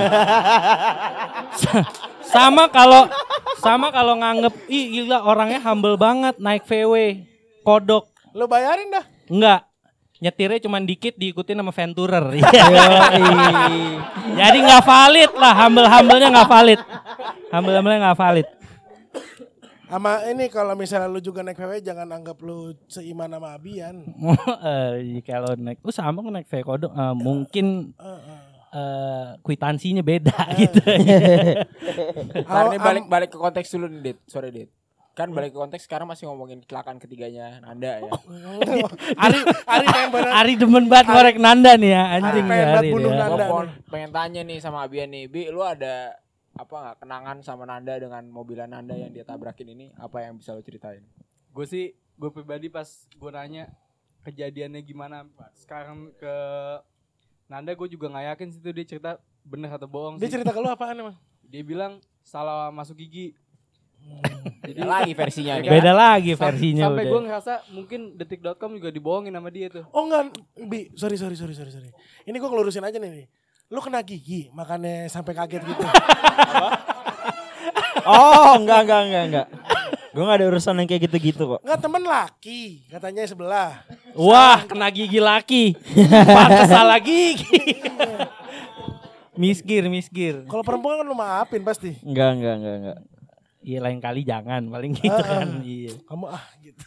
sama 2.34 2.66
kalau 2.70 3.06
sama 3.62 3.88
kalau 3.94 4.18
nganggep 4.18 4.54
ih 4.66 5.00
gila 5.00 5.22
orangnya 5.22 5.62
humble 5.62 5.96
banget 5.96 6.36
naik 6.42 6.66
VW 6.66 7.22
kodok 7.62 8.10
Lu 8.36 8.44
bayarin 8.44 8.92
dah. 8.92 9.04
enggak 9.26 9.65
nyetirnya 10.18 10.58
cuma 10.58 10.78
dikit 10.78 11.14
diikutin 11.14 11.56
sama 11.56 11.70
Venturer 11.70 12.24
Iya. 12.36 12.46
jadi 14.34 14.58
nggak 14.58 14.82
valid 14.82 15.30
lah 15.34 15.52
humble 15.56 15.84
humblenya 15.84 16.28
nggak 16.30 16.48
valid 16.48 16.80
humble 17.48 17.74
humblenya 17.74 18.00
nggak 18.02 18.18
valid 18.18 18.48
Sama 19.86 20.18
ini 20.26 20.50
kalau 20.50 20.74
misalnya 20.74 21.06
lu 21.06 21.20
juga 21.20 21.40
naik 21.40 21.54
VW 21.54 21.78
jangan 21.78 22.10
anggap 22.10 22.42
lu 22.42 22.74
seiman 22.84 23.30
sama 23.30 23.54
Abian. 23.54 24.02
Eh, 24.66 25.22
kalau 25.22 25.54
naik 25.54 25.78
oh 25.78 25.94
sama 25.94 26.26
naik 26.26 26.44
VW 26.44 26.66
kodok 26.66 26.90
Eh, 26.90 27.14
mungkin 27.14 27.94
Eh, 27.94 28.02
eh. 28.02 28.40
eh, 28.72 29.26
kwitansinya 29.40 30.02
beda 30.02 30.34
gitu 30.58 30.82
Ntar 32.34 32.64
nih 32.66 32.78
Am- 32.78 32.82
balik 32.82 33.04
balik 33.06 33.28
ke 33.30 33.38
konteks 33.38 33.70
dulu 33.70 33.86
nih, 33.86 34.00
Dit. 34.02 34.18
Sorry, 34.26 34.50
Dit. 34.50 34.74
Kan 35.16 35.32
balik 35.32 35.56
ke 35.56 35.58
konteks 35.58 35.88
sekarang 35.88 36.04
masih 36.04 36.28
ngomongin 36.28 36.60
kecelakaan 36.60 37.00
ketiganya 37.00 37.64
Nanda 37.64 38.04
ya. 38.04 38.12
Ari 39.24 39.40
Ari 39.64 39.86
pengen 39.88 40.10
banget. 40.12 40.32
Ari 40.36 40.52
demen 40.60 40.84
banget 40.92 41.06
ngorek 41.08 41.36
Nanda 41.40 41.72
nih 41.80 41.90
ya 41.96 42.02
anjing 42.20 42.44
pengen 42.44 42.52
ya, 42.52 42.66
banget 42.68 42.82
Ari 42.84 42.88
bunuh 42.92 43.10
ya. 43.10 43.16
Nanda. 43.16 43.32
Gua 43.32 43.40
pengen, 43.40 43.68
pengen 43.88 44.10
tanya 44.12 44.40
nih 44.44 44.58
sama 44.60 44.78
Abian 44.84 45.08
nih, 45.08 45.24
Bi, 45.24 45.48
lu 45.48 45.64
ada 45.64 46.12
apa 46.52 46.74
nggak 46.76 46.96
kenangan 47.00 47.36
sama 47.40 47.64
Nanda 47.64 47.96
dengan 47.96 48.28
mobilan 48.28 48.68
Nanda 48.68 48.92
yang 48.92 49.08
dia 49.08 49.24
tabrakin 49.24 49.72
ini? 49.72 49.88
Apa 49.96 50.20
yang 50.20 50.36
bisa 50.36 50.52
lu 50.52 50.60
ceritain? 50.60 51.00
Gue 51.48 51.64
sih, 51.64 51.96
gue 51.96 52.28
pribadi 52.28 52.68
pas 52.68 52.84
gue 53.08 53.30
nanya 53.32 53.72
kejadiannya 54.20 54.84
gimana 54.84 55.24
sekarang 55.56 56.12
ke 56.20 56.34
Nanda 57.48 57.72
gue 57.72 57.88
juga 57.88 58.12
nggak 58.12 58.26
yakin 58.36 58.48
sih 58.52 58.60
tuh 58.60 58.76
dia 58.76 58.84
cerita 58.84 59.10
bener 59.48 59.72
atau 59.72 59.88
bohong 59.88 60.20
Dia 60.20 60.28
sih. 60.28 60.36
cerita 60.36 60.52
ke 60.52 60.60
lu 60.60 60.68
apaan 60.68 60.98
emang? 60.98 61.16
Dia 61.46 61.64
bilang 61.64 62.04
salah 62.20 62.68
masuk 62.68 63.00
gigi. 63.00 63.32
Jadi 64.66 64.72
Beda 64.76 64.84
lagi 64.86 65.12
versinya 65.14 65.54
nih. 65.62 65.68
beda 65.70 65.92
lagi 65.94 66.32
versinya 66.34 66.84
sampai 66.90 67.04
udah 67.06 67.12
gue 67.12 67.20
ngerasa 67.26 67.52
mungkin 67.70 68.00
detik.com 68.18 68.70
juga 68.74 68.90
dibohongin 68.90 69.32
sama 69.34 69.48
dia 69.50 69.70
tuh. 69.70 69.84
Oh 69.90 70.06
enggak, 70.06 70.34
Bi, 70.66 70.90
sorry 70.94 71.14
sorry 71.14 71.38
sorry 71.38 71.54
sorry 71.54 71.70
sorry. 71.70 71.90
Ini 72.26 72.36
gua 72.36 72.50
ngelurusin 72.50 72.82
aja 72.82 72.98
nih. 72.98 73.10
nih. 73.10 73.26
Lu 73.66 73.82
kena 73.82 74.02
gigi, 74.02 74.50
makanya 74.54 75.10
sampai 75.10 75.34
kaget 75.34 75.62
gitu. 75.64 75.82
Oh 78.06 78.54
enggak 78.54 78.86
enggak 78.86 79.00
enggak 79.10 79.24
enggak 79.26 79.46
Gue 80.14 80.24
gak 80.24 80.38
ada 80.40 80.46
urusan 80.48 80.80
yang 80.80 80.88
kayak 80.88 81.12
gitu-gitu 81.12 81.44
kok. 81.44 81.60
Enggak 81.60 81.80
temen 81.82 82.00
laki, 82.00 82.88
katanya 82.88 83.28
sebelah. 83.28 83.84
Wah, 84.16 84.64
kena 84.64 84.88
gigi 84.88 85.20
laki. 85.20 85.76
Pantes 86.40 86.72
salah 86.72 86.96
gigi. 86.96 87.84
misgir, 89.36 89.84
misgir. 89.92 90.48
Kalau 90.48 90.64
perempuan 90.64 91.04
kan 91.04 91.04
lu 91.04 91.12
maafin 91.12 91.60
pasti. 91.60 92.00
Enggak, 92.00 92.32
enggak, 92.32 92.54
enggak, 92.56 92.74
enggak. 92.80 92.98
Iya 93.66 93.82
lain 93.82 93.98
kali 93.98 94.22
jangan 94.22 94.70
paling 94.70 94.94
gitu 94.94 95.10
kan. 95.10 95.58
Iya. 95.66 95.98
Kamu 96.06 96.30
ah 96.30 96.46
gitu. 96.62 96.78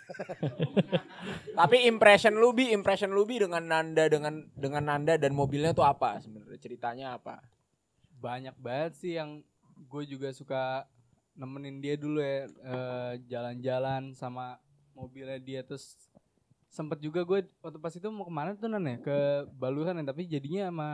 Tapi 1.59 1.91
impression 1.91 2.39
lu 2.39 2.55
bi, 2.55 2.71
impression 2.71 3.11
lu 3.11 3.27
bi 3.27 3.35
dengan 3.43 3.67
Nanda 3.67 4.07
dengan 4.07 4.47
dengan 4.55 4.87
Nanda 4.87 5.19
dan 5.19 5.35
mobilnya 5.35 5.75
tuh 5.75 5.83
apa 5.83 6.23
sebenarnya 6.23 6.55
ceritanya 6.55 7.19
apa? 7.19 7.43
banyak 8.19 8.55
banget 8.59 8.93
sih 8.99 9.15
yang 9.15 9.39
gue 9.87 10.03
juga 10.03 10.29
suka 10.35 10.83
nemenin 11.39 11.79
dia 11.79 11.95
dulu 11.95 12.19
ya 12.19 12.51
eh, 12.51 13.13
jalan-jalan 13.31 14.11
sama 14.11 14.59
mobilnya 14.91 15.39
dia 15.39 15.63
terus 15.63 15.95
sempet 16.67 16.99
juga 16.99 17.23
gue 17.23 17.47
waktu 17.63 17.79
pas 17.79 17.95
itu 17.95 18.07
mau 18.11 18.27
ke 18.27 18.33
mana 18.35 18.53
tuh 18.59 18.67
nan 18.67 18.83
ya 18.83 18.97
ke 18.99 19.17
Baluran 19.55 20.03
ya 20.03 20.05
tapi 20.11 20.27
jadinya 20.27 20.67
sama 20.67 20.89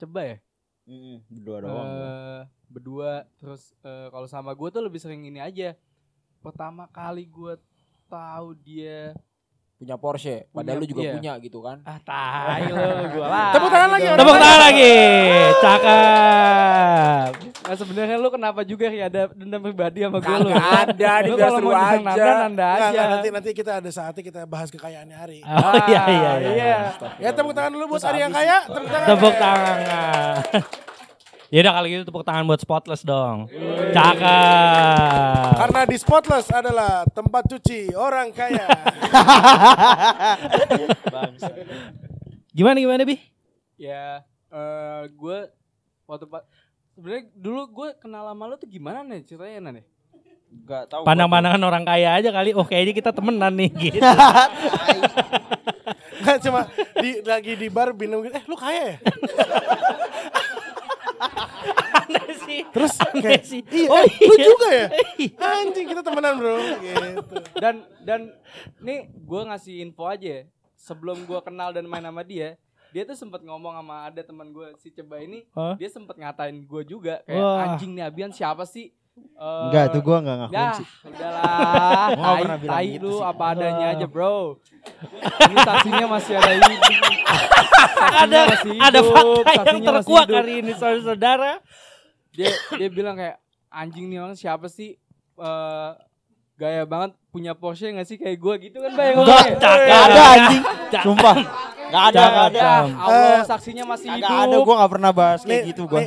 Ceba 0.00 0.20
ya 0.24 0.36
Berdua 1.30 1.56
doang. 1.62 1.86
Eh, 1.86 2.42
berdua 2.70 3.12
terus 3.38 3.74
eh, 3.82 4.08
kalau 4.10 4.26
sama 4.26 4.54
gue 4.54 4.68
tuh 4.70 4.82
lebih 4.82 4.98
sering 5.02 5.22
ini 5.26 5.38
aja 5.42 5.74
pertama 6.40 6.86
kali 6.90 7.26
gue 7.26 7.54
tahu 8.10 8.58
dia 8.58 9.14
Punya 9.80 9.96
Porsche, 9.96 10.44
padahal 10.52 10.76
Punya, 10.76 10.84
lu 10.84 10.92
juga 10.92 11.00
iya. 11.08 11.12
punya 11.16 11.32
gitu 11.40 11.64
kan. 11.64 11.80
Ah, 11.88 11.96
tai 12.04 12.68
lo 12.68 12.84
gue 13.16 13.24
lah 13.24 13.48
Tepuk 13.56 13.70
tangan 13.72 13.90
lagi. 13.96 14.06
Tepuk 14.12 14.36
tangan 14.36 14.60
lagi. 14.60 14.94
Cakep. 15.56 17.30
Nah, 17.64 17.76
sebenarnya 17.80 18.16
lu 18.20 18.28
kenapa 18.28 18.60
juga 18.60 18.92
ya 18.92 19.08
ada 19.08 19.32
dendam 19.32 19.64
pribadi 19.64 20.04
sama 20.04 20.20
gue 20.20 20.36
lu? 20.36 20.52
Ada, 20.52 21.12
Lu 21.24 21.34
kalau 21.40 21.58
mau 21.64 21.72
nyerang 21.72 22.04
aja. 22.12 22.32
Nanda, 22.44 22.66
aja. 22.76 22.88
nggak, 22.92 23.06
nanti 23.08 23.28
nanti 23.32 23.50
kita 23.56 23.80
ada 23.80 23.88
saatnya 23.88 24.20
kita 24.20 24.40
bahas 24.44 24.68
kekayaannya 24.68 25.16
Ari. 25.16 25.40
Oh 25.48 25.74
iya 25.88 26.02
iya 26.12 26.30
iya. 26.44 26.78
Ya 27.16 27.30
tepuk 27.32 27.56
tangan 27.56 27.72
dulu 27.72 27.96
buat 27.96 28.04
Ari 28.04 28.20
yang 28.20 28.36
kaya. 28.36 28.60
Tepuk 28.68 28.84
tangan. 28.84 29.08
Tepuk 29.16 29.34
tangan. 29.40 29.76
Ya 31.50 31.66
udah 31.66 31.72
kalau 31.74 31.86
gitu 31.90 32.06
tepuk 32.06 32.22
tangan 32.22 32.46
buat 32.46 32.62
Spotless 32.62 33.02
dong. 33.02 33.50
Cakep. 33.90 35.50
Karena 35.58 35.80
di 35.82 35.96
Spotless 35.98 36.46
adalah 36.54 37.02
tempat 37.10 37.42
cuci 37.50 37.90
orang 37.98 38.30
kaya. 38.30 38.70
Gimana 42.54 42.78
gimana 42.78 43.02
Bi? 43.02 43.18
Ya, 43.74 44.22
eh 44.46 45.02
gue 45.10 45.38
waktu 46.06 46.26
pak 46.30 46.46
sebenarnya 46.94 47.22
dulu 47.34 47.62
gue 47.66 47.88
kenal 47.98 48.30
sama 48.30 48.44
lu 48.46 48.54
tuh 48.54 48.70
gimana 48.70 49.02
nih 49.02 49.26
ceritanya 49.26 49.58
Nan 49.58 49.82
ya? 49.82 49.84
Enggak 50.50 50.82
tahu. 50.86 51.02
Pandang-pandangan 51.02 51.62
orang 51.66 51.82
kaya 51.82 52.14
aja 52.14 52.30
kali. 52.30 52.54
Oh 52.54 52.66
kayaknya 52.66 52.94
kita 52.94 53.10
temenan 53.10 53.54
nih 53.58 53.70
gitu. 53.74 54.02
Nggak 56.20 56.38
cuma 56.46 56.70
di, 57.00 57.10
lagi 57.26 57.52
di 57.58 57.66
bar 57.66 57.90
minum 57.90 58.22
gitu. 58.22 58.38
Eh 58.38 58.44
lu 58.46 58.54
kaya 58.54 58.94
ya? 58.94 58.96
Sih. 62.50 62.60
Terus 62.68 62.92
Aneh 62.98 63.22
kayak, 63.22 63.42
sih. 63.46 63.60
Iya, 63.62 63.86
Oh, 63.86 64.00
eh, 64.00 64.10
lu 64.20 64.34
iya. 64.34 64.44
juga 64.44 64.68
ya? 64.68 64.86
Anjing 65.38 65.86
kita 65.86 66.02
temenan 66.02 66.34
bro. 66.34 66.54
Gitu. 66.58 67.34
Dan 67.56 67.74
dan 68.02 68.20
nih 68.78 68.98
gue 69.08 69.40
ngasih 69.46 69.74
info 69.80 70.04
aja 70.04 70.28
ya. 70.28 70.42
Sebelum 70.74 71.22
gue 71.22 71.38
kenal 71.40 71.70
dan 71.70 71.84
main 71.84 72.00
sama 72.00 72.20
dia, 72.20 72.56
dia 72.90 73.04
tuh 73.04 73.14
sempat 73.14 73.40
ngomong 73.40 73.70
sama 73.70 74.08
ada 74.08 74.20
teman 74.20 74.48
gue 74.48 74.72
si 74.76 74.88
Ceba 74.88 75.20
ini, 75.20 75.44
Hah? 75.52 75.76
dia 75.76 75.86
sempat 75.86 76.16
ngatain 76.16 76.56
gue 76.58 76.82
juga 76.82 77.20
kayak 77.22 77.36
Wah. 77.38 77.64
anjing 77.70 77.92
nih 77.92 78.02
Abian 78.02 78.32
siapa 78.32 78.64
sih? 78.64 78.90
Eh, 79.20 79.62
Enggak, 79.68 79.92
tuh 79.92 80.00
gue 80.00 80.16
enggak 80.16 80.36
ngakuin 80.40 80.56
Ya, 80.56 80.68
sih. 80.72 80.86
udahlah. 81.04 82.08
Tai, 82.10 82.40
pernah 82.40 82.58
bilang 82.58 82.72
tai 82.72 82.86
gitu 82.88 83.04
lu 83.04 83.12
sih. 83.12 83.28
apa 83.28 83.44
adanya 83.52 83.86
aja, 83.92 84.06
Bro. 84.08 84.36
Ini 85.84 86.04
masih 86.08 86.34
ada 86.34 86.52
ini. 86.56 86.74
ada 88.24 88.38
masih 88.48 88.70
ada 88.80 89.00
fakta 89.04 89.50
yang 89.68 89.80
terkuak 89.84 90.26
hari 90.26 90.52
ini 90.64 90.72
saudara-saudara. 90.72 91.52
Dia 92.34 92.50
dia 92.78 92.88
bilang 92.90 93.18
kayak 93.18 93.38
anjing 93.70 94.06
nih 94.10 94.18
orang 94.22 94.36
siapa 94.38 94.66
sih? 94.70 94.96
Eh 95.40 95.90
gaya 96.60 96.84
banget 96.84 97.16
punya 97.32 97.56
Porsche 97.56 97.88
gak 97.88 98.04
sih 98.04 98.20
kayak 98.20 98.36
gue 98.36 98.54
gitu 98.68 98.84
kan 98.84 98.92
Bay 98.92 99.16
Enggak, 99.16 99.24
ngomongnya. 99.24 99.56
Cakep. 99.56 99.80
enggak 99.80 100.02
ada 100.04 100.22
anjing. 100.28 100.62
Sumpah. 101.00 101.36
Enggak 101.90 102.04
ada, 102.12 102.20
enggak 102.20 102.46
ada. 102.52 102.68
Allah 103.00 103.40
saksinya 103.48 103.84
masih 103.88 104.08
hidup. 104.12 104.28
Enggak 104.28 104.44
ada, 104.44 104.56
gue 104.60 104.74
enggak 104.76 104.92
pernah 104.92 105.10
bahas 105.16 105.40
kayak 105.40 105.62
gitu 105.72 105.82
gue. 105.88 106.02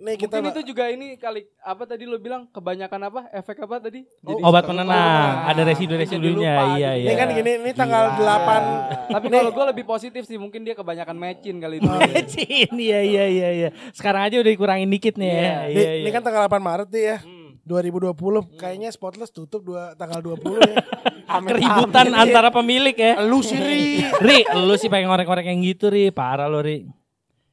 Nih, 0.00 0.16
kita 0.16 0.40
Mungkin 0.40 0.52
itu 0.56 0.60
juga 0.72 0.84
ini 0.88 1.14
kali 1.20 1.44
apa 1.60 1.84
tadi 1.84 2.08
lu 2.08 2.16
bilang 2.16 2.48
kebanyakan 2.48 3.00
apa? 3.12 3.20
Efek 3.36 3.60
apa 3.62 3.76
tadi? 3.78 4.08
Jadi 4.24 4.40
Obat 4.40 4.64
penenang, 4.64 4.88
lupa. 4.88 5.50
ada 5.52 5.62
residu-residunya. 5.68 6.54
Iya 6.80 6.90
iya. 6.96 7.08
Ini 7.12 7.14
kan 7.14 7.28
gini, 7.30 7.50
ini 7.60 7.72
tanggal 7.76 8.16
8 8.16 9.12
Tapi 9.12 9.26
kalau 9.28 9.52
gue 9.52 9.64
lebih 9.76 9.84
positif 9.84 10.24
sih, 10.24 10.40
mungkin 10.40 10.64
dia 10.64 10.72
kebanyakan 10.72 11.16
matchin 11.20 11.60
kali 11.60 11.78
itu. 11.78 11.88
Cin, 12.32 12.72
iya 12.80 13.00
iya 13.04 13.24
iya 13.28 13.48
iya. 13.52 13.68
Sekarang 13.92 14.24
aja 14.26 14.40
udah 14.40 14.50
dikurangin 14.50 14.88
dikit 14.88 15.20
nih 15.20 15.28
ya. 15.28 15.38
Iya. 15.38 15.52
Ini, 15.68 15.80
Iya 15.80 15.90
ini 16.00 16.08
iya. 16.08 16.14
kan 16.16 16.22
tanggal 16.24 16.42
8 16.48 16.58
Maret 16.58 16.88
nih 16.88 17.04
ya. 17.04 17.18
Hmm. 17.20 17.40
2020 17.68 18.58
kayaknya 18.58 18.88
Spotless 18.90 19.30
tutup 19.30 19.62
dua 19.62 19.94
tanggal 19.94 20.18
20 20.18 20.58
ya. 20.64 20.74
keributan 21.46 22.10
antara 22.10 22.50
pemilik 22.50 22.96
ya. 22.96 23.22
Lu 23.22 23.44
sih 23.44 23.54
Ri. 23.54 24.02
Ri, 24.18 24.38
lu 24.66 24.74
sih 24.74 24.90
pengen 24.90 25.12
ngorek-ngorek 25.12 25.46
yang 25.46 25.62
gitu, 25.62 25.86
Ri. 25.92 26.10
Parah 26.10 26.50
lu, 26.50 26.58
Ri. 26.58 26.90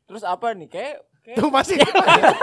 Terus 0.09 0.23
apa 0.25 0.55
nih? 0.55 0.71
Kayak 0.71 1.05
Tuh 1.27 1.51
masih 1.51 1.75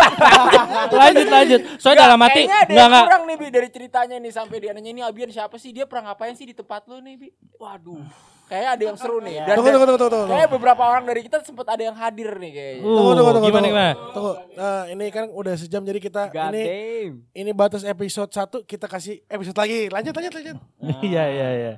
lanjut 1.00 1.26
lanjut. 1.26 1.60
Soalnya 1.80 2.04
dalam 2.04 2.20
hati 2.20 2.44
ada 2.44 2.68
enggak 2.68 2.86
enggak. 2.90 3.04
kurang 3.08 3.22
nih 3.24 3.36
Bi 3.36 3.46
dari 3.48 3.68
ceritanya 3.72 4.16
nih 4.20 4.32
sampai 4.32 4.56
dia 4.60 4.72
nanya 4.76 4.90
ini 4.92 5.00
Abian 5.00 5.30
siapa 5.32 5.56
sih? 5.56 5.72
Dia 5.72 5.88
pernah 5.88 6.12
ngapain 6.12 6.36
sih 6.36 6.44
di 6.44 6.52
tempat 6.52 6.84
lu 6.88 7.00
nih 7.00 7.14
Bi? 7.16 7.28
Waduh. 7.56 8.04
Kayaknya 8.44 8.70
ada 8.76 8.82
yang 8.84 8.98
seru 9.00 9.24
nih. 9.24 9.40
Dan, 9.40 9.56
Tunggu 9.56 9.70
tunggu 9.72 9.86
tunggu 9.88 10.04
tunggu. 10.12 10.28
Kayak 10.28 10.48
beberapa 10.52 10.82
orang 10.84 11.04
dari 11.08 11.20
kita 11.24 11.40
sempat 11.40 11.64
ada 11.64 11.80
yang 11.80 11.96
hadir 11.96 12.28
nih 12.36 12.50
kayaknya. 12.52 12.82
Uh, 12.84 12.92
Tunggu 12.92 13.12
tunggu 13.16 13.30
tunggu. 13.32 13.46
gimana 13.48 13.64
tunggu. 13.64 13.72
gimana? 13.72 13.92
Tunggu. 14.12 14.32
Nah, 14.52 14.82
ini 14.92 15.06
kan 15.08 15.24
udah 15.32 15.54
sejam 15.56 15.80
jadi 15.80 15.96
kita 15.96 16.22
God 16.28 16.52
ini 16.52 16.62
damn. 16.68 17.12
ini 17.32 17.50
batas 17.56 17.88
episode 17.88 18.28
1 18.28 18.68
kita 18.68 18.84
kasih 18.84 19.24
episode 19.26 19.56
lagi. 19.56 19.88
Lanjut 19.88 20.12
lanjut 20.12 20.32
lanjut. 20.36 20.56
Iya 21.08 21.24
iya 21.24 21.48
iya. 21.56 21.72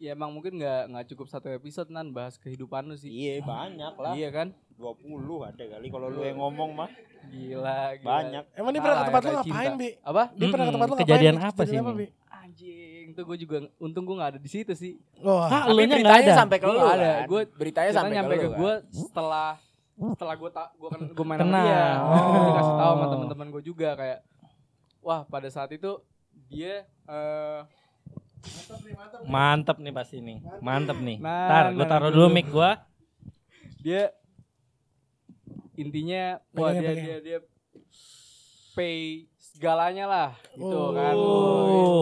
Ya 0.00 0.16
emang 0.16 0.30
mungkin 0.30 0.56
nggak 0.56 0.82
nggak 0.88 1.04
cukup 1.12 1.26
satu 1.28 1.50
episode 1.50 1.90
nan 1.90 2.14
bahas 2.14 2.38
kehidupan 2.38 2.86
lu 2.86 2.96
sih. 2.96 3.10
Iya, 3.10 3.44
banyak 3.44 3.94
lah. 3.98 4.14
Iya 4.14 4.30
kan? 4.32 4.48
20 4.80 5.04
ada 5.44 5.64
kali 5.76 5.86
kalau 5.86 6.08
lu 6.08 6.24
yang 6.24 6.40
ngomong 6.40 6.70
mah. 6.72 6.90
Gila, 7.28 8.00
gila. 8.00 8.08
Banyak. 8.08 8.44
Emang 8.56 8.70
dia 8.72 8.80
pernah 8.80 8.96
ke 8.96 9.04
tempat 9.06 9.20
lu 9.20 9.30
ngapain, 9.30 9.52
cinta. 9.52 9.76
Bi? 9.76 9.90
Apa? 10.00 10.22
Dia 10.32 10.46
pernah 10.48 10.64
ke 10.64 10.72
tempat 10.72 10.86
lu 10.88 10.94
ngapain? 10.96 11.06
kejadian 11.06 11.36
apa 11.36 11.60
sih 11.60 11.76
Kejadian 11.76 11.84
ini? 11.84 11.98
Bi? 12.00 12.06
Anjing, 12.32 13.06
tuh 13.12 13.24
gue 13.28 13.36
juga 13.38 13.56
untung 13.76 14.04
gue 14.08 14.16
nggak 14.16 14.30
ada 14.34 14.40
di 14.40 14.50
situ 14.50 14.72
sih. 14.72 14.92
Wah. 15.20 15.46
Ah, 15.46 15.68
Tapi 15.68 15.76
lu 15.76 15.78
nya 15.78 15.84
enggak 15.84 16.00
beritanya 16.00 16.24
ada. 16.26 16.40
sampai 16.40 16.56
ke 16.56 16.64
Gua 16.64 16.72
lu 16.72 16.80
ada. 16.80 16.88
kan? 16.90 17.28
Gue 17.28 17.40
beritanya 17.52 17.90
sampai 17.92 18.14
nyampe 18.16 18.32
ke 18.32 18.40
ke 18.40 18.48
lu. 18.48 18.56
gue 18.56 18.72
kan? 18.74 18.90
setelah 18.90 19.50
setelah 20.00 20.34
gue 20.34 20.50
tak 20.50 20.68
gue 20.74 20.88
kan 20.88 21.00
gue 21.12 21.26
main 21.28 21.38
sama 21.38 21.58
dia. 21.60 21.84
Oh. 22.00 22.44
Dikasih 22.48 22.74
tahu 22.74 22.92
sama 22.96 23.06
teman-teman 23.06 23.46
gue 23.52 23.62
juga 23.62 23.88
kayak 23.94 24.18
wah 24.98 25.20
pada 25.22 25.48
saat 25.52 25.70
itu 25.70 26.00
dia 26.48 26.88
eh 27.06 27.60
Mantep 29.28 29.76
nih 29.78 29.92
pasti 29.92 30.16
nih. 30.18 30.40
Mantep 30.64 30.96
nih. 30.96 31.20
Nah, 31.20 31.44
Ntar 31.44 31.64
gua 31.76 31.84
nah, 31.84 31.90
taruh 31.92 32.08
dulu. 32.08 32.26
dulu 32.26 32.28
mic 32.32 32.46
gua. 32.48 32.80
dia 33.80 34.12
intinya 35.80 36.22
wah 36.52 36.68
Pegangin, 36.68 36.80
dia 36.80 36.90
pegangin. 36.90 37.06
dia 37.06 37.18
dia 37.20 37.38
pay 38.70 38.98
segalanya 39.36 40.04
lah 40.04 40.28
gitu 40.52 40.76
Oh. 40.76 40.92
kan. 40.92 41.14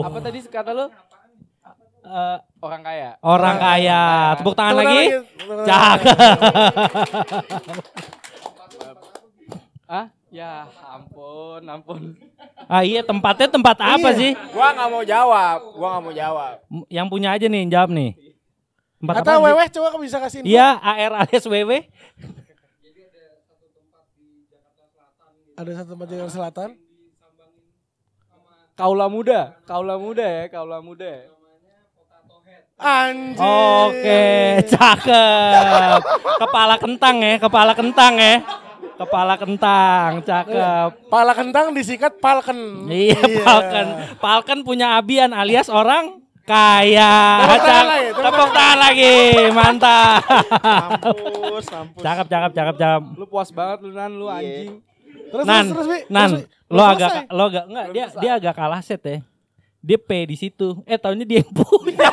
Apa 0.04 0.18
tadi 0.20 0.38
kata 0.44 0.70
lu? 0.72 0.86
Eh, 2.00 2.38
Orang 2.58 2.80
kaya. 2.80 3.10
orang 3.20 3.56
kaya. 3.56 4.02
Tepuk 4.34 4.54
tangan 4.54 4.74
Tepuk 4.74 4.82
lagi. 4.82 5.04
Tangan 5.36 5.66
Cakep. 5.66 6.16
Ah, 9.88 10.12
ya 10.28 10.68
ampun, 10.84 11.64
ampun. 11.64 12.12
Ah 12.68 12.84
iya 12.84 13.00
tempatnya 13.00 13.48
tempat 13.48 13.72
apa 13.80 14.12
Iya. 14.12 14.20
sih? 14.20 14.30
Gua 14.52 14.76
nggak 14.76 14.88
mau 14.92 15.00
jawab. 15.00 15.58
Gua 15.72 15.88
nggak 15.88 16.02
mau 16.04 16.12
jawab. 16.12 16.54
Yang 16.92 17.06
punya 17.08 17.28
aja 17.32 17.46
nih 17.48 17.64
jawab 17.72 17.90
nih. 17.90 18.12
Tempat 19.00 19.14
Atau 19.24 19.40
sih? 19.40 19.44
Weweh 19.48 19.66
coba 19.72 19.86
kamu 19.88 20.02
bisa 20.04 20.18
kasih 20.20 20.38
info. 20.42 20.48
Iya, 20.52 20.68
AR 20.76 21.12
alias 21.24 21.44
WW. 21.46 21.72
Ada 25.58 25.82
satu 25.82 25.98
tempat 25.98 26.06
Jakarta 26.06 26.30
Selatan. 26.30 26.70
Kaula 28.78 29.10
muda, 29.10 29.58
kaula 29.66 29.98
muda 29.98 30.22
ya, 30.22 30.46
kaula 30.46 30.78
muda. 30.78 31.02
ya. 31.02 31.26
Anjir. 32.78 33.42
Oke, 33.42 34.26
cakep. 34.70 35.98
Kepala 36.46 36.78
kentang 36.78 37.16
ya, 37.18 37.34
kepala 37.42 37.72
kentang 37.74 38.14
ya. 38.22 38.38
Kepala 38.94 39.34
kentang, 39.34 40.22
cakep. 40.22 41.10
Pala 41.10 41.34
kentang 41.34 41.74
disikat 41.74 42.22
palken. 42.22 42.86
Iya, 42.86 43.18
Falcon. 43.42 43.86
Falcon 44.22 44.60
punya 44.62 44.94
Abian 44.94 45.34
alias 45.34 45.66
orang 45.66 46.22
kaya. 46.46 47.42
Tepuk 47.42 47.62
tangan 47.66 47.86
lagi, 47.90 48.06
tepuk 48.14 48.22
Tepuk 48.30 48.50
tangan 48.54 48.78
lagi, 48.78 49.14
mantap. 49.50 50.22
Mampus, 50.62 51.66
mampus. 51.66 52.02
Cakep, 52.06 52.26
cakep, 52.30 52.50
cakep, 52.54 52.74
cakep. 52.78 53.02
Lu 53.18 53.26
puas 53.26 53.50
banget 53.50 53.78
lu 53.82 53.90
Nan, 53.90 54.22
lu 54.22 54.30
anjing. 54.30 54.86
Terus 55.28 55.44
Nan, 55.44 55.64
terus 55.66 55.86
terus. 55.86 56.02
Nan, 56.08 56.30
Terus, 56.30 56.44
lo 56.68 56.82
agak, 56.82 57.10
selesai. 57.10 57.26
lo 57.30 57.42
agak, 57.44 57.64
enggak, 57.66 57.86
dia 57.90 58.04
dia 58.14 58.32
agak 58.34 58.54
kalah 58.54 58.80
set 58.80 59.02
ya. 59.02 59.18
Dia 59.78 59.96
pay 59.96 60.22
di 60.24 60.34
situ. 60.34 60.82
Eh 60.84 60.96
tahunnya 60.96 61.24
dia 61.24 61.38
yang 61.40 61.52
punya. 61.52 62.08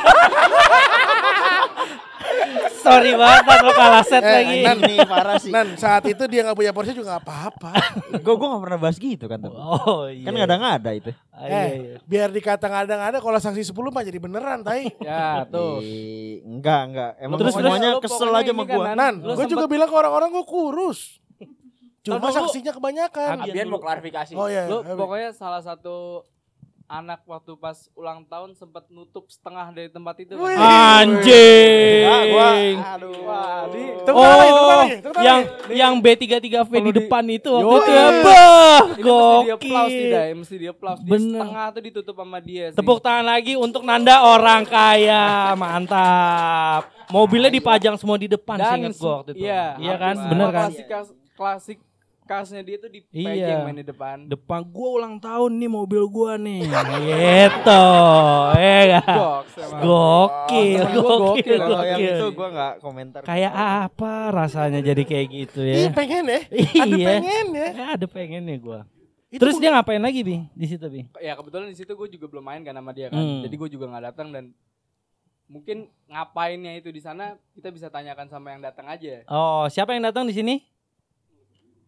Sorry 2.78 3.18
banget 3.18 3.42
lo 3.60 3.72
kalah 3.72 4.04
set 4.06 4.22
Eh, 4.22 4.30
lagi. 4.32 4.58
Nan, 4.62 4.78
Ini 4.78 4.96
parah 5.04 5.36
sih. 5.36 5.50
Nan, 5.50 5.74
saat 5.74 6.06
itu 6.06 6.22
dia 6.26 6.46
nggak 6.46 6.54
punya 6.54 6.70
Porsche 6.70 6.94
juga 6.94 7.18
nggak 7.18 7.24
apa-apa. 7.24 7.70
Gue 8.16 8.34
gue 8.36 8.46
gak 8.46 8.62
pernah 8.62 8.78
bahas 8.78 8.96
gitu 8.96 9.24
kan. 9.26 9.42
Oh 9.42 10.06
iya. 10.06 10.22
Kan 10.22 10.32
nggak 10.32 10.46
ada 10.46 10.56
nggak 10.56 10.74
ada 10.78 10.90
itu. 10.94 11.10
Ah, 11.28 11.44
iya, 11.44 11.58
eh, 11.58 11.66
iya. 11.66 11.96
biar 12.06 12.28
dikata 12.30 12.66
ngada-ngada 12.66 13.18
kalau 13.18 13.36
saksi 13.36 13.66
10 13.66 13.90
mah 13.90 14.02
jadi 14.02 14.18
beneran, 14.18 14.62
tai. 14.62 14.86
Ya 15.02 15.42
tuh. 15.44 15.82
Enggak 16.46 16.80
enggak. 16.86 17.10
Emang 17.18 17.38
Terus, 17.42 17.52
semuanya 17.52 17.90
kesel 17.98 18.30
aja 18.30 18.50
sama 18.54 18.62
kan, 18.64 18.76
gua. 18.78 18.84
Nan. 18.94 19.14
Gue 19.20 19.46
juga 19.46 19.66
bilang 19.66 19.88
ke 19.90 19.96
orang-orang 19.96 20.28
gue 20.30 20.44
kurus. 20.46 21.18
Cuma 22.08 22.30
saksinya 22.30 22.70
kebanyakan. 22.70 23.34
Abi- 23.40 23.50
Abian 23.50 23.66
mau 23.66 23.78
klarifikasi. 23.78 24.32
Oh 24.32 24.46
iya. 24.46 24.64
Lu 24.64 24.80
Abi. 24.80 24.94
pokoknya 24.94 25.30
salah 25.32 25.58
satu 25.58 26.22
anak 26.86 27.26
waktu 27.26 27.50
pas 27.56 27.74
ulang 27.92 28.22
tahun 28.24 28.54
sempat 28.54 28.86
nutup 28.86 29.26
setengah 29.26 29.74
dari 29.74 29.90
tempat 29.90 30.14
itu. 30.20 30.32
Wih. 30.32 30.54
Kan? 30.54 31.18
Anjing. 31.18 32.02
Gua 32.30 32.46
aduh. 32.94 33.10
Di 33.66 33.82
Tepuk 34.06 34.22
lagi, 34.22 34.46
tepuk 34.46 34.62
Oh, 34.62 34.70
lagi, 34.70 34.94
tepuk 34.96 35.10
tangan 35.10 35.26
yang 35.26 35.38
lagi. 35.42 35.74
yang 35.74 35.92
B33V 35.98 36.70
di 36.70 36.84
di- 36.84 36.94
depan 36.96 37.24
itu 37.28 37.48
waktu 37.50 37.66
itu 37.66 37.90
ya. 37.90 38.06
Bah, 38.22 38.80
ini 38.86 39.02
mesti 39.02 39.02
dia 39.42 39.50
gokil. 39.50 39.86
tidak, 39.90 40.22
mesti 40.32 40.54
dia 40.56 40.70
applause. 40.70 41.00
Dia 41.00 41.10
Bener. 41.10 41.34
setengah 41.36 41.66
tuh 41.68 41.82
ditutup 41.82 42.14
sama 42.16 42.38
dia 42.40 42.64
sih. 42.70 42.76
Tepuk 42.78 42.98
tangan 43.00 43.26
lagi 43.26 43.52
untuk 43.56 43.82
Nanda 43.82 44.14
orang 44.22 44.62
kaya. 44.64 45.24
Mantap. 45.56 46.82
Mobilnya 47.08 47.50
dipajang 47.50 47.94
semua 47.96 48.14
di 48.14 48.26
depan 48.26 48.56
sih 48.56 48.78
inget 48.80 48.94
gua 48.94 49.12
waktu 49.20 49.30
itu. 49.32 49.42
Iya, 49.42 49.64
iya 49.76 49.94
kan? 49.96 50.14
Bener 50.24 50.48
kan? 50.50 50.70
Klasik 51.36 51.82
kasnya 52.26 52.60
dia 52.60 52.76
tuh 52.76 52.90
di 52.90 53.00
Iya. 53.08 53.62
main 53.62 53.78
di 53.78 53.86
depan. 53.86 54.26
Depan 54.26 54.66
gua 54.66 54.88
ulang 54.98 55.16
tahun 55.16 55.56
nih 55.56 55.70
mobil 55.70 56.02
gua 56.10 56.34
nih. 56.36 56.66
gitu. 56.66 57.84
Iya 58.58 59.00
kan? 59.00 59.16
Emang. 59.56 59.80
Gokil, 59.80 60.82
gokil, 60.92 61.00
gokil, 61.00 61.58
Kalau 61.58 61.80
yang 61.86 62.00
itu 62.02 62.26
gua 62.34 62.48
nggak 62.50 62.72
komentar. 62.82 63.20
Kayak 63.22 63.52
apa 63.54 64.12
rasanya 64.28 64.82
jadi 64.82 65.02
kayak 65.02 65.26
gitu 65.30 65.60
Ih, 65.62 65.88
ya? 65.88 65.94
pengen 65.94 66.24
ya. 66.26 66.40
Iya. 66.50 66.82
Ada 66.82 66.96
pengen 67.00 67.46
ya. 67.54 67.66
Ya, 67.70 67.86
ada 67.94 68.06
pengennya 68.06 68.56
gua. 68.58 68.80
Itu 69.26 69.42
Terus 69.42 69.58
dia 69.58 69.74
ngapain 69.74 69.98
lagi, 69.98 70.22
Bi? 70.22 70.38
Di 70.54 70.66
situ, 70.66 70.86
Bi? 70.86 71.02
Ya 71.18 71.34
kebetulan 71.34 71.66
di 71.66 71.76
situ 71.76 71.92
gue 71.92 72.08
juga 72.08 72.30
belum 72.30 72.44
main 72.46 72.62
kan 72.62 72.72
sama 72.72 72.94
dia 72.94 73.10
kan. 73.10 73.18
Hmm. 73.18 73.42
Jadi 73.42 73.54
gue 73.54 73.68
juga 73.74 73.90
nggak 73.90 74.04
datang 74.06 74.30
dan 74.30 74.44
mungkin 75.46 75.86
ngapainnya 76.06 76.74
itu 76.74 76.90
di 76.90 76.98
sana 76.98 77.34
kita 77.54 77.70
bisa 77.70 77.86
tanyakan 77.86 78.26
sama 78.26 78.54
yang 78.54 78.62
datang 78.62 78.86
aja. 78.86 79.22
Oh, 79.26 79.66
siapa 79.66 79.94
yang 79.94 80.06
datang 80.06 80.26
di 80.26 80.34
sini? 80.34 80.62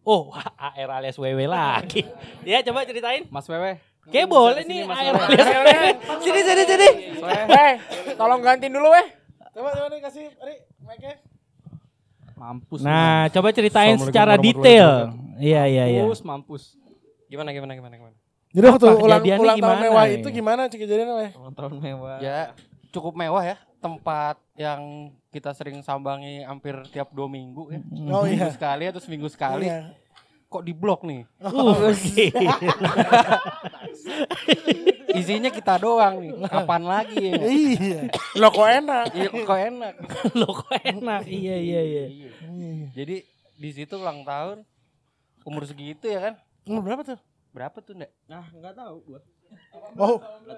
Oh, 0.03 0.31
AR 0.57 0.89
alias 0.89 1.19
WW 1.19 1.45
lagi. 1.45 2.07
ya, 2.47 2.63
coba 2.65 2.87
ceritain. 2.87 3.27
Mas 3.27 3.45
Wewe. 3.45 3.77
Mungkin 4.07 4.25
boleh 4.25 4.63
nih 4.65 4.87
Mas 4.87 4.97
AR 4.99 5.15
Wewe. 5.15 5.25
alias 5.27 5.47
WW. 5.47 5.85
Sini, 6.23 6.39
sini, 6.43 6.63
sini. 6.65 6.89
Wewe. 7.19 7.45
Eh, 7.53 7.73
tolong 8.15 8.39
gantiin 8.41 8.73
dulu 8.73 8.89
weh. 8.89 9.07
Coba 9.53 9.69
coba 9.75 9.87
nih 9.91 9.99
kasih 10.01 10.25
Ari 10.39 10.55
mic-nya. 10.83 11.13
Mampus. 12.39 12.79
Nah, 12.79 13.27
coba 13.35 13.51
ceritain 13.51 13.99
secara 13.99 14.39
detail. 14.39 15.11
Iya, 15.39 15.67
iya, 15.67 15.83
iya. 15.91 16.01
mampus, 16.07 16.21
mampus. 16.23 16.63
Gimana 17.27 17.51
gimana 17.51 17.75
gimana 17.75 17.93
gimana? 17.99 18.15
Jadi 18.49 18.65
waktu 18.65 18.85
Apa? 18.89 18.97
ulang 19.05 19.21
ulang 19.21 19.37
tahun 19.37 19.59
gimana 19.61 19.81
mewah 19.85 20.05
nih? 20.09 20.15
itu 20.17 20.27
gimana 20.33 20.61
kejadiannya, 20.71 21.15
Weh? 21.21 21.31
Ulang 21.37 21.53
tahun 21.53 21.73
mewah. 21.77 22.17
Ya 22.17 22.57
cukup 22.89 23.13
mewah 23.13 23.45
ya 23.45 23.57
tempat 23.79 24.35
yang 24.59 25.11
kita 25.31 25.55
sering 25.55 25.79
sambangi 25.79 26.43
hampir 26.43 26.75
tiap 26.91 27.15
dua 27.15 27.31
minggu 27.31 27.71
ya. 27.71 27.79
Oh 28.11 28.27
Minggu 28.27 28.47
iya. 28.47 28.51
sekali 28.51 28.83
atau 28.91 29.01
seminggu 29.01 29.31
sekali. 29.31 29.65
Iya. 29.67 29.95
Kok 30.49 30.63
di 30.65 30.73
blok 30.73 31.05
nih? 31.05 31.23
Uh, 31.45 31.93
Isinya 35.19 35.49
kita 35.53 35.77
doang 35.77 36.21
nih. 36.25 36.31
Kapan 36.49 36.83
lagi 36.89 37.21
ya? 37.21 37.33
Iya. 37.37 37.99
Lo 38.33 38.49
kok 38.49 38.65
enak. 38.65 39.05
Iya, 39.13 39.29
kok 39.29 39.59
enak. 39.59 39.93
Loh 40.39 40.53
kok 40.57 40.73
enak. 40.81 41.21
Iya, 41.29 41.55
iya, 41.57 41.81
iya. 41.85 42.29
Jadi 42.97 43.23
di 43.59 43.69
situ 43.73 43.93
ulang 43.99 44.25
tahun 44.25 44.65
umur 45.45 45.63
segitu 45.69 46.09
ya 46.09 46.19
kan? 46.29 46.33
Umur 46.65 46.81
berapa 46.81 47.01
tuh? 47.05 47.19
Berapa 47.49 47.77
tuh, 47.81 47.97
Ndak? 47.97 48.11
Nah, 48.29 48.45
enggak 48.53 48.73
tahu 48.77 48.95
gua. 49.05 49.21
Oh, 49.95 50.21
18 50.47 50.53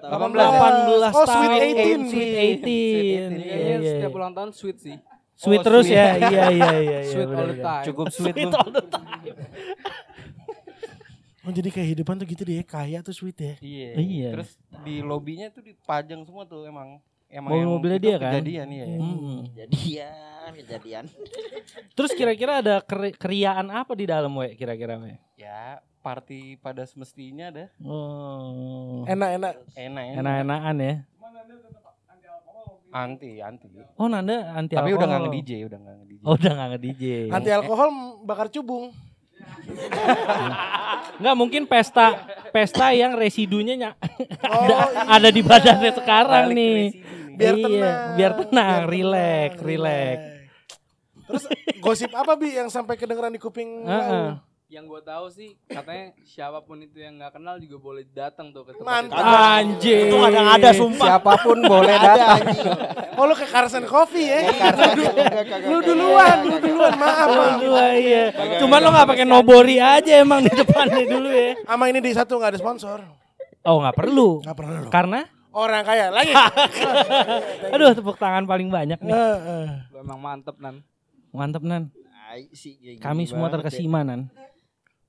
Oh, 1.08 1.24
tahun. 1.24 1.26
sweet 1.26 1.52
18. 1.74 2.00
Sweet 2.04 2.30
18. 2.30 2.62
Kayaknya 2.62 3.38
Iya, 3.42 3.76
iya. 3.76 3.90
setiap 3.90 4.12
ulang 4.12 4.32
tahun 4.32 4.50
sweet 4.52 4.78
sih. 4.78 4.96
Sweet 5.34 5.58
Oh, 5.58 5.64
terus 5.64 5.84
sweet. 5.84 5.96
ya. 5.96 6.06
Iya, 6.14 6.28
iya, 6.28 6.46
iya. 6.46 6.70
iya, 6.78 6.98
Sweet 7.10 7.24
all 7.24 7.32
the 7.32 7.36
bener-bener. 7.54 7.64
time. 7.64 7.84
Cukup 7.84 8.06
sweet, 8.08 8.34
Sweet 8.34 8.52
all 8.52 8.70
the 8.70 8.84
time. 8.84 9.22
oh 11.42 11.50
jadi 11.50 11.70
kehidupan 11.72 12.14
tuh 12.14 12.26
gitu 12.28 12.42
deh, 12.44 12.62
kaya 12.62 12.98
tuh 13.00 13.10
sweet 13.10 13.34
ya. 13.34 13.54
Iya. 13.58 13.90
Iya. 13.96 14.28
Terus 14.32 14.50
di 14.80 14.94
lobinya 15.00 15.48
tuh 15.48 15.60
dipajang 15.60 16.22
semua 16.22 16.44
tuh 16.44 16.62
emang 16.64 17.02
emang 17.26 17.50
Mobil-mobilnya 17.50 17.98
yang 17.98 18.04
dia 18.04 18.16
kan? 18.16 18.32
Kejadian 18.36 18.68
iya. 18.70 18.84
Mm-mm. 18.92 19.38
Kejadian, 19.48 20.50
kejadian. 20.54 21.04
Terus 21.92 22.10
kira-kira 22.12 22.52
ada 22.60 22.78
keri- 22.80 23.16
keriaan 23.16 23.66
apa 23.68 23.92
di 23.92 24.04
dalam, 24.04 24.30
we? 24.32 24.54
Kira-kira, 24.54 24.94
we? 24.96 25.18
Ya, 25.34 25.82
party 26.02 26.58
pada 26.58 26.82
semestinya 26.82 27.48
ada. 27.48 27.70
Oh. 27.80 29.06
Enak-enak. 29.06 29.54
Enak 29.72 30.04
ya. 30.04 30.14
Enak-enakan 30.18 30.76
ya. 30.76 30.94
Anti, 32.92 33.40
anti. 33.40 33.72
Oh, 33.96 34.04
Nanda 34.04 34.52
anti 34.52 34.76
Tapi 34.76 34.92
udah 34.92 35.06
nggak 35.08 35.22
nge-DJ, 35.24 35.64
udah 35.64 35.78
nggak 35.80 35.96
nge-DJ. 35.96 36.22
Oh, 36.28 36.36
udah 36.36 36.50
nggak 36.52 36.68
nge-DJ. 36.76 37.04
Anti 37.32 37.48
alkohol 37.48 37.88
bakar 38.20 38.52
cubung. 38.52 38.92
Nggak 41.16 41.34
mungkin 41.34 41.62
pesta 41.64 42.20
pesta 42.52 42.92
yang 42.92 43.16
residunya 43.16 43.74
ny- 43.74 43.96
Oh, 44.44 44.64
ada, 44.68 45.08
ada 45.08 45.28
di 45.30 45.40
badannya 45.40 45.92
sekarang 45.94 46.52
Balik 46.52 46.58
nih. 46.58 46.76
Biar 47.32 47.54
Iya, 47.56 47.64
tenang. 47.64 47.96
biar 48.12 48.32
tenang, 48.36 48.68
biar 48.76 48.84
relax, 48.86 49.50
tenang, 49.50 49.64
relax. 49.64 50.16
Terus 51.22 51.44
gosip 51.80 52.12
apa 52.12 52.32
bi 52.36 52.52
yang 52.52 52.68
sampai 52.68 52.94
kedengeran 52.94 53.32
di 53.32 53.40
kuping 53.40 53.88
Heeh. 53.88 54.36
lu? 54.36 54.51
Yang 54.72 54.88
gue 54.88 55.02
tahu 55.04 55.26
sih 55.28 55.52
katanya 55.68 56.16
siapa 56.24 56.64
pun 56.64 56.80
itu 56.80 56.96
yang 56.96 57.20
nggak 57.20 57.36
kenal 57.36 57.60
juga 57.60 57.76
boleh 57.76 58.08
datang 58.08 58.56
tuh 58.56 58.64
ke 58.64 58.72
tempat 58.72 58.88
Mantap. 59.04 59.20
itu. 59.20 59.36
Anjing. 59.36 60.06
Itu 60.08 60.16
kadang 60.16 60.46
ada 60.48 60.70
sumpah. 60.72 61.06
Siapa 61.12 61.32
pun 61.44 61.58
boleh 61.60 61.96
datang. 62.00 62.40
Oh 63.20 63.28
lu 63.28 63.36
ke 63.36 63.44
Carson 63.44 63.84
Coffee 63.84 64.32
ya? 64.32 64.40
Lu 64.96 65.04
Lu 65.68 65.78
duluan, 65.84 66.36
lu 66.48 66.56
duluan, 66.56 66.92
maaf. 66.96 67.28
Oh, 67.28 67.36
maaf. 67.36 67.60
dua, 67.60 67.84
iya. 68.00 68.24
Cuman 68.56 68.80
lo 68.80 68.96
nggak 68.96 69.08
pakai 69.12 69.26
nobori 69.28 69.76
aja 69.76 70.24
emang 70.24 70.40
di 70.40 70.48
depannya 70.48 71.04
dulu 71.04 71.28
ya. 71.28 71.52
Sama 71.68 71.84
ini 71.92 72.00
di 72.00 72.12
satu 72.16 72.40
nggak 72.40 72.56
ada 72.56 72.60
sponsor. 72.64 72.98
Oh 73.68 73.76
nggak 73.76 73.92
perlu. 73.92 74.40
Nggak 74.40 74.56
perlu. 74.56 74.88
Karena, 74.88 75.20
Orang 75.52 75.84
kaya 75.84 76.08
lagi. 76.08 76.32
aduh 77.76 77.92
tepuk 77.92 78.16
tangan 78.16 78.48
paling 78.48 78.72
banyak 78.72 78.96
nih. 79.04 79.12
Heeh. 79.12 79.64
Lu 79.92 80.00
emang 80.00 80.16
mantep 80.16 80.56
nan. 80.56 80.80
Mantep 81.28 81.60
nan. 81.60 81.92
Kami 82.96 83.28
semua 83.28 83.52
terkesima 83.52 84.00
nan. 84.00 84.32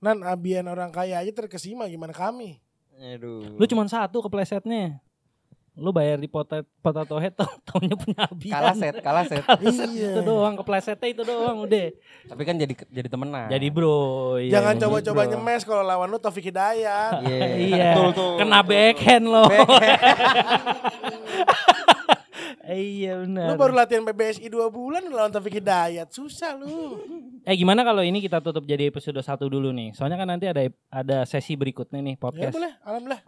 Nan 0.04 0.20
abian 0.28 0.68
orang 0.68 0.92
kaya 0.92 1.24
aja 1.24 1.32
terkesima 1.32 1.88
gimana 1.88 2.12
kami? 2.12 2.60
Aduh. 3.00 3.56
Lu 3.56 3.64
cuma 3.64 3.88
satu 3.88 4.20
keplesetnya. 4.20 5.00
Lu 5.74 5.90
bayar 5.90 6.22
di 6.22 6.30
potet 6.30 6.70
potato 6.86 7.18
head 7.18 7.34
tau 7.34 7.50
taunya 7.66 7.98
punya 7.98 8.30
Abian. 8.30 8.54
Kalah 8.54 8.76
set, 8.78 8.94
kalah 9.02 9.26
set. 9.26 9.42
Iya. 9.58 10.14
Itu 10.14 10.22
doang 10.22 10.54
keplesetnya 10.54 11.10
itu 11.10 11.26
doang 11.26 11.66
udah. 11.66 11.90
Tapi 12.30 12.42
kan 12.46 12.60
jadi 12.62 12.78
jadi 12.94 13.10
temenan. 13.10 13.50
Jadi 13.50 13.68
bro. 13.74 14.38
iya, 14.38 14.60
Jangan 14.60 14.78
coba-coba 14.86 15.26
nyemes 15.26 15.66
kalau 15.66 15.82
lawan 15.82 16.14
lu 16.14 16.22
Taufik 16.22 16.46
Hidayat. 16.52 17.26
Iya. 17.26 17.42
Iya. 17.74 17.90
Betul 17.98 18.10
tuh. 18.14 18.38
Kena 18.38 18.60
backhand 18.62 19.26
lo. 19.26 19.44
iya 22.66 23.20
benar. 23.20 23.52
Lu 23.52 23.56
baru 23.56 23.74
latihan 23.74 24.04
PBSI 24.04 24.48
2 24.48 24.56
bulan 24.70 25.04
lawan 25.06 25.28
Taufik 25.30 25.60
Hidayat. 25.60 26.08
Susah 26.10 26.56
lu. 26.56 26.96
Eh 27.44 27.54
gimana 27.54 27.84
kalau 27.84 28.00
ini 28.00 28.20
kita 28.20 28.40
tutup 28.40 28.64
jadi 28.64 28.88
episode 28.88 29.20
satu 29.20 29.48
dulu 29.48 29.70
nih. 29.70 29.92
Soalnya 29.92 30.16
kan 30.16 30.28
nanti 30.30 30.48
ada 30.48 30.64
ada 30.88 31.18
sesi 31.24 31.54
berikutnya 31.54 32.00
nih 32.00 32.16
Ya 32.16 32.22
podcast. 32.22 32.54
boleh, 32.56 32.74
alhamdulillah. 32.82 33.22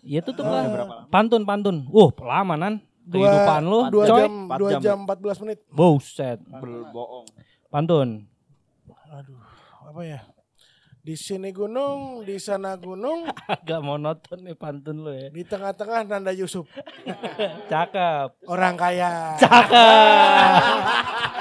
Ya 0.00 0.20
tutup 0.24 0.48
lah. 0.48 0.64
Pantun 1.12 1.44
pantun. 1.44 1.84
Uh, 1.86 2.08
lama 2.18 2.56
nan. 2.56 2.74
Dua, 3.02 3.26
Kehidupan 3.26 3.62
lu, 3.66 3.80
dua 3.90 4.04
coy. 4.06 4.18
jam, 4.22 4.32
Empat 4.46 4.58
dua 4.62 4.70
jam. 4.70 4.80
jam 4.80 4.98
14 5.04 5.42
menit. 5.42 5.58
Buset. 5.68 6.38
Berbohong. 6.46 7.26
Pantun. 7.66 8.08
Aduh, 9.10 9.42
apa 9.84 10.00
ya? 10.06 10.20
Di 11.02 11.18
sini 11.18 11.50
gunung, 11.50 12.22
di 12.22 12.38
sana 12.38 12.78
gunung, 12.78 13.26
Agak 13.50 13.82
monoton 13.82 14.38
nih 14.46 14.54
pantun 14.54 15.02
lu 15.02 15.10
ya. 15.10 15.34
di 15.34 15.42
tengah-tengah 15.42 16.06
Nanda 16.06 16.30
Yusuf. 16.30 16.62
Cakep. 17.74 18.46
Orang 18.46 18.78
kaya. 18.78 19.34
Cakep. 19.34 20.78